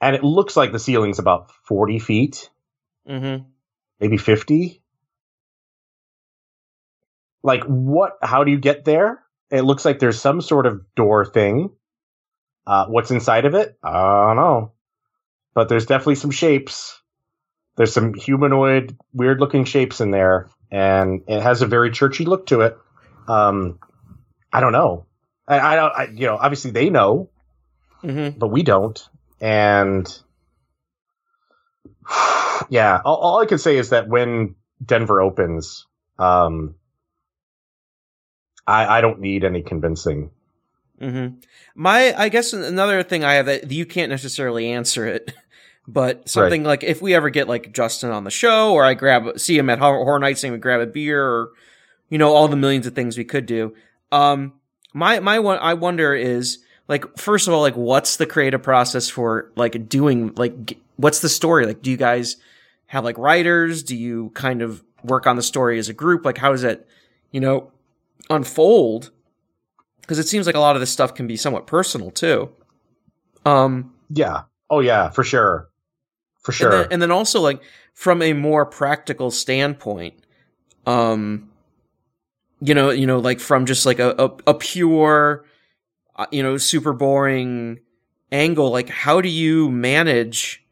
and 0.00 0.16
it 0.16 0.24
looks 0.24 0.56
like 0.56 0.72
the 0.72 0.80
ceiling's 0.80 1.20
about 1.20 1.52
forty 1.62 2.00
feet, 2.00 2.50
Mm-hmm. 3.08 3.44
maybe 4.00 4.16
fifty. 4.16 4.82
Like 7.44 7.62
what? 7.64 8.18
How 8.22 8.42
do 8.42 8.50
you 8.50 8.58
get 8.58 8.84
there? 8.84 9.22
It 9.50 9.62
looks 9.62 9.84
like 9.84 10.00
there's 10.00 10.20
some 10.20 10.40
sort 10.40 10.66
of 10.66 10.82
door 10.96 11.24
thing. 11.24 11.70
Uh, 12.66 12.86
what's 12.86 13.10
inside 13.12 13.44
of 13.46 13.54
it? 13.54 13.78
I 13.84 13.92
don't 14.26 14.36
know, 14.36 14.72
but 15.58 15.68
there's 15.68 15.86
definitely 15.86 16.14
some 16.14 16.30
shapes. 16.30 17.02
There's 17.74 17.92
some 17.92 18.14
humanoid, 18.14 18.96
weird 19.12 19.40
looking 19.40 19.64
shapes 19.64 20.00
in 20.00 20.12
there, 20.12 20.48
and 20.70 21.22
it 21.26 21.42
has 21.42 21.62
a 21.62 21.66
very 21.66 21.90
churchy 21.90 22.24
look 22.24 22.46
to 22.46 22.60
it. 22.60 22.78
Um, 23.26 23.80
I 24.52 24.60
don't 24.60 24.70
know. 24.70 25.06
I, 25.48 25.58
I 25.58 25.74
don't. 25.74 25.92
I, 25.92 26.04
you 26.14 26.26
know, 26.26 26.36
obviously 26.36 26.70
they 26.70 26.90
know, 26.90 27.30
Mm-hmm. 28.04 28.38
but 28.38 28.52
we 28.52 28.62
don't. 28.62 29.04
And 29.40 30.06
yeah, 32.68 33.00
all, 33.04 33.16
all 33.16 33.40
I 33.40 33.46
can 33.46 33.58
say 33.58 33.78
is 33.78 33.90
that 33.90 34.06
when 34.06 34.54
Denver 34.86 35.20
opens, 35.20 35.88
um, 36.20 36.76
I, 38.64 38.98
I 38.98 39.00
don't 39.00 39.18
need 39.18 39.42
any 39.42 39.62
convincing. 39.62 40.30
Mm-hmm. 41.00 41.36
My, 41.74 42.14
I 42.16 42.28
guess 42.28 42.52
another 42.52 43.02
thing 43.02 43.24
I 43.24 43.34
have 43.34 43.46
that 43.46 43.70
you 43.70 43.86
can't 43.86 44.10
necessarily 44.10 44.70
answer 44.70 45.06
it, 45.06 45.32
but 45.88 46.28
something 46.28 46.62
like 46.64 46.84
if 46.84 47.02
we 47.02 47.14
ever 47.14 47.30
get 47.30 47.48
like 47.48 47.72
Justin 47.72 48.10
on 48.10 48.22
the 48.24 48.30
show, 48.30 48.72
or 48.74 48.84
I 48.84 48.94
grab 48.94 49.38
see 49.40 49.58
him 49.58 49.70
at 49.70 49.78
Horror 49.78 50.04
Horror 50.04 50.18
Nights 50.20 50.44
and 50.44 50.52
we 50.52 50.58
grab 50.58 50.80
a 50.80 50.86
beer, 50.86 51.26
or 51.26 51.50
you 52.10 52.18
know 52.18 52.32
all 52.34 52.46
the 52.46 52.56
millions 52.56 52.86
of 52.86 52.94
things 52.94 53.18
we 53.18 53.24
could 53.24 53.46
do. 53.46 53.74
Um, 54.12 54.52
my 54.92 55.18
my 55.20 55.38
one 55.38 55.58
I 55.60 55.74
wonder 55.74 56.14
is 56.14 56.58
like 56.86 57.18
first 57.18 57.48
of 57.48 57.54
all 57.54 57.62
like 57.62 57.76
what's 57.76 58.16
the 58.16 58.26
creative 58.26 58.62
process 58.62 59.08
for 59.08 59.50
like 59.56 59.88
doing 59.88 60.34
like 60.36 60.66
g- 60.66 60.78
what's 60.96 61.20
the 61.20 61.28
story 61.28 61.66
like? 61.66 61.82
Do 61.82 61.90
you 61.90 61.96
guys 61.96 62.36
have 62.86 63.04
like 63.04 63.18
writers? 63.18 63.82
Do 63.82 63.96
you 63.96 64.30
kind 64.34 64.62
of 64.62 64.84
work 65.02 65.26
on 65.26 65.36
the 65.36 65.42
story 65.42 65.78
as 65.78 65.88
a 65.88 65.94
group? 65.94 66.24
Like 66.24 66.38
how 66.38 66.52
does 66.52 66.64
it 66.64 66.86
you 67.32 67.40
know 67.40 67.72
unfold? 68.30 69.10
because 70.08 70.18
it 70.18 70.26
seems 70.26 70.46
like 70.46 70.54
a 70.54 70.60
lot 70.60 70.74
of 70.74 70.80
this 70.80 70.90
stuff 70.90 71.14
can 71.14 71.26
be 71.26 71.36
somewhat 71.36 71.66
personal 71.66 72.10
too. 72.10 72.48
Um, 73.44 73.92
Yeah. 74.08 74.44
Oh 74.70 74.80
yeah, 74.80 75.10
for 75.10 75.22
sure. 75.22 75.68
For 76.48 76.52
sure. 76.52 76.70
and, 76.70 76.80
then, 76.80 76.92
and 76.92 77.02
then 77.02 77.10
also 77.10 77.42
like 77.42 77.60
from 77.92 78.22
a 78.22 78.32
more 78.32 78.64
practical 78.64 79.30
standpoint, 79.30 80.14
um, 80.86 81.50
you 82.58 82.72
know, 82.72 82.88
you 82.88 83.06
know, 83.06 83.18
like 83.18 83.38
from 83.38 83.66
just 83.66 83.84
like 83.84 83.98
a 83.98 84.14
a, 84.18 84.52
a 84.52 84.54
pure, 84.54 85.44
uh, 86.16 86.24
you 86.32 86.42
know, 86.42 86.56
super 86.56 86.94
boring 86.94 87.80
angle. 88.32 88.70
Like, 88.70 88.88
how 88.88 89.20
do 89.20 89.28
you 89.28 89.70
manage 89.70 90.64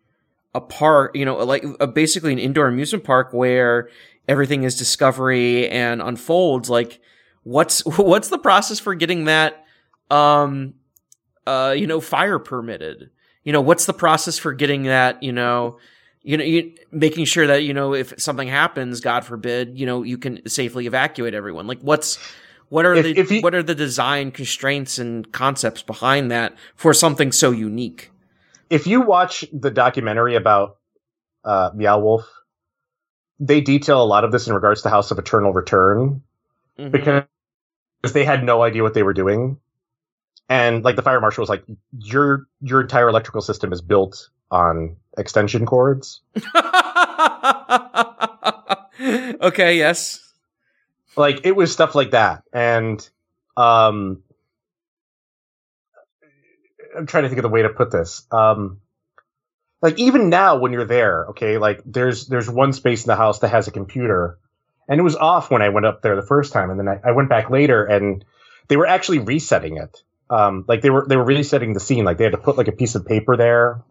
a 0.54 0.62
park? 0.62 1.14
You 1.14 1.26
know, 1.26 1.36
like 1.44 1.62
a, 1.78 1.86
basically 1.86 2.32
an 2.32 2.38
indoor 2.38 2.68
amusement 2.68 3.04
park 3.04 3.34
where 3.34 3.90
everything 4.26 4.62
is 4.62 4.78
discovery 4.78 5.68
and 5.68 6.00
unfolds. 6.00 6.70
Like, 6.70 7.00
what's 7.42 7.80
what's 7.98 8.28
the 8.28 8.38
process 8.38 8.80
for 8.80 8.94
getting 8.94 9.26
that? 9.26 9.62
Um, 10.10 10.72
uh, 11.46 11.74
you 11.76 11.86
know, 11.86 12.00
fire 12.00 12.38
permitted 12.38 13.10
you 13.46 13.52
know 13.52 13.62
what's 13.62 13.86
the 13.86 13.94
process 13.94 14.38
for 14.38 14.52
getting 14.52 14.82
that 14.84 15.22
you 15.22 15.32
know 15.32 15.78
you 16.22 16.36
know 16.36 16.44
you, 16.44 16.74
making 16.92 17.24
sure 17.24 17.46
that 17.46 17.62
you 17.62 17.72
know 17.72 17.94
if 17.94 18.12
something 18.20 18.48
happens 18.48 19.00
god 19.00 19.24
forbid 19.24 19.78
you 19.78 19.86
know 19.86 20.02
you 20.02 20.18
can 20.18 20.46
safely 20.48 20.86
evacuate 20.86 21.32
everyone 21.34 21.66
like 21.66 21.80
what's 21.80 22.18
what 22.68 22.84
are 22.84 22.94
If- 22.94 23.04
the 23.04 23.18
if 23.18 23.30
you- 23.32 23.40
what 23.42 23.54
are 23.54 23.62
the 23.62 23.74
design 23.76 24.32
constraints 24.32 24.98
and 24.98 25.32
concepts 25.32 25.82
behind 25.82 26.30
that 26.30 26.54
for 26.74 26.92
something 26.92 27.32
so 27.32 27.52
unique 27.52 28.10
if 28.68 28.86
you 28.88 29.00
watch 29.02 29.44
the 29.52 29.70
documentary 29.70 30.34
about 30.34 30.78
uh, 31.44 31.70
Meow 31.72 32.00
Wolf, 32.00 32.28
they 33.38 33.60
detail 33.60 34.02
a 34.02 34.04
lot 34.04 34.24
of 34.24 34.32
this 34.32 34.48
in 34.48 34.54
regards 34.54 34.82
to 34.82 34.90
House 34.90 35.12
of 35.12 35.18
Eternal 35.20 35.52
Return 35.52 36.22
Mhm. 36.76 36.90
because 36.90 37.22
they 38.12 38.24
had 38.24 38.42
no 38.42 38.62
idea 38.62 38.82
what 38.82 38.94
they 38.94 39.04
were 39.04 39.12
doing. 39.14 39.58
And 40.48 40.84
like 40.84 40.96
the 40.96 41.02
fire 41.02 41.20
marshal 41.20 41.42
was 41.42 41.48
like, 41.48 41.64
your 41.98 42.46
your 42.60 42.80
entire 42.80 43.08
electrical 43.08 43.40
system 43.40 43.72
is 43.72 43.80
built 43.80 44.30
on 44.50 44.96
extension 45.18 45.66
cords. 45.66 46.20
okay, 49.40 49.76
yes. 49.76 50.20
Like 51.16 51.44
it 51.44 51.56
was 51.56 51.72
stuff 51.72 51.94
like 51.94 52.12
that. 52.12 52.44
And 52.52 53.08
um 53.56 54.22
I'm 56.96 57.06
trying 57.06 57.24
to 57.24 57.28
think 57.28 57.38
of 57.38 57.42
the 57.42 57.48
way 57.48 57.62
to 57.62 57.70
put 57.70 57.90
this. 57.90 58.24
Um 58.30 58.80
like 59.82 59.98
even 59.98 60.30
now 60.30 60.58
when 60.58 60.72
you're 60.72 60.84
there, 60.84 61.26
okay, 61.30 61.58
like 61.58 61.82
there's 61.84 62.28
there's 62.28 62.48
one 62.48 62.72
space 62.72 63.04
in 63.04 63.08
the 63.08 63.16
house 63.16 63.40
that 63.40 63.48
has 63.48 63.66
a 63.66 63.72
computer 63.72 64.38
and 64.88 65.00
it 65.00 65.02
was 65.02 65.16
off 65.16 65.50
when 65.50 65.62
I 65.62 65.70
went 65.70 65.86
up 65.86 66.02
there 66.02 66.16
the 66.16 66.26
first 66.26 66.52
time, 66.52 66.70
and 66.70 66.78
then 66.78 66.88
I, 66.88 67.00
I 67.04 67.12
went 67.12 67.28
back 67.28 67.50
later, 67.50 67.84
and 67.84 68.24
they 68.68 68.76
were 68.76 68.86
actually 68.86 69.18
resetting 69.18 69.76
it. 69.76 70.02
Um, 70.28 70.64
like 70.66 70.82
they 70.82 70.90
were 70.90 71.06
they 71.06 71.16
were 71.16 71.24
really 71.24 71.42
setting 71.42 71.72
the 71.72 71.80
scene. 71.80 72.04
Like 72.04 72.18
they 72.18 72.24
had 72.24 72.32
to 72.32 72.38
put 72.38 72.56
like 72.56 72.68
a 72.68 72.72
piece 72.72 72.94
of 72.94 73.06
paper 73.06 73.36
there, 73.36 73.82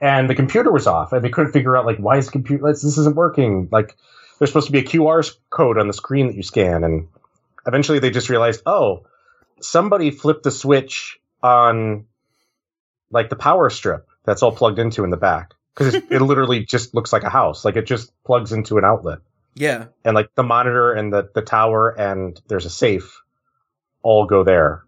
and 0.00 0.30
the 0.30 0.34
computer 0.34 0.70
was 0.70 0.86
off, 0.86 1.12
and 1.12 1.24
they 1.24 1.30
couldn't 1.30 1.52
figure 1.52 1.76
out 1.76 1.86
like 1.86 1.98
why 1.98 2.18
is 2.18 2.26
the 2.26 2.32
computer 2.32 2.64
this 2.66 2.84
isn't 2.84 3.16
working. 3.16 3.68
Like 3.72 3.96
there's 4.38 4.50
supposed 4.50 4.66
to 4.66 4.72
be 4.72 4.78
a 4.78 4.84
QR 4.84 5.28
code 5.50 5.78
on 5.78 5.86
the 5.86 5.92
screen 5.92 6.28
that 6.28 6.36
you 6.36 6.42
scan, 6.42 6.84
and 6.84 7.08
eventually 7.66 7.98
they 7.98 8.10
just 8.10 8.30
realized, 8.30 8.62
oh, 8.66 9.06
somebody 9.60 10.10
flipped 10.10 10.44
the 10.44 10.50
switch 10.50 11.18
on 11.42 12.06
like 13.10 13.28
the 13.28 13.36
power 13.36 13.70
strip 13.70 14.08
that's 14.24 14.42
all 14.42 14.52
plugged 14.52 14.78
into 14.78 15.04
in 15.04 15.10
the 15.10 15.16
back 15.16 15.54
because 15.74 15.94
it, 15.94 16.04
it 16.10 16.20
literally 16.20 16.64
just 16.64 16.94
looks 16.94 17.12
like 17.12 17.22
a 17.22 17.30
house. 17.30 17.64
Like 17.64 17.76
it 17.76 17.86
just 17.86 18.12
plugs 18.24 18.52
into 18.52 18.78
an 18.78 18.84
outlet. 18.84 19.18
Yeah. 19.54 19.86
And 20.04 20.14
like 20.14 20.34
the 20.34 20.42
monitor 20.42 20.92
and 20.92 21.12
the, 21.12 21.30
the 21.34 21.42
tower 21.42 21.90
and 21.90 22.40
there's 22.48 22.66
a 22.66 22.70
safe 22.70 23.22
all 24.06 24.26
go 24.26 24.44
there. 24.44 24.84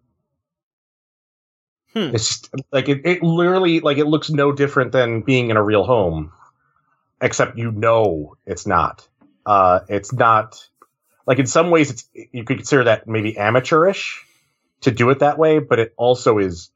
Hmm. 1.95 2.15
It's 2.15 2.29
just 2.41 2.51
like 2.71 2.89
it, 2.89 3.03
it 3.05 3.23
literally 3.23 3.81
like 3.81 3.99
it 3.99 4.07
looks 4.07 4.31
no 4.31 4.53
different 4.53 4.93
than 4.93 5.23
being 5.23 5.51
in 5.51 5.57
a 5.57 5.63
real 5.63 5.85
home. 5.85 6.33
Except 7.21 7.59
you 7.59 7.73
know 7.73 8.37
it's 8.47 8.67
not. 8.67 9.07
Uh 9.47 9.81
it's 9.89 10.13
not 10.13 10.65
like 11.27 11.39
in 11.39 11.47
some 11.47 11.71
ways 11.71 11.91
it's 11.91 12.09
you 12.33 12.45
could 12.45 12.59
consider 12.59 12.85
that 12.85 13.09
maybe 13.09 13.37
amateurish 13.37 14.25
to 14.83 14.91
do 14.91 15.11
it 15.11 15.21
that 15.21 15.39
way, 15.39 15.59
but 15.59 15.79
it 15.79 15.95
also 15.97 16.39
is 16.39 16.71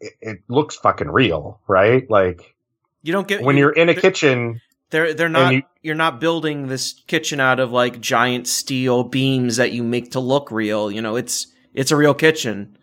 it, 0.00 0.14
it 0.20 0.38
looks 0.48 0.76
fucking 0.76 1.10
real, 1.10 1.60
right? 1.68 2.08
Like 2.10 2.54
You 3.02 3.12
don't 3.12 3.28
get 3.28 3.42
when 3.42 3.56
you- 3.56 3.60
you're 3.64 3.72
in 3.72 3.88
a 3.90 3.94
kitchen 3.94 4.60
They're 4.90 5.12
they're 5.14 5.28
not. 5.28 5.52
you- 5.52 5.62
you, 5.82 5.92
are 5.92 5.94
not 5.94 6.20
building 6.20 6.66
this 6.66 6.92
kitchen 7.06 7.40
out 7.40 7.58
of 7.60 7.70
like 7.72 8.00
giant 8.00 8.46
steel 8.48 9.04
beams 9.04 9.56
that 9.56 9.72
you 9.72 9.82
make 9.82 10.10
to 10.12 10.20
look 10.20 10.50
real. 10.50 10.90
You 10.90 11.00
know, 11.00 11.16
it's 11.16 11.46
it's 11.74 11.90
a 11.90 11.96
real 11.96 12.14
kitchen. 12.14 12.76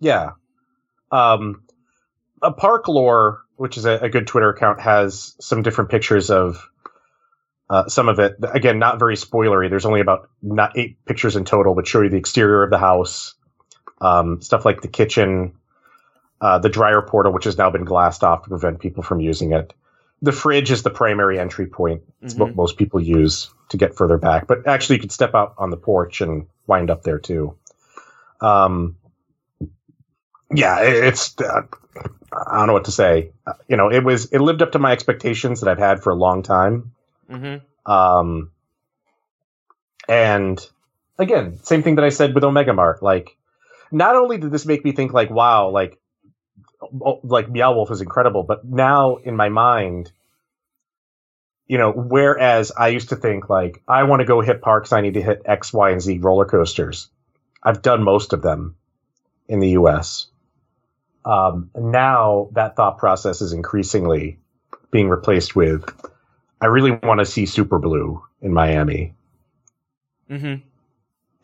Yeah. 0.00 0.30
Um, 1.10 1.62
a 2.42 2.52
Park 2.52 2.88
Lore, 2.88 3.42
which 3.56 3.76
is 3.76 3.84
a, 3.84 3.92
a 3.98 4.08
good 4.08 4.26
Twitter 4.26 4.50
account, 4.50 4.80
has 4.80 5.34
some 5.40 5.62
different 5.62 5.90
pictures 5.90 6.30
of 6.30 6.68
uh, 7.70 7.88
some 7.88 8.08
of 8.08 8.18
it. 8.18 8.36
Again, 8.42 8.78
not 8.78 8.98
very 8.98 9.16
spoilery. 9.16 9.70
There's 9.70 9.86
only 9.86 10.00
about 10.00 10.28
not 10.42 10.76
eight 10.78 11.04
pictures 11.04 11.36
in 11.36 11.44
total, 11.44 11.74
but 11.74 11.86
show 11.86 12.02
you 12.02 12.08
the 12.10 12.16
exterior 12.16 12.62
of 12.62 12.70
the 12.70 12.78
house, 12.78 13.34
um, 14.00 14.40
stuff 14.42 14.64
like 14.64 14.82
the 14.82 14.88
kitchen, 14.88 15.54
uh, 16.40 16.58
the 16.58 16.68
dryer 16.68 17.02
portal, 17.02 17.32
which 17.32 17.44
has 17.44 17.56
now 17.58 17.70
been 17.70 17.84
glassed 17.84 18.22
off 18.22 18.42
to 18.44 18.50
prevent 18.50 18.78
people 18.80 19.02
from 19.02 19.20
using 19.20 19.52
it. 19.52 19.72
The 20.22 20.32
fridge 20.32 20.70
is 20.70 20.82
the 20.82 20.90
primary 20.90 21.38
entry 21.38 21.66
point. 21.66 22.02
It's 22.22 22.34
what 22.34 22.52
Mhm. 22.52 22.56
most 22.56 22.76
people 22.78 23.00
use 23.00 23.50
to 23.70 23.76
get 23.76 23.96
further 23.96 24.16
back. 24.16 24.46
But 24.46 24.66
actually, 24.66 24.96
you 24.96 25.00
could 25.02 25.12
step 25.12 25.34
out 25.34 25.54
on 25.58 25.70
the 25.70 25.76
porch 25.76 26.20
and 26.20 26.46
wind 26.66 26.90
up 26.90 27.02
there 27.02 27.18
too. 27.18 27.54
Um, 28.40 28.96
yeah, 30.54 30.80
it's. 30.80 31.38
Uh, 31.40 31.62
I 32.32 32.58
don't 32.58 32.66
know 32.66 32.72
what 32.72 32.84
to 32.84 32.92
say. 32.92 33.32
Uh, 33.46 33.54
You 33.68 33.76
know, 33.76 33.90
it 33.90 34.04
was. 34.04 34.26
It 34.32 34.40
lived 34.40 34.62
up 34.62 34.72
to 34.72 34.78
my 34.78 34.92
expectations 34.92 35.60
that 35.60 35.70
I've 35.70 35.78
had 35.78 36.02
for 36.02 36.10
a 36.10 36.16
long 36.16 36.42
time. 36.42 36.92
Mm-hmm. 37.30 37.90
Um, 37.90 38.50
and 40.08 40.64
again, 41.18 41.58
same 41.62 41.82
thing 41.82 41.96
that 41.96 42.04
I 42.04 42.10
said 42.10 42.34
with 42.34 42.44
Omega 42.44 42.72
Mart. 42.72 43.02
Like, 43.02 43.36
not 43.90 44.16
only 44.16 44.38
did 44.38 44.50
this 44.50 44.66
make 44.66 44.84
me 44.84 44.92
think, 44.92 45.12
like, 45.12 45.30
wow, 45.30 45.70
like, 45.70 45.98
oh, 46.82 47.20
like 47.22 47.48
Meow 47.50 47.74
Wolf 47.74 47.90
is 47.90 48.00
incredible, 48.00 48.42
but 48.42 48.64
now 48.64 49.16
in 49.16 49.36
my 49.36 49.48
mind, 49.48 50.12
you 51.66 51.78
know, 51.78 51.90
whereas 51.92 52.70
I 52.76 52.88
used 52.88 53.08
to 53.08 53.16
think 53.16 53.48
like, 53.48 53.82
I 53.88 54.04
want 54.04 54.20
to 54.20 54.26
go 54.26 54.40
hit 54.40 54.60
parks, 54.60 54.92
I 54.92 55.00
need 55.00 55.14
to 55.14 55.22
hit 55.22 55.42
X, 55.44 55.72
Y, 55.72 55.90
and 55.90 56.00
Z 56.00 56.18
roller 56.18 56.44
coasters. 56.44 57.08
I've 57.66 57.82
done 57.82 58.04
most 58.04 58.32
of 58.32 58.42
them 58.42 58.76
in 59.48 59.60
the 59.60 59.70
U.S. 59.70 60.28
Um, 61.26 61.70
now 61.76 62.48
that 62.52 62.76
thought 62.76 62.98
process 62.98 63.42
is 63.42 63.52
increasingly 63.52 64.38
being 64.92 65.10
replaced 65.10 65.56
with, 65.56 65.84
I 66.62 66.66
really 66.66 66.92
want 66.92 67.20
to 67.20 67.26
see 67.26 67.46
Super 67.46 67.78
Blue 67.78 68.24
in 68.40 68.54
Miami 68.54 69.14
Mm-hmm. 70.30 70.56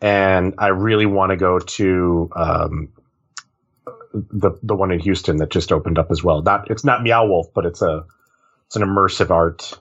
and 0.01 0.55
I 0.57 0.67
really 0.67 1.05
want 1.05 1.29
to 1.29 1.37
go 1.37 1.59
to 1.59 2.29
um, 2.35 2.89
the 4.13 4.51
the 4.61 4.75
one 4.75 4.91
in 4.91 4.99
Houston 4.99 5.37
that 5.37 5.51
just 5.51 5.71
opened 5.71 5.97
up 5.97 6.11
as 6.11 6.21
well. 6.21 6.41
Not 6.41 6.69
it's 6.69 6.83
not 6.83 7.01
Meow 7.01 7.25
Wolf, 7.27 7.47
but 7.53 7.65
it's 7.65 7.81
a 7.81 8.05
it's 8.67 8.75
an 8.75 8.81
immersive 8.81 9.31
art 9.31 9.79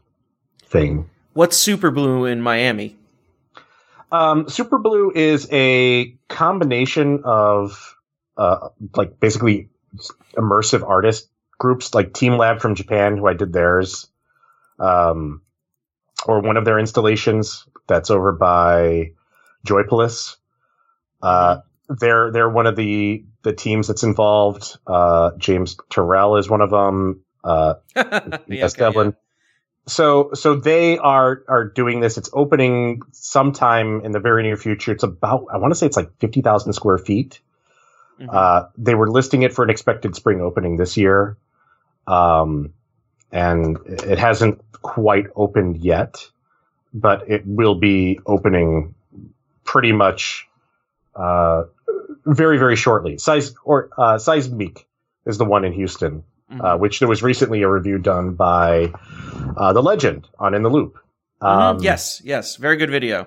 thing. 0.67 1.11
What's 1.33 1.57
Super 1.57 1.91
Blue 1.91 2.27
in 2.27 2.41
Miami? 2.41 2.97
Um, 4.13 4.49
Super 4.49 4.79
Blue 4.79 5.11
is 5.15 5.49
a 5.51 6.17
combination 6.29 7.23
of 7.25 7.97
uh, 8.37 8.69
like 8.95 9.19
basically 9.19 9.71
immersive 10.37 10.87
artist 10.87 11.29
groups, 11.59 11.95
like 11.95 12.13
Team 12.13 12.37
Lab 12.37 12.61
from 12.61 12.75
Japan, 12.75 13.17
who 13.17 13.27
I 13.27 13.33
did 13.33 13.53
theirs, 13.55 14.09
um, 14.79 15.41
or 16.27 16.41
one 16.41 16.59
of 16.59 16.67
their 16.67 16.79
installations 16.79 17.67
that's 17.87 18.11
over 18.11 18.33
by 18.33 19.13
Joypolis. 19.67 20.37
Uh, 21.23 21.61
they're 21.89 22.31
they're 22.31 22.51
one 22.51 22.67
of 22.67 22.77
the 22.77 23.25
the 23.43 23.55
teams 23.55 23.89
that's 23.89 24.03
involved. 24.03 24.79
Uh, 24.87 25.31
James 25.39 25.77
Turrell 25.91 26.39
is 26.39 26.51
one 26.51 26.61
of 26.61 26.71
them. 26.71 27.25
Uh, 27.43 27.75
yeah, 27.97 28.39
yes, 28.47 28.75
okay, 28.75 28.81
Devlin. 28.81 29.17
So 29.87 30.31
so 30.35 30.55
they 30.55 30.99
are 30.99 31.43
are 31.49 31.65
doing 31.65 32.01
this. 32.01 32.17
It's 32.17 32.31
opening 32.33 33.03
sometime 33.13 34.03
in 34.05 34.13
the 34.13 34.21
very 34.21 34.43
near 34.43 34.57
future. 34.57 34.93
It's 34.93 35.03
about 35.03 35.47
I 35.53 35.57
want 35.57 35.73
to 35.73 35.75
say 35.75 35.87
it's 35.87 35.97
like 35.97 36.17
fifty 36.19 36.41
thousand 36.41 36.73
square 36.75 36.99
feet. 36.99 37.41
Mhm. 38.21 38.29
Uh, 38.33 38.69
they 38.79 38.95
were 38.95 39.11
listing 39.11 39.43
it 39.43 39.53
for 39.53 39.65
an 39.65 39.71
expected 39.71 40.15
spring 40.15 40.41
opening 40.41 40.77
this 40.77 40.97
year, 40.97 41.37
um, 42.07 42.73
and 43.33 43.79
it 43.87 44.19
hasn't 44.19 44.61
quite 44.83 45.27
opened 45.35 45.79
yet, 45.79 46.29
but 46.95 47.29
it 47.29 47.43
will 47.45 47.75
be 47.75 48.21
opening 48.25 48.95
pretty 49.65 49.93
much 49.93 50.47
uh, 51.17 51.65
very 52.25 52.59
very 52.59 52.77
shortly. 52.77 53.19
Size 53.19 53.53
or 53.65 53.91
uh, 53.99 54.19
Seismique 54.19 54.87
is 55.27 55.39
the 55.39 55.45
one 55.45 55.65
in 55.65 55.73
Houston 55.73 56.23
Mhm. 56.53 56.61
uh, 56.75 56.77
which 56.79 56.99
there 56.99 57.09
was 57.09 57.23
recently 57.23 57.63
a 57.63 57.69
review 57.69 57.99
done 57.99 58.35
by 58.35 58.93
uh, 59.57 59.73
the 59.73 59.83
Legend 59.83 60.29
on 60.39 60.55
In 60.55 60.63
the 60.63 60.69
Loop. 60.71 60.99
Mhm. 61.43 61.47
Um, 61.49 61.79
yes, 61.81 62.21
yes, 62.25 62.57
very 62.57 62.77
good 62.77 62.91
video. 62.91 63.27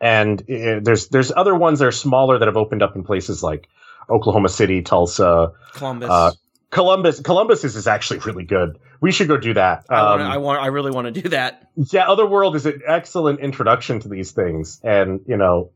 and 0.00 0.40
uh, 0.42 0.80
there's 0.82 1.08
there's 1.08 1.32
other 1.34 1.54
ones 1.54 1.78
that 1.78 1.86
are 1.86 1.92
smaller 1.92 2.38
that 2.38 2.46
have 2.48 2.56
opened 2.56 2.82
up 2.82 2.96
in 2.96 3.02
places 3.04 3.42
like 3.42 3.68
Oklahoma 4.08 4.48
City, 4.48 4.82
Tulsa, 4.82 5.52
Columbus. 5.72 6.10
uh, 6.10 6.32
Columbus. 6.70 7.20
Columbus 7.20 7.64
is, 7.64 7.76
is 7.76 7.86
actually 7.86 8.18
really 8.20 8.44
good. 8.44 8.78
We 9.00 9.10
should 9.12 9.28
go 9.28 9.36
do 9.38 9.54
that. 9.54 9.86
I, 9.88 10.02
want, 10.10 10.22
Um, 10.22 10.30
I 10.30 10.36
want. 10.36 10.62
I 10.62 10.66
really 10.66 10.90
want 10.90 11.12
to 11.14 11.22
do 11.22 11.28
that. 11.30 11.68
yeah, 11.76 12.08
Otherworld 12.08 12.54
is 12.56 12.66
an 12.66 12.82
excellent 12.86 13.40
introduction 13.40 14.00
to 14.00 14.08
these 14.08 14.32
things, 14.32 14.80
and 14.84 15.20
you 15.26 15.36
know, 15.38 15.70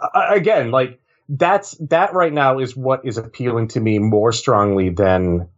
a- 0.00 0.34
again, 0.34 0.70
like 0.70 1.00
that's 1.28 1.72
that 1.80 2.14
right 2.14 2.32
now 2.32 2.58
is 2.58 2.76
what 2.76 3.04
is 3.04 3.18
appealing 3.18 3.68
to 3.68 3.80
me 3.80 3.98
more 3.98 4.32
strongly 4.32 4.90
than 4.90 5.48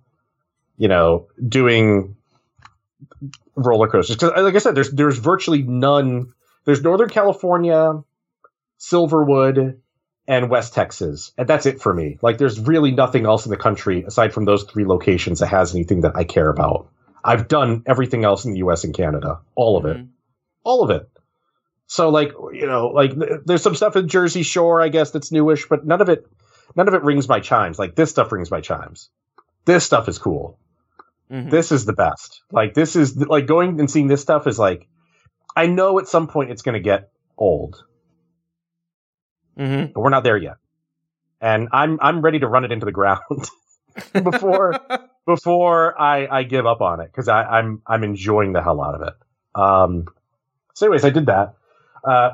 you 0.76 0.88
know 0.88 1.28
doing 1.47 2.16
roller 3.55 3.88
coasters. 3.88 4.16
Because, 4.16 4.32
like 4.36 4.55
I 4.55 4.59
said, 4.59 4.74
there's 4.74 4.90
there's 4.90 5.18
virtually 5.18 5.62
none. 5.62 6.32
There's 6.64 6.82
Northern 6.82 7.09
California, 7.09 8.02
Silverwood, 8.78 9.78
and 10.26 10.51
West 10.51 10.74
Texas, 10.74 11.32
and 11.38 11.48
that's 11.48 11.66
it 11.66 11.80
for 11.80 11.92
me. 11.92 12.18
Like, 12.22 12.38
there's 12.38 12.60
really 12.60 12.90
nothing 12.90 13.24
else 13.26 13.47
in 13.47 13.51
the 13.51 13.56
country 13.56 14.05
aside 14.05 14.32
from 14.32 14.44
those 14.44 14.64
three 14.64 14.84
locations 14.84 15.40
that 15.40 15.48
has 15.48 15.74
anything 15.74 16.02
that 16.02 16.16
I 16.16 16.24
care 16.24 16.48
about. 16.48 16.88
I've 17.24 17.48
done 17.48 17.82
everything 17.86 18.24
else 18.24 18.44
in 18.44 18.52
the 18.52 18.59
U.S. 18.59 18.84
and 18.84 18.94
Canada, 18.94 19.40
all 19.55 19.76
of 19.76 19.84
it, 19.86 19.98
Mhm. 19.98 20.09
all 20.64 20.82
of 20.82 20.90
it. 20.90 21.09
So, 21.90 22.08
like, 22.10 22.30
you 22.52 22.68
know, 22.68 22.86
like 22.86 23.14
there's 23.44 23.62
some 23.62 23.74
stuff 23.74 23.96
in 23.96 24.06
Jersey 24.06 24.44
Shore, 24.44 24.80
I 24.80 24.90
guess, 24.90 25.10
that's 25.10 25.32
newish, 25.32 25.66
but 25.68 25.84
none 25.84 26.00
of 26.00 26.08
it, 26.08 26.24
none 26.76 26.86
of 26.86 26.94
it 26.94 27.02
rings 27.02 27.28
my 27.28 27.40
chimes. 27.40 27.80
Like 27.80 27.96
this 27.96 28.10
stuff 28.10 28.30
rings 28.30 28.48
my 28.48 28.60
chimes. 28.60 29.10
This 29.64 29.86
stuff 29.86 30.08
is 30.08 30.16
cool. 30.16 30.56
Mhm. 31.32 31.50
This 31.50 31.72
is 31.72 31.86
the 31.86 31.92
best. 31.92 32.42
Like 32.52 32.74
this 32.74 32.94
is 32.94 33.16
like 33.16 33.48
going 33.48 33.80
and 33.80 33.90
seeing 33.90 34.06
this 34.06 34.22
stuff 34.22 34.46
is 34.46 34.56
like, 34.56 34.86
I 35.56 35.66
know 35.66 35.98
at 35.98 36.06
some 36.06 36.28
point 36.28 36.52
it's 36.52 36.62
going 36.62 36.74
to 36.74 36.80
get 36.80 37.10
old. 37.36 37.82
Mm-hmm. 39.58 39.90
but 39.92 40.00
we're 40.00 40.10
not 40.10 40.22
there 40.22 40.36
yet. 40.36 40.58
And 41.40 41.70
I'm 41.72 41.98
I'm 42.00 42.20
ready 42.20 42.38
to 42.38 42.46
run 42.46 42.64
it 42.64 42.70
into 42.70 42.86
the 42.86 42.92
ground 42.92 43.20
before 44.12 44.78
before 45.26 46.00
I, 46.00 46.28
I 46.28 46.42
give 46.44 46.66
up 46.66 46.82
on 46.82 47.00
it 47.00 47.06
because 47.06 47.26
I'm 47.26 47.82
I'm 47.84 48.04
enjoying 48.04 48.52
the 48.52 48.62
hell 48.62 48.80
out 48.80 48.94
of 48.94 49.08
it. 49.08 49.14
Um, 49.60 50.04
so, 50.74 50.86
anyways, 50.86 51.04
I 51.04 51.10
did 51.10 51.26
that. 51.26 51.56
Uh, 52.05 52.31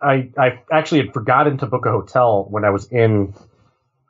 I 0.00 0.30
I 0.36 0.62
actually 0.70 1.02
had 1.02 1.14
forgotten 1.14 1.58
to 1.58 1.66
book 1.66 1.86
a 1.86 1.90
hotel 1.90 2.46
when 2.50 2.64
I 2.64 2.70
was 2.70 2.86
in 2.90 3.34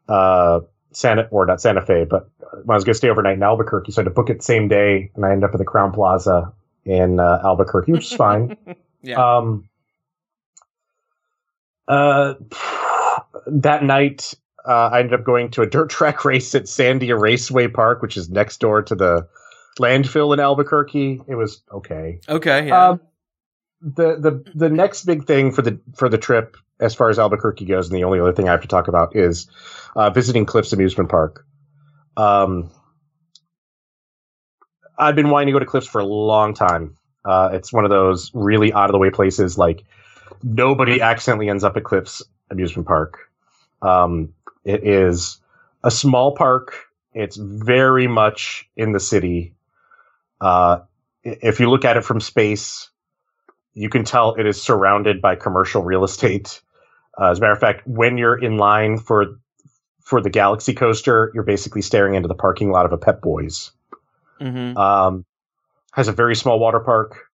uh, 0.09 0.61
Santa 0.93 1.29
or 1.31 1.47
not 1.47 1.61
Santa 1.61 1.85
Fe, 1.85 2.05
but 2.09 2.31
when 2.65 2.75
I 2.75 2.77
was 2.77 2.85
going 2.85 2.95
to 2.95 2.99
stay 2.99 3.09
overnight 3.09 3.37
in 3.37 3.43
Albuquerque, 3.43 3.93
so 3.93 4.01
I 4.01 4.05
had 4.05 4.11
to 4.11 4.15
book 4.15 4.31
it 4.31 4.43
same 4.43 4.69
day, 4.69 5.11
and 5.15 5.25
I 5.25 5.33
ended 5.33 5.45
up 5.45 5.55
at 5.55 5.59
the 5.59 5.65
Crowne 5.65 5.93
Plaza 5.93 6.53
in 6.85 7.21
uh, 7.21 7.41
Albuquerque, 7.45 7.93
which 7.93 8.11
is 8.11 8.17
fine. 8.17 8.57
yeah. 9.03 9.37
Um, 9.37 9.69
uh, 11.89 12.35
that 13.47 13.83
night, 13.83 14.35
uh, 14.67 14.91
I 14.93 15.01
ended 15.01 15.19
up 15.19 15.25
going 15.25 15.51
to 15.53 15.63
a 15.63 15.67
dirt 15.67 15.91
track 15.91 16.25
race 16.25 16.55
at 16.55 16.65
Sandia 16.65 17.19
Raceway 17.19 17.69
Park, 17.69 18.03
which 18.03 18.17
is 18.17 18.31
next 18.31 18.59
door 18.59 18.83
to 18.83 18.95
the 18.95 19.29
landfill 19.79 20.33
in 20.35 20.41
Albuquerque. 20.41 21.23
It 21.27 21.35
was 21.35 21.63
okay. 21.73 22.21
okay. 22.29 22.69
Yeah. 22.69 22.89
Um, 22.91 23.01
the 23.83 24.17
the 24.17 24.53
the 24.55 24.69
next 24.71 25.05
big 25.05 25.27
thing 25.27 25.51
for 25.53 25.63
the 25.63 25.81
for 25.95 26.09
the 26.09 26.19
trip, 26.19 26.57
as 26.81 26.95
far 26.95 27.11
as 27.11 27.19
Albuquerque 27.19 27.65
goes, 27.65 27.89
and 27.89 27.99
the 27.99 28.05
only 28.05 28.21
other 28.21 28.33
thing 28.33 28.49
I 28.49 28.53
have 28.53 28.63
to 28.63 28.69
talk 28.69 28.89
about 28.89 29.17
is 29.17 29.49
uh, 29.97 30.11
visiting 30.11 30.47
Cliffs 30.47 30.73
Amusement 30.73 31.11
Park. 31.11 31.45
Um, 32.17 32.71
I've 34.97 35.17
been 35.17 35.31
wanting 35.31 35.47
to 35.49 35.53
go 35.53 35.59
to 35.59 35.67
Cliffs 35.67 35.87
for 35.87 36.01
a 36.01 36.05
long 36.05 36.55
time. 36.55 36.97
Uh, 37.25 37.51
it's 37.53 37.73
one 37.73 37.85
of 37.85 37.91
those 37.91 38.31
really 38.35 38.73
out 38.73 38.87
of 38.87 38.93
the 38.93 38.99
way 38.99 39.11
places. 39.11 39.59
Like 39.59 39.85
nobody 40.43 41.01
accidentally 41.01 41.49
ends 41.49 41.65
up 41.65 41.77
at 41.77 41.85
Cliffs 41.85 42.23
Amusement 42.51 42.87
Park. 42.87 43.31
Um, 43.81 44.35
it 44.65 44.87
is 44.87 45.41
a 45.83 45.91
small 45.91 46.37
park. 46.37 46.75
It's 47.15 47.37
very 47.37 48.07
much 48.07 48.69
in 48.77 48.93
the 48.93 49.01
city. 49.01 49.55
Uh, 50.41 50.81
if 51.25 51.61
you 51.61 51.69
look 51.69 51.85
at 51.85 51.97
it 51.97 52.05
from 52.05 52.21
space, 52.21 52.91
you 53.75 53.89
can 53.89 54.05
tell 54.05 54.35
it 54.35 54.47
is 54.47 54.61
surrounded 54.61 55.21
by 55.21 55.37
commercial 55.37 55.83
real 55.83 56.05
estate. 56.05 56.61
Uh, 57.21 57.31
as 57.31 57.39
a 57.39 57.41
matter 57.41 57.53
of 57.53 57.61
fact, 57.61 57.87
when 57.87 58.19
you're 58.19 58.39
in 58.39 58.57
line 58.57 58.99
for 58.99 59.39
for 60.01 60.21
the 60.21 60.31
Galaxy 60.31 60.75
Coaster, 60.75 61.31
you're 61.35 61.45
basically 61.45 61.83
staring 61.83 62.15
into 62.15 62.29
the 62.29 62.35
parking 62.35 62.71
lot 62.71 62.87
of 62.87 62.93
a 62.93 62.99
Pep 62.99 63.21
Boys. 63.21 63.71
mm-hmm. 64.41 64.77
Um, 64.77 65.25
has 65.93 66.09
a 66.09 66.13
very 66.13 66.35
small 66.35 66.59
water 66.59 66.81
park. 66.81 67.29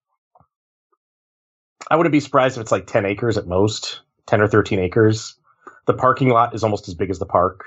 I 1.90 1.96
wouldn't 1.96 2.12
be 2.12 2.20
surprised 2.20 2.56
if 2.56 2.62
it's 2.62 2.72
like 2.72 2.86
10 2.86 3.04
acres 3.04 3.38
at 3.38 3.46
most, 3.46 4.00
10 4.26 4.40
or 4.40 4.48
13 4.48 4.80
acres. 4.80 5.36
The 5.86 5.94
parking 5.94 6.30
lot 6.30 6.54
is 6.54 6.64
almost 6.64 6.88
as 6.88 6.94
big 6.94 7.10
as 7.10 7.18
the 7.18 7.26
park. 7.26 7.64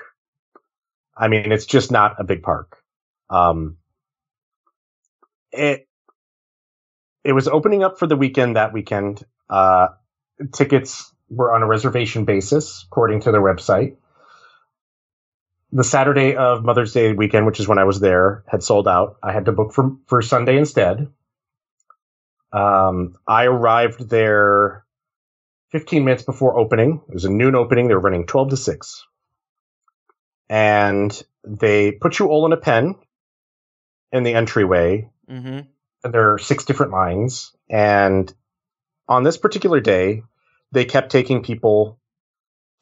I 1.16 1.28
mean, 1.28 1.52
it's 1.52 1.64
just 1.64 1.90
not 1.90 2.20
a 2.20 2.24
big 2.24 2.42
park. 2.42 2.82
Um, 3.30 3.78
it, 5.52 5.88
it 7.24 7.32
was 7.32 7.48
opening 7.48 7.82
up 7.82 7.98
for 7.98 8.06
the 8.06 8.16
weekend 8.16 8.56
that 8.56 8.72
weekend. 8.72 9.24
Uh, 9.48 9.88
tickets 10.52 11.12
were 11.28 11.54
on 11.54 11.62
a 11.62 11.66
reservation 11.66 12.24
basis, 12.24 12.84
according 12.86 13.20
to 13.22 13.32
their 13.32 13.42
website. 13.42 13.96
The 15.72 15.84
Saturday 15.84 16.34
of 16.34 16.64
Mother's 16.64 16.92
Day 16.92 17.12
weekend, 17.12 17.46
which 17.46 17.60
is 17.60 17.68
when 17.68 17.78
I 17.78 17.84
was 17.84 18.00
there, 18.00 18.44
had 18.48 18.62
sold 18.62 18.88
out. 18.88 19.18
I 19.22 19.32
had 19.32 19.44
to 19.44 19.52
book 19.52 19.72
for, 19.72 19.96
for 20.06 20.22
Sunday 20.22 20.56
instead. 20.56 21.08
Um, 22.52 23.14
I 23.28 23.44
arrived 23.44 24.08
there 24.08 24.84
15 25.70 26.04
minutes 26.04 26.24
before 26.24 26.58
opening. 26.58 27.02
It 27.08 27.14
was 27.14 27.24
a 27.24 27.30
noon 27.30 27.54
opening. 27.54 27.86
They 27.86 27.94
were 27.94 28.00
running 28.00 28.26
12 28.26 28.50
to 28.50 28.56
6. 28.56 29.06
And 30.48 31.22
they 31.44 31.92
put 31.92 32.18
you 32.18 32.26
all 32.26 32.46
in 32.46 32.52
a 32.52 32.56
pen 32.56 32.96
in 34.10 34.24
the 34.24 34.34
entryway 34.34 35.08
Mm-hmm. 35.30 35.60
There 36.02 36.32
are 36.32 36.38
six 36.38 36.64
different 36.64 36.92
lines. 36.92 37.52
And 37.68 38.32
on 39.08 39.22
this 39.22 39.36
particular 39.36 39.80
day 39.80 40.22
they 40.72 40.84
kept 40.84 41.10
taking 41.10 41.42
people 41.42 41.98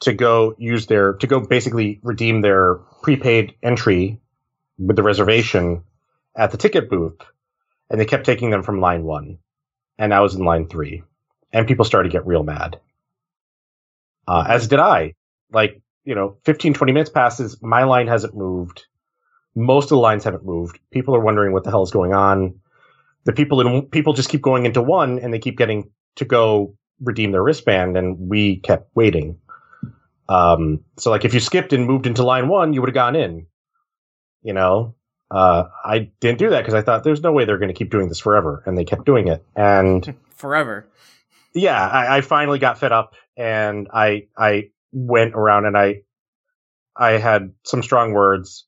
to 0.01 0.13
go 0.13 0.55
use 0.57 0.85
their 0.85 1.13
to 1.13 1.27
go 1.27 1.39
basically 1.39 1.99
redeem 2.03 2.41
their 2.41 2.75
prepaid 3.03 3.55
entry 3.61 4.19
with 4.77 4.95
the 4.95 5.03
reservation 5.03 5.83
at 6.35 6.51
the 6.51 6.57
ticket 6.57 6.89
booth. 6.89 7.19
And 7.89 7.99
they 7.99 8.05
kept 8.05 8.25
taking 8.25 8.51
them 8.51 8.63
from 8.63 8.79
line 8.79 9.03
one. 9.03 9.39
And 9.97 10.13
i 10.13 10.21
was 10.21 10.35
in 10.35 10.45
line 10.45 10.67
three. 10.67 11.03
And 11.51 11.67
people 11.67 11.83
started 11.83 12.09
to 12.09 12.13
get 12.13 12.27
real 12.27 12.43
mad. 12.43 12.79
Uh, 14.27 14.45
as 14.47 14.67
did 14.67 14.79
i. 14.79 15.15
Like 15.51 15.81
you 16.05 16.15
know 16.15 16.37
15 16.45 16.73
20 16.73 16.93
minutes 16.93 17.09
passes. 17.09 17.61
My 17.61 17.83
line 17.83 18.07
hasn't 18.07 18.35
moved. 18.35 18.85
Most 19.55 19.85
of 19.85 19.89
the 19.89 19.97
lines 19.97 20.23
haven't 20.23 20.45
moved. 20.45 20.79
People 20.91 21.15
are 21.15 21.19
wondering 21.19 21.51
what 21.51 21.63
the 21.63 21.71
hell 21.71 21.83
is 21.83 21.91
going 21.91 22.13
on 22.13 22.59
the 23.25 23.33
people 23.33 23.61
in 23.61 23.83
people 23.87 24.13
just 24.13 24.29
keep 24.29 24.41
going 24.41 24.65
into 24.65 24.81
one 24.81 25.19
and 25.19 25.33
they 25.33 25.39
keep 25.39 25.57
getting 25.57 25.89
to 26.15 26.25
go 26.25 26.75
redeem 27.01 27.31
their 27.31 27.43
wristband 27.43 27.95
and 27.97 28.17
we 28.17 28.57
kept 28.57 28.89
waiting. 28.95 29.37
Um 30.27 30.81
so 30.97 31.09
like 31.11 31.25
if 31.25 31.33
you 31.33 31.39
skipped 31.39 31.73
and 31.73 31.85
moved 31.85 32.05
into 32.07 32.23
line 32.23 32.47
one 32.47 32.73
you 32.73 32.81
would 32.81 32.89
have 32.89 32.93
gone 32.95 33.15
in 33.15 33.45
you 34.41 34.53
know? 34.53 34.95
Uh 35.31 35.65
i 35.85 36.09
didn't 36.21 36.39
do 36.39 36.49
that 36.49 36.61
because 36.61 36.73
i 36.73 36.81
thought 36.81 37.03
there's 37.03 37.21
no 37.21 37.31
way 37.31 37.45
they're 37.45 37.59
going 37.59 37.67
to 37.67 37.73
keep 37.77 37.91
doing 37.91 38.07
this 38.09 38.19
forever 38.19 38.63
and 38.65 38.77
they 38.77 38.83
kept 38.85 39.05
doing 39.05 39.27
it. 39.27 39.45
And 39.55 40.15
Forever. 40.35 40.87
yeah 41.53 41.87
I, 41.87 42.17
I 42.17 42.21
finally 42.21 42.57
got 42.59 42.79
fed 42.79 42.91
up 42.91 43.13
and 43.37 43.87
i 43.93 44.27
i 44.37 44.69
went 44.91 45.35
around 45.35 45.65
and 45.65 45.77
i 45.77 46.01
i 46.95 47.11
had 47.11 47.53
some 47.63 47.83
strong 47.83 48.13
words 48.13 48.65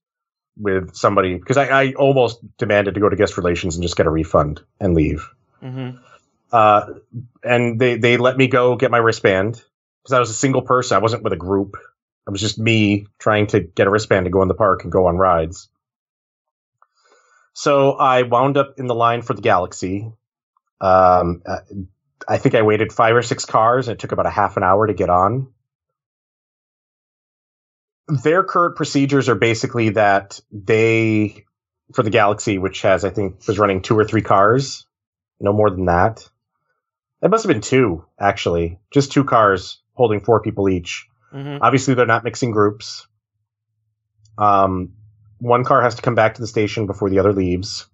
with 0.62 0.96
somebody 0.96 1.36
because 1.36 1.58
I, 1.58 1.66
I 1.68 1.94
almost 1.94 2.40
demanded 2.58 2.94
to 2.96 3.02
go 3.02 3.10
to 3.10 3.16
guest 3.16 3.38
relations 3.38 3.76
and 3.76 3.84
just 3.84 3.98
get 3.98 4.06
a 4.06 4.12
refund 4.12 4.62
and 4.80 4.94
leave 4.94 5.28
Mm-hmm. 5.64 5.98
uh, 6.52 6.86
and 7.44 7.80
they 7.80 7.98
they 7.98 8.18
let 8.18 8.36
me 8.36 8.48
go 8.48 8.76
get 8.76 8.90
my 8.90 8.98
wristband 8.98 9.62
because 10.02 10.14
I 10.14 10.20
was 10.20 10.32
a 10.32 10.34
single 10.34 10.64
person. 10.64 10.96
I 10.96 11.00
wasn't 11.00 11.24
with 11.24 11.34
a 11.34 11.38
group. 11.38 11.76
It 12.28 12.32
was 12.32 12.42
just 12.42 12.58
me 12.58 13.08
trying 13.20 13.48
to 13.48 13.60
get 13.60 13.88
a 13.88 13.92
wristband 13.92 14.26
to 14.26 14.32
go 14.32 14.42
in 14.42 14.48
the 14.48 14.56
park 14.56 14.84
and 14.84 14.92
go 14.92 15.08
on 15.08 15.18
rides. 15.18 15.70
So 17.54 17.92
I 17.92 18.24
wound 18.24 18.58
up 18.58 18.80
in 18.80 18.88
the 18.88 18.96
line 18.96 19.22
for 19.22 19.34
the 19.34 19.42
Galaxy. 19.42 20.12
Um, 20.80 21.42
uh, 21.46 21.60
I 22.28 22.38
think 22.38 22.56
I 22.56 22.62
waited 22.62 22.94
five 22.94 23.16
or 23.16 23.22
six 23.22 23.46
cars. 23.46 23.88
And 23.88 23.96
it 23.96 24.00
took 24.00 24.12
about 24.12 24.26
a 24.26 24.32
half 24.32 24.58
an 24.58 24.64
hour 24.64 24.88
to 24.88 24.94
get 24.94 25.10
on. 25.10 25.54
Their 28.08 28.44
current 28.44 28.76
procedures 28.76 29.30
are 29.30 29.36
basically 29.36 29.90
that 29.90 30.40
they, 30.52 31.46
for 31.94 32.04
the 32.04 32.10
Galaxy, 32.10 32.58
which 32.58 32.82
has 32.82 33.06
I 33.06 33.10
think 33.10 33.48
was 33.48 33.60
running 33.60 33.82
two 33.82 33.98
or 33.98 34.04
three 34.04 34.22
cars, 34.22 34.86
no 35.40 35.54
more 35.54 35.70
than 35.70 35.86
that. 35.86 36.28
It 37.22 37.30
must 37.30 37.44
have 37.44 37.52
been 37.52 37.62
two, 37.62 38.06
actually. 38.20 38.80
Just 38.92 39.12
two 39.12 39.24
cars 39.24 39.82
holding 39.94 40.22
four 40.22 40.42
people 40.42 40.70
each. 40.70 41.08
Mm-hmm. 41.34 41.62
Obviously, 41.62 41.94
they're 41.94 42.06
not 42.06 42.24
mixing 42.24 42.52
groups. 42.52 43.08
Um, 44.38 44.94
one 45.38 45.64
car 45.64 45.82
has 45.82 45.96
to 45.96 46.02
come 46.02 46.16
back 46.16 46.36
to 46.36 46.42
the 46.42 46.48
station 46.48 46.88
before 46.88 47.10
the 47.10 47.20
other 47.20 47.34
leaves. 47.34 47.88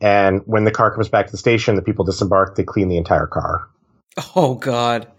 And 0.00 0.42
when 0.46 0.64
the 0.64 0.70
car 0.70 0.92
comes 0.92 1.08
back 1.08 1.26
to 1.26 1.32
the 1.32 1.38
station, 1.38 1.76
the 1.76 1.82
people 1.82 2.04
disembark, 2.04 2.56
they 2.56 2.64
clean 2.64 2.88
the 2.88 2.96
entire 2.96 3.26
car. 3.26 3.68
Oh 4.36 4.56
God. 4.56 5.10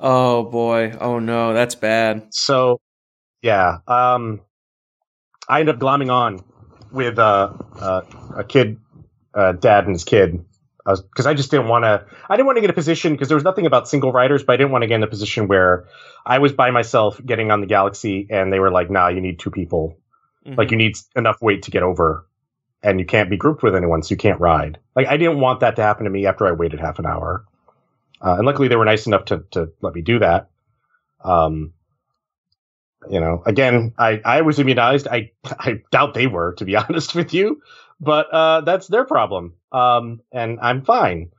Oh 0.00 0.42
boy. 0.42 0.92
Oh 1.00 1.20
no, 1.20 1.54
that's 1.54 1.76
bad. 1.76 2.26
So, 2.30 2.80
yeah. 3.44 3.78
Um, 3.86 4.40
I 5.46 5.60
ended 5.60 5.74
up 5.74 5.80
glomming 5.80 6.10
on 6.10 6.42
with 6.90 7.18
uh, 7.18 7.52
uh, 7.78 8.00
a 8.34 8.42
kid, 8.42 8.78
uh, 9.34 9.52
dad 9.52 9.84
and 9.84 9.94
his 9.94 10.04
kid, 10.04 10.42
because 10.86 11.26
I 11.26 11.34
just 11.34 11.50
didn't 11.50 11.68
want 11.68 11.84
to. 11.84 12.06
I 12.28 12.36
didn't 12.36 12.46
want 12.46 12.56
to 12.56 12.62
get 12.62 12.70
a 12.70 12.74
position 12.74 13.12
because 13.12 13.28
there 13.28 13.36
was 13.36 13.44
nothing 13.44 13.66
about 13.66 13.86
single 13.86 14.12
riders, 14.12 14.42
but 14.42 14.54
I 14.54 14.56
didn't 14.56 14.72
want 14.72 14.82
to 14.82 14.86
get 14.86 14.94
in 14.96 15.02
a 15.02 15.08
position 15.08 15.46
where 15.46 15.86
I 16.24 16.38
was 16.38 16.52
by 16.52 16.70
myself 16.70 17.20
getting 17.24 17.50
on 17.50 17.60
the 17.60 17.66
Galaxy, 17.66 18.26
and 18.30 18.50
they 18.50 18.60
were 18.60 18.70
like, 18.70 18.90
"Nah, 18.90 19.08
you 19.08 19.20
need 19.20 19.38
two 19.38 19.50
people. 19.50 19.98
Mhm. 20.46 20.56
Like, 20.56 20.70
you 20.70 20.78
need 20.78 20.96
enough 21.14 21.42
weight 21.42 21.64
to 21.64 21.70
get 21.70 21.82
over." 21.82 22.26
And 22.82 22.98
you 22.98 23.06
can't 23.06 23.30
be 23.30 23.36
grouped 23.36 23.62
with 23.62 23.74
anyone, 23.74 24.02
so 24.02 24.12
you 24.12 24.18
can't 24.18 24.40
ride. 24.40 24.78
Like 24.96 25.06
I 25.06 25.16
didn't 25.18 25.40
want 25.40 25.60
that 25.60 25.76
to 25.76 25.82
happen 25.82 26.04
to 26.04 26.10
me 26.10 26.26
after 26.26 26.46
I 26.46 26.52
waited 26.52 26.80
half 26.80 26.98
an 26.98 27.06
hour, 27.06 27.44
uh, 28.22 28.36
and 28.36 28.46
luckily 28.46 28.68
they 28.68 28.76
were 28.76 28.84
nice 28.86 29.06
enough 29.06 29.26
to 29.26 29.44
to 29.52 29.70
let 29.82 29.94
me 29.94 30.00
do 30.02 30.18
that. 30.18 30.48
Um, 31.22 31.72
you 33.10 33.20
know, 33.20 33.42
again, 33.46 33.92
I, 33.98 34.20
I 34.24 34.40
was 34.42 34.58
immunized. 34.58 35.08
I, 35.08 35.32
I 35.44 35.82
doubt 35.90 36.14
they 36.14 36.26
were, 36.26 36.54
to 36.54 36.64
be 36.64 36.76
honest 36.76 37.14
with 37.14 37.34
you, 37.34 37.62
but, 38.00 38.30
uh, 38.32 38.60
that's 38.62 38.86
their 38.88 39.04
problem. 39.04 39.54
Um, 39.72 40.20
and 40.32 40.58
I'm 40.60 40.84
fine. 40.84 41.30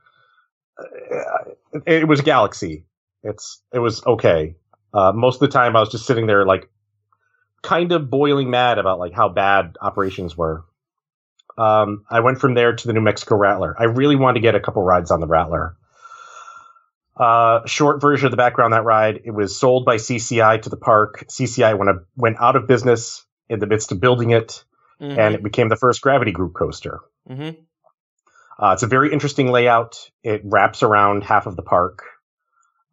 Uh, 0.78 1.80
It 1.86 2.08
was 2.08 2.20
Galaxy. 2.20 2.84
It's, 3.22 3.62
it 3.72 3.78
was 3.78 4.04
okay. 4.06 4.56
Uh, 4.94 5.12
most 5.12 5.36
of 5.36 5.40
the 5.40 5.48
time 5.48 5.76
I 5.76 5.80
was 5.80 5.90
just 5.90 6.06
sitting 6.06 6.26
there 6.26 6.46
like 6.46 6.70
kind 7.62 7.92
of 7.92 8.10
boiling 8.10 8.50
mad 8.50 8.78
about 8.78 8.98
like 8.98 9.12
how 9.12 9.28
bad 9.28 9.76
operations 9.80 10.36
were. 10.36 10.64
Um, 11.58 12.04
I 12.10 12.20
went 12.20 12.38
from 12.40 12.54
there 12.54 12.74
to 12.74 12.86
the 12.86 12.92
New 12.92 13.00
Mexico 13.00 13.36
Rattler. 13.36 13.74
I 13.78 13.84
really 13.84 14.16
wanted 14.16 14.34
to 14.34 14.40
get 14.40 14.54
a 14.54 14.60
couple 14.60 14.82
rides 14.82 15.10
on 15.10 15.20
the 15.20 15.26
Rattler. 15.26 15.76
Uh, 17.18 17.64
short 17.66 18.00
version 18.00 18.26
of 18.26 18.30
the 18.30 18.36
background 18.36 18.72
that 18.74 18.84
ride. 18.84 19.22
It 19.24 19.30
was 19.30 19.58
sold 19.58 19.84
by 19.86 19.96
CCI 19.96 20.62
to 20.62 20.68
the 20.68 20.76
park. 20.76 21.24
CCI 21.28 21.76
went 21.78 21.90
a, 21.90 21.94
went 22.14 22.36
out 22.38 22.56
of 22.56 22.66
business 22.66 23.24
in 23.48 23.58
the 23.58 23.66
midst 23.66 23.90
of 23.92 24.00
building 24.00 24.30
it, 24.30 24.64
Mhm. 25.00 25.16
and 25.18 25.34
it 25.34 25.42
became 25.42 25.68
the 25.68 25.76
first 25.76 26.02
Gravity 26.02 26.32
Group 26.32 26.54
coaster. 26.54 27.00
Mhm. 27.28 27.56
Uh, 28.58 28.70
it's 28.72 28.82
a 28.82 28.86
very 28.86 29.12
interesting 29.12 29.50
layout. 29.50 30.10
It 30.22 30.42
wraps 30.44 30.82
around 30.82 31.24
half 31.24 31.46
of 31.46 31.56
the 31.56 31.62
park. 31.62 32.02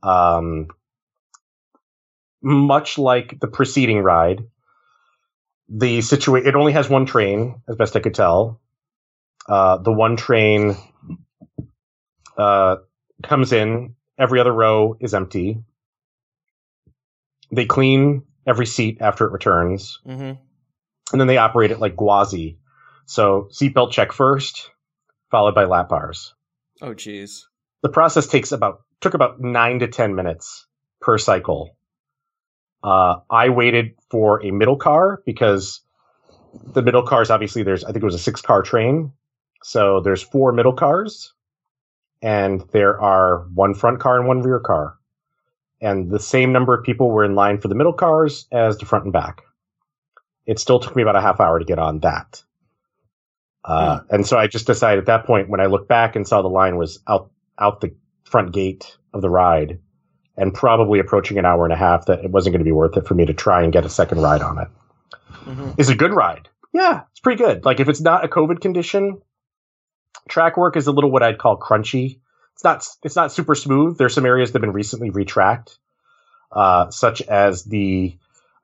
Um, 0.02 0.68
much 2.42 2.98
like 2.98 3.40
the 3.40 3.48
preceding 3.48 4.00
ride, 4.04 4.44
the 5.70 6.02
situation 6.02 6.48
it 6.48 6.56
only 6.56 6.74
has 6.74 6.90
one 6.90 7.06
train, 7.06 7.62
as 7.68 7.76
best 7.78 7.96
I 7.96 8.00
could 8.02 8.14
tell. 8.16 8.60
Uh, 9.48 9.78
the 9.78 9.92
one 9.94 10.16
train 10.18 10.76
uh, 12.38 12.78
comes 13.24 13.54
in. 13.54 13.96
Every 14.18 14.40
other 14.40 14.52
row 14.54 14.96
is 15.00 15.14
empty. 15.14 15.64
They 17.52 17.66
clean 17.66 18.24
every 18.46 18.66
seat 18.66 18.98
after 19.00 19.26
it 19.26 19.32
returns 19.32 20.00
Mhm. 20.06 20.38
and 21.12 21.22
then 21.22 21.28
they 21.28 21.38
operate 21.38 21.72
it 21.72 21.80
like 21.80 21.96
Gwazi. 21.96 22.58
So 23.06 23.48
seatbelt 23.52 23.92
check 23.92 24.12
first, 24.12 24.72
followed 25.32 25.56
by 25.56 25.66
lap 25.66 25.90
bars. 25.90 26.34
Oh 26.82 26.94
jeez. 26.94 27.46
The 27.82 27.90
process 27.90 28.28
takes 28.28 28.52
about 28.52 28.82
took 29.02 29.14
about 29.14 29.40
nine 29.40 29.80
to 29.80 29.88
ten 29.88 30.16
minutes 30.16 30.66
per 31.02 31.18
cycle. 31.18 31.76
Uh, 32.84 33.20
I 33.30 33.50
waited 33.50 33.96
for 34.10 34.44
a 34.46 34.52
middle 34.52 34.76
car 34.78 35.22
because 35.26 35.82
the 36.54 36.82
middle 36.82 37.04
cars 37.04 37.30
obviously 37.30 37.64
there's 37.64 37.84
I 37.84 37.88
think 37.92 38.04
it 38.04 38.06
was 38.06 38.16
a 38.16 38.20
six 38.20 38.42
car 38.42 38.62
train, 38.62 39.14
so 39.64 40.02
there's 40.02 40.22
four 40.22 40.52
middle 40.52 40.74
cars, 40.74 41.33
and 42.24 42.62
there 42.72 43.00
are 43.00 43.40
one 43.54 43.76
front 43.76 44.00
car 44.00 44.18
and 44.18 44.28
one 44.28 44.42
rear 44.42 44.60
car, 44.60 44.98
and 45.82 46.10
the 46.10 46.20
same 46.20 46.52
number 46.54 46.74
of 46.74 46.84
people 46.84 47.12
were 47.12 47.26
in 47.26 47.36
line 47.36 47.60
for 47.60 47.68
the 47.68 47.76
middle 47.76 47.94
cars 47.94 48.48
as 48.52 48.78
the 48.78 48.86
front 48.86 49.04
and 49.04 49.14
back. 49.14 49.44
It 50.46 50.58
still 50.60 50.80
took 50.80 50.96
me 50.96 51.04
about 51.04 51.16
a 51.18 51.22
half 51.22 51.40
hour 51.40 51.60
to 51.60 51.66
get 51.66 51.80
on 51.80 52.00
that. 52.00 52.42
Uh, 53.66 54.00
And 54.10 54.26
so 54.26 54.38
I 54.38 54.48
just 54.48 54.66
decided 54.68 55.00
at 55.00 55.06
that 55.06 55.26
point 55.26 55.50
when 55.50 55.60
I 55.62 55.68
looked 55.68 55.88
back 55.88 56.16
and 56.16 56.28
saw 56.28 56.42
the 56.42 56.50
line 56.50 56.78
was 56.78 57.00
out 57.08 57.30
out 57.60 57.82
the 57.82 57.94
front 58.24 58.52
gate 58.54 58.98
of 59.14 59.22
the 59.22 59.30
ride 59.30 59.80
and 60.36 60.54
probably 60.54 61.00
approaching 61.00 61.38
an 61.38 61.46
hour 61.46 61.64
and 61.64 61.72
a 61.74 61.78
half 61.78 62.08
that 62.08 62.26
it 62.26 62.32
wasn't 62.32 62.54
going 62.54 62.60
to 62.60 62.66
be 62.66 62.72
worth 62.72 62.98
it 62.98 63.06
for 63.08 63.14
me 63.14 63.26
to 63.26 63.34
try 63.34 63.62
and 63.64 63.72
get 63.72 63.86
a 63.86 63.90
second 63.90 64.22
ride 64.22 64.42
on 64.42 64.58
it. 64.58 64.68
Mhm. 65.46 65.80
Is 65.80 65.90
it 65.90 65.94
a 65.94 65.98
good 65.98 66.14
ride? 66.14 66.50
Yeah, 66.74 67.04
it's 67.12 67.20
pretty 67.20 67.42
good. 67.42 67.64
Like 67.64 67.80
if 67.80 67.88
it's 67.88 68.02
not 68.02 68.26
a 68.26 68.28
COVID 68.28 68.60
condition, 68.60 69.22
track 70.28 70.58
work 70.58 70.78
is 70.78 70.88
a 70.88 70.92
little 70.92 71.12
what 71.12 71.24
I'd 71.24 71.38
call 71.38 71.58
crunchy. 71.58 72.20
It's 72.54 72.64
not 72.64 72.88
it's 73.04 73.16
not 73.16 73.32
super 73.32 73.56
smooth. 73.56 73.98
There's 73.98 74.14
some 74.14 74.26
areas 74.26 74.52
that 74.52 74.60
have 74.60 74.62
been 74.62 74.74
recently 74.74 75.10
retracked, 75.10 75.78
uh, 76.52 76.90
such 76.92 77.22
as 77.22 77.64
the 77.64 78.18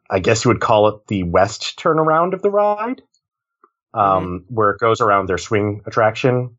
I 0.09 0.19
guess 0.19 0.45
you 0.45 0.49
would 0.49 0.61
call 0.61 0.87
it 0.89 1.07
the 1.07 1.23
west 1.23 1.77
turnaround 1.79 2.33
of 2.33 2.41
the 2.41 2.49
ride, 2.49 3.01
um, 3.93 4.45
where 4.49 4.71
it 4.71 4.79
goes 4.79 5.01
around 5.01 5.27
their 5.27 5.37
swing 5.37 5.81
attraction. 5.85 6.57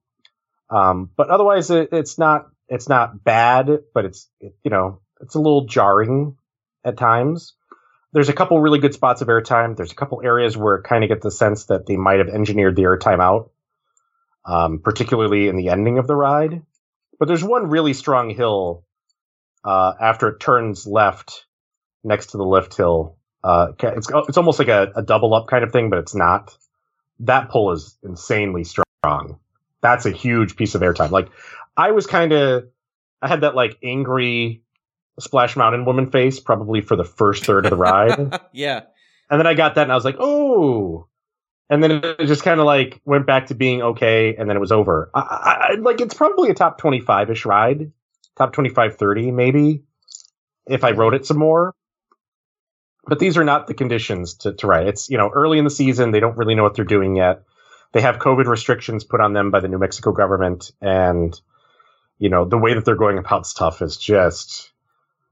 Um, 0.71 1.11
but 1.17 1.31
otherwise, 1.31 1.71
it, 1.71 1.89
it's 1.93 2.19
not 2.19 2.47
it's 2.69 2.89
not 2.89 3.25
bad, 3.25 3.81
but 3.95 4.05
it's 4.05 4.29
it, 4.41 4.55
you 4.65 4.71
know 4.71 5.01
it's 5.21 5.35
a 5.35 5.41
little 5.41 5.67
jarring 5.67 6.37
at 6.85 6.97
times. 6.97 7.55
There's 8.13 8.29
a 8.29 8.33
couple 8.33 8.61
really 8.61 8.81
good 8.81 8.95
spots 8.95 9.21
of 9.21 9.29
airtime. 9.29 9.77
There's 9.77 9.93
a 9.93 9.97
couple 9.97 10.21
areas 10.23 10.57
where 10.57 10.77
it 10.77 10.85
kind 10.85 11.05
of 11.05 11.09
get 11.09 11.23
the 11.23 11.31
sense 11.31 11.67
that 11.67 11.87
they 11.87 11.97
might 11.97 12.19
have 12.19 12.29
engineered 12.29 12.75
the 12.75 12.83
airtime 12.83 13.21
out, 13.21 13.53
um, 14.51 14.81
particularly 14.81 15.47
in 15.47 15.57
the 15.57 15.69
ending 15.69 15.99
of 15.99 16.09
the 16.09 16.17
ride. 16.17 16.63
But 17.19 17.29
there's 17.29 17.45
one 17.45 17.71
really 17.71 17.95
strong 17.95 18.31
hill 18.31 18.85
uh, 19.65 19.93
after 20.01 20.29
it 20.29 20.41
turns 20.41 20.87
left 20.87 21.47
next 22.03 22.33
to 22.33 22.37
the 22.37 22.45
lift 22.45 22.77
hill. 22.77 23.17
Uh, 23.45 23.69
it's 23.79 24.11
it's 24.29 24.37
almost 24.37 24.59
like 24.59 24.69
a, 24.69 24.93
a 24.97 25.03
double 25.03 25.35
up 25.35 25.47
kind 25.47 25.63
of 25.63 25.73
thing, 25.73 25.89
but 25.89 26.01
it's 26.01 26.15
not. 26.15 26.57
That 27.21 27.51
pull 27.51 27.73
is 27.73 27.97
insanely 28.03 28.65
strong. 28.65 29.39
That's 29.83 30.05
a 30.05 30.11
huge 30.11 30.57
piece 30.57 30.75
of 30.75 30.83
airtime. 30.83 31.11
Like 31.11 31.29
I 31.77 31.93
was 31.93 32.07
kind 32.07 32.33
of, 32.33 32.65
I 33.23 33.29
had 33.29 33.43
that 33.43 33.55
like 33.55 33.79
angry 33.85 34.63
Splash 35.21 35.57
Mountain 35.57 35.85
woman 35.85 36.11
face 36.11 36.41
probably 36.41 36.81
for 36.81 36.97
the 36.97 37.05
first 37.05 37.45
third 37.45 37.67
of 37.67 37.71
the 37.71 37.77
ride. 37.77 38.41
yeah. 38.53 38.83
And 39.31 39.39
then 39.39 39.47
I 39.47 39.55
got 39.55 39.77
that 39.77 39.83
and 39.83 39.93
I 39.93 39.95
was 39.95 40.05
like, 40.05 40.17
oh. 40.19 41.07
And 41.71 41.83
then 41.83 41.93
it 42.03 42.27
just 42.27 42.43
kind 42.43 42.59
of 42.59 42.67
like 42.67 43.01
went 43.05 43.27
back 43.27 43.47
to 43.47 43.55
being 43.55 43.81
okay. 43.81 44.35
And 44.35 44.51
then 44.51 44.57
it 44.57 44.61
was 44.61 44.73
over. 44.73 45.09
I, 45.15 45.21
I, 45.21 45.75
like 45.81 46.01
it's 46.01 46.15
probably 46.15 46.51
a 46.51 46.55
top 46.55 46.79
25 46.79 47.31
ish 47.31 47.47
ride, 47.47 47.93
top 48.37 48.53
25, 48.53 48.97
30 48.97 49.31
maybe, 49.31 49.85
if 50.67 50.83
I 50.83 50.91
wrote 50.91 51.15
it 51.15 51.25
some 51.25 51.39
more. 51.39 51.73
But 53.07 53.21
these 53.21 53.37
are 53.37 53.45
not 53.45 53.69
the 53.69 53.75
conditions 53.75 54.35
to, 54.35 54.53
to 54.53 54.67
ride. 54.67 54.89
It's, 54.89 55.09
you 55.09 55.17
know, 55.17 55.31
early 55.33 55.59
in 55.59 55.65
the 55.65 55.71
season. 55.71 56.11
They 56.11 56.21
don't 56.21 56.37
really 56.37 56.57
know 56.57 56.65
what 56.65 56.75
they're 56.75 56.85
doing 56.85 57.15
yet. 57.15 57.45
They 57.93 58.01
have 58.01 58.19
COVID 58.19 58.47
restrictions 58.47 59.05
put 59.05 59.21
on 59.21 59.33
them 59.33 59.53
by 59.53 59.61
the 59.61 59.69
New 59.69 59.79
Mexico 59.79 60.11
government. 60.11 60.73
And, 60.81 61.41
you 62.19 62.31
know, 62.31 62.45
the 62.45 62.59
way 62.59 62.75
that 62.75 62.85
they're 62.85 62.97
going 62.97 63.19
about 63.19 63.47
stuff 63.47 63.81
is 63.81 63.97
just 63.97 64.73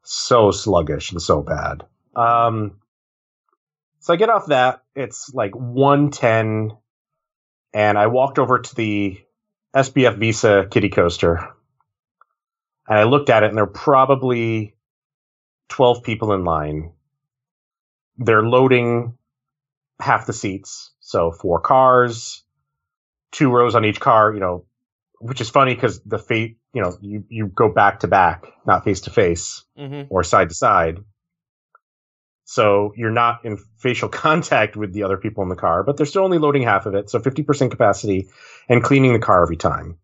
so 0.05 0.53
sluggish 0.53 1.11
and 1.11 1.21
so 1.21 1.43
bad. 1.43 1.85
Um, 2.17 2.79
so 4.09 4.15
I 4.15 4.17
get 4.17 4.31
off 4.31 4.47
that. 4.47 4.85
It's 4.97 5.35
like 5.35 5.55
110. 5.55 6.71
And 7.75 7.99
I 7.99 8.07
walked 8.07 8.39
over 8.39 8.59
to 8.59 8.75
the 8.75 9.21
SBF 9.77 10.17
Visa 10.17 10.67
kitty 10.71 10.89
coaster. 10.89 11.47
And 12.89 12.99
I 12.99 13.03
looked 13.03 13.29
at 13.29 13.43
it, 13.43 13.51
and 13.51 13.59
there 13.59 13.67
were 13.67 13.71
probably 13.71 14.75
12 15.69 16.05
people 16.05 16.33
in 16.33 16.45
line. 16.45 16.95
They're 18.17 18.43
loading 18.43 19.19
half 20.01 20.25
the 20.25 20.33
seats. 20.33 20.91
So 21.01 21.31
four 21.31 21.61
cars, 21.61 22.43
two 23.31 23.51
rows 23.51 23.75
on 23.75 23.85
each 23.85 24.01
car, 24.01 24.33
you 24.33 24.41
know, 24.41 24.65
which 25.21 25.43
is 25.43 25.51
funny 25.51 25.75
because 25.75 26.01
the 26.05 26.19
fate, 26.19 26.57
you 26.73 26.81
know, 26.81 26.97
you, 27.03 27.25
you 27.29 27.47
go 27.49 27.69
back 27.69 28.01
to 28.01 28.09
back, 28.09 28.47
not 28.67 28.85
face 28.85 29.03
to 29.03 29.11
face 29.11 29.65
hmm 29.77 30.05
or 30.09 30.25
side 30.25 30.49
to 30.49 30.55
side. 30.55 30.97
So 32.51 32.95
you're 32.97 33.11
not 33.11 33.45
in 33.45 33.59
facial 33.77 34.09
contact 34.25 34.75
with 34.75 34.95
the 34.95 35.03
other 35.03 35.19
people 35.19 35.43
in 35.43 35.51
the 35.51 35.55
car, 35.55 35.83
but 35.83 35.99
they're 35.99 36.07
still 36.07 36.25
only 36.25 36.39
loading 36.39 36.63
half 36.63 36.87
of 36.87 36.95
it. 36.95 37.11
So 37.11 37.19
50% 37.19 37.71
capacity 37.71 38.29
and 38.71 38.83
cleaning 38.83 39.13
the 39.13 39.19
car 39.19 39.43
every 39.43 39.59
time. 39.59 39.99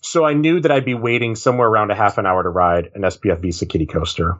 So 0.00 0.24
I 0.24 0.34
knew 0.34 0.60
that 0.60 0.70
I'd 0.70 0.84
be 0.84 0.94
waiting 0.94 1.34
somewhere 1.34 1.66
around 1.66 1.90
a 1.90 1.96
half 1.96 2.16
an 2.16 2.26
hour 2.26 2.44
to 2.44 2.48
ride 2.48 2.92
an 2.94 3.02
SBF 3.02 3.40
Visa 3.40 3.66
Kitty 3.66 3.86
coaster. 3.86 4.38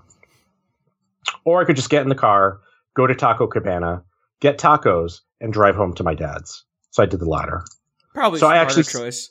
Or 1.44 1.60
I 1.60 1.64
could 1.64 1.74
just 1.74 1.90
get 1.90 2.02
in 2.02 2.08
the 2.08 2.14
car, 2.14 2.60
go 2.94 3.08
to 3.08 3.16
Taco 3.16 3.48
Cabana, 3.48 4.04
get 4.38 4.58
tacos, 4.58 5.20
and 5.40 5.52
drive 5.52 5.74
home 5.74 5.94
to 5.94 6.04
my 6.04 6.14
dad's. 6.14 6.64
So 6.92 7.02
I 7.02 7.06
did 7.06 7.18
the 7.18 7.28
latter. 7.28 7.64
Probably 8.14 8.38
So 8.38 8.46
I 8.46 8.58
actually 8.58 8.84
choice. 8.84 9.28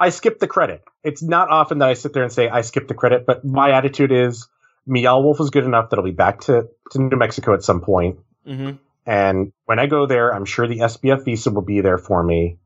I 0.00 0.08
skipped 0.08 0.40
the 0.40 0.48
credit. 0.48 0.82
It's 1.04 1.22
not 1.22 1.50
often 1.50 1.78
that 1.78 1.88
I 1.88 1.94
sit 1.94 2.14
there 2.14 2.24
and 2.24 2.32
say 2.32 2.48
I 2.48 2.62
skipped 2.62 2.88
the 2.88 2.94
credit, 2.94 3.26
but 3.26 3.44
my 3.44 3.70
attitude 3.70 4.10
is 4.10 4.48
Meow 4.86 5.20
Wolf 5.20 5.40
is 5.40 5.50
good 5.50 5.64
enough 5.64 5.90
that 5.90 5.98
I'll 5.98 6.04
be 6.04 6.10
back 6.10 6.40
to, 6.42 6.68
to 6.90 6.98
New 6.98 7.16
Mexico 7.16 7.54
at 7.54 7.62
some 7.62 7.80
point. 7.80 8.18
hmm 8.44 8.72
And 9.06 9.52
when 9.66 9.78
I 9.78 9.86
go 9.86 10.06
there, 10.06 10.34
I'm 10.34 10.44
sure 10.44 10.66
the 10.66 10.78
SBF 10.78 11.24
visa 11.24 11.50
will 11.50 11.62
be 11.62 11.80
there 11.80 11.98
for 11.98 12.22
me 12.22 12.58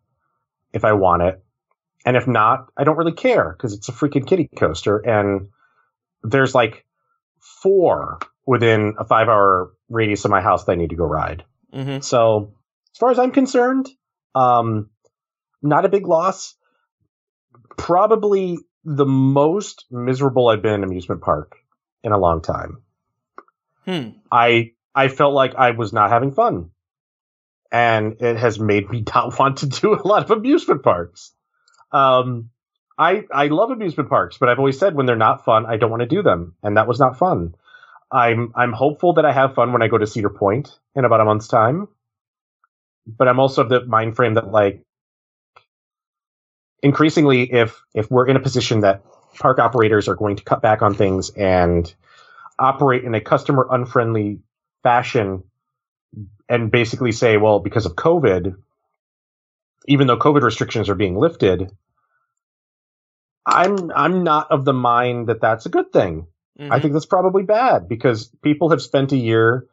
if 0.73 0.85
I 0.85 0.93
want 0.93 1.23
it. 1.23 1.43
And 2.07 2.17
if 2.17 2.27
not, 2.27 2.67
I 2.77 2.85
don't 2.85 2.99
really 2.99 3.13
care 3.13 3.55
because 3.57 3.73
it's 3.73 3.89
a 3.89 3.93
freaking 3.93 4.27
kitty 4.27 4.49
coaster. 4.57 4.99
And 4.99 5.49
there's 6.23 6.55
like 6.55 6.85
four 7.41 8.19
within 8.47 8.95
a 8.99 9.05
five 9.05 9.29
hour 9.29 9.73
radius 9.89 10.25
of 10.25 10.31
my 10.31 10.41
house 10.41 10.65
that 10.65 10.73
I 10.73 10.77
need 10.77 10.91
to 10.91 10.97
go 10.97 11.05
ride. 11.05 11.45
hmm 11.73 12.01
So 12.01 12.55
as 12.95 12.99
far 12.99 13.11
as 13.11 13.19
I'm 13.19 13.33
concerned, 13.33 13.89
um, 14.35 14.91
not 15.63 15.85
a 15.85 15.89
big 15.89 16.07
loss. 16.07 16.55
Probably 17.77 18.59
the 18.85 19.07
most 19.07 19.87
miserable 19.91 20.49
I've 20.49 20.63
been 20.63 20.75
in 20.75 20.83
an 20.83 20.89
amusement 20.89 21.23
park 21.23 21.57
in 22.05 22.13
a 22.13 22.19
long 22.19 22.43
time. 22.43 22.83
Hmm. 23.87 24.11
I 24.31 24.73
I 24.95 25.09
felt 25.09 25.35
like 25.35 25.55
I 25.57 25.73
was 25.73 25.93
not 25.93 26.11
having 26.11 26.33
fun. 26.33 26.71
And 27.73 28.21
it 28.21 28.37
has 28.37 28.61
made 28.61 28.89
me 28.89 29.03
not 29.15 29.39
want 29.39 29.59
to 29.59 29.67
do 29.67 29.95
a 29.95 30.07
lot 30.07 30.25
of 30.25 30.31
amusement 30.31 30.83
parks. 30.83 31.33
Um 31.91 32.51
I 32.97 33.25
I 33.33 33.49
love 33.49 33.71
amusement 33.71 34.09
parks, 34.09 34.39
but 34.39 34.49
I've 34.49 34.59
always 34.59 34.79
said 34.79 34.95
when 34.95 35.07
they're 35.07 35.17
not 35.17 35.45
fun, 35.45 35.67
I 35.67 35.77
don't 35.77 35.91
want 35.91 36.03
to 36.03 36.07
do 36.07 36.23
them, 36.23 36.55
and 36.63 36.77
that 36.77 36.87
was 36.87 37.01
not 37.01 37.19
fun. 37.19 37.55
I'm 38.13 38.53
I'm 38.55 38.73
hopeful 38.73 39.15
that 39.15 39.25
I 39.25 39.33
have 39.33 39.55
fun 39.55 39.73
when 39.73 39.83
I 39.83 39.89
go 39.89 39.99
to 39.99 40.07
Cedar 40.07 40.31
Point 40.31 40.79
in 40.95 41.05
about 41.05 41.21
a 41.21 41.25
month's 41.25 41.49
time. 41.49 41.89
But 43.07 43.29
I'm 43.29 43.41
also 43.41 43.63
of 43.63 43.69
the 43.69 43.85
mind 43.85 44.15
frame 44.15 44.35
that 44.35 44.53
like 44.53 44.85
increasingly 46.83 47.53
if 47.53 47.83
if 47.95 48.11
we're 48.11 48.29
in 48.29 48.37
a 48.37 48.41
position 48.41 48.81
that 48.81 49.03
park 49.39 49.59
operators 49.59 50.09
are 50.09 50.15
going 50.15 50.37
to 50.37 50.45
cut 50.45 50.63
back 50.63 50.83
on 50.83 50.95
things 50.95 51.31
and 51.31 51.93
operate 52.59 53.05
in 53.05 53.15
a 53.15 53.21
customer 53.21 53.67
unfriendly 53.71 54.41
fashion 54.83 55.45
and 56.49 56.71
basically 56.71 57.13
say, 57.13 57.37
well, 57.37 57.59
because 57.61 57.87
of 57.87 57.95
COVID, 57.95 58.57
even 59.87 60.07
though 60.07 60.19
COVID 60.19 60.43
restrictions 60.43 60.89
are 60.89 60.95
being 60.95 61.17
lifted, 61.17 61.71
I'm 63.47 63.91
I'm 63.95 64.25
not 64.25 64.51
of 64.51 64.65
the 64.65 64.73
mind 64.73 65.29
that 65.29 65.41
that's 65.41 65.67
a 65.67 65.71
good 65.71 65.93
thing. 65.93 66.27
Mm-hmm. 66.59 66.73
I 66.73 66.81
think 66.81 66.93
that's 66.93 67.07
probably 67.07 67.43
bad 67.43 67.89
because 67.89 68.31
people 68.43 68.71
have 68.71 68.81
spent 68.81 69.13
a 69.13 69.17
year 69.17 69.67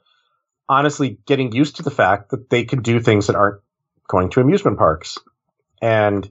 honestly 0.67 1.19
getting 1.25 1.51
used 1.51 1.77
to 1.77 1.83
the 1.83 1.91
fact 1.91 2.31
that 2.31 2.49
they 2.49 2.63
can 2.63 2.81
do 2.81 2.99
things 2.99 3.27
that 3.27 3.35
aren't 3.35 3.61
going 4.07 4.29
to 4.31 4.41
amusement 4.41 4.77
parks. 4.77 5.17
And 5.81 6.29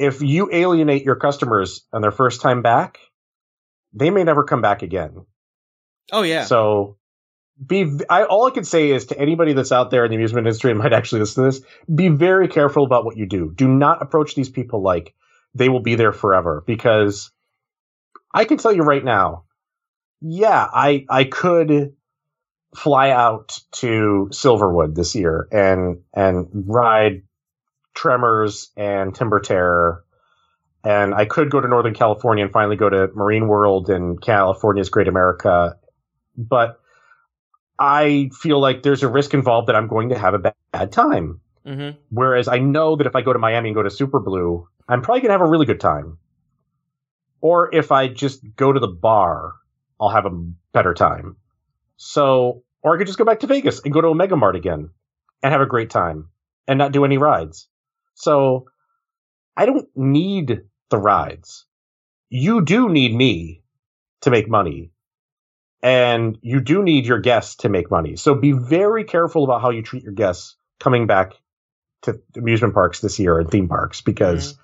if 0.00 0.22
you 0.22 0.48
alienate 0.50 1.04
your 1.04 1.16
customers 1.16 1.84
on 1.92 2.00
their 2.00 2.10
first 2.10 2.40
time 2.40 2.62
back, 2.62 2.98
they 3.92 4.08
may 4.08 4.24
never 4.24 4.44
come 4.44 4.62
back 4.62 4.82
again. 4.82 5.26
Oh 6.10 6.22
yeah. 6.22 6.44
So 6.44 6.96
be 7.64 8.00
I, 8.08 8.24
all 8.24 8.46
I 8.46 8.50
can 8.50 8.64
say 8.64 8.90
is 8.90 9.06
to 9.06 9.18
anybody 9.18 9.52
that's 9.52 9.72
out 9.72 9.90
there 9.90 10.06
in 10.06 10.10
the 10.10 10.16
amusement 10.16 10.46
industry 10.46 10.70
and 10.70 10.78
might 10.78 10.94
actually 10.94 11.20
listen 11.20 11.44
to 11.44 11.50
this, 11.50 11.60
be 11.94 12.08
very 12.08 12.48
careful 12.48 12.84
about 12.84 13.04
what 13.04 13.18
you 13.18 13.26
do. 13.26 13.52
Do 13.54 13.68
not 13.68 14.00
approach 14.00 14.34
these 14.34 14.48
people 14.48 14.82
like 14.82 15.14
they 15.54 15.68
will 15.68 15.82
be 15.82 15.96
there 15.96 16.12
forever 16.12 16.64
because 16.66 17.30
I 18.32 18.46
can 18.46 18.56
tell 18.56 18.72
you 18.72 18.82
right 18.82 19.04
now, 19.04 19.44
yeah, 20.22 20.66
I 20.72 21.04
I 21.10 21.24
could 21.24 21.94
fly 22.74 23.10
out 23.10 23.60
to 23.72 24.28
Silverwood 24.32 24.94
this 24.94 25.14
year 25.14 25.46
and 25.52 25.98
and 26.14 26.48
ride 26.54 27.24
Tremors 27.94 28.70
and 28.76 29.14
Timber 29.14 29.40
Terror 29.40 30.04
and 30.84 31.14
I 31.14 31.26
could 31.26 31.50
go 31.50 31.60
to 31.60 31.68
Northern 31.68 31.94
California 31.94 32.44
and 32.44 32.52
finally 32.52 32.76
go 32.76 32.88
to 32.88 33.08
Marine 33.14 33.48
World 33.48 33.90
and 33.90 34.20
California's 34.20 34.88
Great 34.88 35.08
America, 35.08 35.76
but 36.36 36.80
I 37.78 38.30
feel 38.40 38.60
like 38.60 38.82
there's 38.82 39.02
a 39.02 39.08
risk 39.08 39.34
involved 39.34 39.68
that 39.68 39.76
I'm 39.76 39.88
going 39.88 40.10
to 40.10 40.18
have 40.18 40.34
a 40.34 40.38
bad 40.72 40.92
time. 40.92 41.40
mm-hmm. 41.66 41.98
Whereas 42.10 42.48
I 42.48 42.58
know 42.58 42.96
that 42.96 43.06
if 43.06 43.14
I 43.14 43.20
go 43.20 43.32
to 43.32 43.38
Miami 43.38 43.70
and 43.70 43.76
go 43.76 43.82
to 43.82 43.90
Super 43.90 44.20
Blue, 44.20 44.66
I'm 44.88 45.02
probably 45.02 45.20
going 45.20 45.28
to 45.28 45.34
have 45.34 45.46
a 45.46 45.50
really 45.50 45.66
good 45.66 45.80
time. 45.80 46.18
Or 47.42 47.74
if 47.74 47.92
I 47.92 48.08
just 48.08 48.40
go 48.56 48.72
to 48.72 48.80
the 48.80 48.88
bar, 48.88 49.52
I'll 50.00 50.10
have 50.10 50.26
a 50.26 50.30
better 50.72 50.94
time. 50.94 51.36
So, 51.96 52.64
or 52.82 52.94
I 52.94 52.98
could 52.98 53.06
just 53.06 53.18
go 53.18 53.24
back 53.24 53.40
to 53.40 53.46
Vegas 53.46 53.80
and 53.84 53.92
go 53.92 54.00
to 54.00 54.08
Omega 54.08 54.36
Mart 54.36 54.56
again 54.56 54.90
and 55.42 55.52
have 55.52 55.60
a 55.60 55.66
great 55.66 55.90
time 55.90 56.28
and 56.66 56.78
not 56.78 56.92
do 56.92 57.04
any 57.04 57.18
rides. 57.18 57.68
So, 58.20 58.66
I 59.56 59.66
don't 59.66 59.88
need 59.96 60.62
the 60.90 60.98
rides. 60.98 61.66
You 62.28 62.62
do 62.64 62.88
need 62.88 63.14
me 63.14 63.62
to 64.22 64.30
make 64.30 64.48
money. 64.48 64.92
And 65.82 66.38
you 66.42 66.60
do 66.60 66.82
need 66.82 67.06
your 67.06 67.20
guests 67.20 67.56
to 67.56 67.68
make 67.70 67.90
money. 67.90 68.16
So 68.16 68.34
be 68.34 68.52
very 68.52 69.04
careful 69.04 69.44
about 69.44 69.62
how 69.62 69.70
you 69.70 69.82
treat 69.82 70.02
your 70.02 70.12
guests 70.12 70.56
coming 70.78 71.06
back 71.06 71.32
to 72.02 72.20
amusement 72.36 72.74
parks 72.74 73.00
this 73.00 73.18
year 73.18 73.38
and 73.38 73.50
theme 73.50 73.68
parks 73.68 74.02
because 74.02 74.58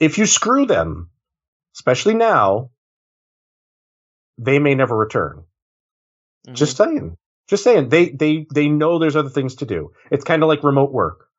if 0.00 0.18
you 0.18 0.26
screw 0.26 0.66
them, 0.66 1.10
especially 1.76 2.14
now, 2.14 2.70
they 4.38 4.58
may 4.58 4.74
never 4.74 4.96
return. 4.96 5.44
Mhm. 6.48 6.54
Just 6.54 6.76
saying. 6.76 7.16
Just 7.48 7.62
saying. 7.62 7.88
They 7.88 8.08
they 8.10 8.46
they 8.52 8.68
know 8.68 8.98
there's 8.98 9.16
other 9.16 9.28
things 9.28 9.56
to 9.56 9.66
do. 9.66 9.92
It's 10.10 10.24
kind 10.24 10.42
of 10.42 10.48
like 10.48 10.64
remote 10.64 10.92
work. 10.92 11.29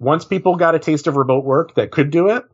Once 0.00 0.24
people 0.24 0.56
got 0.56 0.74
a 0.74 0.80
taste 0.80 1.06
of 1.06 1.16
remote 1.16 1.44
work 1.44 1.76
that 1.76 1.92
could 1.92 2.10
do 2.10 2.28
it, 2.30 2.44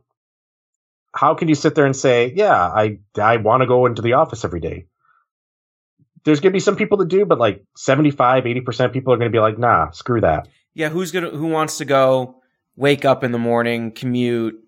how 1.15 1.33
can 1.33 1.47
you 1.47 1.55
sit 1.55 1.73
there 1.73 1.85
and 1.85 1.95
say, 1.95 2.31
"Yeah, 2.35 2.53
I 2.55 2.99
I 3.19 3.37
want 3.37 3.61
to 3.61 3.67
go 3.67 3.87
into 3.87 4.03
the 4.03 4.13
office 4.13 4.45
every 4.45 4.59
day"? 4.59 4.85
There's 6.25 6.41
going 6.41 6.51
to 6.51 6.55
be 6.55 6.59
some 6.59 6.75
people 6.75 6.97
that 6.97 7.07
do, 7.07 7.25
but 7.25 7.39
like 7.39 7.63
75, 7.77 8.43
80% 8.43 8.85
of 8.85 8.91
people 8.91 9.13
are 9.13 9.17
going 9.17 9.31
to 9.31 9.35
be 9.35 9.39
like, 9.39 9.57
"Nah, 9.57 9.89
screw 9.91 10.21
that." 10.21 10.47
yeah. 10.77 10.89
Who's 10.89 11.11
gonna 11.11 11.31
who 11.31 11.47
wants 11.47 11.79
to 11.79 11.85
go 11.85 12.41
wake 12.75 13.03
up 13.03 13.23
in 13.23 13.31
the 13.31 13.39
morning, 13.39 13.91
commute, 13.91 14.63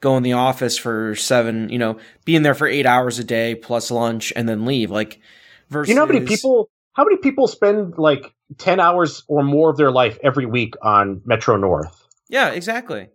go 0.00 0.16
in 0.16 0.22
the 0.22 0.34
office 0.34 0.78
for 0.78 1.16
seven, 1.16 1.68
you 1.68 1.78
know, 1.78 1.98
being 2.24 2.42
there 2.42 2.54
for 2.54 2.68
eight 2.68 2.86
hours 2.86 3.18
a 3.18 3.24
day 3.24 3.56
plus 3.56 3.90
lunch 3.90 4.32
and 4.36 4.48
then 4.48 4.64
leave? 4.64 4.92
Like 4.92 5.20
versus 5.68 5.88
You 5.88 5.96
know 5.96 6.02
how 6.02 6.12
many 6.12 6.24
people 6.24 6.70
how 6.92 7.04
many 7.04 7.16
people 7.16 7.48
spend 7.48 7.98
like 7.98 8.32
10 8.58 8.80
hours 8.80 9.24
or 9.26 9.42
more 9.42 9.70
of 9.70 9.76
their 9.76 9.90
life 9.90 10.18
every 10.22 10.46
week 10.46 10.74
on 10.80 11.22
Metro 11.24 11.56
North? 11.56 12.07
Yeah, 12.28 12.50
exactly. 12.50 13.08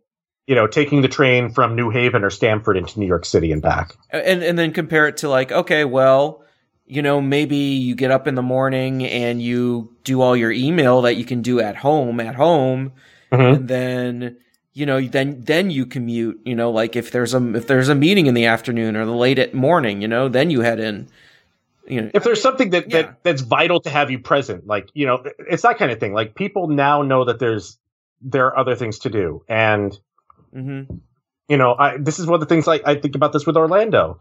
You 0.48 0.56
know, 0.56 0.68
taking 0.68 1.02
the 1.02 1.07
train 1.07 1.49
from 1.52 1.76
New 1.76 1.90
Haven 1.90 2.23
or 2.23 2.30
Stamford 2.30 2.76
into 2.77 2.99
New 2.99 3.06
York 3.07 3.26
City 3.26 3.52
and 3.52 3.61
back. 3.61 3.95
and 4.10 4.44
and 4.44 4.57
then 4.60 4.72
compare 4.73 5.07
it 5.07 5.18
to 5.18 5.30
like 5.30 5.52
okay 5.52 5.85
well 5.85 6.44
you 6.85 7.02
know 7.02 7.22
maybe 7.22 7.56
you 7.56 7.95
get 7.95 8.11
up 8.11 8.27
in 8.27 8.35
the 8.35 8.41
morning 8.41 9.06
and 9.06 9.41
you 9.41 9.95
do 10.03 10.19
all 10.19 10.35
your 10.35 10.52
email 10.52 11.02
that 11.03 11.15
you 11.15 11.23
can 11.23 11.41
do 11.41 11.61
at 11.61 11.77
home 11.77 12.19
at 12.19 12.35
home 12.35 12.91
Mhm. 13.31 13.56
and 13.56 13.68
then 13.69 14.38
you 14.73 14.85
know 14.85 14.99
then 14.99 15.40
then 15.41 15.72
you 15.72 15.85
commute 15.85 16.41
you 16.44 16.53
know 16.56 16.72
like 16.72 16.98
if 16.98 17.10
there's 17.11 17.34
a 17.34 17.56
if 17.56 17.68
there's 17.68 17.88
a 17.88 17.95
meeting 17.95 18.26
in 18.26 18.34
the 18.34 18.45
afternoon 18.45 18.98
or 18.98 19.06
the 19.06 19.14
late 19.14 19.40
at 19.40 19.53
morning 19.53 20.02
you 20.02 20.10
know 20.10 20.27
then 20.27 20.49
you 20.49 20.60
head 20.60 20.80
in 20.81 21.07
you 21.88 22.02
know 22.02 22.11
If 22.14 22.26
there's 22.26 22.41
something 22.41 22.72
that, 22.72 22.91
Yeah. 22.91 23.03
that 23.03 23.23
that's 23.23 23.41
vital 23.41 23.80
to 23.81 23.90
have 23.90 24.11
you 24.11 24.19
present, 24.19 24.68
like, 24.68 24.90
you 24.94 25.06
know, 25.06 25.23
it's 25.40 25.64
that 25.64 25.77
kind 25.77 25.91
of 25.91 25.99
thing. 25.99 26.14
Like 26.14 26.34
people 26.35 26.68
now 26.68 27.02
know 27.02 27.23
that 27.26 27.40
there's 27.40 27.77
there 28.24 28.48
are 28.48 28.58
other 28.58 28.76
things 28.76 29.00
to 29.00 29.10
do. 29.10 29.44
And 29.48 29.98
hmm 30.54 30.82
you 31.50 31.58
know, 31.58 31.76
I 31.78 31.98
this 31.98 32.20
is 32.20 32.26
one 32.26 32.36
of 32.36 32.40
the 32.40 32.45
things 32.45 32.66
like 32.66 32.84
I 32.86 32.95
think 32.95 33.16
about 33.16 33.34
this 33.34 33.45
with 33.45 33.58
Orlando. 33.58 34.18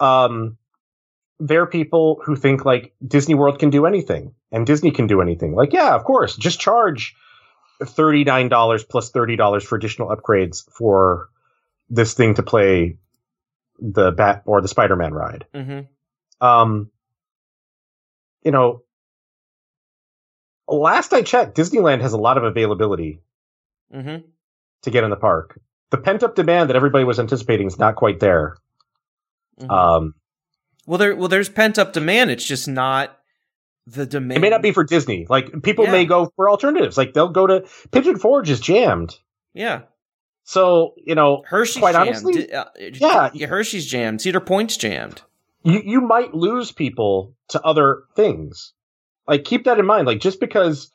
Um 0.00 0.56
there 1.38 1.62
are 1.62 1.66
people 1.66 2.20
who 2.24 2.36
think 2.36 2.64
like 2.64 2.94
Disney 3.06 3.34
World 3.34 3.58
can 3.58 3.70
do 3.70 3.84
anything 3.84 4.34
and 4.52 4.66
Disney 4.66 4.92
can 4.92 5.06
do 5.08 5.20
anything. 5.20 5.54
Like, 5.54 5.72
yeah, 5.72 5.94
of 5.94 6.04
course, 6.04 6.36
just 6.36 6.60
charge 6.60 7.16
$39 7.80 8.88
plus 8.88 9.10
$30 9.10 9.62
for 9.64 9.76
additional 9.76 10.14
upgrades 10.14 10.70
for 10.70 11.28
this 11.90 12.14
thing 12.14 12.34
to 12.34 12.42
play 12.44 12.96
the 13.80 14.12
Bat 14.12 14.42
or 14.46 14.60
the 14.60 14.68
Spider-Man 14.68 15.12
ride. 15.12 15.46
hmm 15.52 15.80
Um 16.40 16.90
you 18.44 18.50
know, 18.50 18.82
last 20.68 21.12
I 21.12 21.22
checked, 21.22 21.56
Disneyland 21.56 22.00
has 22.00 22.12
a 22.12 22.18
lot 22.18 22.38
of 22.38 22.44
availability 22.44 23.20
hmm 23.92 24.16
to 24.82 24.90
get 24.90 25.04
in 25.04 25.10
the 25.10 25.16
park. 25.16 25.60
The 25.90 25.98
pent 25.98 26.22
up 26.24 26.34
demand 26.34 26.68
that 26.70 26.76
everybody 26.76 27.04
was 27.04 27.20
anticipating 27.20 27.66
is 27.68 27.78
not 27.78 27.94
quite 27.94 28.18
there. 28.20 28.56
Mm-hmm. 29.60 29.70
Um, 29.70 30.14
well 30.86 30.98
there 30.98 31.14
well 31.14 31.28
there's 31.28 31.48
pent 31.48 31.78
up 31.78 31.92
demand 31.92 32.30
it's 32.30 32.44
just 32.44 32.66
not 32.66 33.16
the 33.86 34.06
demand 34.06 34.38
it 34.38 34.40
may 34.40 34.50
not 34.50 34.62
be 34.62 34.72
for 34.72 34.82
Disney. 34.84 35.26
Like 35.28 35.62
people 35.62 35.84
Yeah. 35.84 35.92
may 35.92 36.04
go 36.04 36.32
for 36.36 36.48
alternatives. 36.50 36.96
Like 36.96 37.12
they'll 37.12 37.28
go 37.28 37.46
to 37.46 37.64
Pigeon 37.90 38.18
Forge 38.18 38.50
is 38.50 38.60
jammed. 38.60 39.16
yeah 39.54 39.82
So 40.44 40.94
you 40.96 41.14
know, 41.14 41.42
Hershey's 41.46 41.80
Quite 41.80 41.92
jammed. 41.92 42.08
honestly, 42.08 42.52
uh, 42.52 42.64
yeah. 43.34 43.46
Hershey's 43.46 43.86
jammed 43.86 44.20
Cedar 44.22 44.40
Point's 44.40 44.76
jammed 44.76 45.22
you 45.62 45.80
you 45.84 46.00
might 46.00 46.34
lose 46.34 46.72
people 46.72 47.34
to 47.50 47.60
other 47.62 48.02
things. 48.16 48.72
Like 49.26 49.44
keep 49.44 49.64
that 49.64 49.78
in 49.78 49.86
mind. 49.86 50.06
Like 50.06 50.20
just 50.20 50.40
because 50.40 50.90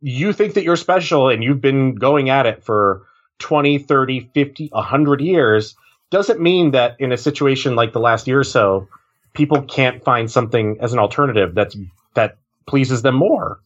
you 0.00 0.32
think 0.32 0.54
that 0.54 0.64
you're 0.64 0.76
special 0.76 1.28
and 1.28 1.42
you've 1.42 1.60
been 1.60 1.94
going 1.94 2.28
at 2.28 2.46
it 2.46 2.62
for 2.62 3.06
20, 3.38 3.78
30, 3.78 4.30
50, 4.34 4.68
100 4.68 5.20
years 5.20 5.74
doesn't 6.10 6.40
mean 6.40 6.72
that 6.72 6.96
in 7.00 7.12
a 7.12 7.16
situation 7.16 7.74
like 7.74 7.92
the 7.92 8.00
last 8.00 8.26
year 8.26 8.38
or 8.38 8.44
so 8.44 8.88
people 9.32 9.62
can't 9.62 10.04
find 10.04 10.30
something 10.30 10.76
as 10.80 10.92
an 10.92 10.98
alternative 10.98 11.54
that's 11.54 11.76
that 12.14 12.36
pleases 12.66 13.02
them 13.02 13.16
more. 13.16 13.60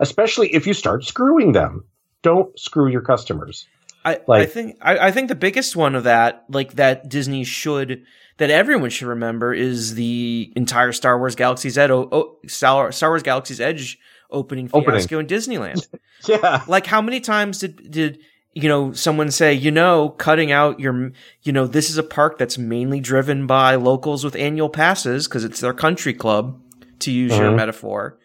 Especially 0.00 0.52
if 0.54 0.66
you 0.66 0.74
start 0.74 1.04
screwing 1.04 1.52
them. 1.52 1.84
Don't 2.22 2.58
screw 2.58 2.88
your 2.88 3.00
customers. 3.00 3.66
I, 4.04 4.20
I 4.28 4.46
think 4.46 4.76
I, 4.82 4.98
I 5.08 5.10
think 5.12 5.28
the 5.28 5.34
biggest 5.34 5.74
one 5.76 5.94
of 5.94 6.04
that, 6.04 6.44
like 6.48 6.74
that 6.74 7.08
Disney 7.08 7.44
should 7.44 8.04
that 8.36 8.50
everyone 8.50 8.90
should 8.90 9.06
remember 9.08 9.54
is 9.54 9.94
the 9.94 10.52
entire 10.56 10.92
Star 10.92 11.18
Wars 11.18 11.34
Galaxy's 11.36 11.78
Edge, 11.78 11.90
oh, 11.90 12.36
Star, 12.46 12.90
Star 12.92 13.10
Wars 13.10 13.22
Galaxy's 13.22 13.60
Edge 13.60 13.98
opening 14.30 14.68
Opening. 14.72 14.90
fiasco 15.00 15.18
in 15.20 15.26
Disneyland. 15.26 15.86
Yeah. 16.26 16.62
like 16.66 16.86
how 16.86 17.02
many 17.02 17.20
times 17.20 17.58
did 17.58 17.90
did 17.90 18.18
you 18.54 18.66
know 18.66 18.92
someone 18.92 19.30
say 19.30 19.52
you 19.52 19.70
know 19.70 20.08
cutting 20.08 20.52
out 20.52 20.80
your 20.80 21.12
you 21.42 21.52
know 21.52 21.66
this 21.66 21.90
is 21.90 21.98
a 21.98 22.02
park 22.02 22.38
that's 22.38 22.56
mainly 22.56 22.98
driven 22.98 23.46
by 23.46 23.74
locals 23.74 24.24
with 24.24 24.34
annual 24.34 24.70
passes 24.70 25.28
because 25.28 25.44
it's 25.44 25.60
their 25.60 25.74
country 25.74 26.14
club 26.14 26.58
to 27.00 27.12
use 27.12 27.36
your 27.36 27.50
Mhm. 27.50 27.56
metaphor 27.56 28.18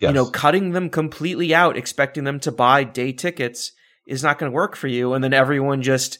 Yes. 0.00 0.08
you 0.10 0.14
know, 0.14 0.26
cutting 0.26 0.72
them 0.72 0.88
completely 0.90 1.54
out, 1.54 1.76
expecting 1.78 2.24
them 2.24 2.40
to 2.40 2.50
buy 2.52 2.84
day 2.84 3.12
tickets 3.12 3.72
is 4.10 4.22
not 4.22 4.38
going 4.38 4.50
to 4.50 4.54
work 4.54 4.76
for 4.76 4.88
you. 4.88 5.14
And 5.14 5.22
then 5.22 5.32
everyone 5.32 5.82
just, 5.82 6.18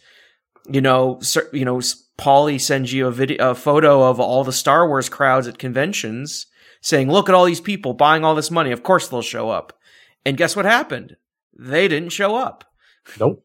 you 0.68 0.80
know, 0.80 1.20
you 1.52 1.64
know, 1.64 1.78
Paulie 2.18 2.60
sends 2.60 2.92
you 2.92 3.06
a 3.06 3.12
video, 3.12 3.50
a 3.50 3.54
photo 3.54 4.04
of 4.04 4.20
all 4.20 4.44
the 4.44 4.52
Star 4.52 4.86
Wars 4.88 5.08
crowds 5.08 5.46
at 5.46 5.58
conventions 5.58 6.46
saying, 6.82 7.10
look 7.10 7.28
at 7.28 7.34
all 7.34 7.44
these 7.44 7.60
people 7.60 7.94
buying 7.94 8.24
all 8.24 8.34
this 8.34 8.50
money. 8.50 8.72
Of 8.72 8.82
course 8.82 9.08
they'll 9.08 9.22
show 9.22 9.50
up. 9.50 9.78
And 10.24 10.36
guess 10.36 10.54
what 10.54 10.64
happened? 10.64 11.16
They 11.58 11.88
didn't 11.88 12.10
show 12.10 12.36
up. 12.36 12.64
Nope. 13.18 13.44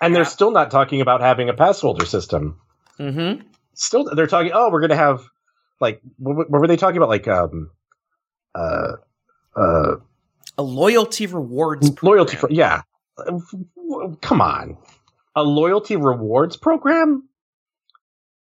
And 0.00 0.14
they're 0.14 0.24
still 0.24 0.50
not 0.50 0.70
talking 0.70 1.00
about 1.00 1.20
having 1.20 1.48
a 1.48 1.54
pass 1.54 1.80
holder 1.80 2.06
system. 2.06 2.60
Mm-hmm. 2.98 3.46
still 3.74 4.04
they're 4.14 4.28
talking 4.28 4.52
oh 4.54 4.70
we're 4.70 4.80
gonna 4.80 4.94
have 4.94 5.24
like 5.80 6.00
what, 6.18 6.48
what 6.48 6.60
were 6.60 6.68
they 6.68 6.76
talking 6.76 6.98
about 6.98 7.08
like 7.08 7.26
um 7.26 7.70
uh 8.54 8.92
uh 9.56 9.96
A 10.56 10.62
loyalty 10.62 11.26
rewards 11.26 11.92
loyalty 12.00 12.36
for 12.36 12.48
yeah 12.52 12.82
come 14.20 14.40
on 14.40 14.76
a 15.36 15.42
loyalty 15.42 15.96
rewards 15.96 16.56
program 16.56 17.28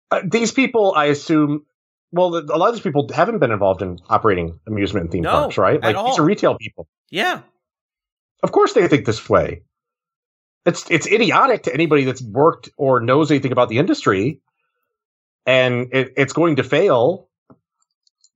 Uh, 0.10 0.22
these 0.24 0.54
people, 0.54 0.94
I 0.96 1.06
assume, 1.12 1.66
well, 2.14 2.34
a 2.38 2.56
lot 2.58 2.70
of 2.70 2.76
these 2.76 2.82
people 2.84 3.10
haven't 3.14 3.40
been 3.40 3.52
involved 3.52 3.82
in 3.82 4.00
operating 4.08 4.60
amusement 4.66 5.04
and 5.04 5.12
theme 5.12 5.24
No, 5.24 5.32
parks, 5.32 5.58
right? 5.58 5.82
Like 5.82 5.96
these 5.96 6.16
all. 6.16 6.22
are 6.22 6.24
retail 6.24 6.56
people. 6.58 6.88
Yeah. 7.12 7.42
Of 8.42 8.54
course, 8.54 8.72
they 8.72 8.88
think 8.88 9.06
this 9.06 9.28
way. 9.30 9.64
It's 10.66 10.90
it's 10.90 11.08
idiotic 11.08 11.64
to 11.64 11.74
anybody 11.74 12.06
that's 12.06 12.22
worked 12.22 12.70
or 12.78 13.02
knows 13.02 13.32
anything 13.32 13.52
about 13.52 13.68
the 13.68 13.80
industry, 13.80 14.40
and 15.46 15.92
it, 15.94 16.14
it's 16.16 16.32
going 16.32 16.56
to 16.58 16.64
fail. 16.64 17.28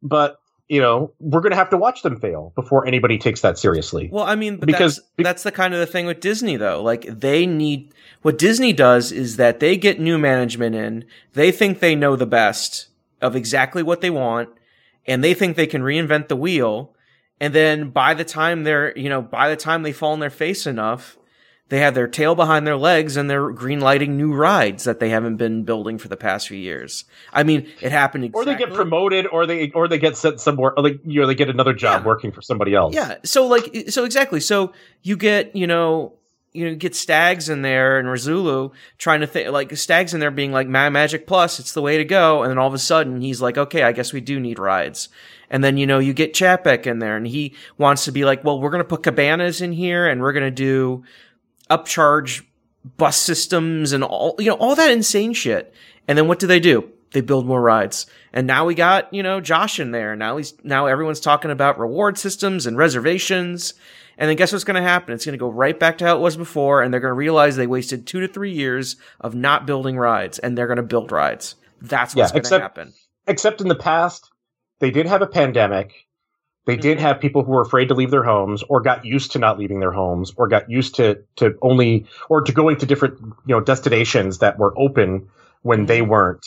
But 0.02 0.36
you 0.72 0.80
know, 0.80 1.12
we're 1.20 1.42
going 1.42 1.52
to 1.52 1.58
have 1.58 1.70
to 1.70 1.76
watch 1.78 2.02
them 2.02 2.18
fail 2.18 2.54
before 2.56 2.88
anybody 2.88 3.18
takes 3.18 3.42
that 3.42 3.60
seriously. 3.60 4.08
Well, 4.10 4.24
I 4.24 4.36
mean, 4.36 4.56
Because- 4.56 4.96
that's, 4.96 5.10
that's 5.18 5.44
the 5.44 5.52
kind 5.52 5.74
of 5.74 5.82
the 5.82 5.86
thing 5.86 6.06
with 6.06 6.22
Disney, 6.22 6.56
though. 6.56 6.82
Like, 6.82 7.02
they 7.20 7.46
need 7.46 7.94
what 8.22 8.38
Disney 8.38 8.72
does 8.72 9.12
is 9.12 9.36
that 9.36 9.60
they 9.60 9.76
get 9.76 10.00
new 10.00 10.18
management 10.18 10.74
in. 10.74 11.04
They 11.34 11.52
think 11.52 11.80
they 11.82 11.94
know 11.94 12.16
the 12.16 12.26
best 12.26 12.88
of 13.22 13.36
exactly 13.36 13.84
what 13.84 14.00
they 14.00 14.10
want, 14.10 14.48
and 15.06 15.22
they 15.22 15.34
think 15.34 15.58
they 15.58 15.68
can 15.68 15.82
reinvent 15.82 16.30
the 16.30 16.38
wheel. 16.38 16.96
And 17.42 17.54
then 17.54 17.90
by 17.90 18.14
the 18.14 18.24
time 18.24 18.64
they're, 18.64 18.98
you 18.98 19.10
know, 19.10 19.22
by 19.22 19.50
the 19.50 19.58
time 19.58 19.84
they 19.84 19.92
fall 19.92 20.14
on 20.14 20.22
their 20.22 20.30
face 20.30 20.66
enough, 20.66 21.18
they 21.72 21.80
have 21.80 21.96
their 21.96 22.08
tail 22.10 22.36
behind 22.36 22.68
their 22.68 22.76
legs 22.76 23.16
and 23.16 23.30
they're 23.30 23.50
green 23.52 23.80
lighting 23.80 24.18
new 24.18 24.34
rides 24.34 24.84
that 24.84 25.00
they 25.00 25.08
haven't 25.08 25.38
been 25.38 25.64
building 25.64 25.98
for 25.98 26.10
the 26.10 26.18
past 26.18 26.50
few 26.50 26.58
years. 26.58 27.06
I 27.32 27.44
mean, 27.44 27.66
it 27.80 27.94
happened 27.94 28.30
or 28.34 28.44
they 28.44 28.56
get 28.56 28.74
promoted, 28.74 29.26
or 29.26 29.46
they 29.46 29.72
or 29.72 29.88
they 29.88 29.98
get 29.98 30.18
sent 30.18 30.42
somewhere, 30.42 30.74
or 30.76 30.84
like 30.84 31.00
you 31.06 31.22
know, 31.22 31.28
they 31.28 31.34
get 31.34 31.50
another 31.50 31.72
job 31.74 32.02
Yeah. 32.02 32.08
working 32.08 32.34
for 32.34 32.42
somebody 32.42 32.76
else. 32.76 32.94
Yeah. 32.94 33.16
So 33.24 33.48
like 33.48 33.86
so 33.88 34.04
exactly. 34.04 34.42
So 34.42 34.74
you 35.02 35.16
get, 35.16 35.56
you 35.56 35.66
know, 35.66 36.12
you 36.52 36.66
know, 36.70 36.76
get 36.76 36.94
Staggs 36.94 37.48
in 37.48 37.62
there 37.62 37.98
and 37.98 38.10
Rasulo 38.10 38.74
trying 38.98 39.22
to 39.22 39.28
think 39.28 39.50
like 39.52 39.74
Staggs 39.78 40.14
in 40.14 40.20
there 40.20 40.30
being 40.30 40.52
like 40.52 40.68
MyMagic 40.68 41.26
Plus, 41.26 41.58
it's 41.58 41.72
the 41.72 41.82
way 41.82 41.96
to 41.98 42.04
go. 42.04 42.44
And 42.44 42.52
then 42.52 42.58
all 42.58 42.68
of 42.68 42.74
a 42.74 42.80
sudden 42.80 43.22
he's 43.22 43.42
like, 43.42 43.58
okay, 43.58 43.84
I 43.84 43.94
guess 43.94 44.12
we 44.12 44.20
do 44.20 44.42
need 44.42 44.60
rides. 44.60 45.08
And 45.50 45.64
then, 45.64 45.78
you 45.78 45.88
know, 45.88 46.00
you 46.00 46.12
get 46.14 46.34
Chapek 46.34 46.86
in 46.86 47.00
there 47.00 47.16
and 47.16 47.26
he 47.26 47.56
wants 47.78 48.04
to 48.06 48.12
be 48.12 48.26
like, 48.26 48.44
well, 48.44 48.60
we're 48.60 48.70
going 48.70 48.84
to 48.84 48.88
put 48.88 49.04
cabanas 49.04 49.62
in 49.62 49.72
here 49.72 50.06
and 50.08 50.22
we're 50.22 50.34
going 50.34 50.44
to 50.44 50.52
do 50.52 51.04
upcharge 51.72 52.44
bus 52.98 53.18
systems 53.18 53.94
and 53.94 54.04
all, 54.04 54.36
you 54.40 54.48
know, 54.48 54.56
all 54.56 54.76
that 54.76 54.92
insane 54.92 55.34
shit. 55.34 55.74
And 56.08 56.18
then 56.18 56.28
what 56.28 56.40
do 56.40 56.48
they 56.48 56.60
do? 56.60 56.90
They 57.12 57.22
build 57.22 57.46
more 57.46 57.62
rides. 57.62 58.06
And 58.34 58.48
now 58.48 58.66
we 58.66 58.76
got, 58.76 59.14
you 59.14 59.22
know, 59.24 59.42
Josh 59.42 59.80
in 59.80 59.92
there. 59.92 60.16
Now 60.16 60.38
he's, 60.38 60.54
now 60.64 60.86
everyone's 60.86 61.20
talking 61.20 61.52
about 61.52 61.80
reward 61.80 62.18
systems 62.18 62.66
and 62.66 62.78
reservations. 62.78 63.74
And 64.18 64.30
then 64.30 64.38
guess 64.38 64.52
what's 64.52 64.64
going 64.64 64.82
to 64.82 64.88
happen? 64.88 65.14
It's 65.14 65.26
going 65.26 65.34
to 65.34 65.40
go 65.40 65.50
right 65.50 65.78
back 65.78 65.98
to 66.00 66.06
how 66.06 66.16
it 66.16 66.22
was 66.22 66.38
before. 66.38 66.82
And 66.82 66.94
they're 66.94 67.02
going 67.02 67.10
to 67.10 67.16
realize 67.16 67.56
they 67.56 67.68
wasted 67.68 68.08
two 68.08 68.22
to 68.22 68.28
three 68.28 68.52
years 68.52 68.96
of 69.20 69.36
not 69.36 69.66
building 69.66 69.98
rides 69.98 70.40
and 70.40 70.58
they're 70.58 70.68
going 70.68 70.78
to 70.78 70.84
build 70.84 71.12
rides. 71.12 71.56
That's 71.82 72.16
what's 72.16 72.32
Yeah, 72.32 72.40
going 72.40 72.52
to 72.52 72.60
happen. 72.60 72.94
Except 73.28 73.62
in 73.62 73.68
the 73.68 73.76
past, 73.76 74.32
they 74.80 74.92
did 74.92 75.06
have 75.06 75.22
a 75.22 75.28
pandemic. 75.28 76.08
They 76.66 76.78
did 76.78 77.00
have 77.00 77.20
people 77.20 77.44
who 77.44 77.52
were 77.52 77.62
afraid 77.62 77.88
to 77.88 77.96
leave 77.96 78.12
their 78.12 78.24
homes, 78.24 78.64
or 78.64 78.82
got 78.82 79.06
used 79.06 79.32
to 79.32 79.40
not 79.40 79.58
leaving 79.58 79.80
their 79.80 79.92
homes, 79.92 80.32
or 80.38 80.48
got 80.48 80.70
used 80.70 80.96
to 80.96 81.24
to 81.38 81.58
only 81.62 82.06
or 82.30 82.42
to 82.42 82.52
going 82.52 82.78
to 82.78 82.86
different 82.86 83.20
you 83.20 83.56
know 83.56 83.62
destinations 83.62 84.40
that 84.40 84.60
were 84.60 84.74
open 84.78 85.30
when 85.64 85.86
they 85.86 86.02
weren't. 86.02 86.46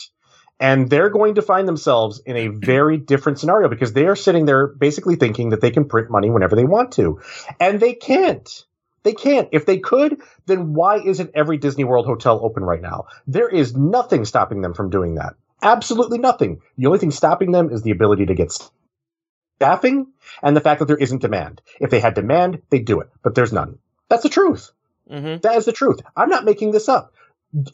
And 0.57 0.89
they're 0.89 1.09
going 1.09 1.35
to 1.35 1.41
find 1.41 1.67
themselves 1.67 2.21
in 2.25 2.37
a 2.37 2.47
very 2.47 2.97
different 2.97 3.39
scenario 3.39 3.67
because 3.67 3.91
they 3.91 4.05
are 4.05 4.15
sitting 4.15 4.45
there 4.45 4.67
basically 4.67 5.17
thinking 5.17 5.49
that 5.49 5.59
they 5.59 5.71
can 5.71 5.85
print 5.85 6.09
money 6.09 6.29
whenever 6.29 6.55
they 6.55 6.63
want 6.63 6.93
to. 6.93 7.19
And 7.59 7.79
they 7.79 7.93
can't. 7.93 8.49
They 9.03 9.13
can't. 9.13 9.49
If 9.51 9.65
they 9.65 9.79
could, 9.79 10.21
then 10.45 10.73
why 10.73 10.99
isn't 10.99 11.31
every 11.35 11.57
Disney 11.57 11.83
World 11.83 12.05
hotel 12.05 12.39
open 12.41 12.63
right 12.63 12.81
now? 12.81 13.07
There 13.27 13.49
is 13.49 13.75
nothing 13.75 14.23
stopping 14.23 14.61
them 14.61 14.73
from 14.73 14.89
doing 14.89 15.15
that. 15.15 15.35
Absolutely 15.61 16.19
nothing. 16.19 16.61
The 16.77 16.85
only 16.85 16.99
thing 16.99 17.11
stopping 17.11 17.51
them 17.51 17.69
is 17.69 17.83
the 17.83 17.91
ability 17.91 18.25
to 18.27 18.33
get 18.33 18.51
staffing 19.57 20.07
and 20.43 20.55
the 20.55 20.61
fact 20.61 20.79
that 20.79 20.85
there 20.85 20.97
isn't 20.97 21.21
demand. 21.21 21.61
If 21.79 21.89
they 21.89 21.99
had 21.99 22.13
demand, 22.13 22.61
they'd 22.69 22.85
do 22.85 22.99
it, 23.01 23.09
but 23.23 23.35
there's 23.35 23.53
none. 23.53 23.79
That's 24.09 24.23
the 24.23 24.29
truth. 24.29 24.71
hmm 25.09 25.37
That 25.41 25.55
is 25.55 25.65
the 25.65 25.71
truth. 25.71 26.01
I'm 26.15 26.29
not 26.29 26.45
making 26.45 26.71
this 26.71 26.89
up. 26.89 27.13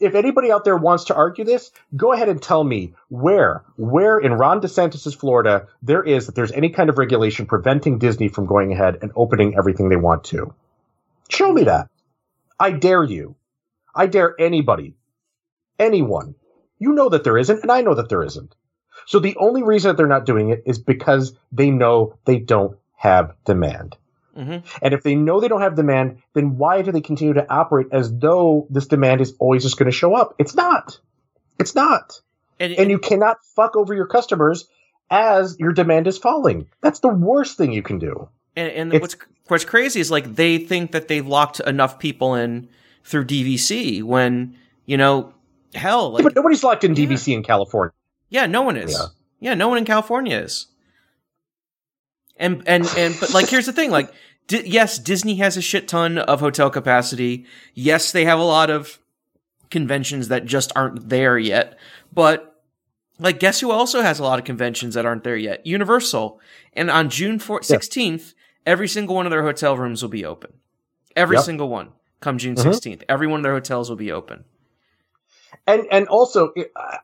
If 0.00 0.14
anybody 0.14 0.52
out 0.52 0.64
there 0.64 0.76
wants 0.76 1.04
to 1.04 1.14
argue 1.14 1.44
this, 1.44 1.72
go 1.96 2.12
ahead 2.12 2.28
and 2.28 2.40
tell 2.40 2.62
me 2.62 2.94
where, 3.08 3.64
where 3.76 4.18
in 4.18 4.32
Ron 4.32 4.60
DeSantis' 4.60 5.16
Florida 5.16 5.66
there 5.82 6.04
is 6.04 6.26
that 6.26 6.36
there's 6.36 6.52
any 6.52 6.70
kind 6.70 6.88
of 6.88 6.98
regulation 6.98 7.46
preventing 7.46 7.98
Disney 7.98 8.28
from 8.28 8.46
going 8.46 8.72
ahead 8.72 8.98
and 9.02 9.10
opening 9.16 9.56
everything 9.56 9.88
they 9.88 9.96
want 9.96 10.24
to. 10.24 10.54
Show 11.28 11.52
me 11.52 11.64
that. 11.64 11.88
I 12.60 12.70
dare 12.70 13.02
you. 13.02 13.34
I 13.94 14.06
dare 14.06 14.36
anybody, 14.40 14.94
anyone. 15.78 16.36
You 16.78 16.92
know 16.92 17.08
that 17.08 17.24
there 17.24 17.36
isn't, 17.38 17.62
and 17.62 17.72
I 17.72 17.80
know 17.80 17.94
that 17.94 18.08
there 18.08 18.22
isn't. 18.22 18.54
So 19.06 19.18
the 19.18 19.36
only 19.36 19.62
reason 19.62 19.88
that 19.90 19.96
they're 19.96 20.06
not 20.06 20.26
doing 20.26 20.50
it 20.50 20.62
is 20.66 20.78
because 20.78 21.34
they 21.50 21.70
know 21.70 22.16
they 22.24 22.38
don't 22.38 22.76
have 22.96 23.34
demand. 23.44 23.96
hmm 24.34 24.58
And 24.80 24.94
if 24.94 25.02
they 25.02 25.14
know 25.14 25.40
they 25.40 25.48
don't 25.48 25.60
have 25.62 25.74
demand, 25.74 26.22
then 26.34 26.56
why 26.56 26.82
do 26.82 26.92
they 26.92 27.00
continue 27.00 27.34
to 27.34 27.52
operate 27.52 27.88
as 27.92 28.16
though 28.16 28.66
this 28.70 28.86
demand 28.86 29.20
is 29.20 29.34
always 29.38 29.62
just 29.62 29.76
going 29.76 29.90
to 29.90 29.96
show 29.96 30.14
up? 30.14 30.34
It's 30.38 30.54
not. 30.54 30.98
It's 31.58 31.74
not. 31.74 32.20
And, 32.60 32.72
And 32.74 32.90
you 32.90 32.98
cannot 32.98 33.38
fuck 33.56 33.76
over 33.76 33.92
your 33.94 34.06
customers 34.06 34.68
as 35.10 35.56
your 35.58 35.72
demand 35.72 36.06
is 36.06 36.16
falling. 36.16 36.68
That's 36.80 37.00
the 37.00 37.08
worst 37.08 37.56
thing 37.56 37.72
you 37.72 37.82
can 37.82 37.98
do. 37.98 38.28
And, 38.56 38.92
and 38.92 39.00
what's 39.00 39.16
what's 39.48 39.64
crazy 39.64 40.00
is 40.00 40.10
like 40.10 40.34
they 40.34 40.58
think 40.58 40.92
that 40.92 41.08
they've 41.08 41.26
locked 41.26 41.60
enough 41.60 41.98
people 41.98 42.34
in 42.34 42.68
through 43.04 43.24
DVC 43.24 44.02
when 44.02 44.56
you 44.86 44.96
know 44.96 45.32
hell 45.74 46.10
like 46.10 46.22
but 46.22 46.34
nobody's 46.34 46.62
locked 46.62 46.84
in 46.84 46.94
DVC 46.94 47.34
in 47.34 47.42
California. 47.42 47.92
Yeah 48.32 48.46
no 48.46 48.62
one 48.62 48.76
is. 48.76 48.92
Yeah. 48.92 49.06
yeah 49.50 49.54
no 49.54 49.68
one 49.68 49.78
in 49.78 49.84
California 49.84 50.36
is. 50.36 50.66
And 52.36 52.62
and 52.66 52.86
and 52.96 53.14
but 53.20 53.32
like 53.34 53.48
here's 53.48 53.66
the 53.66 53.72
thing 53.72 53.90
like 53.90 54.12
di- 54.48 54.66
yes 54.66 54.98
Disney 54.98 55.36
has 55.36 55.56
a 55.56 55.62
shit 55.62 55.86
ton 55.86 56.18
of 56.18 56.40
hotel 56.40 56.70
capacity. 56.70 57.46
Yes 57.74 58.10
they 58.10 58.24
have 58.24 58.38
a 58.38 58.44
lot 58.44 58.70
of 58.70 58.98
conventions 59.70 60.28
that 60.28 60.44
just 60.46 60.72
aren't 60.74 61.08
there 61.08 61.38
yet. 61.38 61.78
But 62.12 62.48
like 63.18 63.38
guess 63.38 63.60
who 63.60 63.70
also 63.70 64.02
has 64.02 64.18
a 64.18 64.24
lot 64.24 64.38
of 64.38 64.44
conventions 64.44 64.94
that 64.94 65.06
aren't 65.06 65.24
there 65.24 65.36
yet? 65.36 65.64
Universal. 65.66 66.40
And 66.72 66.90
on 66.90 67.10
June 67.10 67.38
4th, 67.38 67.68
Yeah. 67.70 67.76
16th 67.76 68.34
every 68.66 68.88
single 68.88 69.14
one 69.14 69.26
of 69.26 69.30
their 69.30 69.42
hotel 69.44 69.76
rooms 69.76 70.02
will 70.02 70.08
be 70.08 70.24
open. 70.24 70.52
Every 71.14 71.36
Yep. 71.36 71.44
single 71.44 71.68
one 71.68 71.90
come 72.20 72.38
June 72.38 72.54
Mhm. 72.56 72.62
16th 72.64 73.02
every 73.08 73.26
one 73.26 73.40
of 73.40 73.44
their 73.44 73.52
hotels 73.54 73.88
will 73.90 73.96
be 73.96 74.10
open. 74.10 74.44
And 75.66 75.86
and 75.92 76.08
also 76.08 76.52
uh, 76.74 76.96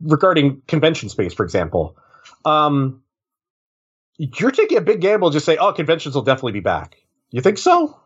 regarding 0.00 0.62
convention 0.66 1.08
space, 1.08 1.34
for 1.34 1.44
example, 1.44 1.96
um, 2.44 3.02
you're 4.18 4.50
taking 4.50 4.78
a 4.78 4.80
big 4.80 5.00
gamble. 5.00 5.30
Just 5.30 5.46
say, 5.46 5.56
oh, 5.56 5.72
conventions 5.72 6.14
will 6.14 6.22
definitely 6.22 6.52
be 6.52 6.60
back. 6.60 6.96
You 7.30 7.40
think 7.40 7.58
so? 7.58 7.98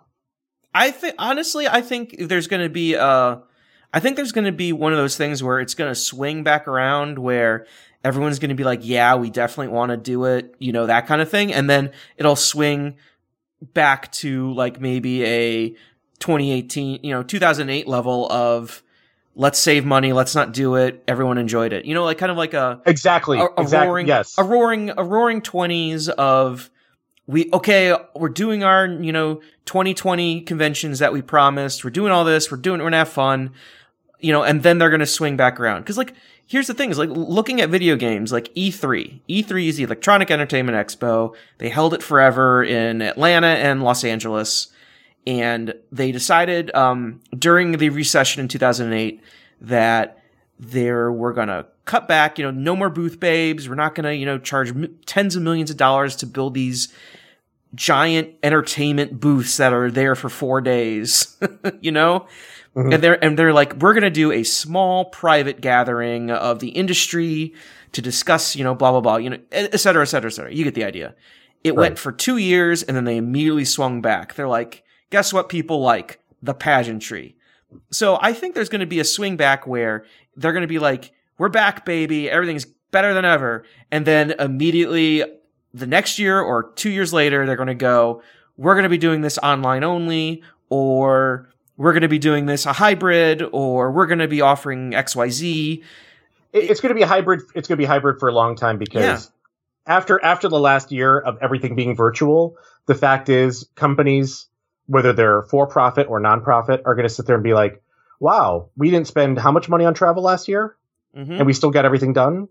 I 0.74 0.90
think 0.90 1.14
honestly, 1.18 1.68
I 1.68 1.82
think 1.82 2.16
there's 2.18 2.46
going 2.46 2.62
to 2.62 2.68
be 2.68 2.96
uh 2.96 3.36
I 3.92 3.98
think 4.00 4.16
there's 4.16 4.32
going 4.32 4.44
to 4.44 4.52
be 4.52 4.72
one 4.72 4.92
of 4.92 4.98
those 4.98 5.16
things 5.16 5.42
where 5.42 5.58
it's 5.58 5.74
going 5.74 5.90
to 5.90 5.96
swing 5.96 6.44
back 6.44 6.68
around 6.68 7.18
where 7.18 7.66
everyone's 8.04 8.38
going 8.38 8.50
to 8.50 8.54
be 8.54 8.62
like, 8.62 8.80
"Yeah, 8.82 9.16
we 9.16 9.30
definitely 9.30 9.72
want 9.74 9.90
to 9.90 9.96
do 9.96 10.26
it," 10.26 10.54
you 10.58 10.72
know, 10.72 10.86
that 10.86 11.06
kind 11.06 11.20
of 11.20 11.28
thing, 11.28 11.52
and 11.52 11.68
then 11.68 11.90
it'll 12.16 12.36
swing 12.36 12.96
back 13.60 14.12
to 14.12 14.52
like 14.54 14.80
maybe 14.80 15.24
a 15.24 15.70
2018, 16.20 17.00
you 17.02 17.10
know, 17.10 17.22
2008 17.24 17.88
level 17.88 18.30
of 18.30 18.82
let's 19.34 19.58
save 19.58 19.84
money, 19.84 20.12
let's 20.12 20.34
not 20.34 20.52
do 20.52 20.74
it. 20.74 21.02
Everyone 21.06 21.38
enjoyed 21.38 21.72
it. 21.72 21.84
You 21.84 21.94
know, 21.94 22.04
like 22.04 22.18
kind 22.18 22.32
of 22.32 22.38
like 22.38 22.54
a 22.54 22.80
Exactly. 22.86 23.38
a, 23.38 23.44
a 23.44 23.62
exactly. 23.62 23.88
roaring 23.88 24.06
yes. 24.06 24.36
a 24.38 24.44
roaring 24.44 24.90
a 24.96 25.04
roaring 25.04 25.40
20s 25.40 26.08
of 26.08 26.70
we 27.26 27.48
okay 27.52 27.94
we're 28.16 28.28
doing 28.28 28.64
our 28.64 28.86
you 28.86 29.12
know 29.12 29.40
2020 29.66 30.40
conventions 30.42 30.98
that 30.98 31.12
we 31.12 31.22
promised 31.22 31.84
we're 31.84 31.90
doing 31.90 32.10
all 32.10 32.24
this 32.24 32.50
we're 32.50 32.56
doing 32.56 32.80
we're 32.80 32.86
gonna 32.86 32.96
have 32.96 33.08
fun 33.08 33.52
you 34.18 34.32
know 34.32 34.42
and 34.42 34.64
then 34.64 34.78
they're 34.78 34.90
gonna 34.90 35.06
swing 35.06 35.36
back 35.36 35.60
around 35.60 35.80
because 35.82 35.96
like 35.96 36.12
here's 36.46 36.66
the 36.66 36.74
thing 36.74 36.90
is 36.90 36.98
like 36.98 37.10
looking 37.10 37.60
at 37.60 37.68
video 37.68 37.94
games 37.94 38.32
like 38.32 38.50
E 38.56 38.70
e3 38.72 39.20
e3 39.28 39.68
is 39.68 39.76
the 39.76 39.84
electronic 39.84 40.30
entertainment 40.30 40.76
expo 40.76 41.32
they 41.58 41.68
held 41.68 41.94
it 41.94 42.02
forever 42.02 42.64
in 42.64 43.00
atlanta 43.00 43.46
and 43.46 43.84
los 43.84 44.02
angeles 44.02 44.68
and 45.26 45.74
they 45.92 46.12
decided 46.12 46.74
um, 46.74 47.20
during 47.36 47.72
the 47.72 47.90
recession 47.90 48.40
in 48.40 48.48
2008 48.48 49.20
that 49.62 50.18
there 50.58 51.10
we're 51.12 51.32
gonna 51.32 51.66
cut 51.84 52.06
back. 52.08 52.38
You 52.38 52.44
know, 52.44 52.50
no 52.50 52.74
more 52.76 52.90
booth 52.90 53.18
babes. 53.20 53.68
We're 53.68 53.74
not 53.74 53.94
gonna 53.94 54.12
you 54.12 54.26
know 54.26 54.38
charge 54.38 54.70
m- 54.70 54.96
tens 55.06 55.36
of 55.36 55.42
millions 55.42 55.70
of 55.70 55.76
dollars 55.76 56.16
to 56.16 56.26
build 56.26 56.54
these 56.54 56.92
giant 57.74 58.34
entertainment 58.42 59.20
booths 59.20 59.56
that 59.58 59.72
are 59.72 59.90
there 59.90 60.14
for 60.16 60.28
four 60.28 60.60
days. 60.60 61.36
you 61.80 61.92
know. 61.92 62.26
Mhm. 62.76 62.94
And 62.94 63.02
they're 63.02 63.24
and 63.24 63.38
they're 63.38 63.52
like, 63.52 63.74
we're 63.76 63.94
gonna 63.94 64.10
do 64.10 64.30
a 64.32 64.42
small 64.44 65.06
private 65.06 65.60
gathering 65.60 66.30
of 66.30 66.60
the 66.60 66.68
industry 66.68 67.52
to 67.92 68.00
discuss, 68.02 68.54
you 68.54 68.62
know, 68.62 68.74
blah 68.74 68.92
blah 68.92 69.00
blah, 69.00 69.16
you 69.16 69.30
know, 69.30 69.38
et 69.50 69.78
cetera, 69.80 70.02
et 70.02 70.06
cetera, 70.06 70.30
et 70.30 70.34
cetera. 70.34 70.54
You 70.54 70.62
get 70.64 70.74
the 70.74 70.84
idea. 70.84 71.14
It 71.64 71.70
Right. 71.74 71.78
went 71.90 71.98
for 71.98 72.12
two 72.12 72.36
years 72.36 72.82
and 72.84 72.96
then 72.96 73.04
they 73.04 73.16
immediately 73.16 73.64
swung 73.64 74.00
back. 74.00 74.34
They're 74.34 74.48
like, 74.48 74.84
guess 75.10 75.32
what 75.32 75.48
people 75.48 75.80
like? 75.80 76.20
The 76.42 76.54
pageantry. 76.54 77.36
So 77.90 78.18
I 78.20 78.32
think 78.32 78.54
there's 78.54 78.68
going 78.68 78.80
to 78.80 78.86
be 78.86 79.00
a 79.00 79.04
swing 79.04 79.36
back 79.36 79.66
where 79.66 80.04
they're 80.36 80.52
going 80.52 80.62
to 80.62 80.68
be 80.68 80.78
like, 80.78 81.12
we're 81.38 81.48
back, 81.48 81.84
baby. 81.84 82.28
Everything's 82.30 82.64
better 82.90 83.14
than 83.14 83.24
ever. 83.24 83.64
And 83.92 84.04
then 84.06 84.32
immediately 84.38 85.22
the 85.72 85.86
next 85.86 86.18
year 86.18 86.40
or 86.40 86.72
two 86.72 86.90
years 86.90 87.12
later, 87.12 87.46
they're 87.46 87.56
going 87.56 87.68
to 87.68 87.74
go, 87.74 88.22
we're 88.56 88.74
going 88.74 88.82
to 88.84 88.88
be 88.88 88.98
doing 88.98 89.20
this 89.20 89.38
online 89.38 89.84
only, 89.84 90.42
or 90.68 91.48
we're 91.76 91.92
going 91.92 92.02
to 92.02 92.08
be 92.08 92.18
doing 92.18 92.46
this 92.46 92.66
a 92.66 92.72
hybrid, 92.72 93.42
or 93.52 93.90
we're 93.92 94.06
going 94.06 94.18
to 94.18 94.28
be 94.28 94.40
offering 94.40 94.90
XYZ. 94.92 95.82
It, 96.52 96.58
it's 96.70 96.80
going 96.80 96.90
to 96.90 96.94
be 96.94 97.02
a 97.02 97.06
hybrid. 97.06 97.40
It's 97.54 97.68
going 97.68 97.76
to 97.76 97.82
be 97.82 97.84
hybrid 97.86 98.18
for 98.18 98.28
a 98.28 98.32
long 98.32 98.56
time 98.56 98.76
because 98.78 99.02
Yeah. 99.04 99.20
after 99.86 100.22
after 100.22 100.48
the 100.48 100.58
last 100.58 100.90
year 100.90 101.18
of 101.18 101.38
everything 101.40 101.76
being 101.76 101.94
virtual, 101.96 102.56
the 102.86 102.94
fact 102.96 103.28
is 103.28 103.68
companies, 103.76 104.46
whether 104.90 105.12
they're 105.12 105.42
for 105.42 105.68
profit 105.68 106.08
or 106.08 106.20
nonprofit, 106.20 106.82
are 106.84 106.96
going 106.96 107.06
to 107.06 107.14
sit 107.14 107.24
there 107.26 107.36
and 107.36 107.44
be 107.44 107.54
like, 107.54 107.80
"Wow, 108.18 108.70
we 108.76 108.90
didn't 108.90 109.06
spend 109.06 109.38
how 109.38 109.52
much 109.52 109.68
money 109.68 109.84
on 109.84 109.94
travel 109.94 110.22
last 110.22 110.48
year, 110.48 110.76
hmm 111.14 111.32
and 111.32 111.46
we 111.46 111.52
still 111.52 111.70
got 111.70 111.84
everything 111.84 112.12
done. 112.12 112.48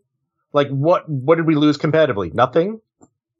Like, 0.53 0.69
what 0.69 1.07
what 1.09 1.35
did 1.35 1.45
we 1.45 1.55
lose 1.55 1.77
competitively? 1.77 2.33
Nothing. 2.33 2.79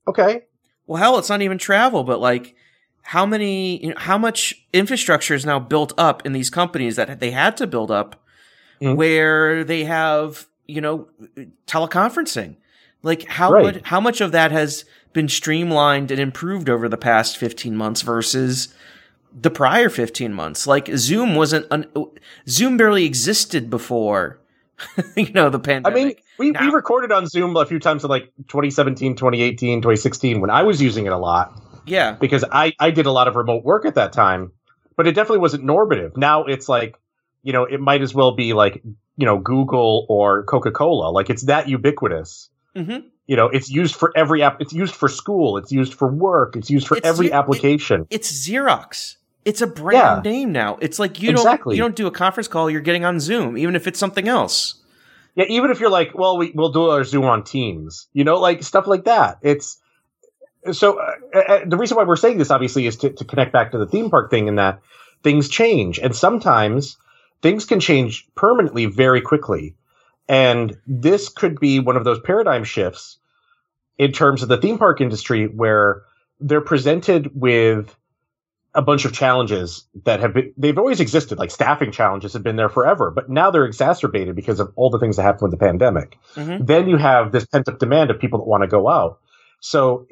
Okay, 0.08 0.44
Well, 0.88 1.02
hell, 1.02 1.18
it's 1.20 1.30
not 1.30 1.42
even 1.42 1.58
travel, 1.60 2.04
but 2.04 2.20
like, 2.20 2.56
how 3.04 3.26
many, 3.26 3.82
you 3.84 3.90
know, 3.90 3.96
how 3.98 4.18
much 4.18 4.54
infrastructure 4.74 5.34
is 5.36 5.46
now 5.46 5.60
built 5.60 5.94
up 5.98 6.26
in 6.26 6.34
these 6.34 6.50
companies 6.50 6.96
that 6.98 7.20
they 7.20 7.32
had 7.32 7.56
to 7.58 7.68
build 7.68 7.92
up, 7.92 8.22
Mhm. 8.82 8.96
where 8.96 9.64
they 9.64 9.84
have, 9.86 10.48
you 10.68 10.82
know, 10.82 11.08
teleconferencing. 11.68 12.56
Like, 13.04 13.24
how 13.28 13.52
Right. 13.52 13.76
much, 13.76 13.82
how 13.86 14.02
much 14.02 14.20
of 14.20 14.32
that 14.32 14.52
has 14.52 14.84
been 15.14 15.28
streamlined 15.30 16.12
and 16.12 16.20
improved 16.20 16.70
over 16.70 16.88
the 16.90 16.98
past 16.98 17.38
fifteen 17.38 17.76
months 17.76 18.02
versus 18.02 18.74
the 19.34 19.50
prior 19.50 19.90
fifteen 19.90 20.34
months? 20.34 20.68
Like, 20.68 20.90
Zoom 20.96 21.36
wasn't, 21.36 21.68
un- 21.72 21.88
Zoom 22.48 22.78
barely 22.78 23.06
existed 23.06 23.70
before, 23.70 24.40
you 25.16 25.32
know, 25.34 25.50
the 25.50 25.60
pandemic. 25.60 26.00
I 26.00 26.04
mean, 26.06 26.16
we, 26.38 26.52
we 26.52 26.72
recorded 26.72 27.12
on 27.12 27.28
Zoom 27.28 27.56
a 27.58 27.66
few 27.66 27.80
times 27.80 28.04
in 28.04 28.10
like 28.10 28.32
2017, 28.48 29.16
2018, 29.16 29.80
2016 29.82 30.40
when 30.42 30.50
I 30.50 30.64
was 30.64 30.82
using 30.82 31.06
it 31.06 31.12
a 31.12 31.18
lot. 31.18 31.54
yeah, 31.86 32.14
because 32.14 32.46
I, 32.52 32.74
I 32.80 32.92
did 32.92 33.06
a 33.06 33.12
lot 33.12 33.28
of 33.28 33.36
remote 33.36 33.64
work 33.64 33.86
at 33.86 33.96
that 33.96 34.14
time, 34.14 34.52
but 34.96 35.06
it 35.08 35.14
definitely 35.14 35.40
wasn't 35.40 35.64
normative. 35.64 36.16
Now 36.18 36.46
it's 36.46 36.70
like, 36.70 36.96
you 37.44 37.52
know, 37.54 37.66
it 37.66 37.80
might 37.80 38.02
as 38.02 38.14
well 38.14 38.34
be 38.36 38.54
like, 38.54 38.82
you 39.18 39.26
know, 39.26 39.38
Google 39.38 40.06
or 40.08 40.44
Coca 40.44 40.72
Cola. 40.72 41.10
Like 41.12 41.30
it's 41.30 41.44
that 41.44 41.68
ubiquitous. 41.68 42.50
hmm 42.76 42.98
You 43.30 43.36
know, 43.36 43.46
it's 43.48 43.70
used 43.70 43.96
for 43.96 44.12
every 44.18 44.42
app. 44.42 44.60
It's 44.60 44.74
used 44.74 44.96
for 44.96 45.08
school. 45.08 45.58
It's 45.58 45.72
used 45.72 45.94
for 45.94 46.08
work. 46.08 46.56
It's 46.56 46.70
used 46.72 46.88
for 46.88 46.98
It's 46.98 47.06
every 47.08 47.28
it- 47.28 47.34
application. 47.34 48.08
it's 48.10 48.32
Xerox. 48.32 49.18
It's 49.46 49.62
a 49.62 49.68
brand 49.68 50.26
Yeah. 50.26 50.32
name 50.32 50.52
now. 50.52 50.80
It's 50.82 50.98
like 50.98 51.22
you 51.22 51.30
Exactly. 51.30 51.76
don't 51.76 51.78
you 51.78 51.84
don't 51.84 51.96
do 51.96 52.08
a 52.08 52.12
conference 52.12 52.48
call. 52.48 52.72
You're 52.72 52.82
getting 52.82 53.06
on 53.06 53.20
Zoom, 53.20 53.56
even 53.56 53.76
if 53.76 53.86
it's 53.86 54.00
something 54.00 54.28
else. 54.28 54.76
yeah, 55.36 55.46
even 55.48 55.70
if 55.70 55.80
you're 55.80 55.92
like, 55.92 56.18
well, 56.18 56.38
we 56.40 56.52
we'll 56.56 56.72
do 56.72 56.90
our 56.90 57.04
Zoom 57.04 57.26
on 57.26 57.44
Teams. 57.44 58.08
You 58.14 58.24
know, 58.24 58.40
like 58.40 58.64
stuff 58.64 58.88
like 58.88 59.06
that. 59.06 59.38
It's 59.44 59.78
so 60.72 61.00
uh, 61.00 61.38
uh, 61.38 61.60
the 61.68 61.78
reason 61.78 61.98
why 61.98 62.04
we're 62.06 62.16
saying 62.16 62.40
this 62.40 62.50
obviously 62.52 62.88
is 62.88 62.98
to, 62.98 63.12
to 63.12 63.24
connect 63.26 63.54
back 63.54 63.72
to 63.74 63.78
the 63.78 63.86
theme 63.86 64.10
park 64.10 64.32
thing 64.32 64.48
in 64.48 64.56
that 64.56 64.80
things 65.24 65.48
change 65.50 66.00
and 66.00 66.16
sometimes 66.16 66.98
things 67.44 67.64
can 67.66 67.80
change 67.80 68.28
permanently 68.36 68.86
very 68.88 69.22
quickly 69.22 69.76
and 70.30 70.78
this 70.88 71.30
could 71.30 71.60
be 71.60 71.80
one 71.82 71.98
of 71.98 72.06
those 72.06 72.22
paradigm 72.22 72.64
shifts 72.64 73.18
in 73.98 74.14
terms 74.14 74.44
of 74.44 74.50
the 74.50 74.58
theme 74.58 74.78
park 74.78 75.02
industry 75.02 75.48
where 75.48 76.04
they're 76.40 76.62
presented 76.62 77.32
with 77.34 77.96
a 78.76 78.82
bunch 78.84 79.06
of 79.06 79.14
challenges 79.14 79.86
that 80.06 80.20
have 80.22 80.34
been 80.34 80.54
they've 80.58 80.78
always 80.78 81.00
existed 81.02 81.40
like 81.40 81.52
staffing 81.52 81.92
challenges 81.92 82.34
have 82.34 82.44
been 82.44 82.56
there 82.56 82.70
forever 82.70 83.12
but 83.12 83.30
now 83.30 83.52
they're 83.52 83.66
exacerbated 83.66 84.36
because 84.36 84.60
of 84.60 84.72
all 84.78 84.92
the 84.92 85.00
things 85.00 85.18
that 85.18 85.24
happened 85.24 85.42
with 85.52 85.52
the 85.52 85.58
pandemic 85.66 86.18
Mhm. 86.36 86.68
then 86.68 86.88
you 86.88 86.98
have 86.98 87.32
this 87.34 87.46
pent 87.48 87.68
up 87.68 87.80
demand 87.80 88.12
of 88.12 88.20
people 88.20 88.40
that 88.40 88.48
want 88.48 88.64
to 88.64 88.68
go 88.68 88.88
out. 88.88 89.20
So, 89.62 90.08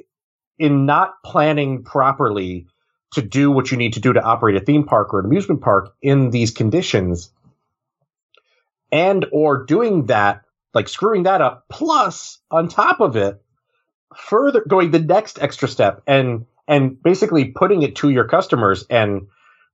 in 0.60 0.86
not 0.86 1.14
planning 1.24 1.84
properly 1.84 2.68
to 3.14 3.22
do 3.22 3.52
what 3.52 3.72
you 3.72 3.78
need 3.78 3.94
to 3.94 4.00
do 4.00 4.14
to 4.14 4.22
operate 4.22 4.56
a 4.56 4.60
theme 4.60 4.84
park 4.84 5.14
or 5.14 5.20
an 5.20 5.26
amusement 5.26 5.62
park 5.62 5.94
in 6.02 6.32
these 6.32 6.52
conditions, 6.52 7.32
and 8.92 9.26
or 9.32 9.66
doing 9.66 10.08
that, 10.08 10.42
like 10.74 10.88
screwing 10.88 11.24
that 11.24 11.42
up, 11.42 11.66
plus 11.70 12.40
on 12.50 12.68
top 12.68 13.00
of 13.00 13.16
it, 13.16 13.42
further 14.16 14.64
going 14.68 14.92
the 14.92 15.00
next 15.00 15.42
extra 15.42 15.68
step 15.68 16.02
and 16.08 16.46
and 16.68 17.02
basically 17.02 17.46
putting 17.46 17.82
it 17.84 17.96
to 17.98 18.10
your 18.10 18.28
customers 18.28 18.86
and 18.90 19.28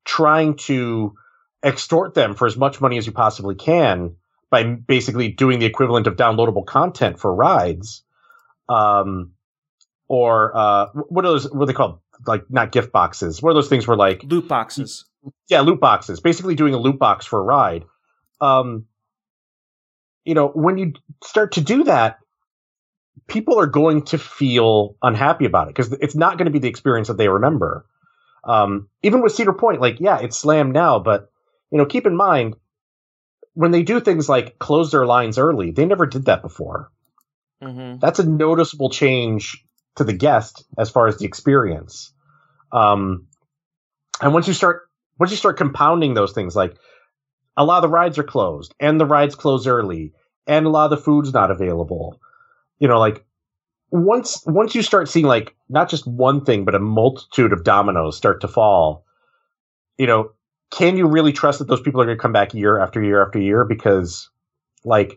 trying 0.05 0.55
to 0.55 1.15
extort 1.63 2.13
them 2.13 2.35
for 2.35 2.45
as 2.45 2.57
much 2.57 2.81
money 2.81 2.97
as 2.97 3.05
you 3.05 3.11
possibly 3.11 3.55
can 3.55 4.15
by 4.51 4.63
basically 4.63 5.29
doing 5.29 5.57
the 5.57 5.65
equivalent 5.65 6.05
of 6.05 6.15
downloadable 6.15 6.65
content 6.65 7.19
for 7.19 7.33
rides, 7.33 8.03
um, 8.69 9.31
or 10.07 10.55
uh, 10.55 10.87
what 10.93 11.25
are 11.25 11.29
those? 11.29 11.51
What 11.51 11.63
are 11.63 11.65
they 11.65 11.73
called? 11.73 11.99
Like 12.27 12.43
not 12.49 12.71
gift 12.71 12.91
boxes. 12.91 13.41
What 13.41 13.51
are 13.51 13.53
those 13.55 13.67
things 13.67 13.87
where 13.87 13.97
like 13.97 14.23
Loot 14.23 14.47
boxes. 14.47 15.05
yeah, 15.49 15.61
loot 15.61 15.79
boxes. 15.79 16.19
Basically, 16.19 16.53
doing 16.53 16.73
a 16.75 16.77
loot 16.77 16.99
box 16.99 17.25
for 17.25 17.39
a 17.39 17.43
ride. 17.43 17.85
Um, 18.39 18.85
you 20.25 20.33
know, 20.33 20.47
when 20.47 20.77
you 20.77 20.93
start 21.23 21.53
to 21.53 21.61
do 21.61 21.83
that, 21.85 22.19
people 23.27 23.59
are 23.59 23.67
going 23.67 24.03
to 24.03 24.17
feel 24.17 24.95
unhappy 25.01 25.45
about 25.45 25.67
it 25.67 25.75
because 25.75 25.91
it's 25.93 26.15
not 26.15 26.37
going 26.37 26.45
to 26.45 26.51
be 26.51 26.59
the 26.59 26.67
experience 26.67 27.07
that 27.07 27.17
they 27.17 27.29
remember. 27.29 27.85
Um, 28.43 28.89
even 29.01 29.21
with 29.21 29.33
Cedar 29.33 29.53
Point, 29.53 29.81
like, 29.81 29.99
yeah, 29.99 30.19
it's 30.19 30.37
slammed 30.37 30.73
now, 30.73 30.99
but 30.99 31.29
you 31.71 31.77
know, 31.77 31.85
keep 31.85 32.05
in 32.05 32.15
mind 32.15 32.55
when 33.53 33.71
they 33.71 33.83
do 33.83 33.99
things 33.99 34.27
like 34.27 34.59
close 34.59 34.91
their 34.91 35.05
lines 35.05 35.37
early, 35.37 35.71
they 35.71 35.85
never 35.85 36.05
did 36.05 36.25
that 36.25 36.41
before. 36.41 36.91
hmm 37.61 37.95
That's 37.99 38.19
a 38.19 38.27
noticeable 38.27 38.89
change 38.89 39.63
to 39.95 40.03
the 40.03 40.13
guest 40.13 40.65
as 40.77 40.89
far 40.89 41.07
as 41.07 41.17
the 41.17 41.25
experience. 41.25 42.11
Um, 42.71 43.27
and 44.21 44.33
once 44.33 44.47
you 44.47 44.53
start 44.53 44.83
once 45.19 45.31
you 45.31 45.37
start 45.37 45.57
compounding 45.57 46.13
those 46.15 46.33
things, 46.33 46.55
like 46.55 46.75
a 47.57 47.65
lot 47.65 47.77
of 47.77 47.83
the 47.83 47.89
rides 47.89 48.17
are 48.17 48.23
closed, 48.23 48.73
and 48.79 48.99
the 48.99 49.05
rides 49.05 49.35
close 49.35 49.67
early, 49.67 50.13
and 50.47 50.65
a 50.65 50.69
lot 50.69 50.85
of 50.85 50.91
the 50.91 51.03
food's 51.03 51.33
not 51.33 51.51
available. 51.51 52.19
You 52.79 52.87
know, 52.87 52.99
like 52.99 53.23
once 53.91 54.43
once 54.45 54.73
you 54.73 54.81
start 54.81 55.07
seeing 55.07 55.25
like 55.25 55.55
not 55.69 55.89
just 55.89 56.07
one 56.07 56.43
thing, 56.43 56.65
but 56.65 56.75
a 56.75 56.79
multitude 56.79 57.53
of 57.53 57.63
dominoes 57.63 58.17
start 58.17 58.41
to 58.41 58.47
fall, 58.47 59.05
you 59.97 60.07
know, 60.07 60.31
can 60.71 60.97
you 60.97 61.07
really 61.07 61.31
trust 61.31 61.59
that 61.59 61.67
those 61.67 61.81
people 61.81 62.01
are 62.01 62.05
going 62.05 62.17
to 62.17 62.21
come 62.21 62.33
back 62.33 62.53
year 62.53 62.79
after 62.79 63.01
year 63.03 63.23
after 63.23 63.39
year? 63.39 63.63
Because, 63.63 64.29
like, 64.83 65.15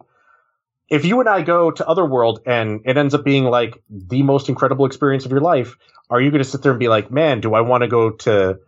if 0.91 1.05
you 1.05 1.19
and 1.21 1.29
I 1.29 1.43
go 1.43 1.71
to 1.71 1.89
Otherworld 1.89 2.41
and 2.47 2.83
it 2.85 2.99
ends 2.99 3.15
up 3.15 3.25
being 3.25 3.45
like 3.45 3.83
the 3.89 4.23
most 4.23 4.49
incredible 4.49 4.85
experience 4.85 5.25
of 5.25 5.31
your 5.31 5.41
life, 5.41 5.77
are 6.11 6.21
you 6.21 6.31
going 6.31 6.43
to 6.43 6.49
sit 6.49 6.63
there 6.63 6.73
and 6.73 6.79
be 6.79 6.89
like, 6.89 7.11
man, 7.11 7.41
do 7.41 7.55
I 7.55 7.63
want 7.63 7.83
to 7.83 7.89
go 7.89 8.11
to 8.11 8.59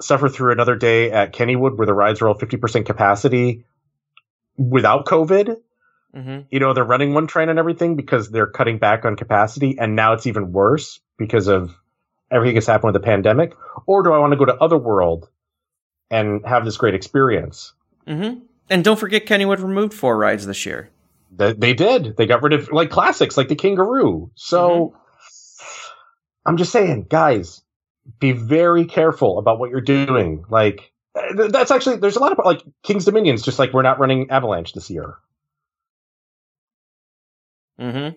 suffer 0.00 0.28
through 0.28 0.52
another 0.52 0.76
day 0.76 1.10
at 1.10 1.32
Kennywood 1.32 1.76
where 1.76 1.86
the 1.86 1.94
rides 1.94 2.20
are 2.22 2.28
all 2.28 2.38
50% 2.38 2.86
capacity 2.86 3.64
without 4.56 5.06
COVID? 5.06 5.56
hmm 6.14 6.38
You 6.50 6.60
know, 6.60 6.72
they're 6.72 6.84
running 6.84 7.14
one 7.14 7.26
train 7.26 7.48
and 7.48 7.58
everything 7.58 7.96
because 7.96 8.30
they're 8.30 8.46
cutting 8.46 8.78
back 8.78 9.04
on 9.04 9.16
capacity. 9.16 9.78
And 9.78 9.96
now 9.96 10.12
it's 10.12 10.26
even 10.26 10.52
worse 10.52 11.00
because 11.18 11.48
of 11.48 11.74
everything 12.30 12.54
that's 12.54 12.66
happened 12.66 12.92
with 12.92 13.02
the 13.02 13.06
pandemic. 13.06 13.54
Or 13.86 14.02
do 14.02 14.12
I 14.12 14.18
want 14.18 14.32
to 14.32 14.36
go 14.36 14.44
to 14.46 14.54
Otherworld 14.54 15.28
and 16.10 16.44
have 16.46 16.64
this 16.64 16.76
great 16.76 16.94
experience? 16.94 17.74
hmm 18.06 18.40
And 18.70 18.84
don't 18.84 18.98
forget, 18.98 19.26
Kennywood 19.26 19.62
removed 19.62 19.94
four 19.94 20.16
rides 20.16 20.46
this 20.46 20.66
year. 20.66 20.90
They, 21.30 21.52
they 21.52 21.74
did. 21.74 22.16
They 22.16 22.26
got 22.26 22.42
rid 22.42 22.52
of 22.52 22.72
like 22.72 22.90
classics 22.90 23.36
like 23.36 23.48
the 23.48 23.56
Kangaroo. 23.56 24.30
So 24.36 24.96
I'm 26.46 26.56
just 26.56 26.72
saying, 26.72 27.06
guys, 27.10 27.62
be 28.18 28.32
very 28.32 28.84
careful 28.84 29.38
about 29.38 29.58
what 29.58 29.70
you're 29.70 29.80
doing. 29.80 30.44
Like 30.48 30.92
th- 31.36 31.50
that's 31.50 31.70
actually 31.70 31.96
there's 31.96 32.16
a 32.16 32.20
lot 32.20 32.32
of 32.32 32.38
like 32.44 32.62
King's 32.82 33.04
Dominions. 33.04 33.42
Just 33.42 33.58
like 33.58 33.72
we're 33.72 33.82
not 33.82 33.98
running 33.98 34.30
Avalanche 34.30 34.72
this 34.72 34.90
year. 34.90 35.16
hmm 37.78 38.08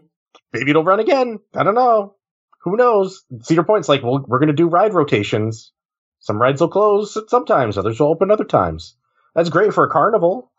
Maybe 0.54 0.72
it'll 0.72 0.84
run 0.84 1.00
again. 1.00 1.40
I 1.56 1.64
don't 1.64 1.76
know. 1.76 2.16
Who 2.62 2.76
knows? 2.76 3.24
Cedar 3.42 3.64
Point's 3.64 3.90
like, 3.90 4.04
well, 4.04 4.24
we're 4.28 4.40
going 4.40 4.48
to 4.48 4.54
do 4.54 4.68
ride 4.68 4.94
rotations. 4.94 5.72
Some 6.20 6.42
rides 6.42 6.62
will 6.62 6.70
close 6.70 7.18
sometimes, 7.30 7.78
others 7.78 8.00
will 8.00 8.08
open 8.08 8.32
other 8.32 8.44
times. 8.44 8.96
That's 9.36 9.50
great 9.50 9.74
for 9.74 9.86
a 9.86 9.90
carnival. 9.90 10.52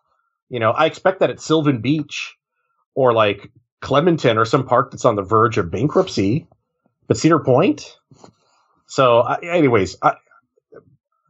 You 0.48 0.60
know, 0.60 0.70
I 0.70 0.86
expect 0.86 1.20
that 1.20 1.30
at 1.30 1.40
Sylvan 1.40 1.80
Beach 1.80 2.36
or 2.94 3.12
like 3.12 3.50
Clementon 3.80 4.38
or 4.38 4.44
some 4.44 4.66
park 4.66 4.90
that's 4.90 5.04
on 5.04 5.16
the 5.16 5.22
verge 5.22 5.58
of 5.58 5.70
bankruptcy. 5.70 6.46
But 7.08 7.16
Cedar 7.16 7.40
Point? 7.40 7.98
So, 8.90 9.22
anyways, 9.22 9.96
I, 10.02 10.14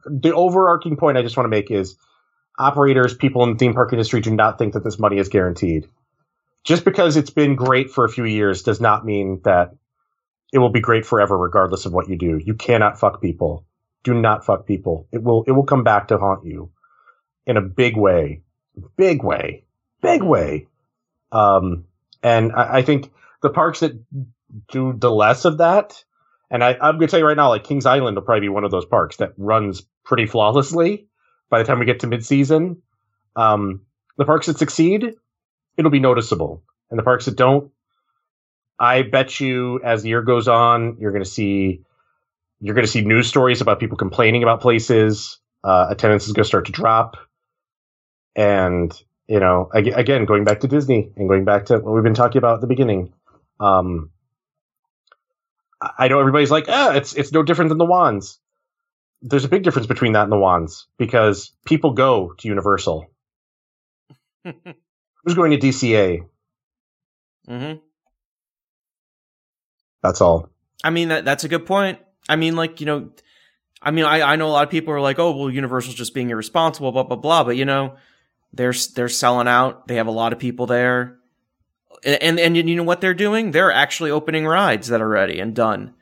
the 0.05 0.33
overarching 0.33 0.97
point 0.97 1.17
I 1.17 1.21
just 1.21 1.37
want 1.37 1.45
to 1.45 1.49
make 1.49 1.69
is 1.69 1.95
operators, 2.57 3.13
people 3.13 3.43
in 3.43 3.53
the 3.53 3.57
theme 3.57 3.73
park 3.73 3.93
industry 3.93 4.19
do 4.19 4.31
not 4.31 4.57
think 4.57 4.73
that 4.73 4.83
this 4.83 4.97
money 4.97 5.17
is 5.17 5.29
guaranteed. 5.29 5.87
Just 6.63 6.83
because 6.83 7.17
it's 7.17 7.29
been 7.29 7.55
great 7.55 7.91
for 7.91 8.05
a 8.05 8.09
few 8.09 8.25
years 8.25 8.63
does 8.63 8.81
not 8.81 9.05
mean 9.05 9.41
that 9.43 9.75
it 10.51 10.57
will 10.57 10.69
be 10.69 10.81
great 10.81 11.05
forever 11.05 11.37
regardless 11.37 11.85
of 11.85 11.93
what 11.93 12.09
you 12.09 12.17
do. 12.17 12.39
You 12.43 12.55
cannot 12.55 12.99
fuck 12.99 13.21
people. 13.21 13.65
Do 14.03 14.13
not 14.13 14.43
fuck 14.43 14.65
people. 14.65 15.07
It 15.11 15.23
will 15.23 15.43
it 15.45 15.51
will 15.51 15.63
come 15.63 15.83
back 15.83 16.07
to 16.07 16.17
haunt 16.17 16.45
you 16.45 16.71
in 17.45 17.57
a 17.57 17.61
big 17.61 17.95
way 17.95 18.41
big 18.97 19.23
way 19.23 19.65
big 20.01 20.23
way. 20.23 20.67
Um, 21.31 21.85
and 22.23 22.51
I, 22.51 22.77
I 22.77 22.81
think 22.81 23.11
the 23.41 23.49
parks 23.49 23.79
that 23.81 23.93
do 24.69 24.93
the 24.97 25.11
less 25.11 25.45
of 25.45 25.59
that, 25.59 26.03
and 26.51 26.63
I, 26.63 26.73
I'm 26.73 26.97
going 26.97 27.07
to 27.07 27.07
tell 27.07 27.19
you 27.19 27.25
right 27.25 27.37
now, 27.37 27.49
like 27.49 27.63
Kings 27.63 27.85
Island 27.85 28.17
will 28.17 28.23
probably 28.23 28.41
be 28.41 28.49
one 28.49 28.65
of 28.65 28.71
those 28.71 28.85
parks 28.85 29.15
that 29.17 29.31
runs 29.37 29.83
pretty 30.03 30.25
flawlessly 30.25 31.07
by 31.49 31.59
the 31.59 31.65
time 31.65 31.79
we 31.79 31.85
get 31.85 32.01
to 32.01 32.07
midseason. 32.07 32.81
Um, 33.37 33.83
the 34.17 34.25
parks 34.25 34.47
that 34.47 34.57
succeed, 34.57 35.15
it'll 35.77 35.91
be 35.91 36.01
noticeable. 36.01 36.61
And 36.89 36.99
the 36.99 37.03
parks 37.03 37.25
that 37.25 37.37
don't, 37.37 37.71
I 38.77 39.03
bet 39.03 39.39
you 39.39 39.79
as 39.81 40.03
the 40.03 40.09
year 40.09 40.23
goes 40.23 40.49
on, 40.49 40.97
you're 40.99 41.13
going 41.13 41.23
to 41.23 41.29
see 41.29 41.83
you're 42.59 42.75
going 42.75 42.85
to 42.85 42.91
see 42.91 43.01
news 43.01 43.27
stories 43.27 43.61
about 43.61 43.79
people 43.79 43.97
complaining 43.97 44.43
about 44.43 44.61
places. 44.61 45.39
Uh, 45.63 45.87
attendance 45.89 46.27
is 46.27 46.33
going 46.33 46.43
to 46.43 46.47
start 46.47 46.65
to 46.65 46.71
drop, 46.71 47.17
and 48.35 48.91
you 49.27 49.39
know, 49.39 49.69
again, 49.73 50.25
going 50.25 50.43
back 50.43 50.59
to 50.59 50.67
Disney 50.67 51.11
and 51.15 51.29
going 51.29 51.45
back 51.45 51.67
to 51.67 51.77
what 51.79 51.93
we've 51.93 52.03
been 52.03 52.13
talking 52.13 52.39
about 52.39 52.55
at 52.55 52.61
the 52.61 52.67
beginning. 52.67 53.13
Um, 53.59 54.09
I 55.81 56.07
know 56.07 56.19
everybody's 56.19 56.51
like, 56.51 56.65
ah, 56.67 56.91
it's 56.93 57.13
it's 57.13 57.31
no 57.31 57.43
different 57.43 57.69
than 57.69 57.77
the 57.77 57.85
wands. 57.85 58.39
There's 59.21 59.45
a 59.45 59.49
big 59.49 59.63
difference 59.63 59.87
between 59.87 60.13
that 60.13 60.23
and 60.23 60.31
the 60.31 60.37
wands 60.37 60.87
because 60.97 61.51
people 61.65 61.91
go 61.93 62.33
to 62.37 62.47
Universal. 62.47 63.09
Who's 64.43 65.35
going 65.35 65.51
to 65.51 65.57
DCA? 65.57 66.25
hmm 67.47 67.73
That's 70.03 70.21
all. 70.21 70.49
I 70.83 70.89
mean, 70.89 71.09
that 71.09 71.25
that's 71.25 71.43
a 71.43 71.47
good 71.49 71.65
point. 71.65 71.99
I 72.27 72.35
mean, 72.35 72.55
like 72.55 72.79
you 72.79 72.85
know, 72.85 73.11
I 73.81 73.91
mean, 73.91 74.05
I 74.05 74.21
I 74.21 74.35
know 74.35 74.47
a 74.47 74.51
lot 74.51 74.63
of 74.63 74.69
people 74.69 74.93
are 74.93 75.01
like, 75.01 75.19
oh, 75.19 75.35
well, 75.35 75.49
Universal's 75.49 75.95
just 75.95 76.13
being 76.13 76.29
irresponsible, 76.29 76.91
blah 76.91 77.03
blah 77.03 77.17
blah. 77.17 77.43
But 77.43 77.57
you 77.57 77.65
know, 77.65 77.95
they're 78.53 78.73
they're 78.95 79.09
selling 79.09 79.47
out. 79.47 79.87
They 79.87 79.95
have 79.95 80.07
a 80.07 80.11
lot 80.11 80.33
of 80.33 80.39
people 80.39 80.65
there, 80.65 81.17
and 82.03 82.39
and, 82.39 82.55
you 82.57 82.75
know 82.75 82.83
what 82.83 83.01
they're 83.01 83.13
doing? 83.13 83.51
They're 83.51 83.71
actually 83.71 84.11
opening 84.11 84.45
rides 84.45 84.87
that 84.87 85.01
are 85.01 85.07
ready 85.07 85.39
and 85.39 85.55
done. 85.55 85.93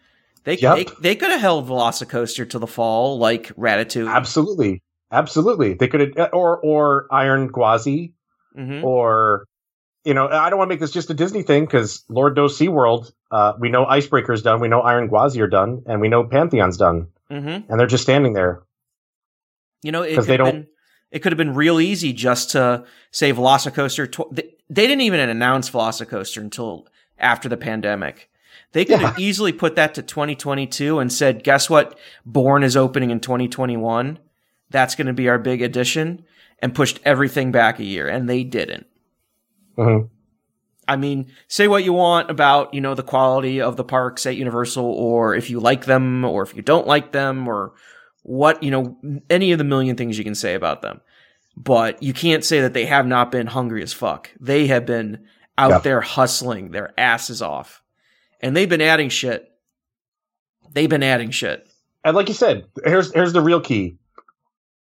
They 0.45 0.57
Yep. 0.57 0.75
they, 0.77 0.85
they 1.01 1.15
could 1.15 1.31
have 1.31 1.41
held 1.41 1.67
Velocicoaster 1.67 2.49
to 2.51 2.59
the 2.59 2.67
fall 2.67 3.17
like 3.19 3.47
Ratatouille. 3.55 4.09
Absolutely, 4.09 4.81
absolutely. 5.11 5.73
They 5.73 5.87
could 5.87 6.15
have, 6.17 6.29
or 6.33 6.57
or 6.59 7.07
Iron 7.11 7.49
Gwazi, 7.51 8.13
hmm 8.55 8.83
or 8.83 9.45
you 10.05 10.13
know, 10.13 10.27
I 10.29 10.49
don't 10.49 10.57
want 10.57 10.69
to 10.69 10.73
make 10.73 10.79
this 10.79 10.91
just 10.91 11.09
a 11.09 11.13
Disney 11.13 11.43
thing 11.43 11.65
because 11.65 12.05
Lord 12.07 12.35
knows 12.35 12.57
SeaWorld. 12.57 13.11
Uh, 13.29 13.53
we 13.59 13.69
know 13.69 13.85
Icebreaker's 13.85 14.41
done, 14.41 14.61
we 14.61 14.69
know 14.69 14.79
Iron 14.81 15.09
Gwazi 15.09 15.41
are 15.41 15.47
done, 15.47 15.83
and 15.85 15.99
we 16.01 16.07
know 16.07 16.23
Pantheon's 16.23 16.77
done, 16.77 17.09
hmm 17.29 17.35
and 17.69 17.79
they're 17.79 17.85
just 17.85 18.03
standing 18.03 18.33
there. 18.33 18.63
You 19.83 19.91
know, 19.91 20.01
it 20.03 20.15
'Cause 20.15 20.25
could 20.25 20.31
they 20.31 20.37
don't- 20.37 20.51
been 20.51 20.67
it 21.11 21.19
could 21.19 21.31
have 21.31 21.37
been 21.37 21.55
real 21.55 21.79
easy 21.79 22.13
just 22.13 22.51
to 22.51 22.85
say 23.11 23.33
Velocicoaster. 23.33 24.11
Tw- 24.11 24.35
they, 24.69 24.87
didn't 24.87 25.01
even 25.01 25.19
announce 25.19 25.69
Velocicoaster 25.69 26.41
until 26.41 26.87
after 27.17 27.49
the 27.49 27.57
pandemic. 27.57 28.29
They 28.71 28.85
could 28.85 28.99
have 28.99 29.17
easily 29.19 29.51
put 29.51 29.75
that 29.75 29.95
to 29.95 30.03
2022 30.03 30.99
and 30.99 31.11
said, 31.11 31.43
"Guess 31.43 31.69
what? 31.69 31.97
Born 32.25 32.63
is 32.63 32.77
opening 32.77 33.09
in 33.09 33.19
2021. 33.19 34.19
That's 34.69 34.93
going 34.93 35.07
to 35.07 35.13
be 35.13 35.27
our 35.27 35.39
big 35.39 35.63
addition," 35.63 36.23
and 36.59 36.75
pushed 36.75 36.99
everything 37.03 37.51
back 37.51 37.79
a 37.79 37.83
year, 37.83 38.07
and 38.07 38.29
they 38.29 38.43
didn't. 38.43 38.85
hmm 39.75 40.01
I 40.89 40.95
mean, 40.95 41.27
say 41.47 41.67
what 41.67 41.83
you 41.83 41.93
want 41.93 42.31
about, 42.31 42.73
you 42.73 42.81
know, 42.81 42.95
the 42.95 43.03
quality 43.03 43.61
of 43.61 43.77
the 43.77 43.83
parks 43.83 44.25
at 44.25 44.35
Universal 44.35 44.83
or 44.83 45.35
if 45.35 45.51
you 45.51 45.59
like 45.59 45.85
them 45.85 46.25
or 46.25 46.41
if 46.41 46.55
you 46.55 46.63
don't 46.63 46.87
like 46.87 47.11
them 47.11 47.47
or 47.47 47.73
what, 48.23 48.61
you 48.63 48.71
know, 48.71 48.97
any 49.29 49.51
of 49.51 49.57
the 49.57 49.63
million 49.63 49.95
things 49.95 50.17
you 50.17 50.23
can 50.23 50.35
say 50.35 50.53
about 50.55 50.81
them. 50.81 51.01
But 51.57 52.01
you 52.03 52.13
can't 52.13 52.43
say 52.45 52.61
that 52.61 52.73
they 52.73 52.85
have 52.85 53.05
not 53.05 53.31
been 53.31 53.47
hungry 53.47 53.83
as 53.83 53.91
fuck. 53.93 54.29
They 54.39 54.67
have 54.67 54.85
been 54.85 55.25
out 55.57 55.69
Yeah. 55.71 55.77
there 55.79 56.01
hustling 56.01 56.71
their 56.71 56.93
asses 56.97 57.41
off. 57.41 57.81
And 58.41 58.55
they've 58.55 58.69
been 58.69 58.81
adding 58.81 59.09
shit. 59.09 59.51
They've 60.71 60.89
been 60.89 61.03
adding 61.03 61.31
shit. 61.31 61.67
And 62.05 62.15
like 62.15 62.29
you 62.29 62.33
said, 62.33 62.65
here's 62.85 63.11
here's 63.13 63.33
the 63.33 63.41
real 63.41 63.59
key: 63.59 63.97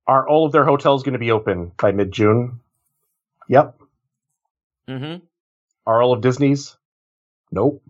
Are 0.06 0.28
all 0.28 0.46
of 0.46 0.52
their 0.52 0.66
hotels 0.66 1.02
going 1.02 1.14
to 1.14 1.20
be 1.20 1.32
open 1.32 1.72
by 1.78 1.92
mid 1.92 2.12
June? 2.12 2.60
Yep. 3.50 3.80
Mm-hmm. 4.88 5.24
Are 5.88 6.02
all 6.02 6.14
of 6.14 6.22
Disney's? 6.22 6.78
Nope. 7.52 7.82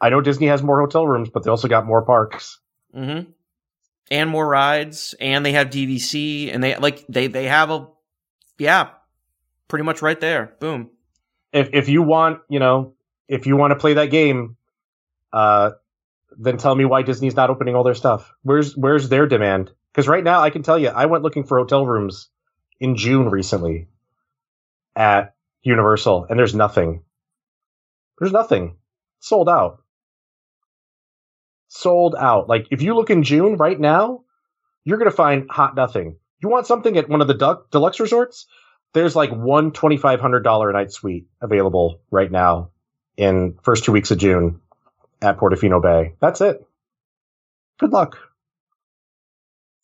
I 0.00 0.10
know 0.10 0.20
Disney 0.20 0.48
has 0.48 0.62
more 0.62 0.80
hotel 0.80 1.06
rooms, 1.06 1.30
but 1.30 1.44
they 1.44 1.50
also 1.50 1.68
got 1.68 1.86
more 1.86 2.02
parks. 2.02 2.58
Mm-hmm. 2.94 3.30
And 4.10 4.28
more 4.28 4.46
rides, 4.46 5.14
and 5.18 5.46
they 5.46 5.52
have 5.52 5.70
DVC, 5.70 6.52
and 6.52 6.62
they 6.62 6.76
like 6.76 7.06
they 7.08 7.26
they 7.26 7.44
have 7.44 7.70
a 7.70 7.88
yeah, 8.58 8.90
pretty 9.68 9.84
much 9.84 10.02
right 10.02 10.20
there. 10.20 10.54
Boom. 10.60 10.90
if 11.52 11.70
if 11.72 11.88
you 11.88 12.02
want, 12.02 12.40
you 12.50 12.58
know, 12.58 12.94
if 13.28 13.46
you 13.46 13.56
want 13.56 13.70
to 13.70 13.76
play 13.76 13.94
that 13.94 14.10
game, 14.10 14.56
uh, 15.32 15.70
then 16.36 16.58
tell 16.58 16.74
me 16.74 16.84
why 16.84 17.02
Disney's 17.02 17.36
not 17.36 17.48
opening 17.48 17.74
all 17.74 17.84
their 17.84 17.94
stuff. 17.94 18.32
Where's 18.42 18.76
where's 18.76 19.08
their 19.08 19.26
demand? 19.26 19.70
Because 19.92 20.08
right 20.08 20.24
now, 20.24 20.40
I 20.40 20.50
can 20.50 20.62
tell 20.62 20.78
you, 20.78 20.88
I 20.88 21.06
went 21.06 21.22
looking 21.22 21.44
for 21.44 21.58
hotel 21.58 21.86
rooms 21.86 22.28
in 22.80 22.96
June 22.96 23.30
recently 23.30 23.88
at 24.96 25.34
Universal, 25.62 26.26
and 26.28 26.38
there's 26.38 26.54
nothing. 26.54 27.02
There's 28.18 28.32
nothing. 28.32 28.76
Sold 29.20 29.48
out. 29.48 29.83
Sold 31.76 32.14
out. 32.16 32.48
Like 32.48 32.68
if 32.70 32.82
you 32.82 32.94
look 32.94 33.10
in 33.10 33.22
June 33.24 33.56
right 33.56 33.78
now, 33.78 34.22
you're 34.84 34.98
gonna 34.98 35.10
find 35.10 35.50
hot 35.50 35.74
nothing. 35.74 36.16
You 36.40 36.48
want 36.48 36.66
something 36.66 36.96
at 36.96 37.08
one 37.08 37.20
of 37.20 37.26
the 37.28 37.34
du- 37.34 37.62
deluxe 37.70 38.00
resorts? 38.00 38.46
there's 38.94 39.16
like 39.16 39.30
one 39.30 39.72
twenty 39.72 39.96
five 39.96 40.20
hundred 40.20 40.44
dollar 40.44 40.70
a 40.70 40.72
night 40.72 40.92
suite 40.92 41.26
available 41.42 42.00
right 42.10 42.30
now 42.30 42.70
in 43.16 43.58
first 43.62 43.84
two 43.84 43.92
weeks 43.92 44.10
of 44.12 44.18
June 44.18 44.60
at 45.20 45.36
Portofino 45.36 45.82
Bay. 45.82 46.14
That's 46.20 46.40
it. 46.40 46.64
Good 47.78 47.90
luck. 47.90 48.16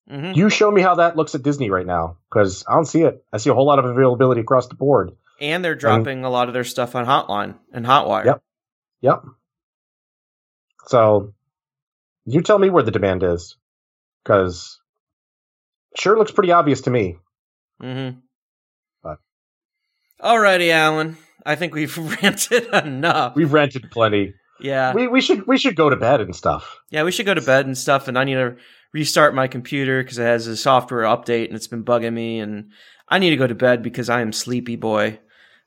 hmm 0.09 0.33
You 0.33 0.49
show 0.49 0.71
me 0.71 0.81
how 0.81 0.95
that 0.97 1.17
looks 1.17 1.35
at 1.35 1.43
Disney 1.43 1.71
right 1.71 1.87
now 1.87 2.19
because 2.31 2.65
I 2.69 2.75
don't 2.75 2.87
see 2.87 3.03
it. 3.03 3.25
I 3.33 3.39
see 3.39 3.51
a 3.51 3.55
whole 3.55 3.67
lot 3.67 3.81
of 3.81 3.85
availability 3.85 4.41
across 4.41 4.69
the 4.69 4.77
board. 4.77 5.11
And 5.41 5.65
they're 5.65 5.75
dropping 5.75 6.25
a 6.25 6.31
lot 6.31 6.49
of 6.49 6.55
their 6.55 6.65
stuff 6.65 6.95
on 6.95 7.05
Hotline 7.07 7.57
and 7.73 7.85
Hotwire. 7.85 8.27
Yep. 8.27 8.43
Yep. 9.01 9.23
So 10.87 11.33
you 12.25 12.43
tell 12.43 12.59
me 12.59 12.71
where 12.71 12.83
the 12.83 12.91
demand 12.91 13.23
is 13.23 13.57
because 14.23 14.79
sure 15.97 16.17
looks 16.19 16.33
pretty 16.33 16.53
obvious 16.53 16.83
to 16.83 16.91
me. 16.91 17.17
Mm-hmm. 17.83 18.19
But- 19.03 19.19
Alrighty, 20.23 20.71
Alan. 20.71 21.17
I 21.45 21.57
think 21.57 21.75
we've 21.75 21.97
ranted 22.23 22.67
enough. 22.75 23.35
We've 23.35 23.53
rented 23.53 23.91
plenty. 23.91 24.35
Yeah. 24.61 24.93
We 24.93 25.09
we 25.09 25.21
should 25.21 25.47
we 25.47 25.57
should 25.57 25.77
go 25.77 25.89
to 25.89 25.97
bed 25.97 26.21
and 26.21 26.37
stuff. 26.37 26.79
Yeah, 26.91 27.05
we 27.05 27.13
should 27.13 27.27
go 27.27 27.35
to 27.35 27.41
bed 27.41 27.67
and 27.67 27.77
stuff. 27.77 28.09
And 28.09 28.19
I 28.19 28.25
need 28.25 28.35
to 28.35 28.57
restart 28.93 29.35
my 29.35 29.49
computer 29.49 30.03
because 30.03 30.19
it 30.19 30.25
has 30.25 30.47
a 30.47 30.57
software 30.57 31.05
update 31.05 31.47
and 31.47 31.55
it's 31.57 31.67
been 31.67 31.85
bugging 31.85 32.13
me. 32.13 32.41
And 32.41 32.71
I 33.09 33.19
need 33.19 33.31
to 33.31 33.37
go 33.37 33.47
to 33.47 33.55
bed 33.55 33.83
because 33.83 34.11
I 34.11 34.21
am 34.21 34.33
sleepy 34.33 34.77
boy. 34.77 35.19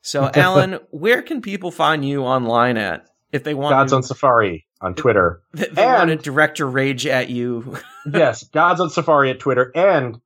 So, 0.02 0.30
Alan, 0.34 0.78
where 0.90 1.22
can 1.22 1.42
people 1.42 1.70
find 1.70 2.04
you 2.04 2.22
online 2.22 2.76
at 2.76 3.06
if 3.34 3.42
they 3.44 3.52
want 3.54 3.72
Gods 3.72 3.92
to, 3.92 3.96
on 3.96 4.02
Safari 4.02 4.66
on 4.80 4.94
Twitter. 4.94 5.42
if 5.54 5.70
they 5.74 5.84
want 5.84 6.08
to 6.08 6.12
and- 6.12 6.22
direct 6.22 6.58
your 6.58 6.68
rage 6.68 7.04
at 7.06 7.28
you? 7.30 7.76
yes, 8.10 8.44
Gods 8.44 8.80
on 8.80 8.90
Safari 8.90 9.30
at 9.30 9.40
Twitter, 9.40 9.70
and 9.74 10.16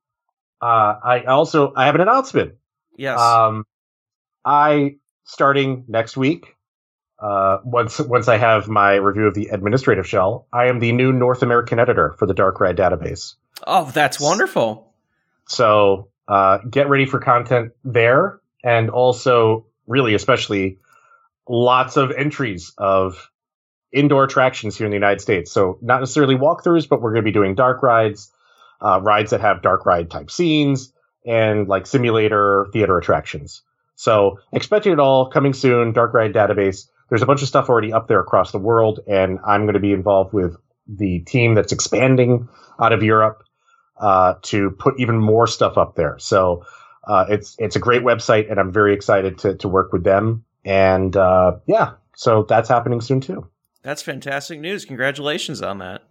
uh, 0.61 0.93
I 1.03 1.23
also 1.27 1.73
I 1.75 1.87
have 1.87 1.95
an 1.95 2.01
announcement. 2.01 2.53
yes. 2.95 3.19
Um, 3.19 3.65
I 4.45 4.95
starting 5.25 5.85
next 5.87 6.15
week. 6.15 6.55
Uh, 7.21 7.57
once 7.65 7.99
once 7.99 8.27
I 8.29 8.37
have 8.37 8.69
my 8.69 8.93
review 8.95 9.25
of 9.27 9.33
the 9.33 9.47
administrative 9.47 10.07
shell, 10.07 10.47
I 10.53 10.67
am 10.67 10.79
the 10.79 10.91
new 10.93 11.11
North 11.11 11.41
American 11.43 11.77
editor 11.79 12.15
for 12.17 12.25
the 12.25 12.33
Dark 12.33 12.61
Ride 12.61 12.77
database. 12.77 13.35
oh, 13.67 13.91
that's 13.93 14.19
wonderful. 14.21 14.93
So 15.47 16.09
uh, 16.29 16.59
get 16.69 16.87
ready 16.87 17.05
for 17.05 17.19
content 17.19 17.73
there, 17.83 18.39
and 18.63 18.89
also 18.89 19.65
really 19.87 20.13
especially 20.13 20.77
lots 21.49 21.97
of 21.97 22.11
entries 22.11 22.71
of 22.77 23.29
indoor 23.91 24.23
attractions 24.23 24.77
here 24.77 24.85
in 24.85 24.91
the 24.91 24.95
United 24.95 25.19
States. 25.19 25.51
So 25.51 25.79
not 25.81 25.99
necessarily 25.99 26.35
walkthroughs, 26.35 26.87
but 26.87 27.01
we're 27.01 27.11
going 27.11 27.23
to 27.23 27.27
be 27.27 27.33
doing 27.33 27.55
dark 27.55 27.81
rides, 27.81 28.31
uh, 28.81 29.01
rides 29.01 29.31
that 29.31 29.41
have 29.41 29.61
dark 29.61 29.85
ride 29.85 30.11
type 30.11 30.29
scenes, 30.29 30.93
and 31.25 31.67
like 31.67 31.87
simulator 31.87 32.67
theater 32.71 32.97
attractions. 32.97 33.63
So 33.95 34.39
expecting 34.53 34.93
it 34.93 34.99
all 34.99 35.29
coming 35.29 35.53
soon. 35.53 35.91
Dark 35.91 36.13
ride 36.13 36.33
database. 36.33 36.87
There's 37.09 37.23
a 37.23 37.25
bunch 37.25 37.41
of 37.41 37.47
stuff 37.47 37.67
already 37.67 37.91
up 37.91 38.07
there 38.07 38.21
across 38.21 38.51
the 38.51 38.59
world, 38.59 38.99
and 39.07 39.39
I'm 39.45 39.63
going 39.63 39.73
to 39.73 39.79
be 39.79 39.91
involved 39.91 40.31
with 40.31 40.55
the 40.87 41.19
team 41.21 41.55
that's 41.55 41.71
expanding 41.71 42.47
out 42.79 42.93
of 42.93 43.01
Europe 43.01 43.43
uh, 43.99 44.35
to 44.43 44.69
put 44.71 44.99
even 44.99 45.17
more 45.17 45.47
stuff 45.47 45.77
up 45.77 45.95
there. 45.95 46.17
So 46.19 46.65
uh, 47.05 47.25
it's 47.29 47.55
it's 47.57 47.75
a 47.75 47.79
great 47.79 48.03
website, 48.03 48.49
and 48.51 48.59
I'm 48.59 48.71
very 48.71 48.93
excited 48.93 49.39
to 49.39 49.55
to 49.57 49.67
work 49.67 49.91
with 49.91 50.03
them. 50.03 50.45
And 50.65 51.15
uh, 51.15 51.57
yeah, 51.67 51.93
so 52.15 52.43
that's 52.47 52.69
happening 52.69 53.01
soon 53.01 53.21
too. 53.21 53.47
That's 53.83 54.01
fantastic 54.01 54.59
news. 54.59 54.85
Congratulations 54.85 55.61
on 55.61 55.77
that. 55.79 56.03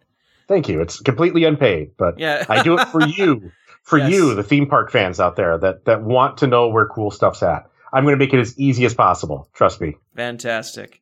Thank 0.49 0.69
you. 0.69 0.81
It's 0.81 1.01
completely 1.01 1.45
unpaid, 1.45 1.91
but 1.99 2.19
Yeah. 2.19 2.45
I 2.49 2.62
do 2.62 2.79
it 2.79 2.89
for 2.89 3.07
you, 3.07 3.53
for 3.83 3.99
Yes. 3.99 4.11
you, 4.12 4.35
the 4.35 4.43
theme 4.43 4.66
park 4.66 4.91
fans 4.91 5.20
out 5.20 5.37
there 5.37 5.59
that 5.59 5.85
that 5.85 6.03
want 6.03 6.39
to 6.39 6.47
know 6.47 6.69
where 6.69 6.87
cool 6.87 7.11
stuff's 7.11 7.43
at. 7.43 7.69
I'm 7.93 8.05
going 8.05 8.15
to 8.15 8.19
make 8.19 8.35
it 8.35 8.41
as 8.41 8.59
easy 8.59 8.85
as 8.85 8.95
possible. 8.95 9.49
Trust 9.55 9.81
me. 9.81 9.97
Fantastic. 10.16 11.01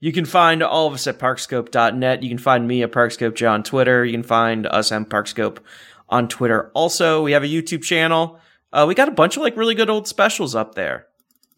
You 0.00 0.12
can 0.12 0.24
find 0.24 0.62
all 0.62 0.86
of 0.86 0.94
us 0.94 1.08
at 1.08 1.18
parkscope.net. 1.18 2.22
You 2.22 2.28
can 2.28 2.38
find 2.38 2.68
me 2.68 2.84
at 2.84 2.92
parkscope 2.92 3.50
on 3.50 3.64
Twitter. 3.64 4.04
You 4.04 4.12
can 4.12 4.22
find 4.22 4.64
us 4.68 4.92
at 4.92 5.08
parkscope 5.08 5.58
on 6.08 6.28
Twitter. 6.28 6.70
Also, 6.74 7.24
we 7.24 7.32
have 7.32 7.42
a 7.42 7.48
YouTube 7.48 7.82
channel. 7.82 8.38
Uh, 8.72 8.84
we 8.86 8.94
got 8.94 9.08
a 9.08 9.12
bunch 9.12 9.36
of 9.36 9.42
like 9.42 9.56
really 9.56 9.74
good 9.74 9.90
old 9.90 10.06
specials 10.06 10.54
up 10.54 10.76
there. 10.76 11.07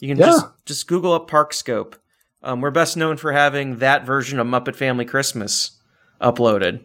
You 0.00 0.08
can 0.08 0.18
Yeah. 0.18 0.26
just 0.26 0.46
just 0.66 0.86
Google 0.88 1.12
up 1.12 1.30
Parkscope. 1.30 1.94
Um, 2.42 2.60
we're 2.60 2.70
best 2.70 2.96
known 2.96 3.16
for 3.18 3.32
having 3.32 3.76
that 3.78 4.04
version 4.06 4.38
of 4.38 4.46
Muppet 4.46 4.74
Family 4.74 5.04
Christmas 5.04 5.72
uploaded, 6.20 6.80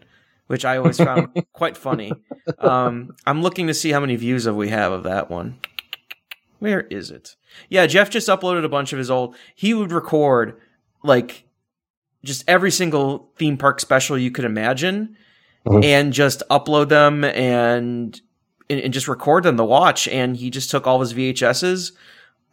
which 0.47 0.65
I 0.65 0.77
always 0.77 0.97
found 0.97 1.29
quite 1.53 1.77
funny. 1.77 2.11
Um, 2.59 3.15
I'm 3.25 3.41
looking 3.41 3.67
to 3.67 3.73
see 3.73 3.91
how 3.91 3.99
many 4.01 4.15
views 4.17 4.45
of 4.45 4.55
we 4.55 4.69
have 4.69 4.91
of 4.91 5.03
that 5.03 5.29
one. 5.31 5.57
Where 6.59 6.81
is 6.81 7.09
it? 7.11 7.35
Yeah, 7.69 7.85
Jeff 7.87 8.09
just 8.09 8.27
uploaded 8.27 8.65
a 8.65 8.69
bunch 8.69 8.91
of 8.91 8.99
his 8.99 9.09
old. 9.11 9.35
He 9.55 9.73
would 9.73 9.91
record 9.91 10.59
like 11.03 11.45
just 12.23 12.43
every 12.47 12.71
single 12.71 13.31
theme 13.37 13.55
park 13.57 13.79
special 13.79 14.17
you 14.17 14.31
could 14.31 14.45
imagine, 14.45 15.15
Mhm. 15.65 15.83
and 15.85 16.11
just 16.13 16.43
upload 16.49 16.89
them 16.89 17.23
and, 17.23 18.19
and 18.69 18.79
and 18.81 18.93
just 18.93 19.07
record 19.07 19.43
them 19.43 19.57
to 19.57 19.63
watch. 19.63 20.07
And 20.09 20.35
he 20.35 20.49
just 20.49 20.69
took 20.71 20.85
all 20.87 20.99
his 21.01 21.13
VHSs, 21.13 21.91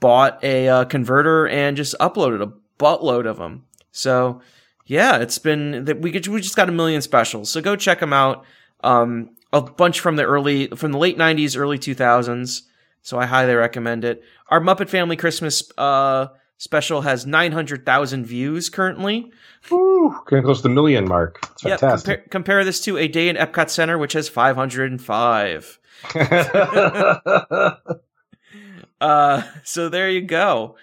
bought 0.02 0.44
a 0.44 0.68
uh, 0.68 0.84
converter, 0.84 1.48
and 1.48 1.76
just 1.78 1.94
uploaded 1.98 2.42
a 2.42 2.52
buttload 2.78 3.26
of 3.26 3.38
them. 3.38 3.64
So 3.92 4.42
yeah, 4.84 5.16
it's 5.18 5.38
been 5.38 5.86
that 5.86 6.00
we 6.00 6.10
get, 6.10 6.28
we 6.28 6.40
just 6.42 6.56
got 6.56 6.68
a 6.68 6.72
million 6.72 7.00
specials. 7.00 7.48
So 7.50 7.62
go 7.62 7.76
check 7.76 8.00
them 8.00 8.12
out. 8.12 8.44
Um, 8.84 9.30
a 9.52 9.62
bunch 9.62 10.00
from 10.00 10.16
the 10.16 10.24
early 10.24 10.66
from 10.68 10.92
the 10.92 10.98
late 10.98 11.16
'90s, 11.16 11.56
early 11.56 11.78
2000s. 11.78 12.62
So 13.02 13.18
I 13.18 13.26
highly 13.26 13.54
recommend 13.54 14.04
it. 14.04 14.22
Our 14.48 14.60
Muppet 14.60 14.88
Family 14.88 15.16
Christmas 15.16 15.70
uh, 15.76 16.28
special 16.56 17.00
has 17.02 17.26
900,000 17.26 18.24
views 18.24 18.68
currently. 18.70 19.30
Woo, 19.70 20.14
getting 20.28 20.44
close 20.44 20.58
to 20.58 20.62
the 20.64 20.68
million 20.68 21.08
mark. 21.08 21.38
It's 21.52 21.64
Yep. 21.64 21.80
fantastic. 21.80 22.06
Compare, 22.06 22.28
compare 22.30 22.64
this 22.64 22.80
to 22.82 22.96
a 22.98 23.08
day 23.08 23.28
in 23.28 23.36
Epcot 23.36 23.70
Center, 23.70 23.98
which 23.98 24.12
has 24.12 24.28
505. 24.28 25.78
Uh, 29.02 29.42
so 29.64 29.88
there 29.88 30.08
you 30.08 30.22
go. 30.22 30.76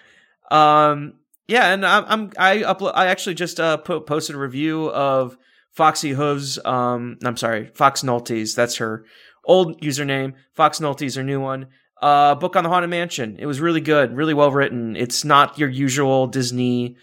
Um, 0.50 1.14
yeah, 1.48 1.72
and 1.72 1.84
I'm, 1.84 2.04
I'm 2.06 2.32
I. 2.38 2.62
I 2.62 3.06
actually 3.06 3.34
just 3.34 3.58
uh 3.58 3.78
po- 3.78 4.00
posted 4.00 4.36
a 4.36 4.38
review 4.38 4.88
of 4.90 5.36
Foxy 5.72 6.10
Hooves. 6.10 6.58
Um, 6.64 7.18
I'm 7.24 7.36
sorry, 7.36 7.66
Fox 7.74 8.02
Nolties. 8.02 8.54
That's 8.54 8.76
her 8.76 9.04
old 9.44 9.80
username. 9.80 10.34
Fox 10.52 10.78
Nolties, 10.78 11.16
her 11.16 11.24
new 11.24 11.40
one. 11.40 11.66
Uh, 12.00 12.34
book 12.34 12.56
on 12.56 12.64
the 12.64 12.70
Haunted 12.70 12.90
Mansion. 12.90 13.36
It 13.38 13.46
was 13.46 13.60
really 13.60 13.80
good, 13.80 14.16
really 14.16 14.32
well 14.32 14.52
written. 14.52 14.96
It's 14.96 15.24
not 15.24 15.58
your 15.58 15.68
usual 15.68 16.28
Disney. 16.28 16.96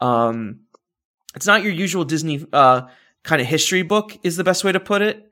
Um, 0.00 0.60
it's 1.34 1.46
not 1.46 1.62
your 1.62 1.72
usual 1.72 2.04
Disney 2.04 2.46
uh 2.52 2.82
kind 3.24 3.40
of 3.40 3.48
history 3.48 3.82
book. 3.82 4.16
Is 4.22 4.36
the 4.36 4.44
best 4.44 4.62
way 4.62 4.72
to 4.72 4.80
put 4.80 5.02
it. 5.02 5.24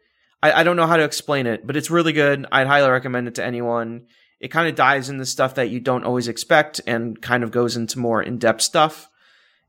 I, 0.43 0.61
I 0.61 0.63
don't 0.65 0.77
know 0.77 0.87
how 0.87 0.97
to 0.97 1.05
explain 1.05 1.47
it, 1.47 1.67
but 1.67 1.77
it's 1.77 1.91
really 1.91 2.13
good. 2.13 2.47
I'd 2.51 2.67
highly 2.67 2.91
recommend 2.91 3.29
it 3.29 3.37
to 3.37 3.45
anyone. 3.45 4.07
It 4.41 4.49
kind 4.49 4.69
of 4.69 4.75
dives 4.75 5.09
into 5.09 5.25
stuff 5.27 5.55
that 5.55 5.71
you 5.71 5.81
don't 5.81 6.05
always 6.05 6.29
expect 6.29 6.81
and 6.87 7.21
kind 7.21 7.43
of 7.43 7.51
goes 7.51 7.77
into 7.77 7.99
more 7.99 8.23
in 8.23 8.39
depth 8.39 8.63
stuff. 8.63 9.09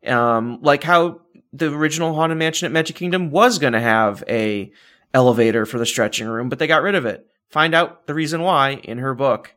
Um, 0.06 0.60
like 0.62 0.84
how 0.84 1.22
the 1.54 1.74
original 1.74 2.14
Haunted 2.14 2.38
Mansion 2.38 2.66
at 2.66 2.72
Magic 2.72 2.96
Kingdom 2.96 3.32
was 3.32 3.60
going 3.60 3.74
to 3.74 3.80
have 3.80 4.24
a 4.28 4.72
elevator 5.14 5.66
for 5.66 5.80
the 5.80 5.86
stretching 5.86 6.28
room, 6.28 6.50
but 6.50 6.60
they 6.60 6.68
got 6.68 6.82
rid 6.84 6.96
of 6.96 7.06
it. 7.06 7.28
Find 7.50 7.74
out 7.74 8.08
the 8.08 8.14
reason 8.14 8.42
why 8.42 8.72
in 8.84 8.98
her 8.98 9.14
book. 9.14 9.56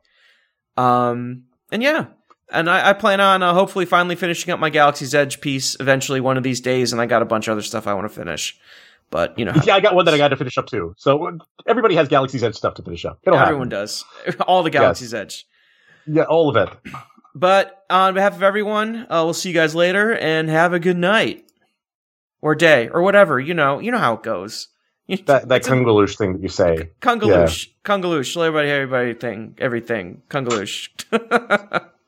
Um, 0.76 1.44
and 1.72 1.82
yeah, 1.82 2.06
and 2.52 2.70
I, 2.70 2.90
I 2.90 2.92
plan 2.92 3.20
on 3.20 3.42
uh, 3.42 3.52
hopefully 3.52 3.84
finally 3.84 4.16
finishing 4.16 4.52
up 4.52 4.60
my 4.60 4.70
Galaxy's 4.70 5.14
Edge 5.14 5.40
piece 5.40 5.76
eventually 5.80 6.20
one 6.20 6.36
of 6.36 6.42
these 6.42 6.60
days, 6.60 6.92
and 6.92 7.00
I 7.00 7.06
got 7.06 7.22
a 7.22 7.26
bunch 7.26 7.48
of 7.48 7.52
other 7.52 7.62
stuff 7.62 7.86
I 7.86 7.94
want 7.94 8.08
to 8.10 8.14
finish. 8.14 8.58
But 9.10 9.38
you 9.38 9.44
know, 9.44 9.52
yeah, 9.64 9.74
I 9.74 9.80
got 9.80 9.94
one 9.94 10.04
that 10.04 10.14
I 10.14 10.18
got 10.18 10.28
to 10.28 10.36
finish 10.36 10.56
up 10.56 10.66
too. 10.66 10.94
So 10.96 11.38
everybody 11.66 11.96
has 11.96 12.08
Galaxy's 12.08 12.44
Edge 12.44 12.54
stuff 12.54 12.74
to 12.74 12.82
finish 12.82 13.04
up. 13.04 13.18
It'll 13.24 13.38
everyone 13.38 13.70
happen. 13.70 13.80
does 13.80 14.04
all 14.46 14.62
the 14.62 14.70
Galaxy's 14.70 15.12
Edge. 15.12 15.46
Yeah, 16.06 16.24
all 16.24 16.48
of 16.48 16.56
it. 16.56 16.94
But 17.34 17.84
on 17.90 18.14
behalf 18.14 18.34
of 18.34 18.42
everyone, 18.42 19.06
uh, 19.10 19.22
we'll 19.24 19.34
see 19.34 19.50
you 19.50 19.54
guys 19.54 19.74
later 19.74 20.16
and 20.16 20.48
have 20.48 20.72
a 20.72 20.80
good 20.80 20.96
night 20.96 21.44
or 22.40 22.54
day 22.54 22.88
or 22.88 23.02
whatever. 23.02 23.38
You 23.38 23.54
know, 23.54 23.78
you 23.80 23.90
know 23.90 23.98
how 23.98 24.14
it 24.14 24.22
goes. 24.22 24.68
That 25.26 25.48
that 25.48 25.62
Kungaloosh 25.62 26.16
thing 26.16 26.34
that 26.34 26.42
you 26.42 26.48
say. 26.48 26.90
Kungaloosh, 27.00 27.68
Kungaloosh, 27.84 28.36
everybody, 28.36 28.70
everybody 28.70 29.14
thing, 29.14 29.56
everything, 29.58 30.22
Kungaloosh. 30.28 30.88